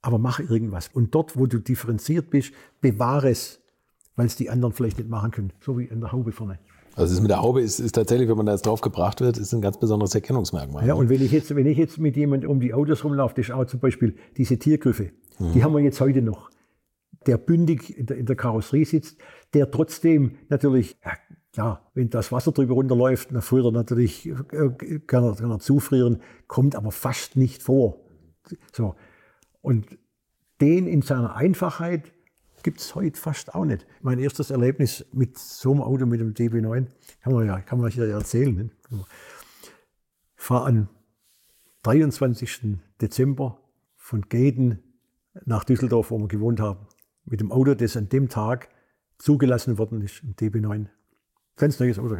Aber 0.00 0.18
mach 0.18 0.40
irgendwas. 0.40 0.88
Und 0.88 1.14
dort, 1.14 1.36
wo 1.36 1.46
du 1.46 1.58
differenziert 1.58 2.30
bist, 2.30 2.52
bewahre 2.80 3.30
es, 3.30 3.60
weil 4.16 4.26
es 4.26 4.36
die 4.36 4.50
anderen 4.50 4.72
vielleicht 4.72 4.98
nicht 4.98 5.10
machen 5.10 5.30
können. 5.30 5.52
So 5.60 5.78
wie 5.78 5.84
in 5.84 6.00
der 6.00 6.12
Haube 6.12 6.32
vorne. 6.32 6.58
Also 6.98 7.14
das 7.14 7.22
mit 7.22 7.30
der 7.30 7.40
Haube 7.40 7.60
ist, 7.60 7.78
ist 7.78 7.92
tatsächlich, 7.92 8.28
wenn 8.28 8.36
man 8.36 8.46
da 8.46 8.52
jetzt 8.52 8.66
drauf 8.66 8.80
gebracht 8.80 9.20
wird, 9.20 9.38
ist 9.38 9.52
ein 9.52 9.60
ganz 9.60 9.78
besonderes 9.78 10.14
Erkennungsmerkmal. 10.16 10.84
Ja, 10.84 10.94
ne? 10.94 11.00
und 11.00 11.08
wenn 11.08 11.22
ich 11.22 11.30
jetzt, 11.30 11.54
wenn 11.54 11.66
ich 11.66 11.78
jetzt 11.78 11.98
mit 11.98 12.16
jemandem 12.16 12.50
um 12.50 12.58
die 12.58 12.74
Autos 12.74 13.04
rumlaufe, 13.04 13.34
das 13.36 13.46
ist 13.46 13.54
auch 13.54 13.66
zum 13.66 13.78
Beispiel 13.78 14.16
diese 14.36 14.58
Tiergriffe, 14.58 15.12
mhm. 15.38 15.52
die 15.52 15.62
haben 15.62 15.72
wir 15.74 15.80
jetzt 15.80 16.00
heute 16.00 16.22
noch 16.22 16.50
der 17.26 17.36
bündig 17.36 17.96
in 17.96 18.26
der 18.26 18.36
Karosserie 18.36 18.86
sitzt, 18.86 19.18
der 19.54 19.70
trotzdem 19.70 20.38
natürlich, 20.48 20.96
ja, 21.04 21.12
klar, 21.52 21.90
wenn 21.94 22.10
das 22.10 22.32
Wasser 22.32 22.52
drüber 22.52 22.74
runterläuft, 22.74 23.32
dann 23.32 23.42
friert 23.42 23.64
er 23.64 23.72
natürlich, 23.72 24.30
kann 25.06 25.24
er, 25.24 25.34
kann 25.34 25.50
er 25.50 25.58
zufrieren, 25.58 26.20
kommt 26.46 26.76
aber 26.76 26.92
fast 26.92 27.36
nicht 27.36 27.62
vor. 27.62 27.98
So. 28.72 28.94
Und 29.60 29.98
den 30.60 30.86
in 30.86 31.02
seiner 31.02 31.36
Einfachheit 31.36 32.12
gibt 32.62 32.80
es 32.80 32.94
heute 32.94 33.18
fast 33.18 33.54
auch 33.54 33.64
nicht. 33.64 33.86
Mein 34.02 34.18
erstes 34.18 34.50
Erlebnis 34.50 35.06
mit 35.12 35.38
so 35.38 35.72
einem 35.72 35.82
Auto, 35.82 36.06
mit 36.06 36.20
dem 36.20 36.34
DB9, 36.34 36.86
kann 37.22 37.32
man 37.32 37.46
ja, 37.46 37.60
kann 37.60 37.80
man 37.80 37.90
ja 37.90 38.04
erzählen. 38.04 38.54
Ne? 38.54 38.70
Ich 38.90 38.98
fahre 40.36 40.68
am 40.68 40.88
23. 41.82 42.78
Dezember 43.00 43.60
von 43.96 44.22
Gaden 44.28 44.82
nach 45.44 45.64
Düsseldorf, 45.64 46.10
wo 46.10 46.18
wir 46.18 46.28
gewohnt 46.28 46.60
haben 46.60 46.86
mit 47.24 47.40
dem 47.40 47.52
Auto, 47.52 47.74
das 47.74 47.96
an 47.96 48.08
dem 48.08 48.28
Tag 48.28 48.68
zugelassen 49.18 49.78
worden 49.78 50.00
ist, 50.02 50.22
im 50.22 50.34
DB9. 50.34 50.86
Ganz 51.56 51.78
neues 51.80 51.98
Auto. 51.98 52.16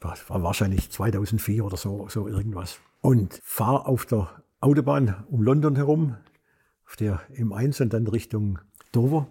Das 0.00 0.30
war 0.30 0.42
wahrscheinlich 0.42 0.90
2004 0.90 1.64
oder 1.64 1.76
so, 1.76 2.08
so 2.08 2.28
irgendwas. 2.28 2.78
Und 3.00 3.40
fahre 3.42 3.86
auf 3.86 4.06
der 4.06 4.30
Autobahn 4.60 5.24
um 5.28 5.42
London 5.42 5.76
herum, 5.76 6.16
auf 6.86 6.96
der 6.96 7.20
M1 7.36 7.82
und 7.82 7.92
dann 7.92 8.06
Richtung 8.06 8.58
Dover. 8.92 9.26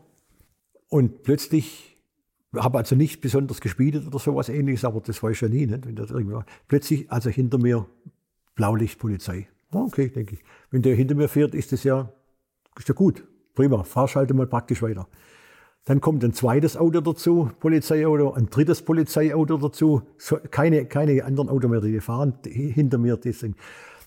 Und 0.90 1.24
plötzlich, 1.24 1.98
habe 2.54 2.80
also 2.80 2.96
nicht 2.96 3.22
besonders 3.22 3.62
gespeedet 3.62 4.08
oder 4.08 4.20
sowas 4.20 4.50
ähnliches, 4.50 4.84
aber 4.84 5.00
das 5.00 5.24
weiß 5.24 5.36
ich 5.36 5.42
ja 5.42 5.48
nie, 5.48 5.68
nicht, 5.68 5.86
wenn 5.86 5.96
das 5.96 6.12
irgendwo, 6.12 6.44
plötzlich, 6.68 7.10
also 7.10 7.30
hinter 7.30 7.58
mir 7.58 7.86
Blaulichtpolizei. 8.56 9.48
Okay, 9.72 10.10
denke 10.10 10.36
ich. 10.36 10.44
Wenn 10.70 10.82
der 10.82 10.96
hinter 10.96 11.16
mir 11.16 11.30
fährt, 11.30 11.56
ist 11.56 11.72
das 11.72 11.86
ja, 11.86 12.12
ist 12.78 12.90
ja 12.90 12.94
gut. 12.94 13.24
Prima, 13.54 13.84
fahrschalte 13.84 14.34
mal 14.34 14.48
praktisch 14.48 14.82
weiter. 14.82 15.08
Dann 15.86 16.00
kommt 16.00 16.24
ein 16.24 16.34
zweites 16.34 16.78
Auto 16.78 17.02
dazu, 17.02 17.50
Polizeiauto, 17.60 18.34
ein 18.34 18.50
drittes 18.50 18.84
Polizeiauto 18.84 19.58
dazu, 19.58 20.04
so, 20.18 20.38
keine, 20.52 20.86
keine 20.86 21.24
anderen 21.26 21.50
Autos 21.50 21.70
mehr, 21.70 21.82
die 21.82 22.00
fahren 22.00 22.36
hinter 22.46 22.98
mir. 22.98 23.18
Deswegen. 23.18 23.56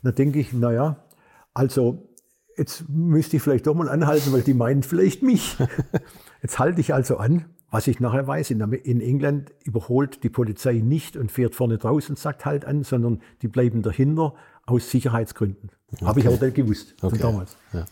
Dann 0.03 0.15
denke 0.15 0.39
ich, 0.39 0.53
naja, 0.53 1.05
also 1.53 2.09
jetzt 2.57 2.89
müsste 2.89 3.37
ich 3.37 3.43
vielleicht 3.43 3.67
doch 3.67 3.75
mal 3.75 3.89
anhalten, 3.89 4.33
weil 4.33 4.43
die 4.43 4.55
meinen 4.55 4.83
vielleicht 4.83 5.23
mich. 5.23 5.57
Jetzt 6.43 6.59
halte 6.59 6.81
ich 6.81 6.93
also 6.93 7.17
an. 7.17 7.47
Was 7.71 7.89
ich 7.89 7.99
nachher 7.99 8.25
weiß, 8.29 8.53
in, 8.53 8.61
in 8.61 9.01
England 9.01 9.51
überholt 9.65 10.23
die 10.23 10.29
Polizei 10.29 10.75
nicht 10.75 11.17
und 11.17 11.33
fährt 11.33 11.57
vorne 11.57 11.77
draußen, 11.77 12.15
sagt 12.15 12.45
halt 12.45 12.65
an, 12.65 12.85
sondern 12.85 13.21
die 13.43 13.49
bleiben 13.49 13.83
dahinter 13.83 14.35
aus 14.65 14.91
Sicherheitsgründen. 14.91 15.71
Okay. 15.95 16.05
Habe 16.05 16.21
ich 16.21 16.27
aber 16.29 16.45
nicht 16.45 16.55
gewusst 16.55 16.95
okay. 17.03 17.11
von 17.11 17.19
damals. 17.19 17.57
Ja. 17.73 17.87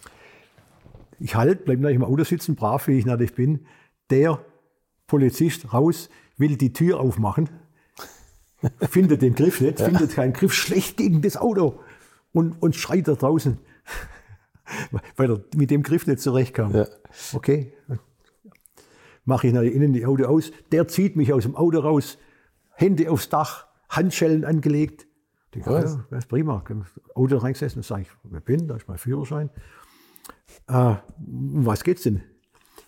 Ich 1.23 1.37
halt, 1.37 1.65
bleib 1.65 1.79
gleich 1.79 1.95
im 1.95 2.03
Auto 2.03 2.25
sitzen, 2.25 2.57
brav 2.57 2.89
wie 2.89 2.99
ich 2.99 3.07
natürlich 3.07 3.35
bin. 3.35 3.67
Der 4.11 4.45
Polizist 5.07 5.73
raus, 5.73 6.11
will 6.37 6.57
die 6.57 6.73
Tür 6.73 6.99
aufmachen, 6.99 7.49
findet 8.91 9.23
den 9.23 9.35
Griff 9.35 9.61
nicht, 9.61 9.79
ja. 9.81 9.87
findet 9.87 10.15
keinen 10.15 10.33
Griff, 10.33 10.53
schlecht 10.53 10.97
gegen 10.97 11.23
das 11.23 11.37
Auto 11.37 11.81
und, 12.33 12.61
und 12.61 12.75
schreit 12.75 13.07
da 13.07 13.15
draußen. 13.15 13.59
weil 15.17 15.31
er 15.31 15.45
mit 15.55 15.71
dem 15.71 15.83
Griff 15.85 16.07
nicht 16.07 16.21
zurechtkam. 16.21 16.75
Ja. 16.75 16.87
Okay, 17.35 17.73
mache 19.25 19.47
ich 19.47 19.53
nach 19.53 19.63
innen 19.63 19.93
die 19.93 20.07
Auto 20.07 20.25
aus. 20.25 20.51
Der 20.73 20.89
zieht 20.89 21.15
mich 21.15 21.33
aus 21.33 21.45
dem 21.45 21.55
Auto 21.55 21.79
raus, 21.79 22.19
Hände 22.73 23.11
aufs 23.11 23.29
Dach, 23.29 23.67
Handschellen 23.89 24.45
angelegt. 24.45 25.07
Ich 25.47 25.63
denke, 25.63 25.71
Was? 25.71 25.95
ja, 25.95 26.05
das 26.11 26.19
ist 26.25 26.29
prima. 26.29 26.65
Auto 27.15 27.37
reingesessen, 27.37 27.83
sage 27.83 28.03
ich, 28.03 28.09
wer 28.25 28.41
bin, 28.41 28.67
da 28.67 28.77
ist 28.77 28.89
mein 28.89 28.99
Führerschein. 28.99 29.51
Äh, 30.69 30.95
um 31.19 31.67
was 31.67 31.85
geht's 31.85 32.03
denn? 32.03 32.23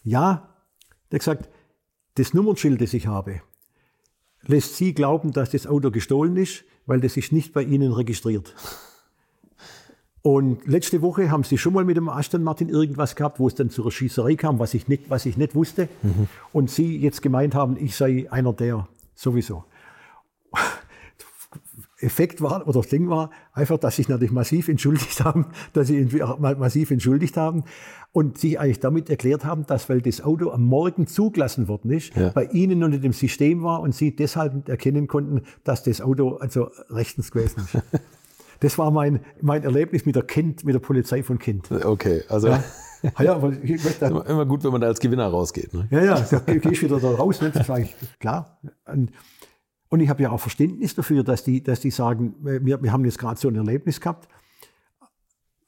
Ja, 0.02 0.54
der 1.10 1.18
hat 1.18 1.20
gesagt, 1.20 1.48
das 2.14 2.34
Nummernschild, 2.34 2.80
das 2.80 2.94
ich 2.94 3.06
habe, 3.06 3.40
lässt 4.42 4.76
Sie 4.76 4.94
glauben, 4.94 5.32
dass 5.32 5.50
das 5.50 5.66
Auto 5.66 5.90
gestohlen 5.90 6.36
ist, 6.36 6.64
weil 6.86 7.00
das 7.00 7.16
ist 7.16 7.32
nicht 7.32 7.52
bei 7.52 7.62
Ihnen 7.62 7.92
registriert. 7.92 8.54
Und 10.22 10.66
letzte 10.66 11.02
Woche 11.02 11.30
haben 11.30 11.44
Sie 11.44 11.58
schon 11.58 11.74
mal 11.74 11.84
mit 11.84 11.98
dem 11.98 12.08
Aston 12.08 12.42
Martin 12.42 12.70
irgendwas 12.70 13.14
gehabt, 13.14 13.38
wo 13.38 13.46
es 13.46 13.54
dann 13.54 13.68
zur 13.68 13.92
Schießerei 13.92 14.36
kam, 14.36 14.58
was 14.58 14.72
ich 14.72 14.88
nicht, 14.88 15.10
was 15.10 15.26
ich 15.26 15.36
nicht 15.36 15.54
wusste. 15.54 15.88
Und 16.52 16.70
Sie 16.70 16.96
jetzt 16.98 17.20
gemeint 17.20 17.54
haben, 17.54 17.76
ich 17.76 17.94
sei 17.94 18.26
einer 18.30 18.54
der 18.54 18.88
sowieso. 19.14 19.64
Effekt 22.04 22.40
war, 22.42 22.66
oder 22.68 22.80
das 22.80 22.88
Ding 22.88 23.08
war, 23.08 23.30
einfach, 23.52 23.78
dass 23.78 23.96
sich 23.96 24.08
natürlich 24.08 24.32
massiv 24.32 24.68
entschuldigt 24.68 25.24
haben, 25.24 25.46
dass 25.72 25.88
sie 25.88 26.08
mal 26.38 26.56
massiv 26.56 26.90
entschuldigt 26.90 27.36
haben 27.36 27.64
und 28.12 28.38
sich 28.38 28.60
eigentlich 28.60 28.80
damit 28.80 29.10
erklärt 29.10 29.44
haben, 29.44 29.66
dass, 29.66 29.88
weil 29.88 30.00
das 30.00 30.20
Auto 30.22 30.50
am 30.50 30.62
Morgen 30.64 31.06
zugelassen 31.06 31.66
worden 31.68 31.90
ist, 31.90 32.14
Ja. 32.14 32.30
bei 32.30 32.44
ihnen 32.46 32.84
unter 32.84 32.98
dem 32.98 33.12
System 33.12 33.62
war 33.62 33.80
und 33.80 33.94
sie 33.94 34.14
deshalb 34.14 34.54
nicht 34.54 34.68
erkennen 34.68 35.08
konnten, 35.08 35.42
dass 35.64 35.82
das 35.82 36.00
Auto 36.00 36.36
also 36.36 36.68
rechtens 36.90 37.30
gewesen 37.32 37.60
ist. 37.72 37.82
Das 38.60 38.78
war 38.78 38.90
mein, 38.90 39.20
mein 39.42 39.62
Erlebnis 39.64 40.06
mit 40.06 40.14
der 40.16 40.22
Kind, 40.22 40.64
mit 40.64 40.74
der 40.74 40.78
Polizei 40.78 41.22
von 41.22 41.38
Kind. 41.38 41.70
Okay, 41.70 42.22
also 42.28 42.48
Ja, 42.48 42.64
ja 43.20 43.34
aber 43.34 43.52
immer, 44.26 44.46
gut, 44.46 44.64
wenn 44.64 44.70
man 44.72 44.80
da 44.80 44.86
als 44.86 45.00
Gewinner 45.00 45.26
rausgeht. 45.26 45.74
Ne? 45.74 45.86
ja, 45.90 46.02
ja, 46.04 46.20
da 46.20 46.38
gehe 46.38 46.72
ich 46.72 46.80
wieder 46.80 46.98
da 46.98 47.10
raus, 47.10 47.42
ne? 47.42 47.50
das 47.50 47.66
sage 47.66 47.82
ich, 47.82 47.94
klar. 48.20 48.58
Und, 48.86 49.10
und 49.94 50.00
ich 50.00 50.08
habe 50.08 50.24
ja 50.24 50.30
auch 50.32 50.40
Verständnis 50.40 50.96
dafür, 50.96 51.22
dass 51.22 51.44
die, 51.44 51.62
dass 51.62 51.78
die 51.78 51.92
sagen, 51.92 52.34
wir, 52.40 52.82
wir 52.82 52.92
haben 52.92 53.04
jetzt 53.04 53.16
gerade 53.18 53.38
so 53.38 53.46
ein 53.46 53.54
Erlebnis 53.54 54.00
gehabt. 54.00 54.28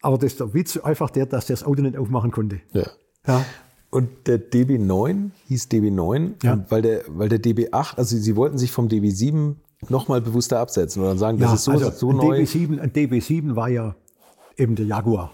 Aber 0.03 0.19
das 0.19 0.33
ist 0.33 0.41
der 0.41 0.53
Witz 0.53 0.77
einfach 0.79 1.11
der, 1.11 1.27
dass 1.27 1.47
der 1.47 1.55
das 1.55 1.65
Auto 1.65 1.81
nicht 1.81 1.97
aufmachen 1.97 2.33
konnte. 2.33 2.61
Ja. 2.73 2.87
Ja, 3.27 3.45
Und 3.91 4.27
der 4.27 4.51
DB9 4.51 5.31
hieß 5.47 5.69
DB9, 5.71 6.45
Ja. 6.45 6.65
weil, 6.69 6.83
der, 6.83 7.03
weil 7.07 7.29
der 7.29 7.41
DB8, 7.41 7.97
also 7.97 8.17
sie 8.17 8.35
wollten 8.35 8.59
sich 8.59 8.73
vom 8.73 8.89
DB7 8.89 9.55
nochmal 9.89 10.21
bewusster 10.21 10.59
absetzen 10.59 11.03
oder 11.03 11.17
sagen, 11.17 11.39
das 11.39 11.51
ja 11.51 11.55
ist 11.55 11.65
so, 11.65 11.71
also 11.71 11.91
so 11.91 12.11
ein 12.11 12.17
neu. 12.17 12.41
DB7, 12.41 12.81
ein 12.81 12.91
DB7 12.93 13.55
war 13.55 13.69
ja 13.69 13.95
eben 14.57 14.75
der 14.75 14.87
Jaguar 14.87 15.31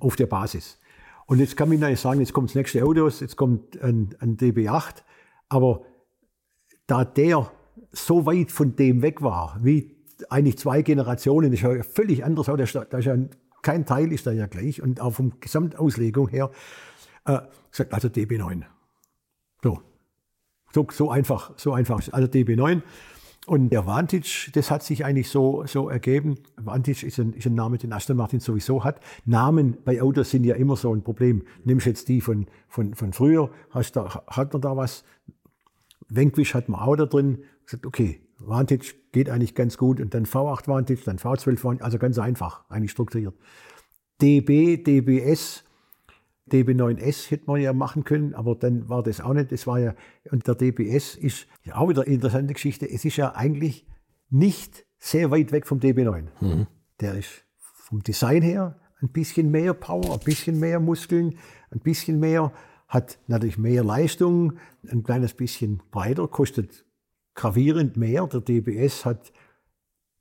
auf 0.00 0.16
der 0.16 0.26
Basis. 0.26 0.78
Und 1.26 1.38
jetzt 1.38 1.56
kann 1.56 1.68
man 1.68 1.78
natürlich 1.78 2.00
sagen, 2.00 2.18
jetzt 2.18 2.32
kommt 2.32 2.50
das 2.50 2.56
nächste 2.56 2.84
Auto, 2.84 3.06
jetzt 3.08 3.36
kommt 3.36 3.80
ein, 3.80 4.16
ein 4.18 4.36
DB8. 4.36 4.96
Aber 5.48 5.82
da 6.88 7.04
der 7.04 7.50
so 7.92 8.26
weit 8.26 8.50
von 8.50 8.76
dem 8.76 9.02
weg 9.02 9.22
war, 9.22 9.58
wie 9.62 9.96
eigentlich 10.28 10.58
zwei 10.58 10.82
Generationen, 10.82 11.50
das 11.50 11.60
ist 11.60 11.64
ja 11.64 11.82
völlig 11.82 12.24
anders, 12.24 12.46
da 12.46 12.54
ist, 12.98 13.04
ja 13.04 13.16
kein 13.62 13.86
Teil 13.86 14.12
ist 14.12 14.26
da 14.26 14.32
ja 14.32 14.46
gleich 14.46 14.82
und 14.82 15.00
auch 15.00 15.12
vom 15.12 15.40
Gesamtauslegung 15.40 16.28
her, 16.28 16.50
äh, 17.24 17.38
gesagt, 17.70 17.92
also 17.92 18.08
DB9. 18.08 18.62
So. 19.62 19.80
So, 20.72 20.86
so 20.90 21.10
einfach, 21.10 21.52
so 21.56 21.72
einfach. 21.72 22.00
Also 22.12 22.28
DB9. 22.28 22.82
Und 23.46 23.70
der 23.70 23.86
Vantage, 23.86 24.50
das 24.52 24.70
hat 24.70 24.82
sich 24.82 25.04
eigentlich 25.04 25.28
so, 25.28 25.64
so 25.66 25.88
ergeben. 25.88 26.38
Vantage 26.56 27.04
ist 27.06 27.18
ein, 27.18 27.32
ist 27.32 27.46
ein 27.46 27.54
Name, 27.54 27.78
den 27.78 27.92
Aston 27.92 28.16
Martin 28.16 28.38
sowieso 28.38 28.84
hat. 28.84 29.00
Namen 29.24 29.78
bei 29.84 30.00
Autos 30.00 30.30
sind 30.30 30.44
ja 30.44 30.54
immer 30.54 30.76
so 30.76 30.94
ein 30.94 31.02
Problem. 31.02 31.42
Nimmst 31.64 31.86
jetzt 31.86 32.08
die 32.08 32.20
von, 32.20 32.46
von, 32.68 32.94
von 32.94 33.12
früher, 33.12 33.50
hast 33.70 33.96
da, 33.96 34.22
hat 34.28 34.52
man 34.52 34.62
da 34.62 34.76
was? 34.76 35.04
Vanquish 36.08 36.54
hat 36.54 36.68
man 36.68 36.80
auch 36.80 36.96
da 36.96 37.06
drin. 37.06 37.42
Gesagt, 37.70 37.86
okay, 37.86 38.20
Vantage 38.38 38.94
geht 39.12 39.30
eigentlich 39.30 39.54
ganz 39.54 39.76
gut. 39.76 40.00
Und 40.00 40.14
dann 40.14 40.26
V8 40.26 40.66
Vantage, 40.66 41.00
dann 41.04 41.18
V12 41.18 41.62
Vantage, 41.62 41.84
also 41.84 41.98
ganz 41.98 42.18
einfach, 42.18 42.68
eigentlich 42.68 42.90
strukturiert. 42.90 43.34
DB, 44.20 44.76
DBS, 44.76 45.64
DB9S 46.50 47.30
hätte 47.30 47.44
man 47.46 47.60
ja 47.60 47.72
machen 47.72 48.04
können, 48.04 48.34
aber 48.34 48.54
dann 48.54 48.88
war 48.88 49.02
das 49.02 49.20
auch 49.20 49.32
nicht. 49.32 49.52
Das 49.52 49.66
war 49.66 49.78
ja, 49.78 49.94
und 50.30 50.46
der 50.46 50.56
DBS 50.56 51.14
ist 51.14 51.46
ja 51.62 51.76
auch 51.76 51.88
wieder 51.88 52.02
eine 52.02 52.12
interessante 52.12 52.54
Geschichte. 52.54 52.90
Es 52.90 53.04
ist 53.04 53.16
ja 53.16 53.34
eigentlich 53.34 53.86
nicht 54.30 54.84
sehr 54.98 55.30
weit 55.30 55.52
weg 55.52 55.66
vom 55.66 55.78
DB9. 55.78 56.66
Der 57.00 57.14
ist 57.14 57.44
vom 57.60 58.02
Design 58.02 58.42
her 58.42 58.78
ein 59.00 59.08
bisschen 59.08 59.50
mehr 59.50 59.74
Power, 59.74 60.12
ein 60.12 60.24
bisschen 60.24 60.58
mehr 60.58 60.80
Muskeln, 60.80 61.38
ein 61.70 61.80
bisschen 61.80 62.20
mehr, 62.20 62.52
hat 62.88 63.18
natürlich 63.28 63.56
mehr 63.56 63.84
Leistung, 63.84 64.54
ein 64.90 65.02
kleines 65.02 65.34
bisschen 65.34 65.80
breiter, 65.90 66.28
kostet 66.28 66.84
gravierend 67.34 67.96
mehr. 67.96 68.26
Der 68.26 68.40
DBS 68.40 69.04
hat 69.04 69.32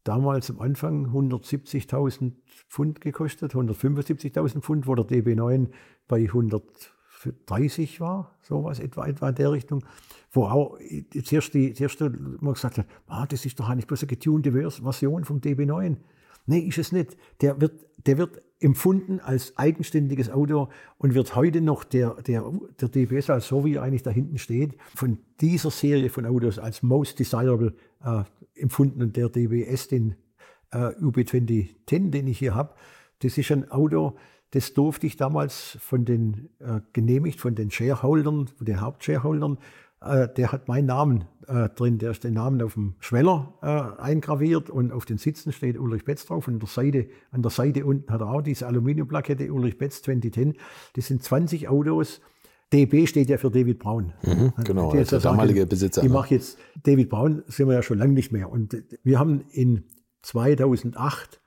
damals 0.03 0.49
am 0.49 0.59
Anfang 0.59 1.07
170.000 1.07 2.33
Pfund 2.69 3.01
gekostet, 3.01 3.53
175.000 3.53 4.61
Pfund, 4.61 4.87
wo 4.87 4.95
der 4.95 5.05
DB9 5.05 5.69
bei 6.07 6.21
130 6.27 7.99
war, 8.01 8.37
sowas 8.41 8.79
etwa, 8.79 9.05
etwa 9.07 9.29
in 9.29 9.35
der 9.35 9.51
Richtung. 9.51 9.83
Wo 10.31 10.45
auch 10.45 10.77
zuerst, 11.23 11.53
die, 11.53 11.73
zuerst 11.73 11.99
man 12.01 12.53
gesagt 12.53 12.77
hat, 12.77 12.87
ah, 13.07 13.25
das 13.25 13.45
ist 13.45 13.59
doch 13.59 13.69
eigentlich 13.69 13.87
bloß 13.87 14.03
eine 14.03 14.07
getunte 14.07 14.51
Vers- 14.51 14.79
Version 14.79 15.25
vom 15.25 15.39
DB9. 15.39 15.97
Nee, 16.45 16.59
ist 16.59 16.77
es 16.77 16.91
nicht. 16.91 17.17
Der 17.41 17.59
wird, 17.59 17.85
der 18.05 18.17
wird 18.17 18.41
empfunden 18.59 19.19
als 19.19 19.57
eigenständiges 19.57 20.29
Auto 20.29 20.69
und 20.97 21.13
wird 21.13 21.35
heute 21.35 21.61
noch 21.61 21.83
der, 21.83 22.15
der, 22.15 22.43
der 22.79 22.89
DBS, 22.89 23.29
als 23.29 23.47
so 23.47 23.63
wie 23.63 23.75
er 23.75 23.83
eigentlich 23.83 24.03
da 24.03 24.11
hinten 24.11 24.37
steht, 24.37 24.75
von 24.95 25.19
dieser 25.39 25.71
Serie 25.71 26.09
von 26.09 26.25
Autos 26.25 26.59
als 26.59 26.83
most 26.83 27.19
desirable 27.19 27.73
äh, 28.03 28.23
empfunden. 28.55 29.01
Und 29.01 29.15
der 29.15 29.29
DBS, 29.29 29.87
den 29.87 30.15
äh, 30.71 30.89
UB2010, 31.01 32.09
den 32.09 32.27
ich 32.27 32.39
hier 32.39 32.55
habe, 32.55 32.73
das 33.19 33.37
ist 33.37 33.51
ein 33.51 33.71
Auto, 33.71 34.17
das 34.51 34.73
durfte 34.73 35.05
ich 35.05 35.15
damals 35.15 35.77
von 35.79 36.05
den 36.05 36.49
äh, 36.59 36.81
genehmigt, 36.93 37.39
von 37.39 37.55
den 37.55 37.71
Shareholdern, 37.71 38.47
von 38.47 38.65
den 38.65 38.81
Hauptshareholdern. 38.81 39.57
Äh, 40.01 40.27
der 40.35 40.51
hat 40.51 40.67
meinen 40.67 40.85
Namen 40.85 41.25
äh, 41.47 41.69
drin, 41.69 41.97
der 41.97 42.11
ist 42.11 42.23
den 42.23 42.33
Namen 42.33 42.61
auf 42.61 42.75
dem 42.75 42.95
Schweller 42.99 43.53
äh, 43.61 44.01
eingraviert 44.01 44.69
und 44.69 44.91
auf 44.91 45.05
den 45.05 45.17
Sitzen 45.17 45.51
steht 45.51 45.77
Ulrich 45.77 46.05
Betz 46.05 46.25
drauf. 46.25 46.47
Und 46.47 46.55
an 46.55 46.59
der 46.59 46.69
Seite, 46.69 47.09
an 47.31 47.41
der 47.41 47.51
Seite 47.51 47.85
unten 47.85 48.11
hat 48.11 48.21
er 48.21 48.29
auch 48.29 48.41
diese 48.41 48.67
Aluminiumplakette 48.67 49.51
Ulrich 49.51 49.77
Betz 49.77 50.01
2010. 50.01 50.55
Das 50.95 51.07
sind 51.07 51.23
20 51.23 51.67
Autos. 51.67 52.21
DB 52.71 53.07
steht 53.07 53.29
ja 53.29 53.37
für 53.37 53.49
David 53.49 53.79
Brown. 53.79 54.13
genau, 54.63 54.91
Die 54.91 54.97
jetzt 54.99 55.11
der 55.11 55.19
damalige 55.19 55.65
Besitzer, 55.65 56.03
Ich 56.03 56.07
ne? 56.07 56.13
mache 56.13 56.35
jetzt 56.35 56.57
David 56.83 57.09
Brown, 57.09 57.43
sind 57.47 57.67
wir 57.67 57.73
ja 57.73 57.81
schon 57.81 57.97
lange 57.97 58.13
nicht 58.13 58.31
mehr. 58.31 58.49
Und 58.51 58.77
wir 59.03 59.17
haben 59.17 59.41
in 59.51 59.85
2008 60.21 61.41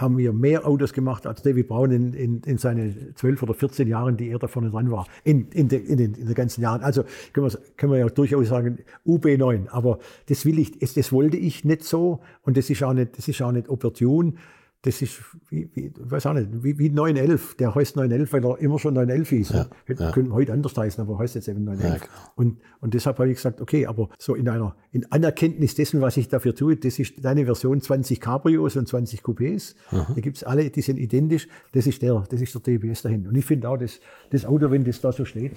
haben 0.00 0.18
wir 0.18 0.32
mehr 0.32 0.66
Autos 0.66 0.92
gemacht 0.92 1.26
als 1.26 1.42
David 1.42 1.68
Brown 1.68 1.90
in, 1.90 2.14
in, 2.14 2.40
in 2.42 2.58
seinen 2.58 3.12
12 3.16 3.42
oder 3.42 3.54
14 3.54 3.88
Jahren, 3.88 4.16
die 4.16 4.28
er 4.28 4.38
da 4.38 4.46
vorne 4.46 4.70
dran 4.70 4.90
war, 4.90 5.06
in, 5.24 5.48
in, 5.50 5.68
de, 5.68 5.78
in, 5.78 5.96
den, 5.96 6.14
in 6.14 6.26
den 6.26 6.34
ganzen 6.34 6.62
Jahren. 6.62 6.82
Also 6.82 7.04
können 7.32 7.50
wir, 7.50 7.58
können 7.76 7.92
wir 7.92 7.98
ja 7.98 8.08
durchaus 8.08 8.48
sagen, 8.48 8.78
UB9. 9.06 9.68
Aber 9.70 9.98
das 10.26 10.44
will 10.46 10.58
ich, 10.58 10.78
das, 10.78 10.94
das 10.94 11.12
wollte 11.12 11.36
ich 11.36 11.64
nicht 11.64 11.84
so 11.84 12.20
und 12.42 12.56
das 12.56 12.70
ist 12.70 12.82
auch 12.82 12.92
nicht, 12.92 13.18
das 13.18 13.28
ist 13.28 13.42
auch 13.42 13.52
nicht 13.52 13.68
opportun. 13.68 14.38
Das 14.82 15.02
ist, 15.02 15.20
wie, 15.50 15.70
wie, 15.74 15.92
weiß 15.98 16.24
auch 16.24 16.32
nicht, 16.32 16.48
wie, 16.62 16.78
wie 16.78 16.88
911. 16.88 17.56
Der 17.56 17.74
heißt 17.74 17.96
911, 17.96 18.32
weil 18.32 18.44
er 18.46 18.58
immer 18.60 18.78
schon 18.78 18.94
911 18.94 19.28
hieß. 19.28 19.48
Ja, 19.50 19.66
Hätte, 19.84 20.04
ja. 20.04 20.10
Könnte 20.10 20.32
heute 20.32 20.54
anders 20.54 20.74
heißen, 20.74 21.02
aber 21.02 21.18
heißt 21.18 21.34
jetzt 21.34 21.48
eben 21.48 21.64
911. 21.64 21.92
Ja, 21.92 21.98
genau. 21.98 22.32
Und, 22.34 22.60
und 22.80 22.94
deshalb 22.94 23.18
habe 23.18 23.28
ich 23.28 23.36
gesagt, 23.36 23.60
okay, 23.60 23.86
aber 23.86 24.08
so 24.18 24.34
in 24.34 24.48
einer 24.48 24.74
in 24.90 25.10
Anerkenntnis 25.12 25.74
dessen, 25.74 26.00
was 26.00 26.16
ich 26.16 26.28
dafür 26.28 26.54
tue, 26.54 26.76
das 26.76 26.98
ist 26.98 27.22
deine 27.22 27.44
Version 27.44 27.80
20 27.80 28.20
Cabrios 28.20 28.76
und 28.76 28.88
20 28.88 29.20
Coupés. 29.20 29.74
Die 30.16 30.22
gibt's 30.22 30.44
alle, 30.44 30.70
die 30.70 30.80
sind 30.80 30.98
identisch. 30.98 31.46
Das 31.72 31.86
ist 31.86 32.00
der, 32.00 32.24
das 32.30 32.40
ist 32.40 32.54
der 32.54 32.62
DBS 32.62 33.02
dahin. 33.02 33.26
Und 33.26 33.36
ich 33.36 33.44
finde 33.44 33.68
auch, 33.68 33.76
das, 33.76 34.00
das 34.30 34.46
Auto, 34.46 34.70
wenn 34.70 34.84
das 34.84 35.00
da 35.02 35.12
so 35.12 35.26
steht, 35.26 35.52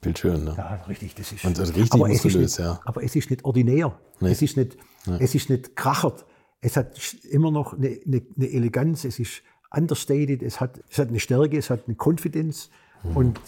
Bildschön, 0.00 0.44
ne? 0.44 0.54
ja, 0.56 0.84
richtig, 0.88 1.14
das 1.16 1.32
ist. 1.32 1.44
Und 1.44 1.58
richtig 1.58 1.92
aber 1.92 2.08
es 2.08 2.16
ist 2.16 2.24
muskulös, 2.24 2.58
nicht, 2.58 2.66
ja. 2.66 2.80
Aber 2.84 3.02
es 3.02 3.16
ist 3.16 3.30
nicht 3.30 3.44
ordinär. 3.44 3.98
Nee. 4.20 4.30
Es 4.30 4.40
ist 4.40 4.56
nicht, 4.56 4.76
es 5.18 5.34
ist 5.34 5.50
nicht 5.50 5.74
krachert. 5.74 6.24
Es 6.66 6.76
hat 6.76 6.98
immer 7.30 7.52
noch 7.52 7.74
eine, 7.74 8.00
eine, 8.04 8.22
eine 8.36 8.50
Eleganz. 8.50 9.04
Es 9.04 9.20
ist 9.20 9.44
understated. 9.70 10.42
Es 10.42 10.60
hat, 10.60 10.82
es 10.90 10.98
hat 10.98 11.10
eine 11.10 11.20
Stärke. 11.20 11.56
Es 11.56 11.70
hat 11.70 11.86
eine 11.86 11.94
Konfidenz. 11.94 12.70
Mhm. 13.04 13.16
Und 13.16 13.40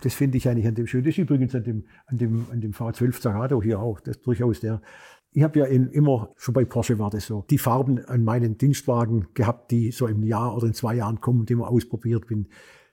das 0.00 0.14
finde 0.14 0.38
ich 0.38 0.48
eigentlich 0.48 0.66
an 0.66 0.74
dem 0.74 0.88
schön. 0.88 1.04
Das 1.04 1.10
ist 1.12 1.18
übrigens 1.18 1.54
an 1.54 1.62
dem, 1.62 1.84
an 2.06 2.18
dem, 2.18 2.46
an 2.50 2.60
dem 2.60 2.72
V12 2.72 3.20
Zagato 3.20 3.62
hier 3.62 3.78
auch. 3.78 4.00
Das 4.00 4.16
ist 4.16 4.26
durchaus 4.26 4.58
der. 4.58 4.82
Ich 5.30 5.44
habe 5.44 5.60
ja 5.60 5.66
in, 5.66 5.90
immer, 5.90 6.34
schon 6.36 6.54
bei 6.54 6.64
Porsche 6.64 6.98
war 6.98 7.08
das 7.08 7.26
so, 7.26 7.44
die 7.50 7.58
Farben 7.58 8.04
an 8.06 8.24
meinen 8.24 8.58
Dienstwagen 8.58 9.28
gehabt, 9.34 9.70
die 9.70 9.92
so 9.92 10.08
im 10.08 10.24
Jahr 10.24 10.56
oder 10.56 10.66
in 10.66 10.74
zwei 10.74 10.96
Jahren 10.96 11.20
kommen, 11.20 11.46
die 11.46 11.54
man 11.54 11.68
ausprobiert. 11.68 12.26
Bin 12.26 12.48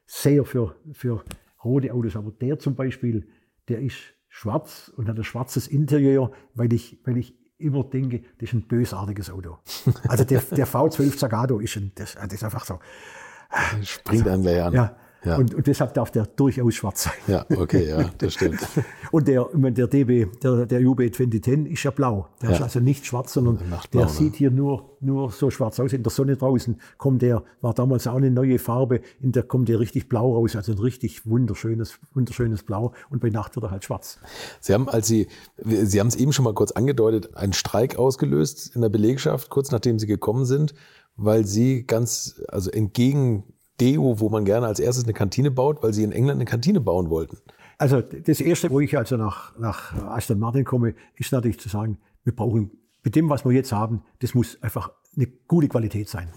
sehr 0.06 0.46
für, 0.46 0.76
für 0.94 1.24
rote 1.64 1.92
Autos. 1.92 2.16
Aber 2.16 2.30
der 2.30 2.60
zum 2.60 2.76
Beispiel, 2.76 3.28
der 3.70 3.80
ist 3.80 3.98
schwarz 4.30 4.94
und 4.96 5.10
hat 5.10 5.18
ein 5.18 5.24
schwarzes 5.24 5.68
Interieur, 5.68 6.32
weil 6.54 6.72
ich, 6.74 7.00
weil 7.06 7.18
ich 7.18 7.41
immer 7.62 7.84
denke, 7.84 8.22
das 8.40 8.50
ist 8.50 8.54
ein 8.54 8.68
bösartiges 8.68 9.30
Auto. 9.30 9.58
Also 10.08 10.24
der, 10.24 10.42
der 10.42 10.68
V12 10.68 11.18
Zagato 11.18 11.60
ist, 11.60 11.78
ein, 11.78 11.92
das, 11.96 12.16
das 12.16 12.34
ist 12.34 12.44
einfach 12.44 12.66
so. 12.66 12.80
Springt 13.84 14.28
einem 14.28 14.44
gleich 14.44 14.62
an. 14.62 14.74
Ja. 14.74 14.96
Ja. 15.24 15.38
Und, 15.38 15.54
und 15.54 15.68
deshalb 15.68 15.94
darf 15.94 16.10
der 16.10 16.26
durchaus 16.26 16.74
schwarz 16.74 17.04
sein. 17.04 17.14
Ja, 17.28 17.46
okay, 17.56 17.88
ja, 17.88 18.10
das 18.18 18.34
stimmt. 18.34 18.60
Und 19.12 19.28
der, 19.28 19.48
der 19.54 19.88
DB, 19.88 20.26
der, 20.42 20.66
der 20.66 20.82
UB 20.82 20.98
2010 21.00 21.68
ist 21.68 21.84
ja 21.84 21.92
blau. 21.92 22.28
Der 22.42 22.50
Ja. 22.50 22.56
ist 22.56 22.62
also 22.64 22.80
nicht 22.80 23.06
schwarz, 23.06 23.34
sondern 23.34 23.60
Nachtblau, 23.70 24.02
der 24.02 24.10
ne? 24.10 24.14
sieht 24.16 24.36
hier 24.36 24.50
nur, 24.50 24.98
nur 25.00 25.30
so 25.32 25.52
schwarz 25.52 25.80
aus. 25.80 25.94
In 25.94 26.02
der 26.02 26.12
Sonne 26.12 26.38
draußen 26.38 26.80
kommt 26.98 27.22
der, 27.22 27.44
war 27.62 27.74
damals 27.76 28.08
auch 28.08 28.16
eine 28.16 28.32
neue 28.32 28.58
Farbe, 28.58 29.02
in 29.20 29.32
der 29.32 29.44
kommt 29.44 29.70
der 29.70 29.80
richtig 29.80 30.10
blau 30.10 30.34
raus. 30.34 30.56
Also 30.56 30.72
ein 30.72 30.80
richtig 30.80 31.28
wunderschönes, 31.28 32.00
wunderschönes 32.14 32.64
Blau. 32.64 32.94
Und 33.12 33.22
bei 33.22 33.30
Nacht 33.30 33.56
wird 33.56 33.66
er 33.66 33.72
halt 33.72 33.84
schwarz. 33.84 34.18
Sie 34.60 34.74
haben, 34.74 34.90
als 34.90 35.08
Sie, 35.08 35.28
Sie 35.64 36.00
haben 36.00 36.08
es 36.08 36.16
eben 36.16 36.34
schon 36.34 36.46
mal 36.46 36.54
kurz 36.56 36.72
angedeutet, 36.72 37.36
einen 37.36 37.54
Streik 37.54 37.96
ausgelöst 37.96 38.76
in 38.76 38.82
der 38.82 38.90
Belegschaft, 38.90 39.50
kurz 39.52 39.70
nachdem 39.72 40.00
Sie 40.00 40.08
gekommen 40.08 40.46
sind, 40.46 40.74
weil 41.16 41.46
Sie 41.46 41.86
ganz, 41.86 42.42
also 42.48 42.72
entgegen 42.72 43.44
Deo, 43.82 44.20
wo 44.20 44.30
man 44.30 44.46
gerne 44.46 44.68
als 44.68 44.80
erstes 44.80 45.04
eine 45.04 45.14
Kantine 45.14 45.52
baut, 45.52 45.82
weil 45.84 45.92
Sie 45.92 46.04
in 46.04 46.12
England 46.12 46.38
eine 46.38 46.46
Kantine 46.46 46.80
bauen 46.80 47.10
wollten. 47.10 47.38
Also 47.78 48.00
das 48.02 48.40
Erste, 48.40 48.70
wo 48.70 48.80
ich 48.80 48.96
also 48.96 49.18
nach, 49.18 49.58
nach 49.58 49.94
Aston 50.06 50.38
Martin 50.38 50.64
komme, 50.64 50.94
ist 51.16 51.32
natürlich 51.32 51.60
zu 51.60 51.68
sagen, 51.68 51.98
wir 52.24 52.36
brauchen 52.36 52.72
mit 53.04 53.16
dem, 53.16 53.30
was 53.30 53.44
wir 53.44 53.52
jetzt 53.52 53.72
haben, 53.72 54.04
das 54.20 54.36
muss 54.36 54.62
einfach 54.62 54.92
eine 55.16 55.28
gute 55.48 55.68
Qualität 55.68 56.08
sein. 56.08 56.30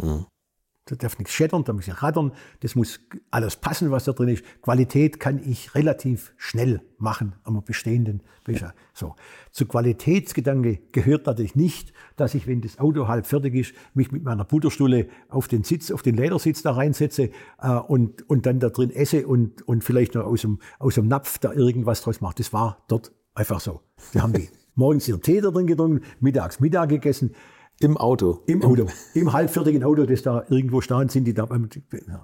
Da 0.86 0.96
darf 0.96 1.18
nichts 1.18 1.32
schettern, 1.32 1.64
da 1.64 1.72
muss 1.72 1.88
ich 1.88 2.02
rattern, 2.02 2.32
das 2.60 2.74
muss 2.74 3.00
alles 3.30 3.56
passen, 3.56 3.90
was 3.90 4.04
da 4.04 4.12
drin 4.12 4.28
ist. 4.28 4.44
Qualität 4.60 5.18
kann 5.18 5.40
ich 5.42 5.74
relativ 5.74 6.34
schnell 6.36 6.82
machen 6.98 7.34
am 7.44 7.62
bestehenden 7.64 8.22
Becher. 8.44 8.74
So. 8.92 9.14
Zu 9.50 9.64
Qualitätsgedanke 9.64 10.80
gehört 10.92 11.24
natürlich 11.24 11.54
nicht, 11.54 11.94
dass 12.16 12.34
ich, 12.34 12.46
wenn 12.46 12.60
das 12.60 12.78
Auto 12.78 13.08
halb 13.08 13.26
fertig 13.26 13.54
ist, 13.54 13.74
mich 13.94 14.12
mit 14.12 14.24
meiner 14.24 14.44
Butterstulle 14.44 15.08
auf 15.30 15.48
den 15.48 15.64
Sitz, 15.64 15.90
auf 15.90 16.02
den 16.02 16.16
Ledersitz 16.16 16.60
da 16.60 16.72
reinsetze 16.72 17.30
äh, 17.62 17.70
und, 17.70 18.28
und 18.28 18.44
dann 18.44 18.60
da 18.60 18.68
drin 18.68 18.90
esse 18.90 19.26
und, 19.26 19.66
und 19.66 19.84
vielleicht 19.84 20.14
noch 20.14 20.26
aus 20.26 20.42
dem, 20.42 20.58
aus 20.78 20.96
dem 20.96 21.08
Napf 21.08 21.38
da 21.38 21.54
irgendwas 21.54 22.02
draus 22.02 22.20
mache. 22.20 22.34
Das 22.36 22.52
war 22.52 22.84
dort 22.88 23.10
einfach 23.34 23.60
so. 23.60 23.80
Die 24.12 24.20
haben 24.20 24.34
die 24.34 24.50
morgens 24.74 25.08
ihren 25.08 25.22
Tee 25.22 25.40
da 25.40 25.50
drin 25.50 25.66
getrunken, 25.66 26.04
mittags 26.20 26.60
Mittag 26.60 26.90
gegessen. 26.90 27.34
Im 27.80 27.96
Auto. 27.96 28.42
Im 28.46 28.62
Auto. 28.62 28.86
Im 29.14 29.32
halbfertigen 29.32 29.82
Auto, 29.84 30.06
das 30.06 30.22
da 30.22 30.44
irgendwo 30.48 30.80
stehen, 30.80 31.08
sind 31.08 31.24
die 31.24 31.34
da. 31.34 31.46
beim- 31.46 31.68
Ja. 32.06 32.22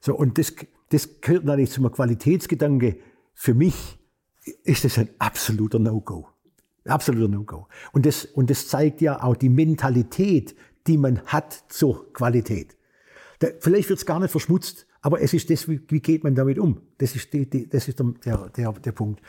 So, 0.00 0.14
und 0.16 0.38
das, 0.38 0.54
das 0.90 1.20
gehört 1.20 1.44
natürlich 1.44 1.70
zum 1.70 1.90
Qualitätsgedanke. 1.90 2.96
Für 3.34 3.54
mich 3.54 3.98
ist 4.64 4.84
das 4.84 4.98
ein 4.98 5.08
absoluter 5.18 5.78
No-Go. 5.78 6.28
Absoluter 6.86 7.28
No-Go. 7.28 7.66
Und 7.92 8.06
das, 8.06 8.24
und 8.24 8.50
das 8.50 8.68
zeigt 8.68 9.00
ja 9.00 9.22
auch 9.22 9.36
die 9.36 9.48
Mentalität, 9.48 10.54
die 10.86 10.96
man 10.98 11.20
hat 11.26 11.64
zur 11.68 12.12
Qualität. 12.12 12.76
Da, 13.40 13.48
vielleicht 13.60 13.88
wird 13.88 13.98
es 13.98 14.06
gar 14.06 14.20
nicht 14.20 14.30
verschmutzt, 14.30 14.86
aber 15.00 15.20
es 15.20 15.32
ist 15.32 15.50
das, 15.50 15.68
wie, 15.68 15.80
wie 15.88 16.00
geht 16.00 16.24
man 16.24 16.34
damit 16.34 16.58
um? 16.58 16.80
Das 16.98 17.14
ist, 17.14 17.32
die, 17.32 17.48
die, 17.48 17.68
das 17.68 17.88
ist 17.88 17.98
der, 18.00 18.48
der, 18.56 18.72
der 18.72 18.92
Punkt. 18.92 19.20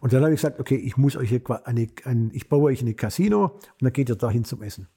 Und 0.00 0.12
dann 0.12 0.22
habe 0.22 0.32
ich 0.32 0.40
gesagt, 0.40 0.60
okay, 0.60 0.76
ich 0.76 0.96
muss 0.96 1.16
euch 1.16 1.32
eine, 1.32 1.66
eine, 1.66 1.86
ein, 2.04 2.30
ich 2.32 2.48
baue 2.48 2.70
euch 2.70 2.80
eine 2.80 2.94
Casino 2.94 3.44
und 3.46 3.82
dann 3.82 3.92
geht 3.92 4.08
ihr 4.08 4.16
dahin 4.16 4.44
zum 4.44 4.62
Essen. 4.62 4.88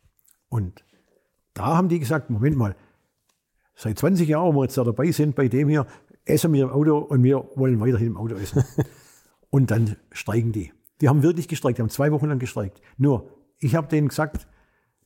Und 0.50 0.86
da 1.54 1.78
haben 1.78 1.90
die 1.90 2.00
gesagt, 2.00 2.30
Moment 2.30 2.56
mal, 2.56 2.76
seit 3.76 3.98
20 3.98 4.28
Jahren, 4.28 4.54
wo 4.54 4.60
wir 4.60 4.64
jetzt 4.64 4.78
da 4.78 4.84
dabei 4.84 5.12
sind, 5.12 5.36
bei 5.36 5.48
dem 5.48 5.70
hier, 5.70 5.88
essen 6.26 6.54
wir 6.54 6.64
im 6.64 6.70
Auto 6.70 6.98
und 6.98 7.24
wir 7.24 7.50
wollen 7.56 7.80
weiterhin 7.80 8.08
im 8.08 8.18
Auto 8.18 8.36
essen. 8.36 8.64
und 9.50 9.72
dann 9.72 9.96
streiken 10.12 10.52
die. 10.52 10.72
Die 11.02 11.10
haben 11.10 11.24
wirklich 11.24 11.48
gestreikt, 11.48 11.80
die 11.80 11.82
haben 11.82 11.90
zwei 11.90 12.12
Wochen 12.12 12.28
lang 12.28 12.40
gestreikt. 12.40 12.80
Nur, 12.98 13.32
ich 13.60 13.76
habe 13.76 13.88
denen 13.88 14.10
gesagt, 14.10 14.48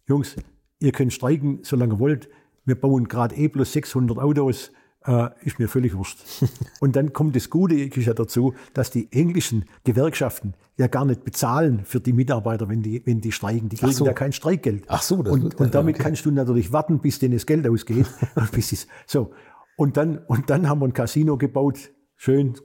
Jungs, 0.08 0.36
ihr 0.80 0.92
könnt 0.92 1.14
streiken, 1.14 1.60
solange 1.64 1.96
ihr 1.96 2.00
wollt. 2.00 2.30
Wir 2.66 2.80
bauen 2.80 3.08
gerade 3.08 3.36
eh 3.36 3.48
plus 3.48 3.72
600 3.74 4.18
Autos, 4.18 4.72
äh, 5.06 5.30
ist 5.44 5.60
mir 5.60 5.68
völlig 5.68 5.96
wurscht. 5.96 6.20
Und 6.80 6.96
dann 6.96 7.14
kommt 7.14 7.36
das 7.36 7.50
Gute 7.50 7.76
ja 7.76 8.14
dazu, 8.14 8.54
dass 8.74 8.92
die 8.92 9.12
englischen 9.12 9.66
Gewerkschaften 9.84 10.54
ja 10.78 10.88
gar 10.88 11.06
nicht 11.06 11.24
bezahlen 11.24 11.82
für 11.86 12.00
die 12.00 12.14
Mitarbeiter, 12.14 12.68
wenn 12.70 12.82
die, 12.82 13.06
wenn 13.06 13.22
die 13.22 13.32
streiken. 13.32 13.70
Die 13.70 13.78
kriegen 13.78 13.92
so. 13.92 14.06
ja 14.06 14.14
kein 14.14 14.34
Streikgeld. 14.34 14.86
Ach 14.88 15.02
so, 15.02 15.24
das 15.24 15.34
und, 15.34 15.56
und 15.56 15.76
damit 15.76 15.96
okay. 16.00 16.04
kannst 16.04 16.26
du 16.26 16.32
natürlich 16.32 16.72
warten, 16.72 17.00
bis 17.00 17.20
denen 17.20 17.34
das 17.34 17.46
Geld 17.46 17.68
ausgeht. 17.68 18.08
Und 18.36 18.52
bis 18.54 18.72
es, 18.72 18.88
so. 19.06 19.32
Und 19.78 19.98
dann, 19.98 20.20
und 20.28 20.50
dann 20.50 20.70
haben 20.70 20.80
wir 20.82 20.88
ein 20.88 20.94
Casino 20.94 21.38
gebaut, 21.38 21.92
schön, 22.16 22.56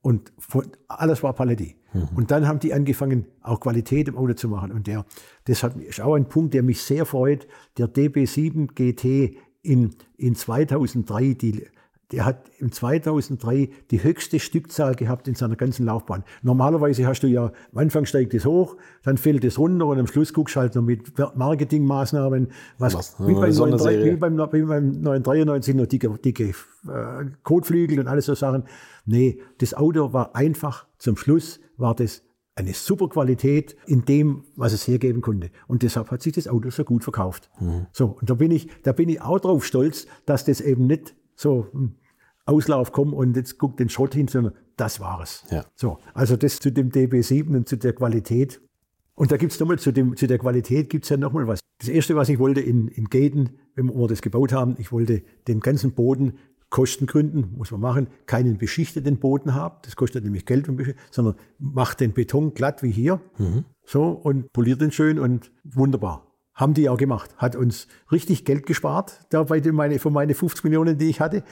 und 0.00 0.32
von, 0.38 0.70
alles 0.88 1.22
war 1.22 1.32
Paletti. 1.34 1.76
Und 2.14 2.30
dann 2.30 2.46
haben 2.46 2.58
die 2.58 2.74
angefangen, 2.74 3.26
auch 3.42 3.60
Qualität 3.60 4.08
im 4.08 4.16
Auto 4.16 4.34
zu 4.34 4.48
machen. 4.48 4.70
Und 4.70 4.86
der, 4.86 5.04
das 5.44 5.62
hat, 5.62 5.76
ist 5.76 6.00
auch 6.00 6.14
ein 6.14 6.28
Punkt, 6.28 6.54
der 6.54 6.62
mich 6.62 6.82
sehr 6.82 7.06
freut. 7.06 7.46
Der 7.78 7.88
DB7 7.88 8.68
GT 8.74 9.36
in, 9.66 9.90
in 10.16 10.34
2003, 10.34 11.34
die, 11.34 11.66
der 12.12 12.24
hat 12.24 12.50
im 12.58 12.70
2003 12.70 13.68
die 13.90 14.02
höchste 14.02 14.38
Stückzahl 14.38 14.94
gehabt 14.94 15.26
in 15.26 15.34
seiner 15.34 15.56
ganzen 15.56 15.86
Laufbahn. 15.86 16.22
Normalerweise 16.42 17.06
hast 17.06 17.22
du 17.22 17.26
ja, 17.26 17.52
am 17.72 17.78
Anfang 17.78 18.06
steigt 18.06 18.32
es 18.34 18.44
hoch, 18.46 18.76
dann 19.02 19.18
fällt 19.18 19.44
es 19.44 19.58
runter 19.58 19.86
und 19.86 19.98
am 19.98 20.06
Schluss 20.06 20.32
guckst 20.32 20.54
du 20.54 20.60
halt 20.60 20.76
noch 20.76 20.82
mit 20.82 21.12
Marketingmaßnahmen, 21.34 22.48
was, 22.78 22.94
Was? 22.94 23.16
wie, 23.18 23.34
beim 23.34 23.44
Eine 23.44 23.52
Sonderserie. 23.52 24.12
993 24.12 24.12
wie 24.12 24.16
beim, 24.16 24.52
wie 24.52 24.92
beim 24.92 25.02
993 25.02 25.74
noch 25.74 25.86
dicke, 25.86 26.10
dicke 26.24 26.44
äh, 26.44 27.24
Kotflügel 27.42 27.98
und 27.98 28.06
alles 28.06 28.26
so 28.26 28.34
Sachen. 28.34 28.64
Nee, 29.04 29.40
das 29.58 29.74
Auto 29.74 30.12
war 30.12 30.36
einfach, 30.36 30.86
zum 30.98 31.16
Schluss 31.16 31.60
war 31.76 31.94
das 31.94 32.22
eine 32.56 32.72
super 32.72 33.08
Qualität 33.08 33.76
in 33.86 34.04
dem, 34.06 34.44
was 34.56 34.72
es 34.72 34.88
hergeben 34.88 35.20
konnte. 35.20 35.50
Und 35.68 35.82
deshalb 35.82 36.10
hat 36.10 36.22
sich 36.22 36.32
das 36.32 36.48
Auto 36.48 36.70
so 36.70 36.84
gut 36.84 37.04
verkauft. 37.04 37.50
So, 37.92 38.16
und 38.18 38.28
da 38.28 38.34
bin 38.34 38.50
ich, 38.50 38.68
da 38.82 38.92
bin 38.92 39.10
ich 39.10 39.20
auch 39.20 39.38
drauf 39.38 39.64
stolz, 39.64 40.06
dass 40.24 40.46
das 40.46 40.62
eben 40.62 40.86
nicht 40.86 41.14
so 41.34 41.68
hm, 41.72 41.96
Auslauf 42.46 42.92
kommt 42.92 43.12
und 43.12 43.36
jetzt 43.36 43.58
guckt 43.58 43.78
den 43.78 43.90
Schrott 43.90 44.14
hin, 44.14 44.26
sondern 44.26 44.54
das 44.76 45.00
war 45.00 45.20
es. 45.20 45.44
Ja. 45.50 45.66
So, 45.74 45.98
also 46.14 46.36
das 46.36 46.58
zu 46.58 46.72
dem 46.72 46.90
DB7 46.90 47.54
und 47.54 47.68
zu 47.68 47.76
der 47.76 47.92
Qualität. 47.92 48.60
Und 49.14 49.32
da 49.32 49.36
gibt's 49.36 49.60
nochmal 49.60 49.78
zu, 49.78 49.92
dem, 49.92 50.16
zu 50.16 50.26
der 50.26 50.38
Qualität 50.38 50.88
gibt's 50.88 51.10
ja 51.10 51.18
nochmal 51.18 51.46
was. 51.46 51.60
Das 51.78 51.88
Erste, 51.88 52.16
was 52.16 52.30
ich 52.30 52.38
wollte 52.38 52.60
in, 52.60 52.88
in 52.88 53.06
Gaten, 53.06 53.58
wenn 53.74 53.86
wir 53.86 54.08
das 54.08 54.22
gebaut 54.22 54.52
haben, 54.52 54.76
ich 54.78 54.92
wollte 54.92 55.22
den 55.46 55.60
ganzen 55.60 55.92
Boden 55.92 56.38
Kostengründen, 56.70 57.54
muss 57.56 57.70
man 57.70 57.80
machen, 57.80 58.08
keinen 58.26 58.58
beschichteten 58.58 59.18
Boden 59.18 59.54
haben. 59.54 59.76
Das 59.82 59.96
kostet 59.96 60.24
nämlich 60.24 60.46
Geld, 60.46 60.68
sondern 61.10 61.36
macht 61.58 62.00
den 62.00 62.12
Beton 62.12 62.54
glatt 62.54 62.82
wie 62.82 62.90
hier. 62.90 63.20
So 63.84 64.08
und 64.08 64.52
poliert 64.52 64.80
den 64.80 64.90
schön 64.90 65.18
und 65.18 65.52
wunderbar. 65.64 66.26
Haben 66.54 66.74
die 66.74 66.88
auch 66.88 66.96
gemacht. 66.96 67.36
Hat 67.36 67.54
uns 67.54 67.86
richtig 68.10 68.44
Geld 68.44 68.66
gespart, 68.66 69.20
da 69.30 69.44
bei 69.44 69.60
den 69.60 69.74
meine, 69.74 69.98
von 69.98 70.12
meine 70.12 70.34
50 70.34 70.64
Millionen, 70.64 70.98
die 70.98 71.08
ich 71.08 71.20
hatte. 71.20 71.44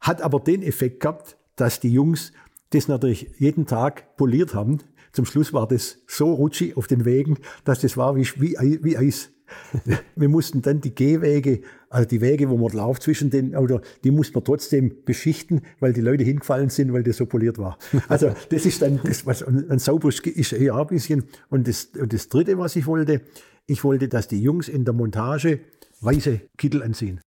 Hat 0.00 0.22
aber 0.22 0.40
den 0.40 0.62
Effekt 0.62 1.00
gehabt, 1.00 1.36
dass 1.56 1.80
die 1.80 1.92
Jungs 1.92 2.32
das 2.70 2.88
natürlich 2.88 3.30
jeden 3.38 3.66
Tag 3.66 4.16
poliert 4.16 4.54
haben. 4.54 4.78
Zum 5.12 5.24
Schluss 5.24 5.52
war 5.52 5.66
das 5.66 5.98
so 6.06 6.32
rutschig 6.32 6.76
auf 6.76 6.86
den 6.86 7.04
Wegen, 7.04 7.38
dass 7.64 7.80
das 7.80 7.96
war 7.96 8.16
wie, 8.16 8.26
wie, 8.36 8.78
wie 8.82 8.96
Eis. 8.96 9.30
Wir 10.16 10.28
mussten 10.28 10.62
dann 10.62 10.80
die 10.80 10.94
Gehwege, 10.94 11.62
also 11.90 12.08
die 12.08 12.20
Wege, 12.20 12.48
wo 12.48 12.56
man 12.56 12.72
läuft 12.72 13.02
zwischen 13.02 13.30
den 13.30 13.54
Autos, 13.54 13.80
die 14.04 14.10
mussten 14.10 14.34
wir 14.34 14.44
trotzdem 14.44 15.04
beschichten, 15.04 15.62
weil 15.80 15.92
die 15.92 16.00
Leute 16.00 16.24
hingefallen 16.24 16.68
sind, 16.68 16.92
weil 16.92 17.02
das 17.02 17.16
so 17.16 17.26
poliert 17.26 17.58
war. 17.58 17.78
Also 18.08 18.34
das 18.50 18.66
ist 18.66 18.82
dann 18.82 19.00
das, 19.02 19.26
was 19.26 19.42
ein 19.42 19.78
sauber 19.78 20.08
ist, 20.08 20.52
ja 20.52 20.80
ein 20.80 20.86
bisschen. 20.86 21.24
Und 21.48 21.68
das, 21.68 21.86
und 21.98 22.12
das 22.12 22.28
Dritte, 22.28 22.58
was 22.58 22.76
ich 22.76 22.86
wollte, 22.86 23.22
ich 23.66 23.84
wollte, 23.84 24.08
dass 24.08 24.28
die 24.28 24.40
Jungs 24.40 24.68
in 24.68 24.84
der 24.84 24.94
Montage 24.94 25.60
weiße 26.00 26.40
Kittel 26.56 26.82
anziehen. 26.82 27.20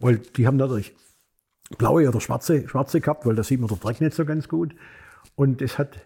Weil 0.00 0.18
die 0.18 0.46
haben 0.46 0.56
natürlich 0.56 0.94
blaue 1.78 2.08
oder 2.08 2.20
schwarze, 2.20 2.68
schwarze 2.68 3.00
gehabt, 3.00 3.26
weil 3.26 3.34
da 3.34 3.42
sieht 3.42 3.60
man 3.60 3.68
der 3.68 3.78
Dreck 3.78 4.00
nicht 4.00 4.14
so 4.14 4.24
ganz 4.24 4.48
gut. 4.48 4.74
Und 5.34 5.62
es 5.62 5.78
hat, 5.78 6.00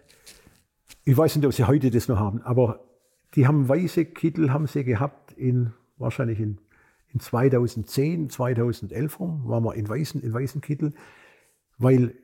ich 1.03 1.17
weiß 1.17 1.35
nicht, 1.35 1.45
ob 1.45 1.53
sie 1.53 1.65
heute 1.65 1.91
das 1.91 2.07
noch 2.07 2.19
haben, 2.19 2.41
aber 2.41 2.83
die 3.35 3.47
haben 3.47 3.67
weiße 3.67 4.05
Kittel, 4.05 4.51
haben 4.51 4.67
sie 4.67 4.83
gehabt 4.83 5.33
in, 5.33 5.73
wahrscheinlich 5.97 6.39
in, 6.39 6.59
in 7.13 7.19
2010, 7.19 8.29
2011 8.29 9.19
rum, 9.19 9.43
waren 9.45 9.63
wir 9.63 9.75
in 9.75 9.87
weißen, 9.87 10.21
in 10.21 10.33
weißen 10.33 10.61
Kittel, 10.61 10.93
weil 11.77 12.15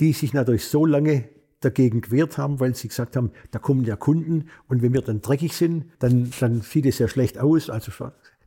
die 0.00 0.12
sich 0.12 0.32
natürlich 0.32 0.66
so 0.66 0.86
lange 0.86 1.28
dagegen 1.60 2.00
gewehrt 2.00 2.38
haben, 2.38 2.60
weil 2.60 2.74
sie 2.74 2.88
gesagt 2.88 3.16
haben, 3.16 3.30
da 3.50 3.58
kommen 3.58 3.84
ja 3.84 3.96
Kunden 3.96 4.48
und 4.68 4.82
wenn 4.82 4.92
wir 4.92 5.02
dann 5.02 5.20
dreckig 5.20 5.52
sind, 5.52 5.86
dann, 6.00 6.30
dann 6.40 6.60
sieht 6.62 6.86
es 6.86 6.98
ja 6.98 7.08
schlecht 7.08 7.38
aus. 7.38 7.70
Also, 7.70 7.92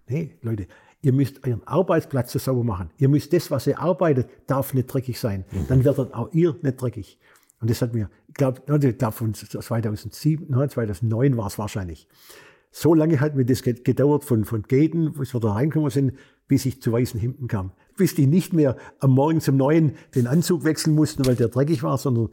nee, 0.08 0.36
Leute, 0.42 0.68
ihr 1.02 1.14
müsst 1.14 1.46
euren 1.48 1.66
Arbeitsplatz 1.66 2.34
so 2.34 2.40
sauber 2.40 2.64
machen. 2.64 2.90
Ihr 2.98 3.10
müsst 3.10 3.32
das, 3.32 3.52
was 3.52 3.68
ihr 3.68 3.80
arbeitet, 3.80 4.28
darf 4.48 4.74
nicht 4.74 4.88
dreckig 4.88 5.20
sein. 5.20 5.46
Dann 5.70 5.84
werdet 5.86 6.14
auch 6.14 6.34
ihr 6.34 6.56
nicht 6.62 6.82
dreckig. 6.82 7.20
Und 7.66 7.70
das 7.72 7.82
hat 7.82 7.96
mir, 7.96 8.12
ich 8.28 8.36
glaube, 8.36 8.62
von 9.12 9.34
2007, 9.34 10.46
nein, 10.50 10.70
2009 10.70 11.36
war 11.36 11.48
es 11.48 11.58
wahrscheinlich. 11.58 12.08
So 12.70 12.94
lange 12.94 13.20
hat 13.20 13.36
mir 13.36 13.44
das 13.44 13.64
ge- 13.64 13.74
gedauert 13.74 14.24
von, 14.24 14.46
von 14.46 14.62
Gaten, 14.62 15.14
bis 15.14 15.34
wir 15.34 15.40
da 15.40 15.54
reingekommen 15.54 15.90
sind, 15.90 16.14
bis 16.48 16.68
ich 16.68 16.80
zu 16.80 16.92
weißen 16.92 17.20
Hemden 17.20 17.48
kam. 17.48 17.72
Bis 17.98 18.14
die 18.14 18.28
nicht 18.28 18.54
mehr 18.54 18.76
am 19.00 19.12
Morgen 19.12 19.42
zum 19.42 19.58
Neuen 19.58 19.94
den 20.14 20.28
Anzug 20.28 20.64
wechseln 20.64 20.94
mussten, 20.94 21.26
weil 21.26 21.36
der 21.36 21.48
dreckig 21.48 21.82
war, 21.82 21.98
sondern 21.98 22.30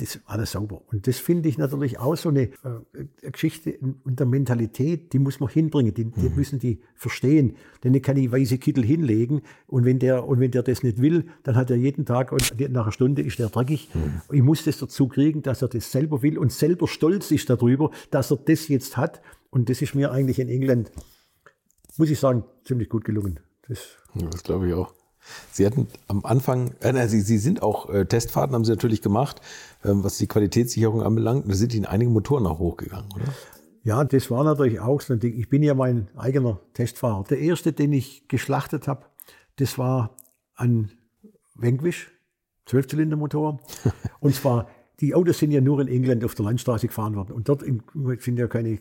das 0.00 0.20
war 0.24 0.34
alles 0.34 0.52
sauber. 0.52 0.82
Und 0.90 1.06
das 1.06 1.18
finde 1.18 1.48
ich 1.48 1.58
natürlich 1.58 1.98
auch 1.98 2.16
so 2.16 2.30
eine, 2.30 2.42
äh, 2.42 2.50
eine 2.94 3.08
Geschichte 3.30 3.78
und 3.80 4.18
der 4.18 4.26
Mentalität, 4.26 5.12
die 5.12 5.18
muss 5.18 5.40
man 5.40 5.50
hinbringen, 5.50 5.92
die, 5.94 6.04
die 6.04 6.28
mhm. 6.28 6.36
müssen 6.36 6.58
die 6.58 6.80
verstehen. 6.94 7.56
Denn 7.84 7.94
ich 7.94 8.02
kann 8.02 8.16
die 8.16 8.30
weiße 8.30 8.58
Kittel 8.58 8.84
hinlegen 8.84 9.42
und 9.66 9.84
wenn 9.84 9.98
der, 9.98 10.26
und 10.26 10.40
wenn 10.40 10.50
der 10.50 10.62
das 10.62 10.82
nicht 10.82 11.00
will, 11.00 11.26
dann 11.42 11.56
hat 11.56 11.70
er 11.70 11.76
jeden 11.76 12.06
Tag 12.06 12.32
und 12.32 12.58
nach 12.70 12.82
einer 12.82 12.92
Stunde 12.92 13.22
ist 13.22 13.38
der 13.38 13.48
dreckig. 13.48 13.88
Mhm. 13.94 14.34
Ich 14.34 14.42
muss 14.42 14.64
das 14.64 14.78
dazu 14.78 15.08
kriegen, 15.08 15.42
dass 15.42 15.62
er 15.62 15.68
das 15.68 15.92
selber 15.92 16.22
will 16.22 16.38
und 16.38 16.52
selber 16.52 16.88
stolz 16.88 17.30
ist 17.30 17.50
darüber, 17.50 17.90
dass 18.10 18.30
er 18.30 18.38
das 18.38 18.68
jetzt 18.68 18.96
hat. 18.96 19.20
Und 19.50 19.68
das 19.68 19.82
ist 19.82 19.94
mir 19.94 20.12
eigentlich 20.12 20.38
in 20.38 20.48
England, 20.48 20.90
muss 21.96 22.10
ich 22.10 22.18
sagen, 22.18 22.44
ziemlich 22.64 22.88
gut 22.88 23.04
gelungen. 23.04 23.40
Das, 23.68 23.98
das 24.14 24.42
glaube 24.42 24.68
ich 24.68 24.74
auch. 24.74 24.99
Sie 25.52 25.66
hatten 25.66 25.88
am 26.08 26.24
Anfang, 26.24 26.72
äh, 26.80 27.08
Sie, 27.08 27.20
Sie 27.20 27.38
sind 27.38 27.62
auch 27.62 27.88
äh, 27.90 28.06
Testfahrten, 28.06 28.54
haben 28.54 28.64
Sie 28.64 28.72
natürlich 28.72 29.02
gemacht, 29.02 29.40
ähm, 29.84 30.02
was 30.04 30.18
die 30.18 30.26
Qualitätssicherung 30.26 31.02
anbelangt. 31.02 31.48
Da 31.48 31.54
sind 31.54 31.74
Ihnen 31.74 31.86
einige 31.86 32.10
Motoren 32.10 32.46
auch 32.46 32.58
hochgegangen, 32.58 33.08
oder? 33.14 33.32
Ja, 33.82 34.04
das 34.04 34.30
war 34.30 34.44
natürlich 34.44 34.80
auch 34.80 35.00
so 35.00 35.14
ein 35.14 35.20
Ding. 35.20 35.38
Ich 35.38 35.48
bin 35.48 35.62
ja 35.62 35.74
mein 35.74 36.08
eigener 36.16 36.60
Testfahrer. 36.74 37.24
Der 37.24 37.38
erste, 37.38 37.72
den 37.72 37.92
ich 37.92 38.28
geschlachtet 38.28 38.86
habe, 38.88 39.06
das 39.56 39.78
war 39.78 40.16
ein 40.54 40.92
Vanquish, 41.54 42.10
Zwölfzylindermotor. 42.66 43.60
Und 44.20 44.34
zwar, 44.34 44.68
die 45.00 45.14
Autos 45.14 45.38
sind 45.38 45.50
ja 45.50 45.62
nur 45.62 45.80
in 45.80 45.88
England 45.88 46.24
auf 46.24 46.34
der 46.34 46.44
Landstraße 46.44 46.88
gefahren 46.88 47.16
worden. 47.16 47.32
Und 47.32 47.48
dort 47.48 47.62
sind 47.62 48.38
ja 48.38 48.48
keine 48.48 48.80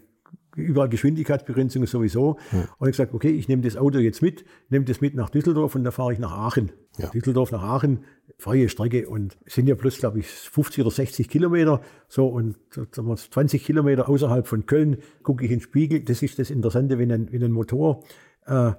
überall 0.55 0.89
Geschwindigkeitsbegrenzung 0.89 1.85
sowieso. 1.85 2.37
Ja. 2.51 2.67
Und 2.77 2.87
ich 2.87 2.93
gesagt, 2.93 3.13
okay, 3.13 3.29
ich 3.29 3.47
nehme 3.47 3.61
das 3.61 3.77
Auto 3.77 3.99
jetzt 3.99 4.21
mit, 4.21 4.45
nehme 4.69 4.85
das 4.85 5.01
mit 5.01 5.15
nach 5.15 5.29
Düsseldorf 5.29 5.75
und 5.75 5.83
dann 5.83 5.93
fahre 5.93 6.13
ich 6.13 6.19
nach 6.19 6.31
Aachen. 6.31 6.71
Ja. 6.97 7.09
Düsseldorf 7.09 7.51
nach 7.51 7.63
Aachen, 7.63 8.03
freie 8.37 8.69
Strecke 8.69 9.07
und 9.07 9.37
sind 9.45 9.67
ja 9.67 9.75
plus, 9.75 9.97
glaube 9.99 10.19
ich, 10.19 10.27
50 10.27 10.81
oder 10.83 10.91
60 10.91 11.29
Kilometer. 11.29 11.81
So 12.07 12.27
und 12.27 12.57
sagen 12.71 13.07
wir, 13.07 13.15
20 13.15 13.63
Kilometer 13.63 14.09
außerhalb 14.09 14.47
von 14.47 14.65
Köln 14.65 14.97
gucke 15.23 15.45
ich 15.45 15.51
in 15.51 15.57
den 15.57 15.63
Spiegel. 15.63 16.01
Das 16.01 16.21
ist 16.21 16.39
das 16.39 16.49
Interessante, 16.49 16.97
wenn 16.97 17.11
ein, 17.11 17.31
wenn 17.31 17.43
ein 17.43 17.51
Motor 17.51 18.03
äh, 18.45 18.69
äh, 18.69 18.73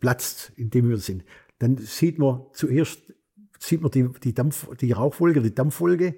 platzt, 0.00 0.52
in 0.56 0.70
dem 0.70 0.88
wir 0.88 0.98
sind. 0.98 1.24
Dann 1.58 1.76
sieht 1.76 2.18
man 2.18 2.42
zuerst 2.52 3.02
sieht 3.60 3.82
man 3.82 3.90
die, 3.90 4.08
die, 4.24 4.34
Dampf, 4.34 4.68
die 4.76 4.92
Rauchwolke, 4.92 5.42
die 5.42 5.54
Dampfwolke 5.54 6.14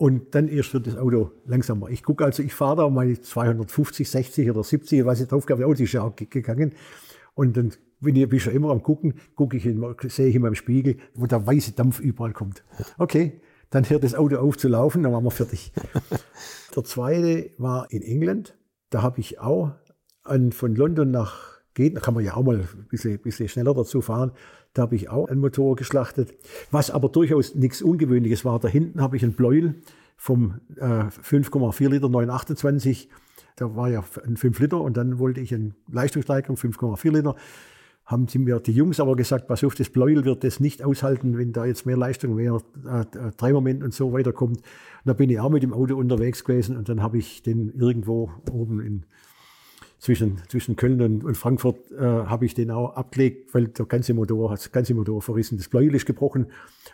und 0.00 0.34
dann 0.34 0.48
erst 0.48 0.72
wird 0.72 0.86
das 0.86 0.96
Auto 0.96 1.30
langsamer. 1.44 1.90
Ich 1.90 2.02
gucke 2.02 2.24
also, 2.24 2.42
ich 2.42 2.54
fahre 2.54 2.76
da 2.76 2.88
mal 2.88 3.20
250, 3.20 4.08
60 4.08 4.50
oder 4.50 4.64
70, 4.64 5.04
was 5.04 5.20
ich 5.20 5.28
drauf 5.28 5.44
gab, 5.44 5.60
Auto 5.60 5.82
ist 5.82 5.92
ja 5.92 6.00
auch 6.00 6.16
gegangen. 6.16 6.72
Und 7.34 7.54
dann 7.58 7.74
bin 8.00 8.16
ich, 8.16 8.26
bin 8.26 8.38
ich 8.38 8.42
schon 8.42 8.54
immer 8.54 8.70
am 8.70 8.82
gucken, 8.82 9.12
gucke 9.34 9.58
ich, 9.58 9.66
in, 9.66 9.84
sehe 10.04 10.28
ich 10.28 10.36
in 10.36 10.40
meinem 10.40 10.54
Spiegel, 10.54 10.96
wo 11.12 11.26
der 11.26 11.46
weiße 11.46 11.72
Dampf 11.72 12.00
überall 12.00 12.32
kommt. 12.32 12.64
Okay, 12.96 13.42
dann 13.68 13.90
hört 13.90 14.02
das 14.02 14.14
Auto 14.14 14.38
auf 14.38 14.56
zu 14.56 14.68
laufen, 14.68 15.02
dann 15.02 15.12
waren 15.12 15.22
wir 15.22 15.30
fertig. 15.30 15.70
der 16.74 16.84
zweite 16.84 17.50
war 17.58 17.90
in 17.90 18.00
England. 18.00 18.56
Da 18.88 19.02
habe 19.02 19.20
ich 19.20 19.38
auch 19.38 19.72
an, 20.22 20.52
von 20.52 20.74
London 20.76 21.10
nach 21.10 21.60
geht, 21.74 21.94
da 21.94 22.00
kann 22.00 22.14
man 22.14 22.24
ja 22.24 22.36
auch 22.36 22.42
mal 22.42 22.56
ein 22.56 22.86
bisschen, 22.88 23.18
bisschen 23.18 23.48
schneller 23.48 23.74
dazu 23.74 24.00
fahren. 24.00 24.32
Da 24.72 24.82
habe 24.82 24.94
ich 24.94 25.08
auch 25.08 25.28
einen 25.28 25.40
Motor 25.40 25.74
geschlachtet. 25.76 26.34
Was 26.70 26.90
aber 26.90 27.08
durchaus 27.08 27.54
nichts 27.54 27.82
Ungewöhnliches 27.82 28.44
war, 28.44 28.60
da 28.60 28.68
hinten 28.68 29.00
habe 29.00 29.16
ich 29.16 29.22
einen 29.22 29.32
Bleuel 29.32 29.82
vom 30.16 30.60
äh, 30.76 30.80
5,4 30.82 31.88
Liter 31.88 32.08
928. 32.08 33.08
Da 33.56 33.74
war 33.74 33.88
ja 33.88 34.04
ein 34.24 34.36
5 34.36 34.58
Liter 34.60 34.80
und 34.80 34.96
dann 34.96 35.18
wollte 35.18 35.40
ich 35.40 35.52
eine 35.54 35.74
Leistungssteigerung 35.90 36.56
5,4 36.56 37.10
Liter. 37.10 37.36
Haben 38.06 38.28
sie 38.28 38.38
mir 38.38 38.60
die 38.60 38.72
Jungs 38.72 39.00
aber 39.00 39.16
gesagt, 39.16 39.46
pass 39.48 39.62
auf, 39.64 39.74
das 39.74 39.88
Bleuel 39.88 40.24
wird 40.24 40.44
das 40.44 40.60
nicht 40.60 40.82
aushalten, 40.82 41.38
wenn 41.38 41.52
da 41.52 41.64
jetzt 41.64 41.86
mehr 41.86 41.96
Leistung, 41.96 42.34
mehr 42.34 42.60
äh, 42.84 43.00
äh 43.00 43.30
Drehmoment 43.36 43.82
und 43.82 43.94
so 43.94 44.12
weiter 44.12 44.32
kommt. 44.32 44.62
Da 45.04 45.14
bin 45.14 45.30
ich 45.30 45.40
auch 45.40 45.50
mit 45.50 45.62
dem 45.62 45.72
Auto 45.72 45.96
unterwegs 45.96 46.44
gewesen 46.44 46.76
und 46.76 46.88
dann 46.88 47.02
habe 47.02 47.18
ich 47.18 47.42
den 47.42 47.70
irgendwo 47.70 48.30
oben 48.50 48.80
in 48.80 49.06
zwischen, 50.00 50.38
zwischen 50.48 50.76
Köln 50.76 51.02
und, 51.02 51.24
und 51.24 51.36
Frankfurt 51.36 51.92
äh, 51.92 52.00
habe 52.00 52.46
ich 52.46 52.54
den 52.54 52.70
auch 52.70 52.96
abgelegt, 52.96 53.54
weil 53.54 53.68
der 53.68 53.84
ganze 53.84 54.14
Motor 54.14 54.50
hat 54.50 54.58
das 54.58 54.72
ganze 54.72 54.94
Motor 54.94 55.20
verrissen. 55.20 55.58
Das 55.58 55.68
Bläuel 55.68 55.94
ist 55.94 56.06
gebrochen 56.06 56.46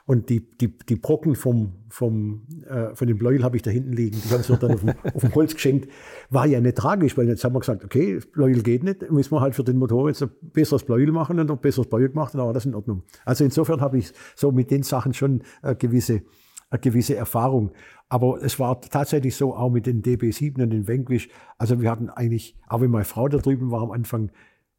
und 0.07 0.29
die, 0.29 0.41
die, 0.41 0.77
die 0.77 0.97
Brocken 0.97 1.37
vom, 1.37 1.73
vom, 1.89 2.43
äh, 2.69 2.95
von 2.95 3.07
dem 3.07 3.17
Bläuel 3.17 3.45
habe 3.45 3.57
ich 3.57 3.63
da 3.63 3.71
hinten 3.71 3.93
liegen. 3.93 4.21
Die 4.21 4.29
haben 4.31 4.43
sie 4.43 4.57
dann 4.57 4.73
auf 4.73 4.81
dem, 4.81 4.95
auf 5.15 5.21
dem 5.21 5.35
Holz 5.37 5.55
geschenkt. 5.55 5.89
War 6.31 6.47
ja 6.47 6.61
nicht 6.61 6.77
tragisch, 6.77 7.17
weil 7.17 7.29
jetzt 7.29 7.45
haben 7.45 7.55
wir 7.55 7.61
gesagt, 7.61 7.85
okay, 7.85 8.19
das 8.19 8.63
geht 8.65 8.83
nicht, 8.83 9.09
müssen 9.11 9.33
wir 9.33 9.41
halt 9.41 9.55
für 9.55 9.65
den 9.65 9.77
Motor 9.77 10.09
jetzt 10.09 10.23
ein 10.23 10.31
besseres 10.43 10.83
Bläuel 10.83 11.13
machen 11.13 11.39
und 11.39 11.49
ein 11.49 11.59
besseres 11.59 11.89
Bläuel 11.89 12.09
gemacht 12.09 12.35
dann 12.35 12.41
war 12.43 12.53
das 12.53 12.67
in 12.67 12.75
Ordnung. 12.75 13.05
Also 13.25 13.45
insofern 13.45 13.81
habe 13.81 13.99
ich 13.99 14.13
so 14.35 14.51
mit 14.51 14.73
den 14.73 14.83
Sachen 14.83 15.15
schon 15.15 15.43
äh, 15.63 15.77
gewisse, 15.77 16.23
eine 16.71 16.81
gewisse 16.81 17.15
Erfahrung. 17.15 17.71
Aber 18.09 18.43
es 18.43 18.59
war 18.61 18.81
tatsächlich 18.81 19.35
so, 19.35 19.55
auch 19.55 19.71
mit 19.71 19.87
den 19.87 20.03
DB7 20.03 20.63
und 20.63 20.71
den 20.71 20.87
Vanquish. 20.87 21.29
Also 21.59 21.81
wir 21.81 21.91
hatten 21.91 22.09
eigentlich, 22.09 22.57
auch 22.69 22.81
wenn 22.81 22.91
meine 22.91 23.05
Frau 23.05 23.29
da 23.29 23.39
drüben 23.39 23.71
war 23.71 23.83
am 23.83 23.91
Anfang, 23.91 24.31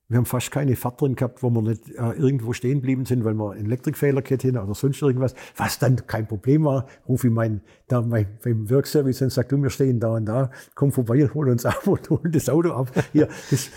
wir 0.09 0.17
haben 0.17 0.25
fast 0.25 0.51
keine 0.51 0.75
Fahrt 0.77 1.01
drin 1.01 1.15
gehabt, 1.15 1.43
wo 1.43 1.49
wir 1.49 1.61
nicht 1.61 1.89
äh, 1.89 2.11
irgendwo 2.13 2.53
stehen 2.53 2.75
geblieben 2.75 3.03
sind, 3.03 3.25
weil 3.25 3.33
wir 3.33 3.51
einen 3.51 3.65
Elektrikfehler 3.65 4.21
hätten 4.25 4.57
oder 4.57 4.73
sonst 4.73 5.01
irgendwas. 5.01 5.35
Was 5.57 5.79
dann 5.79 6.07
kein 6.07 6.27
Problem 6.27 6.63
war, 6.63 6.87
rufe 7.07 7.27
ich 7.27 7.33
meinen, 7.33 7.61
da 7.89 8.01
mein, 8.01 8.39
beim 8.41 8.69
Workservice 8.69 9.21
und 9.21 9.31
sage, 9.31 9.49
du, 9.49 9.61
wir 9.61 9.69
stehen 9.69 9.99
da 9.99 10.15
und 10.15 10.25
da, 10.25 10.49
komm 10.75 10.93
vorbei, 10.93 11.29
hol 11.33 11.49
uns 11.49 11.65
ab 11.65 11.85
und 11.87 12.09
hol 12.09 12.21
das 12.31 12.47
Auto 12.47 12.71
ab. 12.71 12.91
Hier, 13.11 13.27
das, 13.51 13.69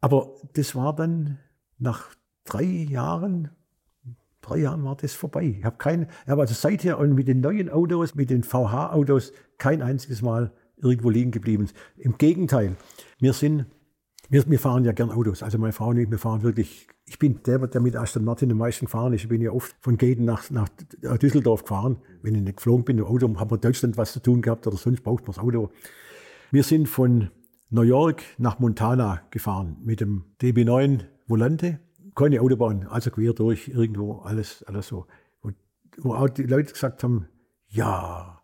aber 0.00 0.36
das 0.54 0.76
war 0.76 0.94
dann 0.94 1.38
nach 1.78 2.08
drei 2.44 2.62
Jahren, 2.62 3.50
drei 4.48 4.58
Jahren 4.58 4.84
war 4.84 4.96
das 4.96 5.14
vorbei. 5.14 5.56
Ich 5.58 5.64
habe 5.64 5.76
kein, 5.78 6.08
ich 6.24 6.28
habe 6.28 6.40
also 6.40 6.54
seither 6.54 6.98
und 6.98 7.14
mit 7.14 7.28
den 7.28 7.40
neuen 7.40 7.70
Autos, 7.70 8.14
mit 8.14 8.30
den 8.30 8.42
VH-Autos 8.42 9.32
kein 9.58 9.82
einziges 9.82 10.22
Mal 10.22 10.52
irgendwo 10.76 11.10
liegen 11.10 11.30
geblieben. 11.30 11.68
Im 11.96 12.16
Gegenteil, 12.18 12.76
wir 13.18 13.32
sind, 13.32 13.66
wir, 14.28 14.48
wir 14.48 14.58
fahren 14.58 14.84
ja 14.84 14.92
gern 14.92 15.10
Autos. 15.10 15.42
Also 15.42 15.58
meine 15.58 15.72
Frau 15.72 15.88
und 15.88 15.98
ich, 15.98 16.10
wir 16.10 16.18
fahren 16.18 16.42
wirklich, 16.42 16.86
ich 17.06 17.18
bin 17.18 17.40
der, 17.44 17.58
der 17.66 17.80
mit 17.80 17.96
Aston 17.96 18.24
Martin 18.24 18.50
am 18.50 18.58
meisten 18.58 18.86
gefahren 18.86 19.12
ist. 19.12 19.22
Ich 19.22 19.28
bin 19.28 19.40
ja 19.40 19.50
oft 19.50 19.74
von 19.80 19.96
Gaten 19.96 20.24
nach, 20.24 20.50
nach 20.50 20.68
Düsseldorf 21.18 21.62
gefahren. 21.62 21.98
Wenn 22.22 22.34
ich 22.34 22.42
nicht 22.42 22.56
geflogen 22.56 22.84
bin 22.84 22.98
im 22.98 23.04
Auto, 23.04 23.26
haben 23.38 23.50
wir 23.50 23.56
in 23.56 23.60
Deutschland 23.60 23.96
was 23.96 24.12
zu 24.12 24.20
tun 24.20 24.42
gehabt 24.42 24.66
oder 24.66 24.76
sonst 24.76 25.02
braucht 25.02 25.26
man 25.26 25.34
das 25.34 25.38
Auto. 25.38 25.70
Wir 26.50 26.62
sind 26.62 26.88
von 26.88 27.30
New 27.70 27.82
York 27.82 28.22
nach 28.38 28.58
Montana 28.58 29.22
gefahren 29.30 29.76
mit 29.84 30.00
dem 30.00 30.24
DB9 30.40 31.00
Volante 31.26 31.80
keine 32.18 32.40
Autobahn, 32.40 32.86
also 32.88 33.10
quer 33.10 33.32
durch, 33.32 33.68
irgendwo, 33.68 34.18
alles, 34.18 34.64
alles 34.64 34.88
so. 34.88 35.06
Und 35.40 35.54
wo 35.98 36.14
auch 36.14 36.28
die 36.28 36.42
Leute 36.42 36.72
gesagt 36.72 37.04
haben, 37.04 37.28
ja, 37.68 38.42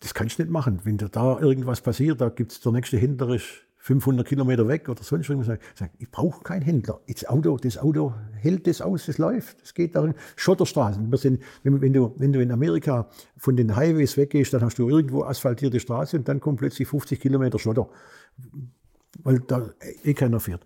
das 0.00 0.14
kannst 0.14 0.38
du 0.38 0.42
nicht 0.42 0.50
machen. 0.50 0.80
Wenn 0.84 0.96
da 0.96 1.38
irgendwas 1.38 1.82
passiert, 1.82 2.20
da 2.20 2.30
gibt 2.30 2.52
es 2.52 2.60
der 2.60 2.72
nächste 2.72 2.96
Händler 2.96 3.30
ist 3.30 3.64
500 3.80 4.26
Kilometer 4.26 4.66
weg 4.66 4.88
oder 4.88 5.02
sonst 5.02 5.28
irgendwas. 5.28 5.56
Ich, 5.56 5.78
sage, 5.78 5.92
ich 5.98 6.10
brauche 6.10 6.42
keinen 6.42 6.62
Händler. 6.62 7.00
Das 7.06 7.26
Auto, 7.26 7.56
das 7.58 7.78
Auto 7.78 8.14
hält 8.34 8.66
das 8.66 8.80
aus, 8.80 9.06
das 9.06 9.18
läuft. 9.18 9.60
Das 9.62 9.74
geht 9.74 9.94
darin. 9.94 10.14
Schotterstraßen. 10.36 11.10
Wir 11.10 11.18
sind, 11.18 11.42
wenn, 11.62 11.80
wenn, 11.80 11.92
du, 11.92 12.14
wenn 12.16 12.32
du 12.32 12.40
in 12.40 12.50
Amerika 12.50 13.08
von 13.36 13.56
den 13.56 13.76
Highways 13.76 14.16
weggehst, 14.16 14.52
dann 14.52 14.62
hast 14.62 14.78
du 14.78 14.88
irgendwo 14.88 15.22
asphaltierte 15.22 15.80
Straße 15.80 16.16
und 16.16 16.28
dann 16.28 16.40
kommt 16.40 16.58
plötzlich 16.58 16.88
50 16.88 17.20
Kilometer 17.20 17.58
Schotter. 17.58 17.88
Weil 19.22 19.40
da 19.40 19.70
eh 20.02 20.14
keiner 20.14 20.40
fährt. 20.40 20.64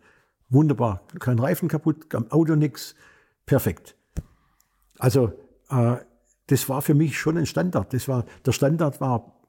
Wunderbar. 0.52 1.02
Kein 1.18 1.38
Reifen 1.38 1.68
kaputt, 1.68 2.14
am 2.14 2.30
Auto 2.30 2.54
nichts. 2.54 2.94
Perfekt. 3.46 3.96
Also, 4.98 5.32
äh, 5.70 5.96
das 6.46 6.68
war 6.68 6.82
für 6.82 6.94
mich 6.94 7.18
schon 7.18 7.38
ein 7.38 7.46
Standard. 7.46 7.94
Das 7.94 8.06
war, 8.06 8.26
der 8.44 8.52
Standard 8.52 9.00
war 9.00 9.42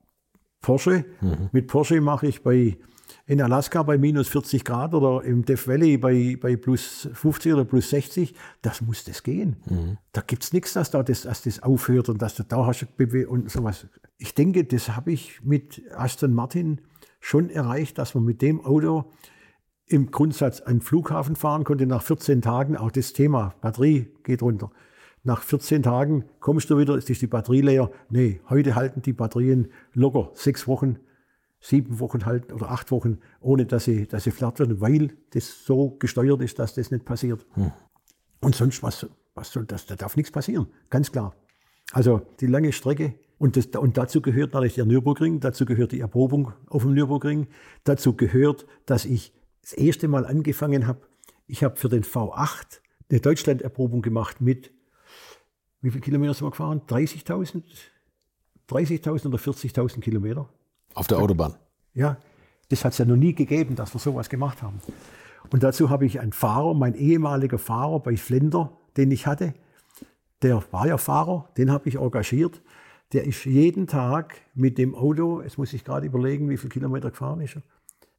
Porsche. 0.61 1.05
Mhm. 1.19 1.49
Mit 1.51 1.67
Porsche 1.67 1.99
mache 1.99 2.27
ich 2.27 2.41
bei, 2.41 2.77
in 3.25 3.41
Alaska 3.41 3.83
bei 3.83 3.97
minus 3.97 4.29
40 4.29 4.63
Grad 4.63 4.93
oder 4.93 5.23
im 5.25 5.43
Death 5.43 5.67
Valley 5.67 5.97
bei, 5.97 6.37
bei 6.39 6.55
plus 6.55 7.09
50 7.13 7.53
oder 7.53 7.65
plus 7.65 7.89
60. 7.89 8.33
Das 8.61 8.81
muss 8.81 9.03
das 9.03 9.23
gehen. 9.23 9.57
Mhm. 9.69 9.97
Da 10.13 10.21
gibt 10.21 10.43
es 10.43 10.53
nichts, 10.53 10.71
dass, 10.71 10.89
da 10.89 11.03
das, 11.03 11.23
dass 11.23 11.41
das 11.41 11.61
aufhört 11.61 12.07
und 12.07 12.21
dass 12.21 12.35
du 12.35 12.43
da 12.43 12.65
hast 12.65 12.87
und 13.27 13.51
sowas. 13.51 13.87
Ich 14.17 14.33
denke, 14.33 14.63
das 14.63 14.95
habe 14.95 15.11
ich 15.11 15.43
mit 15.43 15.81
Aston 15.93 16.33
Martin 16.33 16.79
schon 17.19 17.49
erreicht, 17.49 17.97
dass 17.97 18.15
man 18.15 18.23
mit 18.23 18.41
dem 18.41 18.63
Auto 18.65 19.11
im 19.85 20.11
Grundsatz 20.11 20.61
einen 20.61 20.81
Flughafen 20.81 21.35
fahren 21.35 21.63
konnte 21.63 21.85
nach 21.85 22.03
14 22.03 22.41
Tagen. 22.41 22.77
Auch 22.77 22.91
das 22.91 23.13
Thema 23.13 23.55
Batterie 23.61 24.07
geht 24.23 24.41
runter. 24.41 24.71
Nach 25.23 25.41
14 25.41 25.83
Tagen 25.83 26.25
kommst 26.39 26.69
du 26.69 26.77
wieder, 26.77 26.97
ist 26.97 27.09
die 27.09 27.27
Batterie 27.27 27.61
leer. 27.61 27.91
Nee, 28.09 28.41
heute 28.49 28.75
halten 28.75 29.01
die 29.01 29.13
Batterien 29.13 29.69
locker 29.93 30.31
sechs 30.33 30.67
Wochen, 30.67 30.97
sieben 31.61 31.99
Wochen 31.99 32.25
halten 32.25 32.51
oder 32.51 32.71
acht 32.71 32.91
Wochen, 32.91 33.19
ohne 33.39 33.65
dass 33.65 33.85
sie, 33.85 34.05
dass 34.05 34.25
sie 34.25 34.31
flatt 34.31 34.59
werden, 34.59 34.81
weil 34.81 35.13
das 35.31 35.63
so 35.65 35.91
gesteuert 35.91 36.41
ist, 36.41 36.59
dass 36.59 36.73
das 36.73 36.91
nicht 36.91 37.05
passiert. 37.05 37.45
Hm. 37.53 37.71
Und 38.41 38.55
sonst, 38.55 38.83
was, 38.83 39.07
was 39.33 39.51
soll 39.51 39.65
das? 39.65 39.85
Da 39.85 39.95
darf 39.95 40.17
nichts 40.17 40.31
passieren, 40.31 40.67
ganz 40.89 41.11
klar. 41.11 41.35
Also 41.93 42.21
die 42.41 42.47
lange 42.47 42.73
Strecke 42.73 43.15
und, 43.37 43.55
das, 43.55 43.67
und 43.67 43.97
dazu 43.97 44.21
gehört 44.21 44.53
natürlich 44.53 44.75
der 44.75 44.85
Nürburgring, 44.85 45.39
dazu 45.39 45.65
gehört 45.65 45.93
die 45.93 46.01
Erprobung 46.01 46.51
auf 46.67 46.83
dem 46.83 46.93
Nürburgring, 46.93 47.47
dazu 47.85 48.15
gehört, 48.15 48.65
dass 48.85 49.05
ich 49.05 49.33
das 49.63 49.73
erste 49.73 50.07
Mal 50.07 50.25
angefangen 50.25 50.85
habe, 50.85 51.01
ich 51.47 51.63
habe 51.63 51.77
für 51.77 51.89
den 51.89 52.03
V8 52.03 52.79
eine 53.09 53.19
Deutschlanderprobung 53.19 54.01
gemacht 54.01 54.41
mit, 54.41 54.71
wie 55.81 55.89
viele 55.89 56.01
Kilometer 56.01 56.33
sind 56.33 56.45
wir 56.45 56.51
gefahren? 56.51 56.81
30.000? 56.87 57.63
30.000 58.69 59.27
oder 59.27 59.37
40.000 59.37 59.99
Kilometer. 59.99 60.47
Auf 60.93 61.07
der 61.07 61.17
Autobahn. 61.17 61.55
Ja, 61.93 62.17
das 62.69 62.85
hat 62.85 62.93
es 62.93 62.97
ja 62.97 63.05
noch 63.05 63.15
nie 63.15 63.33
gegeben, 63.33 63.75
dass 63.75 63.93
wir 63.93 63.99
sowas 63.99 64.29
gemacht 64.29 64.61
haben. 64.61 64.79
Und 65.49 65.63
dazu 65.63 65.89
habe 65.89 66.05
ich 66.05 66.19
einen 66.19 66.33
Fahrer, 66.33 66.73
mein 66.73 66.95
ehemaliger 66.95 67.57
Fahrer 67.57 67.99
bei 67.99 68.17
Flender, 68.17 68.71
den 68.97 69.11
ich 69.11 69.27
hatte, 69.27 69.53
der 70.41 70.63
war 70.71 70.87
ja 70.87 70.97
Fahrer, 70.97 71.49
den 71.57 71.71
habe 71.71 71.87
ich 71.89 71.95
engagiert. 71.95 72.61
Der 73.11 73.25
ist 73.25 73.45
jeden 73.45 73.87
Tag 73.87 74.41
mit 74.55 74.77
dem 74.77 74.95
Auto, 74.95 75.41
jetzt 75.41 75.57
muss 75.57 75.73
ich 75.73 75.83
gerade 75.83 76.07
überlegen, 76.07 76.49
wie 76.49 76.57
viele 76.57 76.69
Kilometer 76.69 77.11
gefahren 77.11 77.41
ist 77.41 77.57
er. 77.57 77.61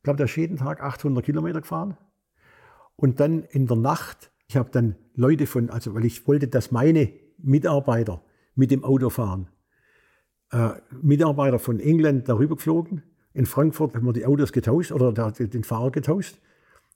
Ich 0.05 0.07
glaube, 0.07 0.19
der 0.19 0.27
ist 0.27 0.37
jeden 0.37 0.59
Tag 0.59 0.83
800 0.83 1.25
Kilometer 1.25 1.63
gefahren. 1.63 1.97
Und 2.95 3.21
dann 3.21 3.45
in 3.45 3.67
der 3.67 3.79
Nacht, 3.79 4.31
ich 4.49 4.59
habe 4.59 4.69
dann 4.71 4.97
Leute 5.15 5.47
von, 5.47 5.71
also 5.71 5.95
weil 5.95 6.05
ich 6.05 6.29
wollte, 6.29 6.47
dass 6.47 6.71
meine 6.71 7.11
Mitarbeiter 7.39 8.21
mit 8.55 8.71
dem 8.71 8.85
Auto 8.85 9.09
fahren. 9.09 9.49
Äh, 10.51 10.73
Mitarbeiter 11.01 11.59
von 11.59 11.81
England 11.81 12.29
darüber 12.29 12.57
geflogen. 12.57 13.03
In 13.33 13.47
Frankfurt 13.47 13.95
haben 13.95 14.05
wir 14.05 14.13
die 14.13 14.27
Autos 14.27 14.53
getauscht 14.53 14.93
oder 14.93 15.11
den 15.33 15.65
Fahrer 15.65 15.91
getauscht. 15.91 16.39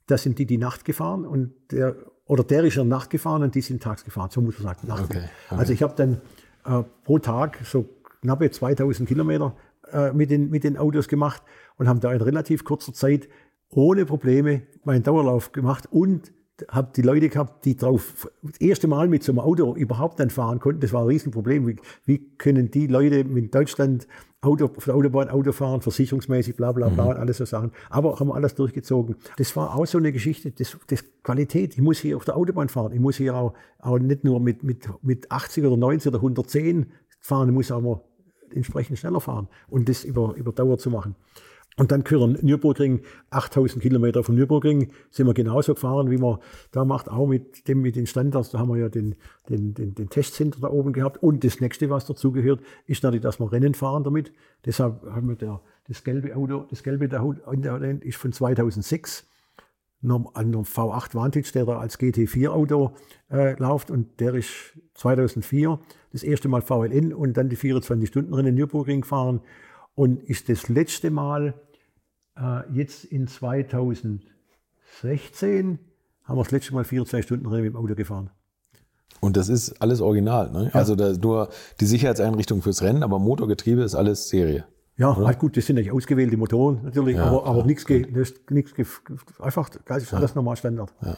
Da 0.05 0.15
sind 0.19 0.37
die 0.37 0.45
die 0.45 0.59
Nacht 0.59 0.85
gefahren 0.85 1.25
und 1.25 1.53
der, 1.71 1.95
oder 2.25 2.43
der 2.43 2.63
ist 2.63 2.77
in 2.77 2.87
der 2.87 2.95
Nacht 2.95 3.09
gefahren 3.09 3.41
und 3.41 3.55
die 3.55 3.61
sind 3.61 3.81
tags 3.81 4.03
gefahren. 4.03 4.29
So 4.29 4.39
muss 4.39 4.59
man 4.59 4.75
sagen. 4.75 4.87
Nacht. 4.87 5.05
Okay, 5.05 5.17
okay. 5.17 5.59
Also 5.59 5.73
ich 5.73 5.81
habe 5.81 5.95
dann 5.95 6.21
äh, 6.63 6.83
pro 7.03 7.17
Tag 7.17 7.57
so 7.63 7.89
knappe 8.21 8.51
2000 8.51 9.09
Kilometer 9.09 9.55
äh, 9.91 10.13
mit, 10.13 10.29
den, 10.29 10.51
mit 10.51 10.63
den 10.63 10.77
Autos 10.77 11.07
gemacht 11.07 11.41
und 11.79 11.87
haben 11.87 11.99
da 11.99 12.13
in 12.13 12.21
relativ 12.21 12.63
kurzer 12.63 12.93
Zeit 12.93 13.27
ohne 13.69 14.05
Probleme 14.05 14.63
meinen 14.83 15.01
Dauerlauf 15.01 15.51
gemacht 15.51 15.87
und 15.91 16.31
habe 16.67 16.91
die 16.93 17.01
Leute 17.01 17.29
gehabt, 17.29 17.63
die 17.63 17.77
drauf 17.77 18.29
das 18.43 18.59
erste 18.59 18.87
Mal 18.87 19.07
mit 19.07 19.23
so 19.23 19.31
einem 19.31 19.39
Auto 19.39 19.75
überhaupt 19.75 20.19
dann 20.19 20.29
fahren 20.29 20.59
konnten. 20.59 20.81
Das 20.81 20.91
war 20.91 21.03
ein 21.03 21.07
Riesenproblem. 21.07 21.67
Wie, 21.67 21.75
wie 22.03 22.35
können 22.37 22.69
die 22.69 22.87
Leute 22.87 23.19
in 23.19 23.49
Deutschland 23.49 24.07
Auto, 24.41 24.65
auf 24.75 24.85
der 24.85 24.95
Autobahn 24.95 25.29
Auto 25.29 25.51
fahren, 25.51 25.81
versicherungsmäßig, 25.81 26.55
bla 26.55 26.71
bla 26.71 26.89
bla, 26.89 27.05
mhm. 27.05 27.19
alles 27.19 27.37
so 27.37 27.45
Sachen. 27.45 27.71
Aber 27.89 28.19
haben 28.19 28.27
wir 28.27 28.35
alles 28.35 28.55
durchgezogen. 28.55 29.15
Das 29.37 29.55
war 29.55 29.75
auch 29.75 29.85
so 29.85 29.97
eine 29.97 30.11
Geschichte, 30.11 30.51
das, 30.51 30.77
das 30.87 31.03
Qualität. 31.23 31.73
Ich 31.73 31.81
muss 31.81 31.99
hier 31.99 32.17
auf 32.17 32.25
der 32.25 32.37
Autobahn 32.37 32.69
fahren. 32.69 32.93
Ich 32.93 32.99
muss 32.99 33.17
hier 33.17 33.35
auch, 33.35 33.53
auch 33.79 33.99
nicht 33.99 34.23
nur 34.23 34.39
mit, 34.39 34.63
mit, 34.63 34.89
mit 35.01 35.31
80 35.31 35.65
oder 35.65 35.77
90 35.77 36.09
oder 36.09 36.19
110 36.19 36.87
fahren, 37.19 37.49
ich 37.49 37.55
muss 37.55 37.71
auch 37.71 37.81
mal 37.81 38.01
entsprechend 38.53 38.97
schneller 38.97 39.21
fahren 39.21 39.47
und 39.67 39.89
das 39.89 40.03
über, 40.03 40.33
über 40.35 40.51
Dauer 40.51 40.77
zu 40.77 40.89
machen. 40.89 41.15
Und 41.79 41.93
dann 41.93 42.03
Kürren 42.03 42.37
Nürburgring, 42.41 43.03
8000 43.29 43.81
Kilometer 43.81 44.21
von 44.21 44.35
Nürburgring, 44.35 44.91
sind 45.11 45.27
wir 45.27 45.33
genauso 45.33 45.75
gefahren, 45.75 46.11
wie 46.11 46.17
man 46.17 46.39
da 46.73 46.83
macht, 46.83 47.09
auch 47.09 47.25
mit 47.25 47.69
dem, 47.69 47.81
mit 47.81 47.95
den 47.95 48.05
Standards. 48.05 48.51
Da 48.51 48.59
haben 48.59 48.67
wir 48.67 48.75
ja 48.75 48.89
den, 48.89 49.15
den, 49.47 49.75
den, 49.75 49.95
den 49.95 50.09
Testcenter 50.09 50.59
da 50.59 50.69
oben 50.69 50.91
gehabt. 50.91 51.23
Und 51.23 51.45
das 51.45 51.61
nächste, 51.61 51.89
was 51.89 52.05
dazugehört, 52.05 52.59
ist 52.85 53.01
natürlich, 53.03 53.23
dass 53.23 53.39
wir 53.39 53.49
Rennen 53.49 53.75
fahren 53.75 54.03
damit. 54.03 54.33
Deshalb 54.65 55.05
haben 55.05 55.29
wir 55.29 55.37
der, 55.37 55.61
das 55.87 56.03
gelbe 56.03 56.35
Auto, 56.35 56.65
das 56.69 56.83
gelbe 56.83 57.07
der 57.07 58.01
ist 58.01 58.17
von 58.17 58.33
2006. 58.33 59.25
Ein 60.03 60.09
V8 60.11 61.15
Vantage, 61.15 61.51
der 61.53 61.63
da 61.63 61.79
als 61.79 61.97
GT4-Auto 61.97 62.91
äh, 63.31 63.57
läuft 63.57 63.89
und 63.89 64.19
der 64.19 64.33
ist 64.33 64.73
2004 64.95 65.79
das 66.11 66.23
erste 66.23 66.49
Mal 66.49 66.61
VLN 66.61 67.13
und 67.13 67.37
dann 67.37 67.47
die 67.47 67.57
24-Stunden-Rennen 67.57 68.55
Nürburgring 68.55 69.01
gefahren 69.01 69.39
und 69.95 70.23
ist 70.23 70.49
das 70.49 70.67
letzte 70.67 71.09
Mal 71.09 71.53
jetzt 72.71 73.05
in 73.05 73.27
2016 73.27 75.79
haben 76.23 76.37
wir 76.37 76.43
das 76.43 76.51
letzte 76.51 76.73
Mal 76.73 76.83
24 76.83 77.25
Stunden 77.25 77.47
Rennen 77.47 77.63
mit 77.63 77.73
dem 77.73 77.77
Auto 77.77 77.95
gefahren. 77.95 78.29
Und 79.19 79.35
das 79.35 79.49
ist 79.49 79.81
alles 79.81 80.01
original, 80.01 80.51
ne? 80.51 80.71
Ja. 80.73 80.79
Also 80.79 80.95
nur 80.95 81.49
die 81.79 81.85
Sicherheitseinrichtung 81.85 82.61
fürs 82.61 82.81
Rennen, 82.81 83.03
aber 83.03 83.19
Motorgetriebe 83.19 83.81
ist 83.81 83.95
alles 83.95 84.29
Serie. 84.29 84.65
Ja, 84.95 85.15
halt 85.15 85.39
gut, 85.39 85.55
das 85.55 85.65
sind 85.65 85.77
nicht 85.77 85.91
ausgewählte 85.91 86.35
Motoren 86.35 86.81
natürlich, 86.83 87.15
ja, 87.15 87.23
aber, 87.23 87.45
aber 87.45 87.65
nichts, 87.65 87.87
nichts, 87.87 88.33
einfach, 89.39 89.69
das 89.85 90.03
ist 90.03 90.13
alles 90.13 90.35
normal 90.35 90.57
Standard. 90.57 90.93
Ja. 91.01 91.17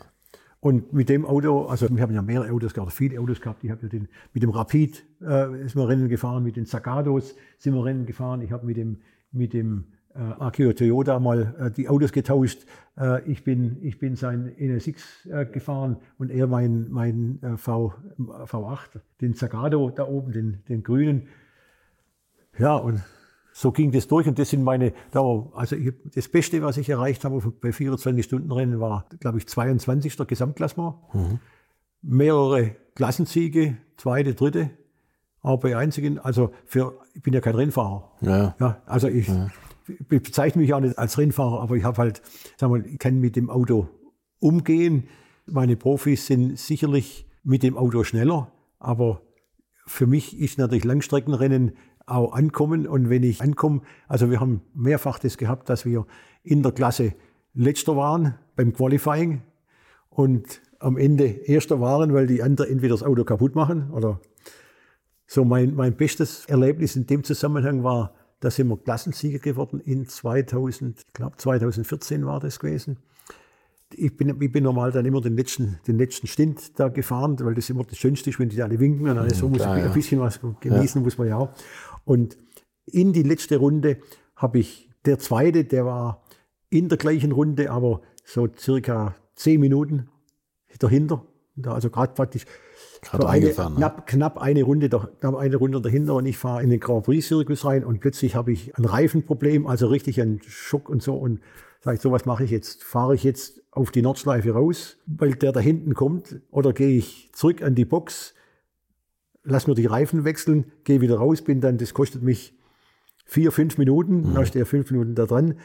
Und 0.60 0.93
mit 0.93 1.10
dem 1.10 1.26
Auto, 1.26 1.65
also 1.65 1.89
wir 1.89 2.03
haben 2.03 2.14
ja 2.14 2.22
mehrere 2.22 2.52
Autos 2.52 2.76
gehabt, 2.76 2.93
viele 2.93 3.19
Autos 3.19 3.41
gehabt. 3.41 3.64
Ich 3.64 3.72
habe 3.72 3.81
ja 3.81 3.89
den, 3.89 4.07
mit 4.34 4.43
dem 4.43 4.52
Rapid 4.52 5.03
äh, 5.22 5.65
ist 5.65 5.76
wir 5.76 5.88
Rennen 5.88 6.10
gefahren, 6.10 6.43
mit 6.43 6.56
den 6.56 6.68
Zagados 6.68 7.34
sind 7.57 7.73
wir 7.73 7.84
Rennen 7.84 8.06
gefahren. 8.06 8.41
Ich 8.41 8.52
habe 8.52 8.68
mit 8.68 8.77
dem, 8.77 8.99
mit 9.31 9.53
dem 9.53 9.85
äh, 10.16 10.20
Akio 10.20 10.74
Toyota 10.74 11.20
mal 11.20 11.56
äh, 11.60 11.72
die 11.72 11.90
Autos 11.90 12.12
getauscht. 12.12 12.66
Äh, 12.98 13.30
ich, 13.30 13.44
bin, 13.44 13.78
ich 13.82 14.00
bin 14.00 14.16
sein 14.16 14.54
NSX 14.58 15.28
äh, 15.28 15.46
gefahren 15.46 15.98
und 16.18 16.32
er 16.32 16.48
mein, 16.48 16.88
mein 16.90 17.40
äh, 17.42 17.58
v, 17.58 17.94
V8, 18.20 19.02
den 19.22 19.36
Zagado 19.36 19.90
da 19.90 20.08
oben, 20.08 20.32
den, 20.32 20.64
den 20.68 20.84
grünen. 20.84 21.28
Ja, 22.58 22.76
und 22.76 23.02
so 23.54 23.72
ging 23.72 23.92
das 23.92 24.08
durch 24.08 24.28
und 24.28 24.40
das 24.40 24.50
sind 24.50 24.64
meine, 24.64 24.94
also 25.14 25.76
ich, 25.76 25.94
das 26.14 26.30
Beste, 26.30 26.62
was 26.62 26.78
ich 26.78 26.90
erreicht 26.90 27.26
habe 27.26 27.40
bei 27.62 27.70
24-Stunden-Rennen 27.70 28.80
war, 28.80 29.06
glaube 29.20 29.38
ich, 29.40 29.48
22. 29.48 30.18
Gesamtklassement. 30.28 30.96
Mhm. 31.14 31.40
Mehrere 32.02 32.76
Klassensiege, 32.96 33.78
zweite, 33.98 34.34
dritte, 34.34 34.72
aber 35.42 35.58
bei 35.58 35.78
einzigen, 35.78 36.20
also 36.20 36.52
für, 36.66 37.00
ich 37.14 37.22
bin 37.22 37.34
ja 37.34 37.42
kein 37.42 37.56
Rennfahrer. 37.56 38.12
Ja. 38.22 38.56
ja 38.60 38.82
also 38.86 39.08
ich, 39.08 39.28
ja. 39.28 39.50
Ich 39.88 40.08
bezeichne 40.08 40.62
mich 40.62 40.74
auch 40.74 40.80
nicht 40.80 40.98
als 40.98 41.18
Rennfahrer, 41.18 41.62
aber 41.62 41.76
ich 41.76 41.84
habe 41.84 41.98
halt, 41.98 42.22
sagen 42.58 42.74
wir, 42.74 42.98
kann 42.98 43.20
mit 43.20 43.36
dem 43.36 43.49
Auto 43.49 43.90
umgehen. 44.40 45.08
Meine 45.45 45.76
Profis 45.76 46.28
sind 46.28 46.58
sicherlich 46.58 47.28
mit 47.44 47.64
dem 47.64 47.78
Auto 47.78 48.03
schneller, 48.03 48.52
aber 48.80 49.22
für 49.86 50.08
mich 50.08 50.40
ist 50.40 50.58
natürlich 50.58 50.84
Langstreckenrennen 50.84 51.74
auch 52.06 52.34
ankommen. 52.34 52.88
Und 52.88 53.10
wenn 53.10 53.24
ich 53.24 53.41
ankomme, 53.41 53.82
also 54.08 54.30
wir 54.30 54.40
haben 54.40 54.62
mehrfach 54.74 55.20
das 55.20 55.38
gehabt, 55.38 55.70
dass 55.70 55.86
wir 55.86 56.06
in 56.44 56.64
der 56.64 56.72
Klasse 56.72 57.14
letzter 57.53 57.95
waren 57.95 58.36
beim 58.56 58.74
Qualifying 58.74 59.41
und 60.10 60.62
am 60.80 60.98
Ende 60.98 61.26
erster 61.26 61.80
waren, 61.80 62.14
weil 62.14 62.28
die 62.28 62.41
anderen 62.41 62.72
entweder 62.72 62.94
das 62.95 63.03
Auto 63.03 63.24
kaputt 63.24 63.56
machen 63.56 63.91
oder 63.91 64.20
so. 65.28 65.45
Mein, 65.45 65.76
mein 65.76 65.95
bestes 65.95 66.45
Erlebnis 66.45 66.95
in 66.95 67.06
dem 67.06 67.24
Zusammenhang 67.24 67.84
war, 67.84 68.14
da 68.42 68.52
sind 68.52 68.68
wir 68.68 68.78
Klassensieger 68.78 69.40
geworden 69.40 69.80
in 69.80 70.08
2000, 70.08 71.00
ich 71.00 71.14
glaube 71.14 71.38
2014 71.38 72.26
war 72.26 72.42
das 72.42 72.60
gewesen 72.60 72.98
ich 73.96 74.16
bin, 74.16 74.42
ich 74.42 74.52
bin 74.52 74.64
normal 74.64 74.92
dann 74.92 75.06
immer 75.06 75.22
den 75.22 75.36
letzten, 75.36 75.80
den 75.88 75.98
letzten 75.98 76.28
Stint 76.28 76.80
da 76.80 76.90
gefahren, 76.90 77.38
weil 77.40 77.54
das 77.54 77.70
immer 77.70 77.84
das 77.84 77.98
Schönste 77.98 78.30
ist, 78.30 78.40
wenn 78.40 78.50
die 78.50 78.62
alle 78.62 78.80
winken 78.80 79.10
und 79.10 79.18
alles 79.18 79.40
so 79.40 79.50
muss 79.50 79.60
Klar, 79.60 79.78
ich 79.78 79.84
ein 79.84 79.94
bisschen 79.94 80.20
was 80.20 80.40
genießen, 80.60 81.02
ja. 81.02 81.04
muss 81.04 81.18
man 81.18 81.28
ja 81.28 81.38
auch. 81.38 81.50
Und 82.06 82.38
in 82.86 83.14
die 83.14 83.24
letzte 83.24 83.58
Runde 83.58 83.98
habe 84.36 84.60
ich, 84.60 84.90
der 85.06 85.20
zweite, 85.20 85.64
der 85.66 85.86
war 85.86 86.24
in 86.70 86.90
der 86.90 86.98
gleichen 86.98 87.32
Runde, 87.32 87.72
aber 87.72 88.02
so 88.24 88.48
circa 88.58 89.16
zehn 89.36 89.60
Minuten 89.60 90.10
dahinter. 90.80 91.26
Also 91.66 91.90
gerade 91.90 92.14
praktisch 92.14 92.46
gerade 93.02 93.28
eine, 93.28 93.48
ne? 93.48 93.53
knapp, 93.53 94.07
knapp 94.07 94.38
eine 94.38 94.64
Runde, 94.64 94.90
knapp 94.90 95.36
eine 95.36 95.56
Runde 95.56 95.82
dahinter 95.82 96.15
und 96.15 96.26
ich 96.26 96.38
fahre 96.38 96.64
in 96.64 96.69
den 96.69 96.80
Grand 96.80 97.06
Prix 97.06 97.28
Circus 97.28 97.65
rein 97.65 97.84
und 97.84 97.99
plötzlich 97.99 98.36
habe 98.36 98.52
ich 98.52 98.78
ein 98.78 98.86
Reifenproblem, 98.86 99.65
also 99.68 99.88
richtig 99.88 100.22
einen 100.22 100.40
Schock 100.44 100.90
und 100.90 101.02
so 101.02 101.15
und 101.15 101.40
sage 101.82 101.95
ich, 101.95 102.02
so 102.02 102.11
was 102.11 102.26
mache 102.26 102.44
ich 102.44 102.52
jetzt? 102.52 102.84
Fahre 102.84 103.15
ich 103.15 103.23
jetzt 103.23 103.61
auf 103.72 103.91
die 103.91 104.02
Nordschleife 104.02 104.52
raus, 104.52 104.98
weil 105.07 105.34
der 105.34 105.52
da 105.52 105.60
hinten 105.60 105.95
kommt 105.95 106.41
oder 106.52 106.73
gehe 106.73 106.98
ich 106.98 107.32
zurück 107.34 107.64
an 107.64 107.73
die 107.73 107.86
Box, 107.86 108.36
lass 109.44 109.68
mir 109.68 109.76
die 109.76 109.88
Reifen 109.88 110.23
wechseln, 110.23 110.72
gehe 110.84 111.02
wieder 111.02 111.18
raus, 111.18 111.41
bin 111.41 111.60
dann, 111.60 111.78
das 111.78 111.94
kostet 111.94 112.22
mich 112.22 112.56
vier, 113.26 113.52
fünf 113.52 113.78
Minuten, 113.78 114.30
mhm. 114.30 114.34
dann 114.36 114.45
stehe 114.45 114.64
ich 114.64 114.69
fünf 114.69 114.91
Minuten 114.91 115.15
da 115.15 115.26
dran 115.26 115.56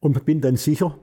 und 0.00 0.24
bin 0.24 0.40
dann 0.40 0.56
sicher. 0.56 0.98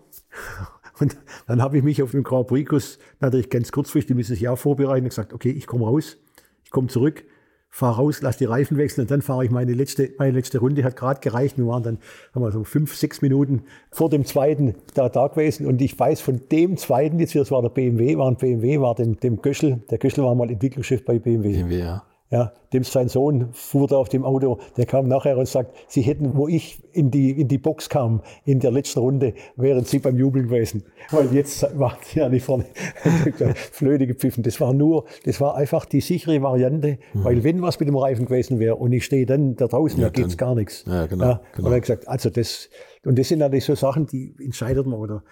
Und 0.99 1.17
dann 1.47 1.61
habe 1.61 1.77
ich 1.77 1.83
mich 1.83 2.03
auf 2.03 2.11
dem 2.11 2.23
Grand 2.23 2.47
Prix 2.47 2.99
natürlich 3.19 3.49
ganz 3.49 3.71
kurzfristig, 3.71 4.15
müssen 4.15 4.35
sich 4.35 4.47
auch 4.47 4.57
vorbereiten, 4.57 5.07
gesagt, 5.07 5.33
okay, 5.33 5.51
ich 5.51 5.67
komme 5.67 5.85
raus, 5.85 6.17
ich 6.63 6.71
komme 6.71 6.87
zurück, 6.87 7.23
fahre 7.69 7.95
raus, 7.95 8.21
lass 8.21 8.37
die 8.37 8.45
Reifen 8.45 8.77
wechseln 8.77 9.01
und 9.01 9.11
dann 9.11 9.23
fahre 9.23 9.43
ich 9.45 9.49
meine 9.49 9.73
letzte, 9.73 10.11
meine 10.19 10.33
letzte 10.33 10.59
Runde, 10.59 10.83
hat 10.83 10.95
gerade 10.95 11.19
gereicht. 11.19 11.57
Wir 11.57 11.65
waren 11.65 11.81
dann 11.81 11.97
haben 12.33 12.43
wir 12.43 12.51
so 12.51 12.63
fünf, 12.63 12.95
sechs 12.95 13.23
Minuten 13.23 13.63
vor 13.91 14.11
dem 14.11 14.25
zweiten 14.25 14.75
da, 14.93 15.09
da 15.09 15.27
gewesen 15.27 15.65
und 15.65 15.81
ich 15.81 15.97
weiß 15.97 16.21
von 16.21 16.41
dem 16.51 16.77
zweiten, 16.77 17.17
jetzt 17.19 17.35
das 17.35 17.49
war 17.49 17.63
der 17.63 17.69
BMW, 17.69 18.15
war 18.17 18.29
ein 18.29 18.37
BMW, 18.37 18.79
war 18.79 18.93
dem, 18.93 19.19
dem 19.19 19.41
Göschel, 19.41 19.81
der 19.89 19.97
Göschel 19.97 20.23
war 20.23 20.35
mal 20.35 20.51
Entwicklungschef 20.51 21.03
bei 21.03 21.17
BMW. 21.17 21.53
BMW, 21.53 21.79
ja. 21.79 22.03
Ja, 22.33 22.51
dem 22.73 22.83
sein 22.83 23.09
Sohn 23.09 23.49
fuhr 23.53 23.87
da 23.87 23.97
auf 23.97 24.09
dem 24.09 24.25
Auto, 24.25 24.57
der 24.75 24.87
kam 24.87 25.07
nachher 25.07 25.37
und 25.37 25.47
sagt, 25.47 25.75
sie 25.87 26.01
hätten, 26.01 26.35
wo 26.35 26.47
ich 26.47 26.81
in 26.91 27.11
die, 27.11 27.29
in 27.29 27.47
die 27.47 27.59
Box 27.59 27.89
kam, 27.89 28.23
in 28.43 28.59
der 28.59 28.71
letzten 28.71 29.01
Runde, 29.01 29.35
wären 29.55 29.85
sie 29.85 29.99
beim 29.99 30.17
Jubeln 30.17 30.47
gewesen. 30.47 30.83
Weil 31.11 31.31
jetzt 31.31 31.61
waren 31.77 31.99
sie 32.01 32.21
ja 32.21 32.29
nicht 32.29 32.43
vorne 32.43 32.65
Flöte 33.71 34.07
gepfiffen. 34.07 34.41
Das 34.41 34.59
war 34.59 34.73
nur, 34.73 35.05
das 35.25 35.39
war 35.41 35.55
einfach 35.55 35.85
die 35.85 36.01
sichere 36.01 36.41
Variante, 36.41 36.97
mhm. 37.13 37.23
weil 37.23 37.43
wenn 37.43 37.61
was 37.61 37.79
mit 37.79 37.87
dem 37.87 37.97
Reifen 37.97 38.25
gewesen 38.25 38.57
wäre 38.57 38.77
und 38.77 38.91
ich 38.93 39.05
stehe 39.05 39.27
dann 39.27 39.55
da 39.55 39.67
draußen, 39.67 40.01
ja, 40.01 40.09
da 40.09 40.11
geht's 40.11 40.35
gar 40.35 40.55
nichts. 40.55 40.85
Ja, 40.87 41.05
genau. 41.05 41.23
Ja, 41.23 41.41
genau. 41.55 41.67
Und 41.67 41.73
er 41.73 41.75
hat 41.75 41.81
gesagt, 41.83 42.07
also 42.07 42.31
das, 42.31 42.67
und 43.05 43.19
das 43.19 43.27
sind 43.27 43.37
natürlich 43.37 43.65
so 43.65 43.75
Sachen, 43.75 44.07
die 44.07 44.33
entscheidet 44.43 44.87
man 44.87 44.97
oder 44.97 45.23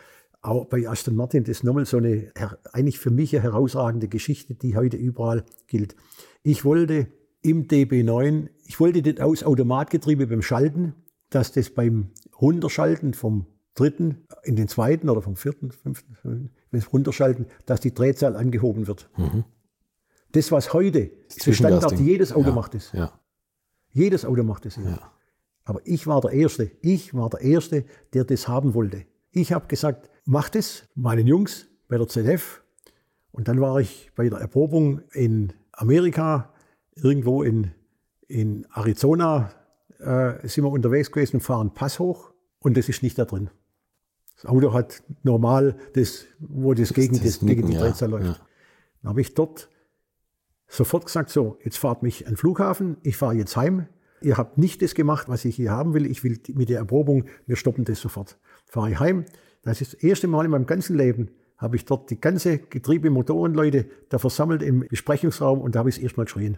auch 0.43 0.65
bei 0.65 0.87
Aston 0.87 1.15
Martin, 1.15 1.45
das 1.45 1.57
ist 1.57 1.63
nochmal 1.63 1.85
so 1.85 1.97
eine, 1.97 2.31
eigentlich 2.73 2.99
für 2.99 3.09
mich 3.09 3.35
eine 3.35 3.41
herausragende 3.41 4.07
Geschichte, 4.07 4.53
die 4.53 4.75
heute 4.75 4.97
überall 4.97 5.43
gilt. 5.65 5.95
Ich 6.43 6.65
wollte 6.65 7.07
im 7.41 7.67
DB9, 7.67 8.49
ich 8.65 8.79
wollte 8.79 9.01
das 9.01 9.23
aus 9.23 9.43
Automatgetriebe 9.43 10.27
beim 10.27 10.41
Schalten, 10.41 10.95
dass 11.29 11.51
das 11.51 11.69
beim 11.69 12.11
Runterschalten 12.39 13.13
vom 13.13 13.45
dritten 13.73 14.27
in 14.43 14.55
den 14.55 14.67
zweiten 14.67 15.09
oder 15.09 15.21
vom 15.21 15.35
vierten, 15.35 15.71
fünften, 15.71 16.15
wenn 16.23 16.79
es 16.79 16.91
runterschalten, 16.91 17.45
dass 17.65 17.79
die 17.79 17.93
Drehzahl 17.93 18.35
angehoben 18.35 18.87
wird. 18.87 19.09
Mhm. 19.17 19.45
Das, 20.33 20.51
was 20.51 20.73
heute 20.73 21.11
ist 21.27 21.53
Standard, 21.53 21.99
jedes 21.99 22.31
Auto 22.31 22.49
ja, 22.49 22.55
macht 22.55 22.75
es. 22.75 22.91
Ja. 22.93 23.19
Jedes 23.91 24.25
Auto 24.25 24.43
macht 24.43 24.65
es. 24.65 24.77
Ja. 24.77 25.11
Aber 25.63 25.81
ich 25.83 26.07
war 26.07 26.21
der 26.21 26.31
Erste. 26.31 26.71
Ich 26.81 27.13
war 27.13 27.29
der 27.29 27.41
Erste, 27.41 27.85
der 28.13 28.23
das 28.23 28.47
haben 28.47 28.73
wollte. 28.73 29.05
Ich 29.31 29.51
habe 29.51 29.67
gesagt, 29.67 30.09
mach 30.25 30.49
das, 30.49 30.83
meinen 30.95 31.27
Jungs 31.27 31.67
bei 31.87 31.97
der 31.97 32.07
ZF. 32.07 32.63
Und 33.31 33.47
dann 33.47 33.61
war 33.61 33.79
ich 33.79 34.11
bei 34.15 34.27
der 34.29 34.39
Erprobung 34.39 35.01
in 35.13 35.53
Amerika, 35.73 36.53
irgendwo 36.95 37.43
in, 37.43 37.71
in 38.27 38.67
Arizona, 38.73 39.51
äh, 39.99 40.47
sind 40.47 40.63
wir 40.63 40.71
unterwegs 40.71 41.11
gewesen 41.11 41.37
und 41.37 41.41
fahren 41.41 41.73
Pass 41.73 41.99
hoch. 41.99 42.31
Und 42.59 42.77
das 42.77 42.89
ist 42.89 43.03
nicht 43.03 43.17
da 43.17 43.25
drin. 43.25 43.49
Das 44.35 44.45
Auto 44.45 44.73
hat 44.73 45.03
normal 45.23 45.75
das, 45.93 46.25
wo 46.39 46.73
das, 46.73 46.89
das 46.89 46.95
gegen, 46.95 47.13
das, 47.15 47.23
das 47.23 47.39
gegen 47.39 47.67
die 47.67 47.75
Drehzahl 47.75 48.09
ja, 48.09 48.17
läuft. 48.17 48.39
Ja. 48.39 48.45
Dann 49.01 49.09
habe 49.09 49.21
ich 49.21 49.33
dort 49.33 49.69
sofort 50.67 51.05
gesagt, 51.05 51.29
so, 51.29 51.57
jetzt 51.63 51.77
fahrt 51.77 52.01
mich 52.01 52.25
an 52.25 52.33
den 52.33 52.37
Flughafen, 52.37 52.97
ich 53.03 53.17
fahre 53.17 53.35
jetzt 53.35 53.55
heim. 53.55 53.87
Ihr 54.21 54.37
habt 54.37 54.57
nicht 54.57 54.81
das 54.81 54.95
gemacht, 54.95 55.29
was 55.29 55.45
ich 55.45 55.55
hier 55.55 55.71
haben 55.71 55.93
will. 55.93 56.05
Ich 56.05 56.23
will 56.23 56.39
mit 56.53 56.69
der 56.69 56.77
Erprobung, 56.77 57.25
wir 57.47 57.55
stoppen 57.55 57.85
das 57.85 57.99
sofort. 57.99 58.37
Fahre 58.65 58.91
ich 58.91 58.99
heim. 58.99 59.25
Das 59.63 59.81
ist 59.81 59.93
das 59.93 60.03
erste 60.03 60.27
Mal 60.27 60.45
in 60.45 60.51
meinem 60.51 60.65
ganzen 60.65 60.95
Leben, 60.95 61.31
habe 61.61 61.75
ich 61.75 61.85
dort 61.85 62.09
die 62.09 62.19
ganze 62.19 62.57
Getriebe, 62.57 63.09
Motorenleute 63.09 63.85
da 64.09 64.17
versammelt 64.17 64.63
im 64.63 64.87
Besprechungsraum 64.87 65.61
und 65.61 65.75
da 65.75 65.79
habe 65.79 65.89
ich 65.89 65.97
es 65.97 66.01
erstmal 66.01 66.25
geschrien. 66.25 66.57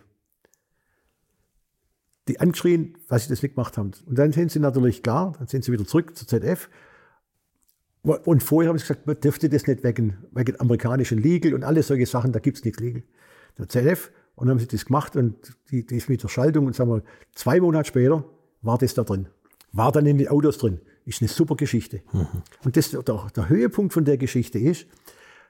Die 2.29 2.39
angeschrien, 2.39 2.97
dass 3.09 3.23
sie 3.23 3.29
das 3.29 3.43
nicht 3.43 3.55
gemacht 3.55 3.77
haben. 3.77 3.91
Und 4.05 4.17
dann 4.17 4.31
sind 4.31 4.49
sie 4.49 4.59
natürlich 4.59 5.03
klar, 5.03 5.33
dann 5.37 5.47
sind 5.47 5.65
sie 5.65 5.73
wieder 5.73 5.85
zurück 5.85 6.15
zur 6.15 6.27
ZF. 6.27 6.69
Und 8.01 8.43
vorher 8.43 8.69
habe 8.69 8.77
ich 8.77 8.83
gesagt, 8.83 9.05
man 9.05 9.19
dürfte 9.19 9.49
das 9.49 9.67
nicht 9.67 9.83
wegen, 9.83 10.17
wegen 10.31 10.59
amerikanischen 10.59 11.21
Legal 11.21 11.53
und 11.53 11.65
alle 11.65 11.83
solche 11.83 12.05
Sachen, 12.05 12.31
da 12.31 12.39
gibt 12.39 12.57
es 12.57 12.63
nichts 12.63 12.79
Legal 12.79 13.03
der 13.57 13.69
ZF 13.69 14.11
und 14.35 14.47
dann 14.47 14.55
haben 14.55 14.59
sie 14.59 14.67
das 14.67 14.85
gemacht 14.85 15.15
und 15.15 15.35
die, 15.69 15.85
die 15.85 15.97
ist 15.97 16.09
mit 16.09 16.23
der 16.23 16.27
Schaltung 16.27 16.65
und 16.65 16.75
sagen 16.75 16.89
wir, 16.89 17.03
zwei 17.35 17.59
Monate 17.59 17.87
später 17.87 18.23
war 18.61 18.77
das 18.77 18.93
da 18.93 19.03
drin. 19.03 19.27
War 19.71 19.91
dann 19.91 20.05
in 20.05 20.17
den 20.17 20.27
Autos 20.27 20.57
drin. 20.57 20.79
Ist 21.05 21.21
eine 21.21 21.27
super 21.27 21.55
Geschichte. 21.55 22.01
Mhm. 22.11 22.27
Und 22.63 22.77
das, 22.77 22.91
der, 22.91 23.01
der 23.03 23.49
Höhepunkt 23.49 23.93
von 23.93 24.05
der 24.05 24.17
Geschichte 24.17 24.59
ist, 24.59 24.87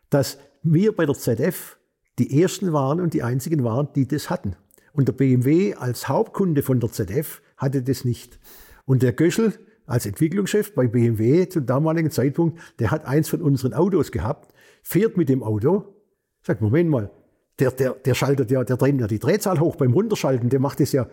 dass 0.09 0.37
wir 0.63 0.95
bei 0.95 1.05
der 1.05 1.15
ZF 1.15 1.77
die 2.19 2.41
ersten 2.41 2.73
waren 2.73 3.01
und 3.01 3.13
die 3.13 3.23
einzigen 3.23 3.63
waren, 3.63 3.89
die 3.95 4.07
das 4.07 4.29
hatten. 4.29 4.55
Und 4.93 5.07
der 5.07 5.13
BMW 5.13 5.73
als 5.73 6.07
Hauptkunde 6.07 6.61
von 6.61 6.79
der 6.79 6.91
ZF 6.91 7.41
hatte 7.57 7.81
das 7.81 8.05
nicht. 8.05 8.39
Und 8.85 9.01
der 9.01 9.13
Göschel 9.13 9.53
als 9.85 10.05
Entwicklungschef 10.05 10.73
bei 10.73 10.87
BMW 10.87 11.47
zum 11.49 11.65
damaligen 11.65 12.11
Zeitpunkt, 12.11 12.59
der 12.79 12.91
hat 12.91 13.05
eins 13.05 13.29
von 13.29 13.41
unseren 13.41 13.73
Autos 13.73 14.11
gehabt, 14.11 14.53
fährt 14.81 15.17
mit 15.17 15.29
dem 15.29 15.43
Auto, 15.43 15.95
sagt, 16.41 16.61
Moment 16.61 16.89
mal, 16.89 17.11
der, 17.59 17.71
der, 17.71 17.93
der 17.93 18.13
schaltet 18.13 18.51
ja, 18.51 18.63
der 18.63 18.77
dreht 18.77 18.99
ja 18.99 19.07
die 19.07 19.19
Drehzahl 19.19 19.59
hoch 19.59 19.75
beim 19.75 19.93
Runterschalten, 19.93 20.49
der 20.49 20.59
macht 20.59 20.79
es 20.79 20.91
ja. 20.91 21.07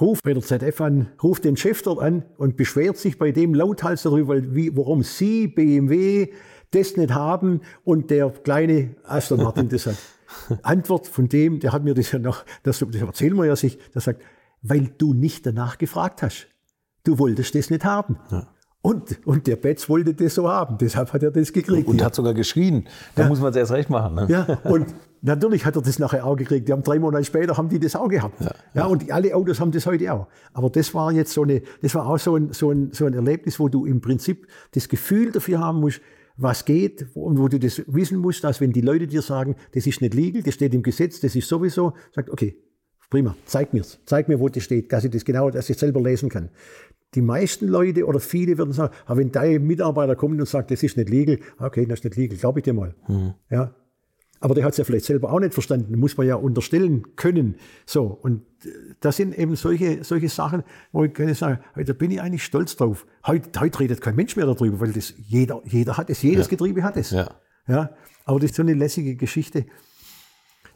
Ruft 0.00 0.24
bei 0.24 0.34
der 0.34 0.42
ZF 0.42 0.80
an, 0.80 1.08
ruft 1.22 1.44
den 1.44 1.56
Chef 1.56 1.82
dort 1.82 2.00
an 2.00 2.24
und 2.36 2.56
beschwert 2.56 2.98
sich 2.98 3.18
bei 3.18 3.32
dem 3.32 3.54
lauthals 3.54 4.02
darüber, 4.02 4.54
wie, 4.54 4.76
warum 4.76 5.02
Sie, 5.02 5.48
BMW, 5.48 6.32
das 6.70 6.96
nicht 6.96 7.14
haben 7.14 7.60
und 7.84 8.10
der 8.10 8.30
kleine 8.30 8.94
Aston 9.04 9.42
Martin 9.42 9.68
das 9.68 9.86
hat. 9.86 9.96
Antwort 10.62 11.06
von 11.06 11.28
dem, 11.28 11.60
der 11.60 11.72
hat 11.72 11.84
mir 11.84 11.94
das 11.94 12.12
ja 12.12 12.18
noch, 12.18 12.44
das, 12.62 12.80
das 12.80 13.00
erzählen 13.00 13.36
wir 13.36 13.46
ja 13.46 13.56
sich, 13.56 13.78
der 13.94 14.02
sagt, 14.02 14.22
weil 14.62 14.92
du 14.98 15.14
nicht 15.14 15.46
danach 15.46 15.78
gefragt 15.78 16.22
hast. 16.22 16.48
Du 17.04 17.18
wolltest 17.18 17.54
das 17.54 17.70
nicht 17.70 17.84
haben. 17.84 18.18
Ja. 18.30 18.48
Und, 18.86 19.18
und 19.26 19.48
der 19.48 19.56
Betz 19.56 19.88
wollte 19.88 20.14
das 20.14 20.36
so 20.36 20.48
haben, 20.48 20.78
deshalb 20.78 21.12
hat 21.12 21.20
er 21.20 21.32
das 21.32 21.52
gekriegt. 21.52 21.88
Und, 21.88 21.94
und 21.94 22.04
hat 22.04 22.14
sogar 22.14 22.34
geschrien. 22.34 22.86
Da 23.16 23.22
ja. 23.22 23.28
muss 23.28 23.40
man 23.40 23.50
es 23.50 23.56
erst 23.56 23.72
recht 23.72 23.90
machen. 23.90 24.14
Ne? 24.14 24.26
Ja, 24.28 24.60
und 24.62 24.94
natürlich 25.22 25.66
hat 25.66 25.74
er 25.74 25.82
das 25.82 25.98
nachher 25.98 26.24
auch 26.24 26.36
gekriegt. 26.36 26.68
Die 26.68 26.72
haben 26.72 26.84
drei 26.84 27.00
Monate 27.00 27.24
später 27.24 27.56
haben 27.56 27.68
die 27.68 27.80
das 27.80 27.96
auch 27.96 28.06
gehabt. 28.06 28.40
Ja, 28.40 28.46
ja. 28.46 28.52
ja, 28.82 28.84
und 28.86 29.10
alle 29.10 29.34
Autos 29.34 29.58
haben 29.58 29.72
das 29.72 29.86
heute 29.86 30.12
auch. 30.12 30.28
Aber 30.52 30.70
das 30.70 30.94
war 30.94 31.10
jetzt 31.10 31.32
so 31.32 31.42
eine, 31.42 31.62
das 31.82 31.96
war 31.96 32.06
auch 32.06 32.20
so 32.20 32.36
ein, 32.36 32.52
so 32.52 32.70
ein, 32.70 32.92
so 32.92 33.06
ein 33.06 33.14
Erlebnis, 33.14 33.58
wo 33.58 33.68
du 33.68 33.86
im 33.86 34.00
Prinzip 34.00 34.46
das 34.70 34.88
Gefühl 34.88 35.32
dafür 35.32 35.58
haben 35.58 35.80
musst, 35.80 36.00
was 36.36 36.64
geht 36.64 37.06
und 37.14 37.40
wo 37.40 37.48
du 37.48 37.58
das 37.58 37.82
wissen 37.88 38.18
musst, 38.18 38.44
dass 38.44 38.60
wenn 38.60 38.70
die 38.70 38.82
Leute 38.82 39.08
dir 39.08 39.22
sagen, 39.22 39.56
das 39.74 39.88
ist 39.88 40.00
nicht 40.00 40.14
legal, 40.14 40.44
das 40.44 40.54
steht 40.54 40.72
im 40.74 40.84
Gesetz, 40.84 41.18
das 41.18 41.34
ist 41.34 41.48
sowieso, 41.48 41.94
sagt, 42.14 42.30
okay, 42.30 42.56
prima, 43.10 43.34
zeig 43.46 43.74
mir's, 43.74 43.98
zeig 44.06 44.28
mir, 44.28 44.38
wo 44.38 44.48
das 44.48 44.62
steht, 44.62 44.92
dass 44.92 45.02
ich 45.02 45.10
das 45.10 45.24
genau, 45.24 45.50
dass 45.50 45.70
ich 45.70 45.76
selber 45.76 46.00
lesen 46.00 46.28
kann. 46.28 46.50
Die 47.16 47.22
meisten 47.22 47.66
Leute 47.66 48.06
oder 48.06 48.20
viele 48.20 48.56
würden 48.58 48.72
sagen, 48.72 48.94
aber 49.06 49.18
wenn 49.18 49.32
dein 49.32 49.66
Mitarbeiter 49.66 50.14
kommt 50.14 50.38
und 50.38 50.46
sagt, 50.46 50.70
das 50.70 50.82
ist 50.82 50.96
nicht 50.96 51.08
legal, 51.08 51.40
okay, 51.58 51.86
das 51.86 52.00
ist 52.00 52.04
nicht 52.04 52.16
legal, 52.16 52.38
glaube 52.38 52.60
ich 52.60 52.64
dir 52.64 52.74
mal. 52.74 52.94
Mhm. 53.08 53.34
Ja. 53.50 53.74
Aber 54.40 54.54
der 54.54 54.64
hat 54.64 54.72
es 54.72 54.76
ja 54.76 54.84
vielleicht 54.84 55.06
selber 55.06 55.32
auch 55.32 55.40
nicht 55.40 55.54
verstanden, 55.54 55.98
muss 55.98 56.16
man 56.16 56.26
ja 56.26 56.34
unterstellen 56.36 57.16
können. 57.16 57.56
So, 57.86 58.04
und 58.04 58.42
äh, 58.64 58.68
das 59.00 59.16
sind 59.16 59.36
eben 59.36 59.56
solche, 59.56 60.04
solche 60.04 60.28
Sachen, 60.28 60.62
wo 60.92 61.04
ich 61.04 61.14
kann 61.14 61.32
sagen, 61.34 61.60
da 61.74 61.92
bin 61.94 62.10
ich 62.10 62.20
eigentlich 62.20 62.44
stolz 62.44 62.76
drauf. 62.76 63.06
Heute, 63.26 63.58
heute 63.58 63.80
redet 63.80 64.00
kein 64.00 64.14
Mensch 64.14 64.36
mehr 64.36 64.46
darüber, 64.46 64.80
weil 64.80 64.92
das 64.92 65.14
jeder, 65.16 65.62
jeder 65.64 65.96
hat 65.96 66.10
es, 66.10 66.22
jedes 66.22 66.46
ja. 66.46 66.50
Getriebe 66.50 66.82
hat 66.82 66.96
es. 66.96 67.10
Ja. 67.12 67.30
ja. 67.66 67.90
Aber 68.26 68.38
das 68.38 68.50
ist 68.50 68.56
so 68.56 68.62
eine 68.62 68.74
lässige 68.74 69.16
Geschichte. 69.16 69.64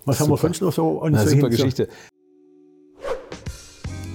Was 0.06 0.20
haben 0.20 0.30
wir 0.30 0.36
sonst 0.38 0.62
noch 0.62 0.72
so 0.72 1.02
an 1.02 1.12
Na, 1.12 1.26
Super 1.26 1.50
Geschichte. 1.50 1.88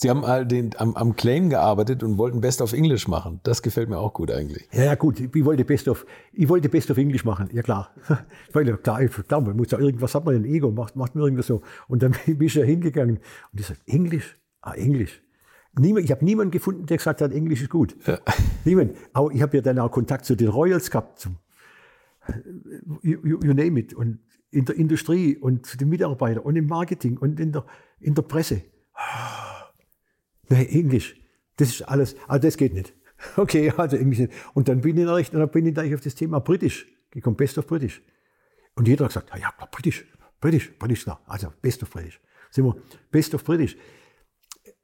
Sie 0.00 0.08
haben 0.08 0.24
all 0.24 0.46
den, 0.46 0.70
am, 0.76 0.94
am, 0.94 1.16
Claim 1.16 1.50
gearbeitet 1.50 2.04
und 2.04 2.18
wollten 2.18 2.40
Best 2.40 2.62
of 2.62 2.72
English 2.72 3.08
machen. 3.08 3.40
Das 3.42 3.62
gefällt 3.62 3.88
mir 3.88 3.98
auch 3.98 4.12
gut 4.12 4.30
eigentlich. 4.30 4.68
Ja, 4.70 4.84
ja 4.84 4.94
gut. 4.94 5.18
Ich 5.18 5.44
wollte 5.44 5.64
Best 5.64 5.88
of, 5.88 6.06
ich 6.32 6.48
wollte 6.48 6.68
Best 6.68 6.88
of 6.92 6.98
English 6.98 7.24
machen. 7.24 7.48
Ja 7.52 7.62
klar. 7.62 7.90
Weil 8.52 8.76
klar, 8.76 9.04
klar, 9.04 9.40
man 9.40 9.56
muss 9.56 9.72
ja 9.72 9.78
irgendwas 9.80 10.14
hat 10.14 10.24
man 10.24 10.36
ein 10.36 10.44
Ego, 10.44 10.70
macht, 10.70 10.94
macht 10.94 11.16
man 11.16 11.24
irgendwas 11.24 11.48
so. 11.48 11.62
Und 11.88 12.04
dann 12.04 12.14
bin 12.26 12.40
ich 12.42 12.54
ja 12.54 12.62
hingegangen 12.62 13.16
und 13.52 13.60
ich 13.60 13.66
sagte, 13.66 13.82
Englisch? 13.88 14.38
Ah, 14.60 14.74
Englisch. 14.74 15.20
Niemand, 15.76 16.04
ich 16.04 16.12
habe 16.12 16.24
niemanden 16.24 16.52
gefunden, 16.52 16.86
der 16.86 16.98
gesagt 16.98 17.20
hat, 17.20 17.32
Englisch 17.32 17.62
ist 17.62 17.70
gut. 17.70 17.96
Ja. 18.06 18.20
Niemand. 18.64 18.94
Aber 19.12 19.32
ich 19.32 19.42
habe 19.42 19.56
ja 19.56 19.62
dann 19.64 19.80
auch 19.80 19.90
Kontakt 19.90 20.26
zu 20.26 20.36
den 20.36 20.46
Royals 20.46 20.92
gehabt. 20.92 21.18
Zum, 21.18 21.38
you, 23.02 23.18
you, 23.24 23.40
you 23.42 23.52
name 23.52 23.80
it. 23.80 23.94
Und 23.94 24.20
in 24.52 24.64
der 24.64 24.76
Industrie 24.76 25.36
und 25.36 25.66
zu 25.66 25.76
den 25.76 25.88
Mitarbeitern 25.88 26.44
und 26.44 26.54
im 26.54 26.68
Marketing 26.68 27.18
und 27.18 27.40
in 27.40 27.50
der, 27.50 27.64
in 27.98 28.14
der 28.14 28.22
Presse. 28.22 28.62
Nein, 30.48 30.66
Englisch. 30.68 31.16
Das 31.56 31.68
ist 31.68 31.82
alles, 31.82 32.16
also 32.26 32.46
das 32.46 32.56
geht 32.56 32.74
nicht. 32.74 32.94
Okay, 33.36 33.72
also 33.76 33.96
Englisch 33.96 34.20
nicht. 34.20 34.32
Und 34.54 34.68
dann 34.68 34.80
bin 34.80 34.96
ich, 34.96 35.06
recht, 35.08 35.34
dann 35.34 35.50
bin 35.50 35.66
ich 35.66 35.74
da 35.74 35.82
auf 35.82 36.00
das 36.00 36.14
Thema 36.14 36.38
Britisch 36.40 36.86
gekommen, 37.10 37.36
Best 37.36 37.58
of 37.58 37.66
British. 37.66 38.00
Und 38.76 38.86
jeder 38.86 39.06
hat 39.06 39.10
gesagt, 39.10 39.30
ja, 39.30 39.50
klar, 39.50 39.68
Britisch, 39.72 40.06
British, 40.40 40.72
British, 40.78 41.04
also 41.26 41.48
Best 41.60 41.82
of 41.82 41.90
British. 41.90 42.20
Sind 42.50 42.64
wir 42.64 42.76
Best 43.10 43.34
of 43.34 43.42
British. 43.44 43.76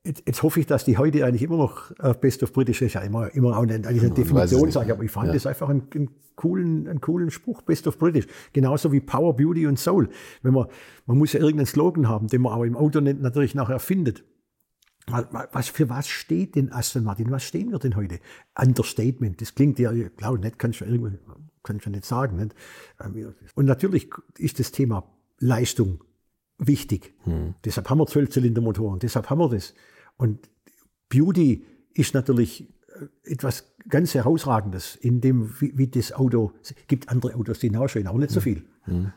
Jetzt, 0.07 0.23
jetzt, 0.27 0.43
hoffe 0.43 0.61
ich, 0.61 0.67
dass 0.67 0.85
die 0.85 0.99
heute 0.99 1.25
eigentlich 1.25 1.43
immer 1.43 1.57
noch 1.57 1.91
äh, 2.01 2.13
Best 2.13 2.43
of 2.43 2.53
British 2.53 2.83
ist, 2.83 2.95
ja 2.95 3.01
immer, 3.01 3.33
immer 3.35 3.57
auch 3.57 3.63
eine, 3.63 3.75
eine 3.75 4.11
Definition 4.11 4.71
sage, 4.71 4.93
aber 4.93 5.03
ich 5.03 5.11
fand 5.11 5.29
ja. 5.29 5.33
das 5.33 5.47
einfach 5.47 5.69
einen, 5.71 5.89
einen, 5.95 6.11
coolen, 6.37 6.89
einen 6.89 7.01
coolen 7.01 7.31
Spruch, 7.31 7.63
Best 7.63 7.87
of 7.87 7.99
British. 7.99 8.27
Genauso 8.53 8.93
wie 8.93 9.01
Power, 9.01 9.35
Beauty 9.35 9.67
und 9.67 9.79
Soul. 9.79 10.09
Wenn 10.43 10.53
man, 10.53 10.67
man 11.07 11.17
muss 11.17 11.33
ja 11.33 11.41
irgendeinen 11.41 11.67
Slogan 11.67 12.09
haben, 12.09 12.27
den 12.27 12.43
man 12.43 12.53
aber 12.53 12.67
im 12.67 12.77
Auto 12.77 13.01
natürlich 13.01 13.55
nachher 13.55 13.79
findet. 13.79 14.25
Was, 15.07 15.69
für 15.69 15.91
was 15.91 16.09
steht 16.09 16.55
denn 16.55 16.73
Aston 16.73 17.05
Martin? 17.05 17.31
Was 17.31 17.45
stehen 17.45 17.71
wir 17.71 17.79
denn 17.79 17.95
heute? 17.95 18.21
Understatement. 18.59 19.41
Das 19.41 19.55
klingt 19.55 19.79
ja, 19.79 19.93
klar, 20.11 20.39
nicht, 20.39 20.59
kannst 20.59 20.81
du 20.81 20.87
irgendwie, 20.87 21.19
kannst 21.63 21.85
du 21.87 21.91
nicht 21.91 22.07
sagen. 22.07 22.37
Nicht? 22.37 22.55
Ähm, 23.03 23.35
und 23.55 23.67
natürlich 23.67 24.11
ist 24.39 24.59
das 24.61 24.73
Thema 24.73 25.05
Leistung 25.39 26.03
wichtig. 26.59 27.15
Hm. 27.25 27.55
Deshalb 27.65 27.91
haben 27.91 27.99
wir 27.99 28.07
Zwölfzylindermotoren, 28.07 28.99
deshalb 28.99 29.29
haben 29.29 29.39
wir 29.39 29.51
das. 29.51 29.75
Und 30.17 30.49
Beauty 31.11 31.67
ist 31.93 32.15
natürlich 32.15 32.73
äh, 32.89 33.31
etwas 33.31 33.75
ganz 33.89 34.15
Herausragendes 34.15 34.97
in 34.97 35.21
dem, 35.21 35.61
wie, 35.61 35.77
wie 35.77 35.89
das 35.89 36.13
Auto, 36.13 36.53
es 36.63 36.75
gibt 36.87 37.11
andere 37.11 37.35
Autos, 37.35 37.59
die 37.59 37.71
nachschauen, 37.71 38.07
auch 38.07 38.17
nicht 38.17 38.31
so 38.31 38.41
viel. 38.41 38.65
Mhm. 38.87 39.13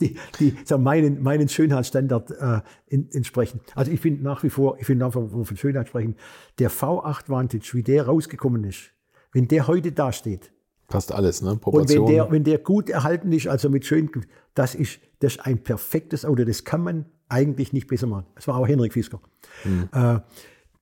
die, 0.00 0.16
die 0.38 0.56
sagen, 0.64 0.82
meinen, 0.82 1.22
meinen 1.22 1.48
Schönheitsstandard 1.48 2.30
äh, 2.30 2.60
in, 2.86 3.10
entsprechen. 3.12 3.60
Also 3.74 3.90
ich 3.90 4.00
finde 4.00 4.22
nach 4.22 4.42
wie 4.42 4.50
vor, 4.50 4.78
ich 4.78 4.86
finde 4.86 5.04
einfach, 5.04 5.20
wenn 5.20 5.38
wir 5.38 5.44
von 5.44 5.56
Schönheit 5.56 5.88
sprechen, 5.88 6.16
der 6.58 6.70
V8 6.70 7.28
Vantage, 7.28 7.70
wie 7.74 7.82
der 7.82 8.06
rausgekommen 8.06 8.64
ist, 8.64 8.92
wenn 9.32 9.48
der 9.48 9.66
heute 9.66 9.92
dasteht, 9.92 10.52
Passt 10.88 11.10
alles, 11.10 11.42
ne? 11.42 11.58
Und 11.64 11.88
wenn 11.88 12.06
der, 12.06 12.30
wenn 12.30 12.44
der 12.44 12.58
gut 12.58 12.88
erhalten 12.88 13.32
ist, 13.32 13.48
also 13.48 13.68
mit 13.68 13.84
schön, 13.84 14.08
das 14.54 14.76
ist, 14.76 15.00
das 15.18 15.34
ist 15.34 15.40
ein 15.44 15.58
perfektes 15.58 16.24
Auto. 16.24 16.44
Das 16.44 16.62
kann 16.62 16.80
man 16.80 17.06
eigentlich 17.28 17.72
nicht 17.72 17.88
besser 17.88 18.06
machen. 18.06 18.26
Das 18.36 18.46
war 18.46 18.56
auch 18.56 18.68
Henrik 18.68 18.92
Fisker. 18.92 19.20
Mhm. 19.64 19.88
Äh, 19.92 20.20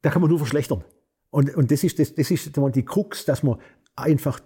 da 0.03 0.11
kann 0.11 0.21
man 0.21 0.29
nur 0.29 0.39
verschlechtern. 0.39 0.85
Und, 1.31 1.55
und 1.57 1.71
das 1.71 1.83
ist, 1.85 1.99
das, 1.99 2.15
das 2.15 2.31
ist 2.31 2.55
die 2.55 2.85
Krux, 2.85 3.25
dass 3.25 3.43
man 3.43 3.59
einfach, 3.97 4.41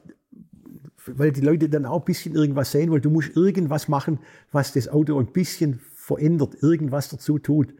weil 1.16 1.32
die 1.32 1.40
Leute 1.40 1.68
dann 1.68 1.86
auch 1.86 2.00
ein 2.00 2.04
bisschen 2.04 2.34
irgendwas 2.34 2.72
sehen 2.72 2.90
wollen, 2.90 3.02
du 3.02 3.10
musst 3.10 3.36
irgendwas 3.36 3.88
machen, 3.88 4.18
was 4.52 4.72
das 4.72 4.88
Auto 4.88 5.18
ein 5.18 5.32
bisschen 5.32 5.80
verändert, 5.94 6.62
irgendwas 6.62 7.08
dazu 7.08 7.38
tut. 7.38 7.74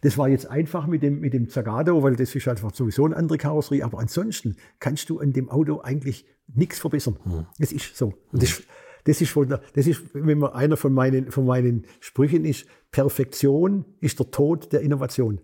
Das 0.00 0.16
war 0.16 0.28
jetzt 0.28 0.46
einfach 0.46 0.86
mit 0.86 1.02
dem, 1.02 1.20
mit 1.20 1.32
dem 1.32 1.48
Zagato, 1.48 2.02
weil 2.02 2.14
das 2.16 2.34
ist 2.34 2.46
einfach 2.46 2.72
sowieso 2.72 3.04
eine 3.04 3.16
andere 3.16 3.38
Karosserie. 3.38 3.84
Aber 3.84 3.98
ansonsten 3.98 4.56
kannst 4.78 5.10
du 5.10 5.18
an 5.18 5.32
dem 5.32 5.48
Auto 5.48 5.80
eigentlich 5.80 6.24
nichts 6.46 6.78
verbessern. 6.78 7.18
Mhm. 7.24 7.46
Das 7.58 7.72
ist 7.72 7.96
so. 7.96 8.14
Und 8.32 8.42
das, 8.42 8.62
das 9.04 9.20
ist, 9.20 9.30
von 9.30 9.48
der, 9.48 9.60
das 9.74 9.86
ist, 9.86 10.02
wenn 10.14 10.38
man 10.38 10.52
einer 10.52 10.76
von 10.76 10.92
meinen, 10.92 11.30
von 11.30 11.46
meinen 11.46 11.86
Sprüchen 12.00 12.44
ist, 12.44 12.66
Perfektion 12.90 13.84
ist 14.00 14.18
der 14.18 14.30
Tod 14.30 14.72
der 14.72 14.80
Innovation. 14.80 15.40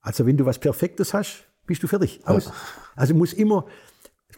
Also 0.00 0.26
wenn 0.26 0.36
du 0.36 0.44
was 0.44 0.58
Perfektes 0.58 1.14
hast, 1.14 1.44
bist 1.66 1.82
du 1.82 1.86
fertig. 1.86 2.20
Aus. 2.24 2.46
Ja. 2.46 2.52
Also 2.96 3.14
muss 3.14 3.32
immer, 3.32 3.66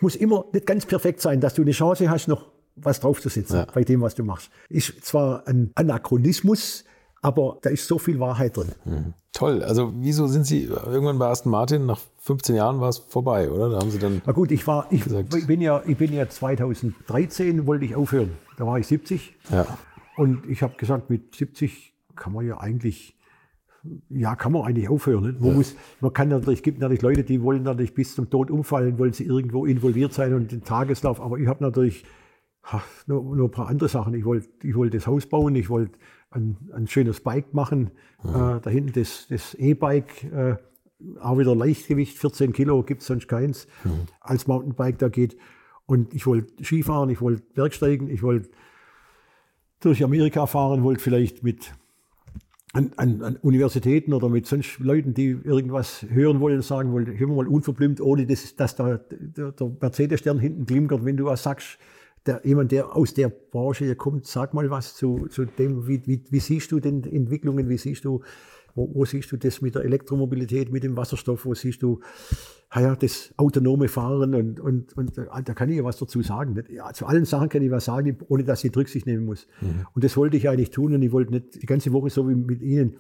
muss 0.03 0.17
immer 0.17 0.45
nicht 0.53 0.67
ganz 0.67 0.87
perfekt 0.87 1.21
sein, 1.21 1.41
dass 1.41 1.55
du 1.55 1.63
eine 1.63 1.73
Chance 1.73 2.11
hast, 2.11 2.29
noch 2.29 2.47
was 2.77 3.01
draufzusetzen 3.01 3.57
ja. 3.57 3.67
bei 3.73 3.85
dem, 3.85 4.01
was 4.01 4.15
du 4.15 4.25
machst. 4.25 4.51
Ist 4.69 5.05
zwar 5.05 5.47
ein 5.47 5.73
Anachronismus, 5.75 6.85
aber 7.21 7.59
da 7.63 7.71
ist 7.71 7.87
so 7.87 7.99
viel 7.99 8.19
Wahrheit 8.19 8.57
drin. 8.57 8.73
Mhm. 8.85 9.15
Toll. 9.33 9.63
Also 9.63 9.93
wieso 9.97 10.27
sind 10.27 10.45
Sie 10.45 10.65
irgendwann 10.65 11.19
bei 11.19 11.29
Aston 11.29 11.51
Martin? 11.51 11.87
Nach 11.87 11.99
15 12.21 12.55
Jahren 12.55 12.81
war 12.81 12.91
es 12.91 12.99
vorbei, 12.99 13.51
oder? 13.51 13.71
Da 13.71 13.79
haben 13.79 13.91
Sie 13.91 13.99
dann. 13.99 14.21
Na 14.27 14.33
gut, 14.33 14.51
ich 14.51 14.67
war, 14.67 14.87
ich, 14.91 15.07
ich, 15.07 15.47
bin 15.47 15.61
ja, 15.61 15.83
ich 15.87 15.97
bin 15.97 16.13
ja 16.13 16.29
2013 16.29 17.67
wollte 17.67 17.85
ich 17.85 17.97
aufhören. 17.97 18.33
Da 18.59 18.67
war 18.67 18.79
ich 18.79 18.87
70. 18.87 19.35
Ja. 19.51 19.67
Und 20.17 20.47
ich 20.51 20.63
habe 20.63 20.75
gesagt, 20.77 21.09
mit 21.09 21.35
70 21.35 21.95
kann 22.15 22.35
man 22.35 22.47
ja 22.47 22.59
eigentlich 22.61 23.17
ja, 24.11 24.37
kann 24.37 24.53
man 24.53 24.63
eigentlich 24.63 24.89
aufhören. 24.89 25.25
Nicht? 25.25 25.41
Man, 25.41 25.51
ja. 25.51 25.57
muss, 25.57 25.77
man 26.01 26.13
kann 26.13 26.29
natürlich, 26.29 26.61
es 26.61 26.63
gibt 26.63 26.81
natürlich 26.81 27.03
Leute, 27.03 27.25
die 27.25 27.43
wollen 27.43 27.65
natürlich 27.65 27.95
bis 27.95 28.15
zum 28.15 28.31
Tod 28.31 28.51
umfallen, 28.51 28.99
wollen 28.99 29.13
sie 29.13 29.25
irgendwo 29.25 29.67
involviert 29.67 30.13
sein 30.13 30.35
und 30.35 30.53
den 30.53 30.63
Tageslauf. 30.63 31.21
Aber 31.21 31.39
ich 31.39 31.49
habe 31.49 31.65
natürlich 31.65 32.05
ach, 32.63 32.85
nur, 33.07 33.37
nur, 33.37 33.49
ein 33.49 33.51
paar 33.51 33.69
andere 33.69 33.89
Sachen. 33.89 34.15
Ich 34.15 34.25
wollte 34.25 34.49
ich 34.63 34.75
wollt 34.75 34.95
das 34.95 35.07
Haus 35.07 35.27
bauen, 35.27 35.55
ich 35.57 35.69
wollte 35.69 35.99
ein, 36.31 36.57
ein, 36.73 36.87
schönes 36.87 37.21
Bike 37.21 37.53
machen. 37.55 37.91
Mhm. 38.23 38.31
Äh, 38.31 38.61
da 38.61 38.71
hinten 38.71 38.93
das, 38.93 39.27
das 39.29 39.55
E-Bike, 39.55 40.25
äh, 40.33 40.57
auch 41.21 41.39
wieder 41.39 41.55
Leichtgewicht, 41.55 42.17
14 42.19 42.53
Kilo, 42.53 42.83
gibt 42.85 43.01
es 43.01 43.09
sonst 43.09 43.27
keins, 43.27 43.67
mhm. 43.85 44.07
als 44.21 44.47
Mountainbike 44.47 44.99
da 44.99 45.09
geht. 45.09 45.37
Und 45.87 46.15
ich 46.15 46.27
wollte 46.27 46.65
Skifahren, 46.65 47.11
ich 47.11 47.21
wollte 47.21 47.43
Bergsteigen, 47.55 48.09
ich 48.09 48.23
wollte 48.23 48.51
durch 49.81 50.05
Amerika 50.05 50.47
fahren, 50.47 50.85
wollte 50.85 51.03
vielleicht 51.03 51.43
mit 51.43 51.75
an, 52.73 52.93
an, 52.97 53.23
an, 53.23 53.37
Universitäten 53.37 54.15
oder 54.15 54.29
mit 54.29 54.47
sonst 54.47 54.79
Leuten, 54.79 55.13
die 55.13 55.29
irgendwas 55.45 56.07
hören 56.09 56.41
wollen, 56.41 56.63
sagen 56.63 56.93
wollen, 56.93 57.07
hören 57.07 57.31
wir 57.31 57.45
mal 57.45 57.49
unverblümt, 57.49 58.01
ohne 58.01 58.27
dass, 58.27 58.57
dass 58.57 58.77
da 58.77 58.99
der, 59.11 59.53
der 59.53 59.73
Mercedes-Stern 59.81 60.39
hinten 60.39 60.65
glimmert, 60.65 61.05
wenn 61.05 61.17
du 61.17 61.27
was 61.27 61.43
sagst, 61.43 61.79
der, 62.25 62.41
jemand, 62.45 62.73
der 62.73 62.97
aus 62.97 63.15
der 63.15 63.29
Branche 63.29 63.85
hier 63.85 63.97
kommt, 63.97 64.27
sag 64.27 64.55
mal 64.55 64.71
was 64.71 64.95
zu, 64.95 65.27
zu 65.29 65.45
dem, 65.45 65.87
wie, 65.87 66.07
wie, 66.07 66.25
wie 66.31 66.41
siehst 66.41 66.73
du 66.73 66.81
denn 66.81 67.05
Entwicklungen, 67.05 67.69
wie 67.69 67.79
siehst 67.79 68.05
du, 68.05 68.23
wo, 68.75 68.91
wo 68.95 69.05
siehst 69.05 69.31
du 69.33 69.37
das 69.37 69.61
mit 69.61 69.75
der 69.75 69.85
Elektromobilität, 69.85 70.73
mit 70.73 70.85
dem 70.85 70.97
Wasserstoff, 70.97 71.45
wo 71.45 71.55
siehst 71.55 71.83
du 71.83 72.01
ja, 72.75 72.97
das 72.97 73.35
autonome 73.37 73.89
Fahren 73.89 74.35
und, 74.35 74.59
und, 74.59 74.97
und 74.97 75.19
da 75.19 75.55
kann 75.55 75.69
ich 75.69 75.77
ja 75.77 75.85
was 75.85 75.99
dazu 75.99 76.23
sagen. 76.23 76.63
Ja, 76.71 76.93
zu 76.93 77.07
allen 77.07 77.27
Sachen 77.27 77.49
kann 77.49 77.63
ich 77.63 77.71
was 77.71 77.85
sagen, 77.85 78.17
ohne 78.29 78.45
dass 78.45 78.65
ich 78.65 78.75
Rücksicht 78.75 79.07
nehmen 79.07 79.27
muss. 79.27 79.47
Mhm. 79.61 79.87
Und 79.95 80.05
das 80.05 80.17
wollte 80.17 80.37
ich 80.37 80.49
eigentlich 80.49 80.71
tun 80.71 80.95
und 80.95 81.03
ich 81.03 81.13
wollte 81.13 81.33
nicht 81.33 81.63
die 81.63 81.67
ganze 81.67 81.93
Woche 81.93 82.09
so 82.09 82.29
wie 82.29 82.35
mit 82.35 82.63
Ihnen. 82.63 82.97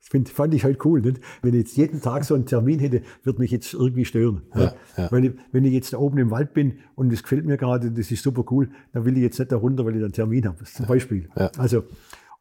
Das 0.00 0.10
find, 0.10 0.28
fand 0.28 0.54
ich 0.54 0.64
halt 0.64 0.84
cool. 0.84 1.00
Nicht? 1.00 1.20
Wenn 1.42 1.54
ich 1.54 1.60
jetzt 1.60 1.76
jeden 1.76 2.02
Tag 2.02 2.24
so 2.24 2.34
einen 2.34 2.44
Termin 2.44 2.78
hätte, 2.78 3.02
würde 3.22 3.40
mich 3.40 3.50
jetzt 3.50 3.72
irgendwie 3.72 4.04
stören. 4.04 4.42
Ja, 4.54 4.74
ja. 4.98 5.10
Wenn, 5.10 5.24
ich, 5.24 5.32
wenn 5.50 5.64
ich 5.64 5.72
jetzt 5.72 5.94
da 5.94 5.98
oben 5.98 6.18
im 6.18 6.30
Wald 6.30 6.52
bin 6.52 6.80
und 6.94 7.10
es 7.10 7.22
gefällt 7.22 7.46
mir 7.46 7.56
gerade, 7.56 7.90
das 7.90 8.10
ist 8.10 8.22
super 8.22 8.44
cool, 8.50 8.68
dann 8.92 9.06
will 9.06 9.16
ich 9.16 9.22
jetzt 9.22 9.38
nicht 9.38 9.50
da 9.50 9.56
runter, 9.56 9.86
weil 9.86 9.96
ich 9.96 10.02
einen 10.02 10.12
Termin 10.12 10.46
habe. 10.46 10.62
Zum 10.64 10.86
Beispiel. 10.86 11.28
Ja. 11.36 11.50
Also, 11.56 11.84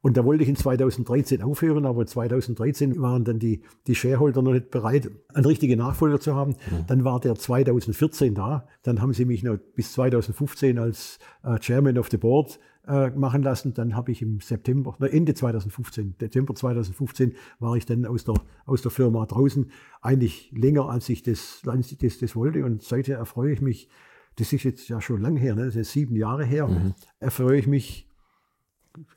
und 0.06 0.18
da 0.18 0.24
wollte 0.24 0.44
ich 0.44 0.50
in 0.50 0.56
2013 0.56 1.42
aufhören, 1.42 1.88
aber 1.88 2.06
2013 2.06 3.02
waren 3.02 3.24
dann 3.24 3.40
die, 3.40 3.64
die 3.88 3.96
Shareholder 3.96 4.44
noch 4.44 4.54
nicht 4.54 4.70
bereit, 4.70 5.10
einen 5.34 5.46
richtigen 5.48 5.80
Nachfolger 5.80 6.20
zu 6.20 6.36
haben. 6.36 6.52
Mhm. 6.52 6.86
Dann 6.86 7.04
war 7.04 7.20
der 7.20 7.34
2014 7.34 8.36
da. 8.36 8.68
Dann 8.84 9.02
haben 9.02 9.14
sie 9.14 9.26
mich 9.26 9.42
noch 9.42 9.58
bis 9.58 9.94
2015 9.94 10.78
als 10.78 11.18
äh, 11.42 11.58
Chairman 11.58 11.98
of 11.98 12.12
the 12.12 12.18
Board 12.18 12.60
äh, 12.88 13.10
machen 13.10 13.42
lassen. 13.42 13.74
Dann 13.74 13.96
habe 13.96 14.12
ich 14.12 14.22
im 14.22 14.42
September, 14.42 14.96
Ende 15.12 15.34
2015, 15.34 16.20
Dezember 16.22 16.54
2015, 16.54 17.34
war 17.58 17.76
ich 17.76 17.88
dann 17.88 18.06
aus 18.06 18.26
der, 18.26 18.36
aus 18.68 18.84
der 18.84 18.92
Firma 18.92 19.26
draußen. 19.26 19.72
Eigentlich 20.04 20.52
länger, 20.56 20.88
als 20.88 21.10
ich 21.10 21.24
das, 21.24 21.64
als 21.66 21.92
ich 21.92 21.98
das, 21.98 22.20
das 22.20 22.36
wollte. 22.36 22.64
Und 22.64 22.84
seither 22.84 23.18
erfreue 23.18 23.54
ich 23.54 23.62
mich, 23.62 23.90
das 24.36 24.54
ist 24.54 24.66
jetzt 24.66 24.88
ja 24.88 25.02
schon 25.02 25.20
lang 25.20 25.36
her, 25.36 25.56
ne? 25.56 25.66
das 25.66 25.76
ist 25.76 25.94
sieben 25.94 26.16
Jahre 26.16 26.46
her, 26.46 26.68
mhm. 26.68 26.94
erfreue 27.20 27.58
ich 27.58 27.66
mich 27.66 28.05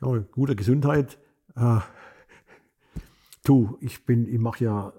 ja, 0.01 0.23
guter 0.31 0.55
Gesundheit. 0.55 1.19
Äh, 1.55 1.79
du, 3.43 3.77
ich 3.81 4.05
bin, 4.05 4.25
ich 4.27 4.39
mache 4.39 4.63
ja, 4.63 4.93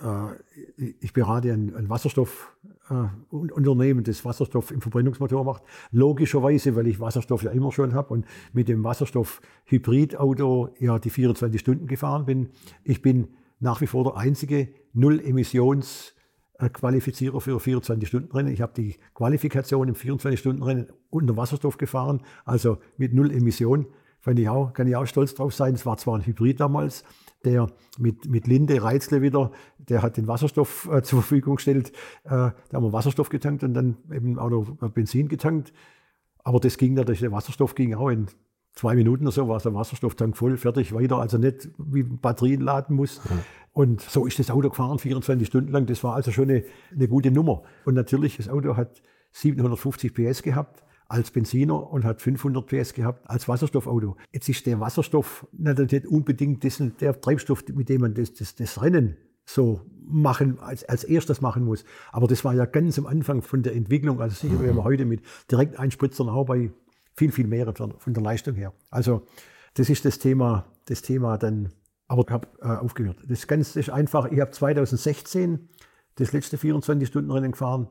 äh, 0.00 0.28
ich 1.00 1.12
berate 1.12 1.52
ein, 1.52 1.74
ein 1.74 1.88
Wasserstoffunternehmen, 1.88 4.04
äh, 4.04 4.06
das 4.06 4.24
Wasserstoff 4.24 4.70
im 4.70 4.80
Verbrennungsmotor 4.80 5.42
macht. 5.44 5.64
Logischerweise, 5.90 6.76
weil 6.76 6.86
ich 6.86 7.00
Wasserstoff 7.00 7.42
ja 7.42 7.50
immer 7.50 7.72
schon 7.72 7.94
habe 7.94 8.14
und 8.14 8.26
mit 8.52 8.68
dem 8.68 8.84
Wasserstoff-Hybridauto 8.84 10.74
ja 10.78 10.98
die 10.98 11.10
24 11.10 11.60
Stunden 11.60 11.86
gefahren 11.86 12.26
bin. 12.26 12.50
Ich 12.84 13.02
bin 13.02 13.28
nach 13.60 13.80
wie 13.80 13.86
vor 13.86 14.04
der 14.04 14.16
einzige 14.16 14.68
Null-Emissions- 14.94 16.11
Qualifizierer 16.68 17.40
für 17.40 17.56
24-Stunden-Rennen. 17.58 18.52
Ich 18.52 18.60
habe 18.60 18.72
die 18.74 18.96
Qualifikation 19.14 19.88
im 19.88 19.94
24-Stunden-Rennen 19.94 20.88
unter 21.10 21.36
Wasserstoff 21.36 21.78
gefahren, 21.78 22.22
also 22.44 22.78
mit 22.96 23.14
null 23.14 23.30
Emission. 23.30 23.86
Fand 24.20 24.38
ich 24.38 24.48
auch, 24.48 24.72
kann 24.72 24.86
ich 24.86 24.94
auch 24.94 25.06
stolz 25.06 25.34
drauf 25.34 25.52
sein. 25.52 25.74
Es 25.74 25.84
war 25.84 25.96
zwar 25.96 26.16
ein 26.16 26.24
Hybrid 26.24 26.60
damals, 26.60 27.02
der 27.44 27.66
mit, 27.98 28.28
mit 28.28 28.46
Linde 28.46 28.80
Reizle 28.82 29.20
wieder, 29.20 29.50
der 29.78 30.00
hat 30.00 30.16
den 30.16 30.28
Wasserstoff 30.28 30.88
äh, 30.92 31.02
zur 31.02 31.22
Verfügung 31.22 31.56
gestellt. 31.56 31.90
Äh, 32.24 32.30
da 32.30 32.54
haben 32.72 32.84
wir 32.84 32.92
Wasserstoff 32.92 33.30
getankt 33.30 33.64
und 33.64 33.74
dann 33.74 33.96
eben 34.12 34.38
auch 34.38 34.50
noch 34.50 34.90
Benzin 34.90 35.28
getankt. 35.28 35.72
Aber 36.44 36.60
das 36.60 36.78
ging 36.78 36.94
natürlich, 36.94 37.20
der 37.20 37.32
Wasserstoff 37.32 37.74
ging 37.74 37.94
auch 37.94 38.10
in 38.10 38.26
zwei 38.74 38.94
Minuten 38.94 39.24
oder 39.24 39.32
so, 39.32 39.48
war 39.48 39.60
der 39.60 39.74
Wasserstofftank 39.74 40.36
voll, 40.36 40.56
fertig, 40.56 40.94
weiter. 40.94 41.18
Also 41.18 41.38
nicht 41.38 41.68
wie 41.78 42.02
Batterien 42.02 42.60
laden 42.60 42.96
muss. 42.96 43.20
Ja. 43.28 43.38
Und 43.72 44.02
so 44.02 44.26
ist 44.26 44.38
das 44.38 44.50
Auto 44.50 44.68
gefahren, 44.68 44.98
24 44.98 45.46
Stunden 45.46 45.72
lang. 45.72 45.86
Das 45.86 46.04
war 46.04 46.14
also 46.14 46.30
schon 46.30 46.50
eine, 46.50 46.64
eine 46.90 47.08
gute 47.08 47.30
Nummer. 47.30 47.62
Und 47.84 47.94
natürlich, 47.94 48.36
das 48.36 48.48
Auto 48.48 48.76
hat 48.76 49.02
750 49.32 50.14
PS 50.14 50.42
gehabt 50.42 50.84
als 51.08 51.30
Benziner 51.30 51.90
und 51.90 52.04
hat 52.04 52.22
500 52.22 52.66
PS 52.66 52.94
gehabt 52.94 53.28
als 53.28 53.46
Wasserstoffauto. 53.48 54.16
Jetzt 54.32 54.48
ist 54.48 54.66
der 54.66 54.80
Wasserstoff 54.80 55.46
natürlich 55.52 55.92
nicht 55.92 56.06
unbedingt 56.06 56.64
dessen, 56.64 56.96
der 57.00 57.20
Treibstoff, 57.20 57.64
mit 57.68 57.88
dem 57.88 58.00
man 58.00 58.14
das, 58.14 58.32
das, 58.32 58.54
das 58.54 58.80
Rennen 58.80 59.16
so 59.44 59.80
machen, 60.06 60.58
als, 60.60 60.84
als 60.84 61.04
erstes 61.04 61.40
machen 61.40 61.64
muss. 61.64 61.84
Aber 62.12 62.26
das 62.26 62.44
war 62.44 62.54
ja 62.54 62.64
ganz 62.64 62.98
am 62.98 63.06
Anfang 63.06 63.42
von 63.42 63.62
der 63.62 63.74
Entwicklung. 63.74 64.20
Also 64.20 64.36
sicher 64.36 64.54
mhm. 64.54 64.64
wären 64.64 64.76
wir 64.76 64.84
heute 64.84 65.04
mit 65.04 65.22
Direkteinspritzern 65.50 66.28
auch 66.28 66.46
bei 66.46 66.70
viel, 67.14 67.32
viel 67.32 67.46
mehr 67.46 67.72
von 67.74 68.14
der 68.14 68.22
Leistung 68.22 68.54
her. 68.54 68.72
Also 68.90 69.26
das 69.74 69.90
ist 69.90 70.04
das 70.04 70.18
Thema, 70.18 70.66
das 70.86 71.02
Thema 71.02 71.38
dann, 71.38 71.72
aber 72.08 72.22
ich 72.26 72.30
habe 72.30 72.48
äh, 72.60 72.66
aufgehört. 72.66 73.18
Das 73.26 73.46
Ganze 73.46 73.78
ist 73.80 73.90
einfach, 73.90 74.30
ich 74.30 74.40
habe 74.40 74.50
2016 74.50 75.68
das 76.16 76.32
letzte 76.32 76.56
24-Stunden-Rennen 76.58 77.52
gefahren 77.52 77.88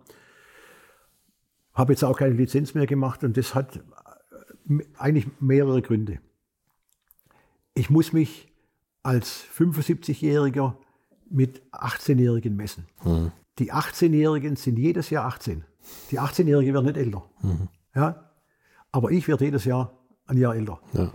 habe 1.73 1.93
jetzt 1.93 2.03
auch 2.03 2.17
keine 2.17 2.33
Lizenz 2.33 2.73
mehr 2.73 2.85
gemacht 2.85 3.23
und 3.23 3.37
das 3.37 3.55
hat 3.55 3.77
äh, 3.77 4.79
eigentlich 4.97 5.27
mehrere 5.39 5.81
Gründe. 5.81 6.19
Ich 7.73 7.89
muss 7.89 8.13
mich 8.13 8.51
als 9.03 9.45
75-Jähriger 9.57 10.75
mit 11.29 11.61
18-Jährigen 11.71 12.55
messen. 12.55 12.87
Mhm. 13.03 13.31
Die 13.59 13.71
18-Jährigen 13.71 14.55
sind 14.57 14.77
jedes 14.77 15.09
Jahr 15.09 15.25
18. 15.25 15.63
Die 16.11 16.19
18-Jährigen 16.19 16.73
werden 16.73 16.85
nicht 16.85 16.97
älter. 16.97 17.23
Mhm. 17.41 17.69
Ja? 17.95 18.30
Aber 18.91 19.11
ich 19.11 19.27
werde 19.27 19.45
jedes 19.45 19.65
Jahr 19.65 19.97
ein 20.25 20.37
Jahr 20.37 20.55
älter. 20.55 20.79
Ja. 20.93 21.11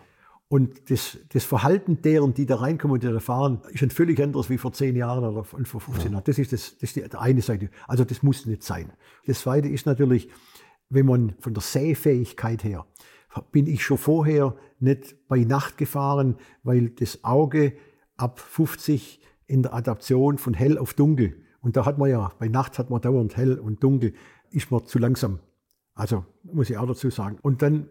Und 0.49 0.91
das, 0.91 1.19
das, 1.31 1.45
Verhalten 1.45 2.03
deren, 2.03 2.33
die 2.33 2.47
da 2.47 2.57
reinkommen 2.57 2.95
und 2.95 3.03
die 3.03 3.09
da 3.09 3.19
fahren, 3.19 3.63
ist 3.71 3.83
ein 3.83 3.91
völlig 3.91 4.21
anderes 4.21 4.49
wie 4.49 4.59
vor 4.59 4.73
zehn 4.73 4.95
Jahren 4.95 5.25
oder 5.25 5.43
vor 5.43 5.81
15 5.81 6.13
Jahren. 6.13 6.23
Das 6.25 6.39
ist, 6.39 6.53
das, 6.53 6.75
das 6.79 6.95
ist 6.95 6.97
die 6.97 7.15
eine 7.17 7.43
Seite. 7.43 7.69
Also 7.89 8.05
das 8.05 8.23
muss 8.23 8.47
nicht 8.47 8.63
sein. 8.63 8.93
Das 9.27 9.41
zweite 9.41 9.69
ist 9.69 9.87
natürlich, 9.87 10.31
wenn 10.89 11.07
man 11.07 11.35
von 11.41 11.53
der 11.53 11.63
Sehfähigkeit 11.63 12.63
her, 12.63 12.87
bin 13.51 13.67
ich 13.67 13.85
schon 13.85 13.99
vorher 13.99 14.55
nicht 14.79 15.17
bei 15.27 15.41
Nacht 15.41 15.79
gefahren, 15.79 16.37
weil 16.63 16.91
das 16.91 17.25
Auge 17.25 17.73
ab 18.17 18.39
50 18.39 19.21
in 19.49 19.63
der 19.63 19.75
Adaption 19.75 20.39
von 20.39 20.55
hell 20.55 20.79
auf 20.79 20.95
dunkel, 20.95 21.43
und 21.61 21.77
da 21.77 21.85
hat 21.85 21.99
man 21.99 22.09
ja, 22.09 22.31
bei 22.39 22.47
Nacht 22.47 22.79
hat 22.79 22.91
man 22.91 23.01
dauernd 23.01 23.37
hell 23.37 23.59
und 23.59 23.83
dunkel, 23.83 24.15
ist 24.51 24.71
man 24.71 24.87
zu 24.87 25.01
langsam. 25.01 25.41
Also 25.97 26.25
muss 26.45 26.71
ich 26.71 26.77
auch 26.77 26.87
dazu 26.87 27.11
sagen. 27.11 27.39
Und 27.43 27.63
dann 27.63 27.89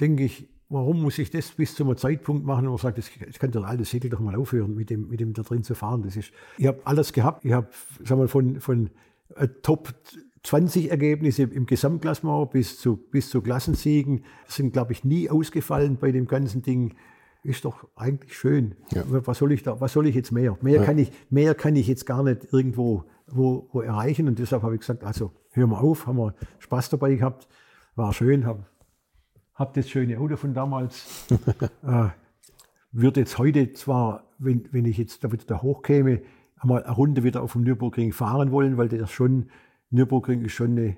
denke 0.00 0.24
ich, 0.24 0.50
warum 0.68 1.00
muss 1.00 1.18
ich 1.18 1.30
das 1.30 1.50
bis 1.52 1.74
zu 1.74 1.84
einem 1.84 1.96
Zeitpunkt 1.96 2.44
machen, 2.44 2.66
wo 2.66 2.70
man 2.70 2.78
sagt, 2.78 2.98
das, 2.98 3.10
das 3.24 3.38
kann 3.38 3.52
der 3.52 3.64
alte 3.64 3.84
Segel 3.84 4.10
doch 4.10 4.20
mal 4.20 4.34
aufhören, 4.34 4.74
mit 4.74 4.90
dem, 4.90 5.08
mit 5.08 5.20
dem 5.20 5.32
da 5.32 5.42
drin 5.42 5.62
zu 5.62 5.74
fahren. 5.74 6.02
Das 6.02 6.16
ist, 6.16 6.32
ich 6.58 6.66
habe 6.66 6.80
alles 6.84 7.12
gehabt. 7.12 7.44
Ich 7.44 7.52
habe, 7.52 7.68
sag 8.04 8.18
mal, 8.18 8.28
von, 8.28 8.60
von 8.60 8.90
äh, 9.36 9.48
Top 9.62 9.94
20 10.42 10.90
Ergebnisse 10.90 11.44
im 11.44 11.66
Gesamtklassement 11.66 12.50
bis 12.50 12.78
zu, 12.78 12.96
bis 12.96 13.30
zu 13.30 13.42
Klassensiegen 13.42 14.24
sind, 14.46 14.72
glaube 14.72 14.92
ich, 14.92 15.04
nie 15.04 15.30
ausgefallen 15.30 15.98
bei 16.00 16.12
dem 16.12 16.26
ganzen 16.26 16.62
Ding. 16.62 16.94
Ist 17.42 17.64
doch 17.64 17.88
eigentlich 17.94 18.36
schön. 18.36 18.74
Ja. 18.92 19.04
Was 19.06 19.38
soll 19.38 19.52
ich 19.52 19.62
da, 19.62 19.80
was 19.80 19.92
soll 19.92 20.06
ich 20.06 20.14
jetzt 20.14 20.30
mehr? 20.30 20.58
Mehr, 20.60 20.80
ja. 20.80 20.84
kann, 20.84 20.98
ich, 20.98 21.10
mehr 21.30 21.54
kann 21.54 21.76
ich 21.76 21.86
jetzt 21.86 22.04
gar 22.04 22.22
nicht 22.22 22.52
irgendwo 22.52 23.04
wo, 23.32 23.68
wo 23.72 23.80
erreichen. 23.80 24.28
Und 24.28 24.38
deshalb 24.38 24.62
habe 24.62 24.74
ich 24.74 24.80
gesagt, 24.80 25.04
also 25.04 25.32
hören 25.50 25.70
wir 25.70 25.80
auf, 25.80 26.06
haben 26.06 26.18
wir 26.18 26.34
Spaß 26.58 26.90
dabei 26.90 27.14
gehabt, 27.14 27.48
war 27.94 28.12
schön, 28.12 28.46
habe 28.46 28.64
habe 29.60 29.72
das 29.74 29.90
schöne 29.90 30.18
Auto 30.18 30.36
von 30.36 30.54
damals. 30.54 31.26
äh, 31.82 32.08
würde 32.92 33.20
jetzt 33.20 33.38
heute 33.38 33.72
zwar, 33.74 34.24
wenn, 34.38 34.66
wenn 34.72 34.86
ich 34.86 34.96
jetzt 34.96 35.22
da 35.22 35.30
wieder 35.30 35.44
da 35.44 35.62
hochkäme, 35.62 36.22
einmal 36.56 36.82
eine 36.82 36.94
Runde 36.94 37.22
wieder 37.22 37.42
auf 37.42 37.52
dem 37.52 37.62
Nürburgring 37.62 38.12
fahren 38.12 38.50
wollen, 38.50 38.78
weil 38.78 38.88
das 38.88 39.12
schon, 39.12 39.50
Nürburgring 39.90 40.42
ist 40.44 40.52
schon 40.52 40.72
eine, 40.72 40.96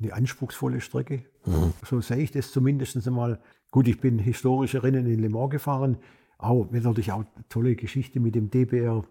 eine 0.00 0.14
anspruchsvolle 0.14 0.80
Strecke. 0.80 1.24
Mhm. 1.44 1.72
So 1.84 2.00
sehe 2.00 2.18
ich 2.18 2.30
das 2.30 2.52
zumindest 2.52 3.06
einmal. 3.06 3.40
Gut, 3.70 3.88
ich 3.88 4.00
bin 4.00 4.18
historische 4.18 4.82
Rennen 4.82 5.06
in 5.06 5.20
Le 5.20 5.28
Mans 5.28 5.50
gefahren, 5.50 5.98
auch 6.38 6.70
natürlich 6.70 7.12
auch 7.12 7.20
eine 7.20 7.48
tolle 7.48 7.74
Geschichte 7.74 8.20
mit 8.20 8.34
dem 8.34 8.50
DBR 8.50 9.04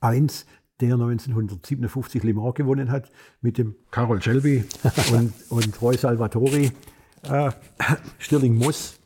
1, 0.00 0.46
der 0.80 0.94
1957 0.94 2.22
Le 2.22 2.34
Mans 2.34 2.54
gewonnen 2.54 2.90
hat, 2.90 3.10
mit 3.40 3.58
dem 3.58 3.74
Carol 3.90 4.22
Shelby 4.22 4.64
und, 5.12 5.32
und 5.50 5.82
Roy 5.82 5.96
Salvatori. 5.96 6.70
Äh, 7.22 7.50
Stirling 8.18 8.56
Moss 8.56 8.98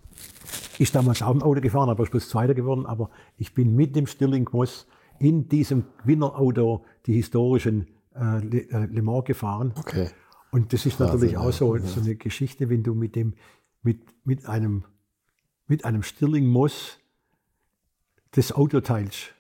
ist 0.78 0.94
damals 0.94 1.22
auch 1.22 1.34
im 1.34 1.42
Auto 1.42 1.60
gefahren, 1.60 1.88
aber 1.88 2.02
ist 2.02 2.10
bloß 2.10 2.28
Zweiter 2.28 2.54
geworden. 2.54 2.86
Aber 2.86 3.10
ich 3.36 3.54
bin 3.54 3.74
mit 3.74 3.96
dem 3.96 4.06
Stirling 4.06 4.48
Moss 4.52 4.86
in 5.18 5.48
diesem 5.48 5.84
Gewinnerauto 6.02 6.84
die 7.06 7.14
historischen 7.14 7.86
äh, 8.14 8.38
Le, 8.38 8.70
äh, 8.70 8.86
Le, 8.86 9.02
Mans 9.02 9.24
gefahren. 9.24 9.72
Okay. 9.78 10.10
Und 10.50 10.72
das 10.72 10.84
ist 10.84 11.00
natürlich 11.00 11.38
auch 11.38 11.52
so, 11.52 11.78
so, 11.78 12.00
eine 12.00 12.16
Geschichte, 12.16 12.68
wenn 12.68 12.82
du 12.82 12.94
mit 12.94 13.16
dem, 13.16 13.34
mit, 13.82 14.00
mit 14.24 14.46
einem, 14.46 14.84
mit 15.66 15.84
einem 15.86 16.02
Stirling 16.02 16.46
Moss 16.46 16.98
das 18.32 18.52
Auto 18.52 18.80
teilst. 18.80 19.34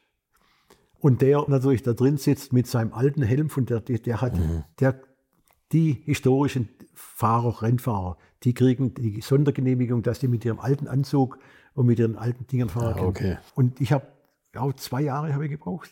Und 1.02 1.20
der 1.20 1.44
natürlich 1.48 1.82
da 1.82 1.94
drin 1.94 2.16
sitzt 2.16 2.52
mit 2.52 2.68
seinem 2.68 2.92
alten 2.92 3.22
Helm, 3.22 3.50
von 3.50 3.66
der, 3.66 3.80
der 3.80 4.20
hat, 4.20 4.38
mhm. 4.38 4.62
der, 4.78 5.02
die 5.72 6.00
historischen 6.04 6.68
Fahrer, 6.94 7.60
Rennfahrer, 7.60 8.16
die 8.44 8.54
kriegen 8.54 8.94
die 8.94 9.20
Sondergenehmigung, 9.20 10.04
dass 10.04 10.20
die 10.20 10.28
mit 10.28 10.44
ihrem 10.44 10.60
alten 10.60 10.86
Anzug 10.86 11.40
und 11.74 11.86
mit 11.86 11.98
ihren 11.98 12.14
alten 12.14 12.46
Dingern 12.46 12.68
fahren 12.68 12.94
können. 12.94 13.06
okay. 13.08 13.36
Und 13.56 13.80
ich 13.80 13.90
habe 13.90 14.06
auch 14.54 14.72
zwei 14.74 15.02
Jahre 15.02 15.34
habe 15.34 15.46
ich 15.46 15.50
gebraucht, 15.50 15.90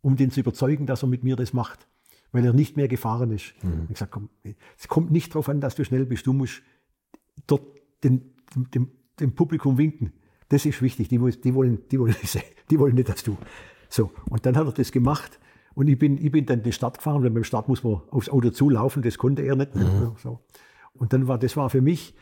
um 0.00 0.16
den 0.16 0.30
zu 0.30 0.40
überzeugen, 0.40 0.86
dass 0.86 1.02
er 1.02 1.08
mit 1.08 1.24
mir 1.24 1.36
das 1.36 1.52
macht, 1.52 1.86
weil 2.32 2.42
er 2.46 2.54
nicht 2.54 2.74
mehr 2.78 2.88
gefahren 2.88 3.30
ist. 3.32 3.52
Mhm. 3.62 3.82
Ich 3.82 3.94
gesagt, 3.96 4.12
komm, 4.12 4.30
es 4.78 4.88
kommt 4.88 5.10
nicht 5.10 5.34
darauf 5.34 5.50
an, 5.50 5.60
dass 5.60 5.74
du 5.74 5.84
schnell 5.84 6.06
bist, 6.06 6.26
du 6.26 6.32
musst 6.32 6.62
dort 7.46 7.66
den, 8.02 8.32
dem, 8.72 8.92
dem 9.20 9.34
Publikum 9.34 9.76
winken. 9.76 10.14
Das 10.48 10.64
ist 10.64 10.80
wichtig. 10.80 11.08
Die, 11.08 11.18
die, 11.18 11.20
wollen, 11.54 11.78
die, 11.90 11.98
wollen, 12.00 12.16
die 12.70 12.78
wollen 12.78 12.94
nicht, 12.94 13.10
dass 13.10 13.22
du. 13.22 13.36
So, 13.88 14.10
und 14.28 14.46
dann 14.46 14.56
hat 14.56 14.66
er 14.66 14.72
das 14.72 14.92
gemacht. 14.92 15.38
Und 15.74 15.88
ich 15.88 15.98
bin, 15.98 16.18
ich 16.18 16.32
bin 16.32 16.44
dann 16.44 16.62
den 16.62 16.72
Start 16.72 16.98
gefahren, 16.98 17.22
weil 17.22 17.30
beim 17.30 17.44
Start 17.44 17.68
muss 17.68 17.84
man 17.84 18.00
aufs 18.10 18.28
Auto 18.28 18.50
zulaufen, 18.50 19.02
das 19.02 19.16
konnte 19.16 19.42
er 19.42 19.56
nicht. 19.56 19.74
Mhm. 19.74 20.12
So. 20.22 20.40
Und 20.94 21.12
dann 21.12 21.28
war, 21.28 21.38
das 21.38 21.56
war 21.56 21.70
für 21.70 21.80
mich, 21.80 22.14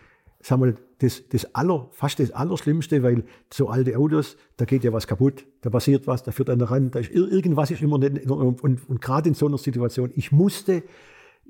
sagen 0.42 0.62
wir, 0.62 0.74
das, 0.98 1.28
das 1.28 1.54
aller, 1.54 1.88
fast 1.92 2.20
das 2.20 2.30
Allerschlimmste, 2.30 3.02
weil 3.02 3.24
so 3.52 3.68
alte 3.68 3.96
Autos, 3.96 4.36
da 4.56 4.64
geht 4.64 4.84
ja 4.84 4.92
was 4.92 5.06
kaputt, 5.06 5.46
da 5.62 5.70
passiert 5.70 6.06
was, 6.06 6.22
da 6.22 6.32
führt 6.32 6.50
einer 6.50 6.70
ran, 6.70 6.90
da 6.90 6.98
ist, 6.98 7.10
irgendwas 7.10 7.70
ist 7.70 7.82
immer 7.82 7.98
nicht, 7.98 8.30
und, 8.30 8.62
und, 8.62 8.88
und 8.88 9.00
gerade 9.00 9.28
in 9.28 9.34
so 9.34 9.46
einer 9.46 9.58
Situation, 9.58 10.10
ich 10.14 10.32
musste 10.32 10.82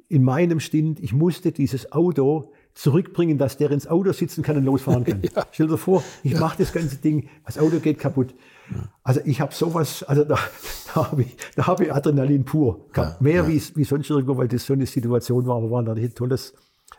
in 0.09 0.23
meinem 0.23 0.61
Stint, 0.61 1.01
ich 1.01 1.13
musste 1.13 1.53
dieses 1.53 1.93
Auto 1.93 2.53
zurückbringen, 2.75 3.39
dass 3.39 3.57
der 3.57 3.71
ins 3.71 3.87
Auto 3.87 4.13
sitzen 4.13 4.43
kann 4.43 4.57
und 4.57 4.65
losfahren 4.65 5.05
kann. 5.05 5.23
ja. 5.35 5.47
Stell 5.51 5.67
dir 5.67 5.79
vor, 5.79 6.05
ich 6.23 6.33
ja. 6.33 6.41
mache 6.41 6.59
das 6.59 6.73
ganze 6.73 6.97
Ding, 6.97 7.29
das 7.45 7.59
Auto 7.59 7.81
geht 7.81 7.99
kaputt. 7.99 8.35
Ja. 8.71 8.89
Also 9.03 9.21
ich 9.25 9.41
habe 9.41 9.55
sowas, 9.55 10.03
also 10.03 10.25
da, 10.25 10.39
da 10.95 11.11
habe 11.11 11.23
ich, 11.23 11.37
da 11.55 11.67
hab 11.67 11.81
ich 11.81 11.93
Adrenalin 11.93 12.45
pur. 12.45 12.87
Ja. 12.97 13.17
Mehr 13.21 13.47
Wie, 13.49 13.63
wie 13.75 13.85
sonst 13.85 14.11
irgendwo, 14.11 14.37
weil 14.37 14.49
das 14.49 14.67
so 14.67 14.73
eine 14.73 14.87
Situation 14.87 15.47
war, 15.47 15.57
aber 15.57 15.71
war 15.71 15.83
natürlich 15.83 16.11
ein 16.11 16.15
tolles, 16.15 16.55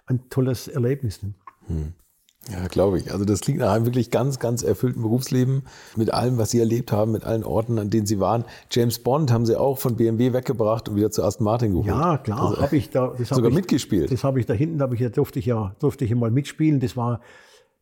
ein 0.05 0.29
tolles 0.29 0.67
Erlebnis. 0.67 1.21
Ne? 1.23 1.33
Hm. 1.67 1.93
Ja, 2.51 2.67
glaube 2.67 2.99
ich. 2.99 3.11
Also 3.11 3.25
das 3.25 3.41
klingt 3.41 3.59
nach 3.59 3.73
einem 3.73 3.85
wirklich 3.85 4.09
ganz, 4.09 4.39
ganz 4.39 4.63
erfüllten 4.63 5.01
Berufsleben 5.01 5.63
mit 5.95 6.13
allem, 6.13 6.37
was 6.37 6.51
Sie 6.51 6.59
erlebt 6.59 6.91
haben, 6.91 7.11
mit 7.11 7.25
allen 7.25 7.43
Orten, 7.43 7.77
an 7.77 7.89
denen 7.89 8.05
Sie 8.05 8.19
waren. 8.19 8.45
James 8.71 8.99
Bond 8.99 9.31
haben 9.31 9.45
Sie 9.45 9.59
auch 9.59 9.77
von 9.77 9.97
BMW 9.97 10.33
weggebracht 10.33 10.87
und 10.87 10.95
wieder 10.95 11.11
zu 11.11 11.23
Aston 11.23 11.43
Martin 11.43 11.71
geholt. 11.71 11.87
Ja, 11.87 12.17
klar, 12.17 12.49
also, 12.49 12.61
habe 12.61 12.77
ich 12.77 12.89
da. 12.89 13.13
Das 13.17 13.29
sogar 13.29 13.49
ich, 13.49 13.55
mitgespielt. 13.55 14.11
Das 14.11 14.23
habe 14.23 14.39
ich 14.39 14.45
da 14.45 14.53
hinten, 14.53 14.77
da 14.77 14.89
ich, 14.91 15.11
durfte 15.11 15.39
ich 15.39 15.45
ja, 15.45 15.75
durfte 15.79 16.05
ich 16.05 16.15
mal 16.15 16.31
mitspielen. 16.31 16.79
Das 16.79 16.95
war 16.95 17.19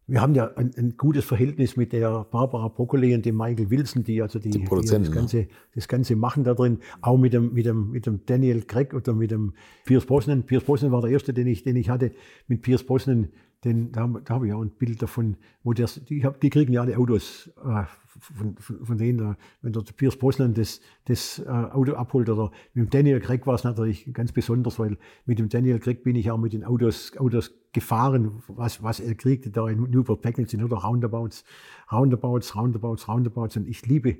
wir 0.07 0.21
haben 0.21 0.35
ja 0.35 0.51
ein, 0.55 0.71
ein, 0.77 0.97
gutes 0.97 1.25
Verhältnis 1.25 1.77
mit 1.77 1.91
der 1.91 2.25
Barbara 2.25 2.67
Broccoli 2.67 3.15
und 3.15 3.25
dem 3.25 3.37
Michael 3.37 3.69
Wilson, 3.71 4.03
die 4.03 4.21
also 4.21 4.37
die, 4.37 4.51
die, 4.51 4.59
die 4.59 4.65
das, 4.65 4.91
ne? 4.91 5.09
ganze, 5.09 5.37
ne? 5.37 5.47
das 5.73 5.87
Ganze 5.87 6.15
machen 6.15 6.43
da 6.43 6.53
drin. 6.53 6.79
Auch 7.01 7.17
mit 7.17 7.33
dem, 7.33 7.53
mit 7.53 7.65
dem, 7.65 7.89
mit 7.89 8.05
dem 8.05 8.19
Daniel 8.25 8.61
Craig 8.61 8.93
oder 8.93 9.13
mit 9.13 9.31
dem 9.31 9.53
Pierce 9.85 10.05
Brosnan. 10.05 10.43
Pierce 10.43 10.63
Brosnan 10.63 10.91
war 10.91 11.01
der 11.01 11.09
erste, 11.11 11.33
den 11.33 11.47
ich, 11.47 11.63
den 11.63 11.75
ich 11.75 11.89
hatte. 11.89 12.11
Mit 12.47 12.61
Pierce 12.61 12.83
Brosnan, 12.83 13.29
den, 13.65 13.91
da, 13.91 14.07
da 14.07 14.35
habe 14.35 14.47
ich 14.47 14.53
auch 14.53 14.61
ein 14.61 14.69
Bild 14.69 15.01
davon, 15.01 15.37
wo 15.63 15.73
der, 15.73 15.87
die, 16.07 16.25
die 16.41 16.49
kriegen 16.49 16.71
ja 16.71 16.81
alle 16.81 16.97
Autos 16.97 17.51
äh, 17.57 17.83
von, 18.17 18.55
von, 18.57 18.85
von 18.85 18.97
denen, 18.97 19.35
wenn 19.61 19.73
der 19.73 19.81
Piers 19.81 20.15
Brosnan 20.15 20.53
das, 20.53 20.79
das 21.05 21.39
äh, 21.39 21.49
Auto 21.49 21.93
abholt 21.93 22.29
oder 22.29 22.51
mit 22.73 22.85
dem 22.85 22.89
Daniel 22.89 23.19
Craig 23.19 23.45
war 23.45 23.55
es 23.55 23.63
natürlich 23.63 24.13
ganz 24.13 24.31
besonders, 24.31 24.79
weil 24.79 24.97
mit 25.25 25.39
dem 25.39 25.49
Daniel 25.49 25.79
Craig 25.79 26.03
bin 26.03 26.15
ich 26.15 26.31
auch 26.31 26.37
mit 26.37 26.53
den 26.53 26.63
Autos, 26.63 27.17
Autos 27.17 27.51
gefahren, 27.73 28.43
was, 28.47 28.81
was 28.81 28.99
er 28.99 29.15
kriegte 29.15 29.49
da 29.49 29.67
in 29.67 29.81
Newport 29.89 30.21
Packaging 30.21 30.63
oder 30.63 30.77
Roundabouts, 30.77 31.43
Roundabouts, 31.91 32.55
Roundabouts, 32.55 33.07
Roundabouts. 33.07 33.57
Und 33.57 33.67
ich 33.67 33.85
liebe 33.85 34.17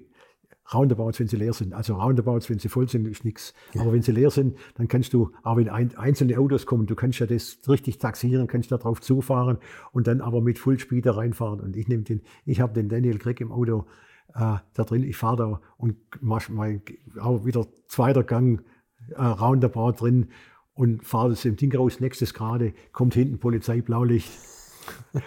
Roundabouts, 0.74 1.20
wenn 1.20 1.28
sie 1.28 1.38
leer 1.38 1.54
sind. 1.54 1.74
Also 1.74 1.96
Roundabouts, 1.96 2.50
wenn 2.50 2.60
sie 2.60 2.70
voll 2.70 2.90
sind, 2.90 3.08
ist 3.08 3.24
nichts. 3.24 3.54
Ja. 3.74 3.82
Aber 3.82 3.94
wenn 3.94 4.02
sie 4.02 4.12
leer 4.12 4.32
sind, 4.32 4.58
dann 4.76 4.88
kannst 4.88 5.14
du, 5.14 5.32
auch 5.44 5.58
wenn 5.58 5.70
ein, 5.70 5.96
einzelne 5.96 6.40
Autos 6.40 6.66
kommen, 6.66 6.88
du 6.88 6.96
kannst 6.96 7.20
ja 7.20 7.28
das 7.28 7.60
richtig 7.68 8.00
taxieren, 8.00 8.48
kannst 8.48 8.72
da 8.72 8.78
drauf 8.78 9.02
zufahren 9.02 9.58
und 9.92 10.08
dann 10.08 10.22
aber 10.22 10.42
mit 10.42 10.58
Fullspeed 10.58 11.06
da 11.06 11.14
reinfahren. 11.14 11.60
Und 11.60 11.76
ich 11.76 11.88
nehme 11.88 12.04
den, 12.04 12.22
ich 12.46 12.60
habe 12.62 12.74
den 12.74 12.90
Daniel 12.90 13.20
Craig 13.20 13.42
im 13.42 13.52
Auto 13.52 13.86
äh, 14.34 14.58
da 14.74 14.84
drin, 14.84 15.04
ich 15.04 15.18
fahre 15.18 15.38
da 15.38 15.62
und 15.78 15.96
mach 16.22 16.50
mal 16.50 16.82
auch 17.20 17.46
wieder 17.46 17.68
zweiter 17.88 18.24
Gang 18.24 18.64
äh, 19.16 19.22
Roundabout 19.22 19.94
drin 19.94 20.30
und 20.74 21.06
fahre 21.06 21.30
das 21.30 21.46
im 21.46 21.56
Ding 21.56 21.76
raus, 21.76 22.00
nächstes 22.00 22.34
gerade, 22.34 22.74
kommt 22.92 23.14
hinten 23.14 23.40
Polizei, 23.40 23.82
Blaulicht. 23.82 24.32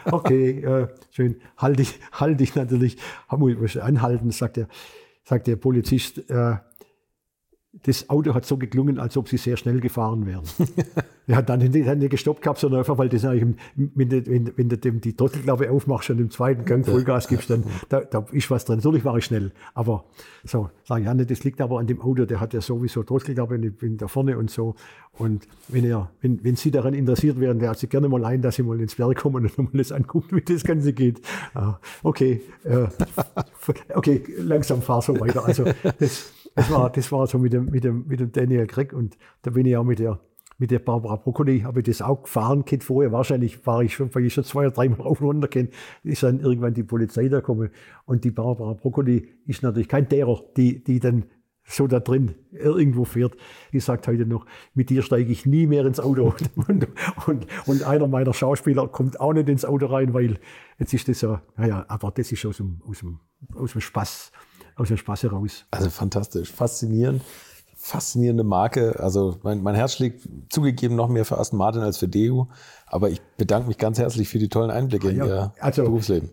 Okay, 0.04 0.60
äh, 0.60 0.86
schön, 1.10 1.40
halte 1.56 1.82
ich, 1.82 1.98
halte 2.12 2.44
ich 2.44 2.54
natürlich, 2.54 2.96
muss 3.28 3.76
anhalten, 3.76 4.30
sagt 4.30 4.58
er 4.58 4.68
sagt 5.28 5.46
der 5.46 5.56
Polizist, 5.56 6.30
äh, 6.30 6.56
das 7.84 8.10
Auto 8.10 8.34
hat 8.34 8.44
so 8.44 8.56
geklungen, 8.56 8.98
als 8.98 9.16
ob 9.16 9.28
sie 9.28 9.36
sehr 9.36 9.56
schnell 9.56 9.80
gefahren 9.80 10.26
wären. 10.26 10.42
er 11.26 11.36
hat 11.36 11.48
dann 11.48 11.60
nicht, 11.60 11.74
nicht 11.74 12.10
gestoppt 12.10 12.42
gehabt, 12.42 12.58
sondern 12.58 12.80
einfach, 12.80 12.98
weil 12.98 13.08
das 13.08 13.24
eigentlich, 13.24 13.56
wenn, 13.76 14.08
du, 14.08 14.26
wenn, 14.26 14.52
wenn 14.56 14.68
du 14.68 14.78
dem 14.78 15.00
die 15.00 15.14
Trottelklappe 15.14 15.70
aufmachst 15.70 16.10
und 16.10 16.18
im 16.18 16.30
zweiten 16.30 16.64
Gang 16.64 16.84
Vollgas 16.84 17.28
gibst, 17.28 17.50
dann 17.50 17.64
da, 17.88 18.00
da 18.00 18.26
ist 18.32 18.50
was 18.50 18.64
drin. 18.64 18.76
Natürlich 18.76 19.04
war 19.04 19.16
ich 19.16 19.24
schnell, 19.24 19.52
aber 19.74 20.04
so, 20.44 20.70
sage 20.84 21.02
ich, 21.02 21.06
ja, 21.06 21.14
das 21.14 21.44
liegt 21.44 21.60
aber 21.60 21.78
an 21.78 21.86
dem 21.86 22.00
Auto, 22.00 22.24
der 22.24 22.40
hat 22.40 22.54
ja 22.54 22.60
sowieso 22.60 23.02
Trottelklappe 23.02 23.54
in, 23.56 23.96
da 23.98 24.08
vorne 24.08 24.38
und 24.38 24.50
so. 24.50 24.74
Und 25.18 25.48
wenn 25.66 25.84
er, 25.84 26.10
wenn, 26.20 26.42
wenn 26.44 26.56
Sie 26.56 26.70
daran 26.70 26.94
interessiert 26.94 27.40
wären, 27.40 27.60
hat 27.66 27.78
Sie 27.78 27.88
gerne 27.88 28.08
mal 28.08 28.24
ein, 28.24 28.40
dass 28.40 28.54
Sie 28.56 28.62
mal 28.62 28.80
ins 28.80 28.94
Berg 28.94 29.16
kommen 29.16 29.44
und 29.44 29.58
mal 29.58 29.68
das 29.72 29.92
angucken, 29.92 30.36
wie 30.36 30.40
das 30.40 30.64
Ganze 30.64 30.92
geht. 30.92 31.20
Ja, 31.54 31.80
okay, 32.02 32.42
äh, 32.64 32.86
okay, 33.94 34.22
langsam 34.38 34.80
fahr 34.80 35.02
so 35.02 35.18
weiter. 35.18 35.44
Also 35.44 35.64
das, 35.98 36.32
das 36.58 36.70
war, 36.72 36.90
das 36.90 37.12
war 37.12 37.26
so 37.28 37.38
mit 37.38 37.52
dem, 37.52 37.66
mit 37.66 37.84
dem, 37.84 38.04
mit 38.08 38.18
dem 38.18 38.32
Daniel 38.32 38.66
Craig 38.66 38.92
und 38.92 39.16
da 39.42 39.52
bin 39.52 39.64
ich 39.64 39.76
auch 39.76 39.84
mit 39.84 40.00
der, 40.00 40.18
mit 40.58 40.72
der 40.72 40.80
Barbara 40.80 41.14
Broccoli, 41.14 41.60
habe 41.60 41.80
ich 41.80 41.86
das 41.86 42.02
auch 42.02 42.24
gefahren 42.24 42.64
kennt 42.64 42.82
vorher. 42.82 43.12
Wahrscheinlich 43.12 43.64
war 43.64 43.82
ich 43.82 43.94
schon, 43.94 44.12
weil 44.12 44.24
ich 44.24 44.34
schon 44.34 44.42
zwei 44.42 44.62
oder 44.62 44.72
dreimal 44.72 45.00
rauf 45.06 45.20
und 45.20 45.28
runter 45.28 45.46
kenne, 45.46 45.68
ist 46.02 46.24
dann 46.24 46.40
irgendwann 46.40 46.74
die 46.74 46.82
Polizei 46.82 47.28
da 47.28 47.38
gekommen. 47.38 47.70
Und 48.06 48.24
die 48.24 48.32
Barbara 48.32 48.72
Broccoli 48.72 49.28
ist 49.46 49.62
natürlich 49.62 49.86
kein 49.86 50.08
derer, 50.08 50.42
die, 50.56 50.82
die 50.82 50.98
dann 50.98 51.26
so 51.64 51.86
da 51.86 52.00
drin 52.00 52.34
irgendwo 52.50 53.04
fährt. 53.04 53.36
Die 53.72 53.78
sagt 53.78 54.08
heute 54.08 54.26
noch, 54.26 54.44
mit 54.74 54.90
dir 54.90 55.02
steige 55.02 55.30
ich 55.30 55.46
nie 55.46 55.68
mehr 55.68 55.86
ins 55.86 56.00
Auto. 56.00 56.34
Und, 56.66 56.88
und, 57.26 57.46
und 57.66 57.82
einer 57.84 58.08
meiner 58.08 58.34
Schauspieler 58.34 58.88
kommt 58.88 59.20
auch 59.20 59.32
nicht 59.32 59.48
ins 59.48 59.64
Auto 59.64 59.86
rein, 59.86 60.12
weil 60.12 60.38
jetzt 60.78 60.92
ist 60.92 61.08
das 61.08 61.20
ja, 61.20 61.40
naja, 61.56 61.84
aber 61.88 62.10
das 62.10 62.32
ist 62.32 62.44
aus 62.46 62.56
dem, 62.56 62.80
aus 62.88 62.98
dem, 62.98 63.20
aus 63.54 63.72
dem 63.72 63.80
Spaß 63.80 64.32
aus 64.78 64.88
dem 64.88 64.96
Spaß 64.96 65.24
heraus. 65.24 65.66
Also 65.70 65.90
fantastisch, 65.90 66.52
faszinierend. 66.52 67.22
Faszinierende 67.76 68.44
Marke. 68.44 68.98
Also 68.98 69.38
mein, 69.42 69.62
mein 69.62 69.74
Herz 69.74 69.94
schlägt 69.94 70.28
zugegeben 70.48 70.96
noch 70.96 71.08
mehr 71.08 71.24
für 71.24 71.38
Aston 71.38 71.58
Martin 71.58 71.82
als 71.82 71.98
für 71.98 72.08
Deu. 72.08 72.46
Aber 72.86 73.08
ich 73.10 73.20
bedanke 73.36 73.68
mich 73.68 73.78
ganz 73.78 73.98
herzlich 73.98 74.28
für 74.28 74.38
die 74.38 74.48
tollen 74.48 74.70
Einblicke 74.70 75.12
ja, 75.12 75.24
in 75.24 75.30
Ihr 75.30 75.52
also, 75.60 75.84
Berufsleben. 75.84 76.30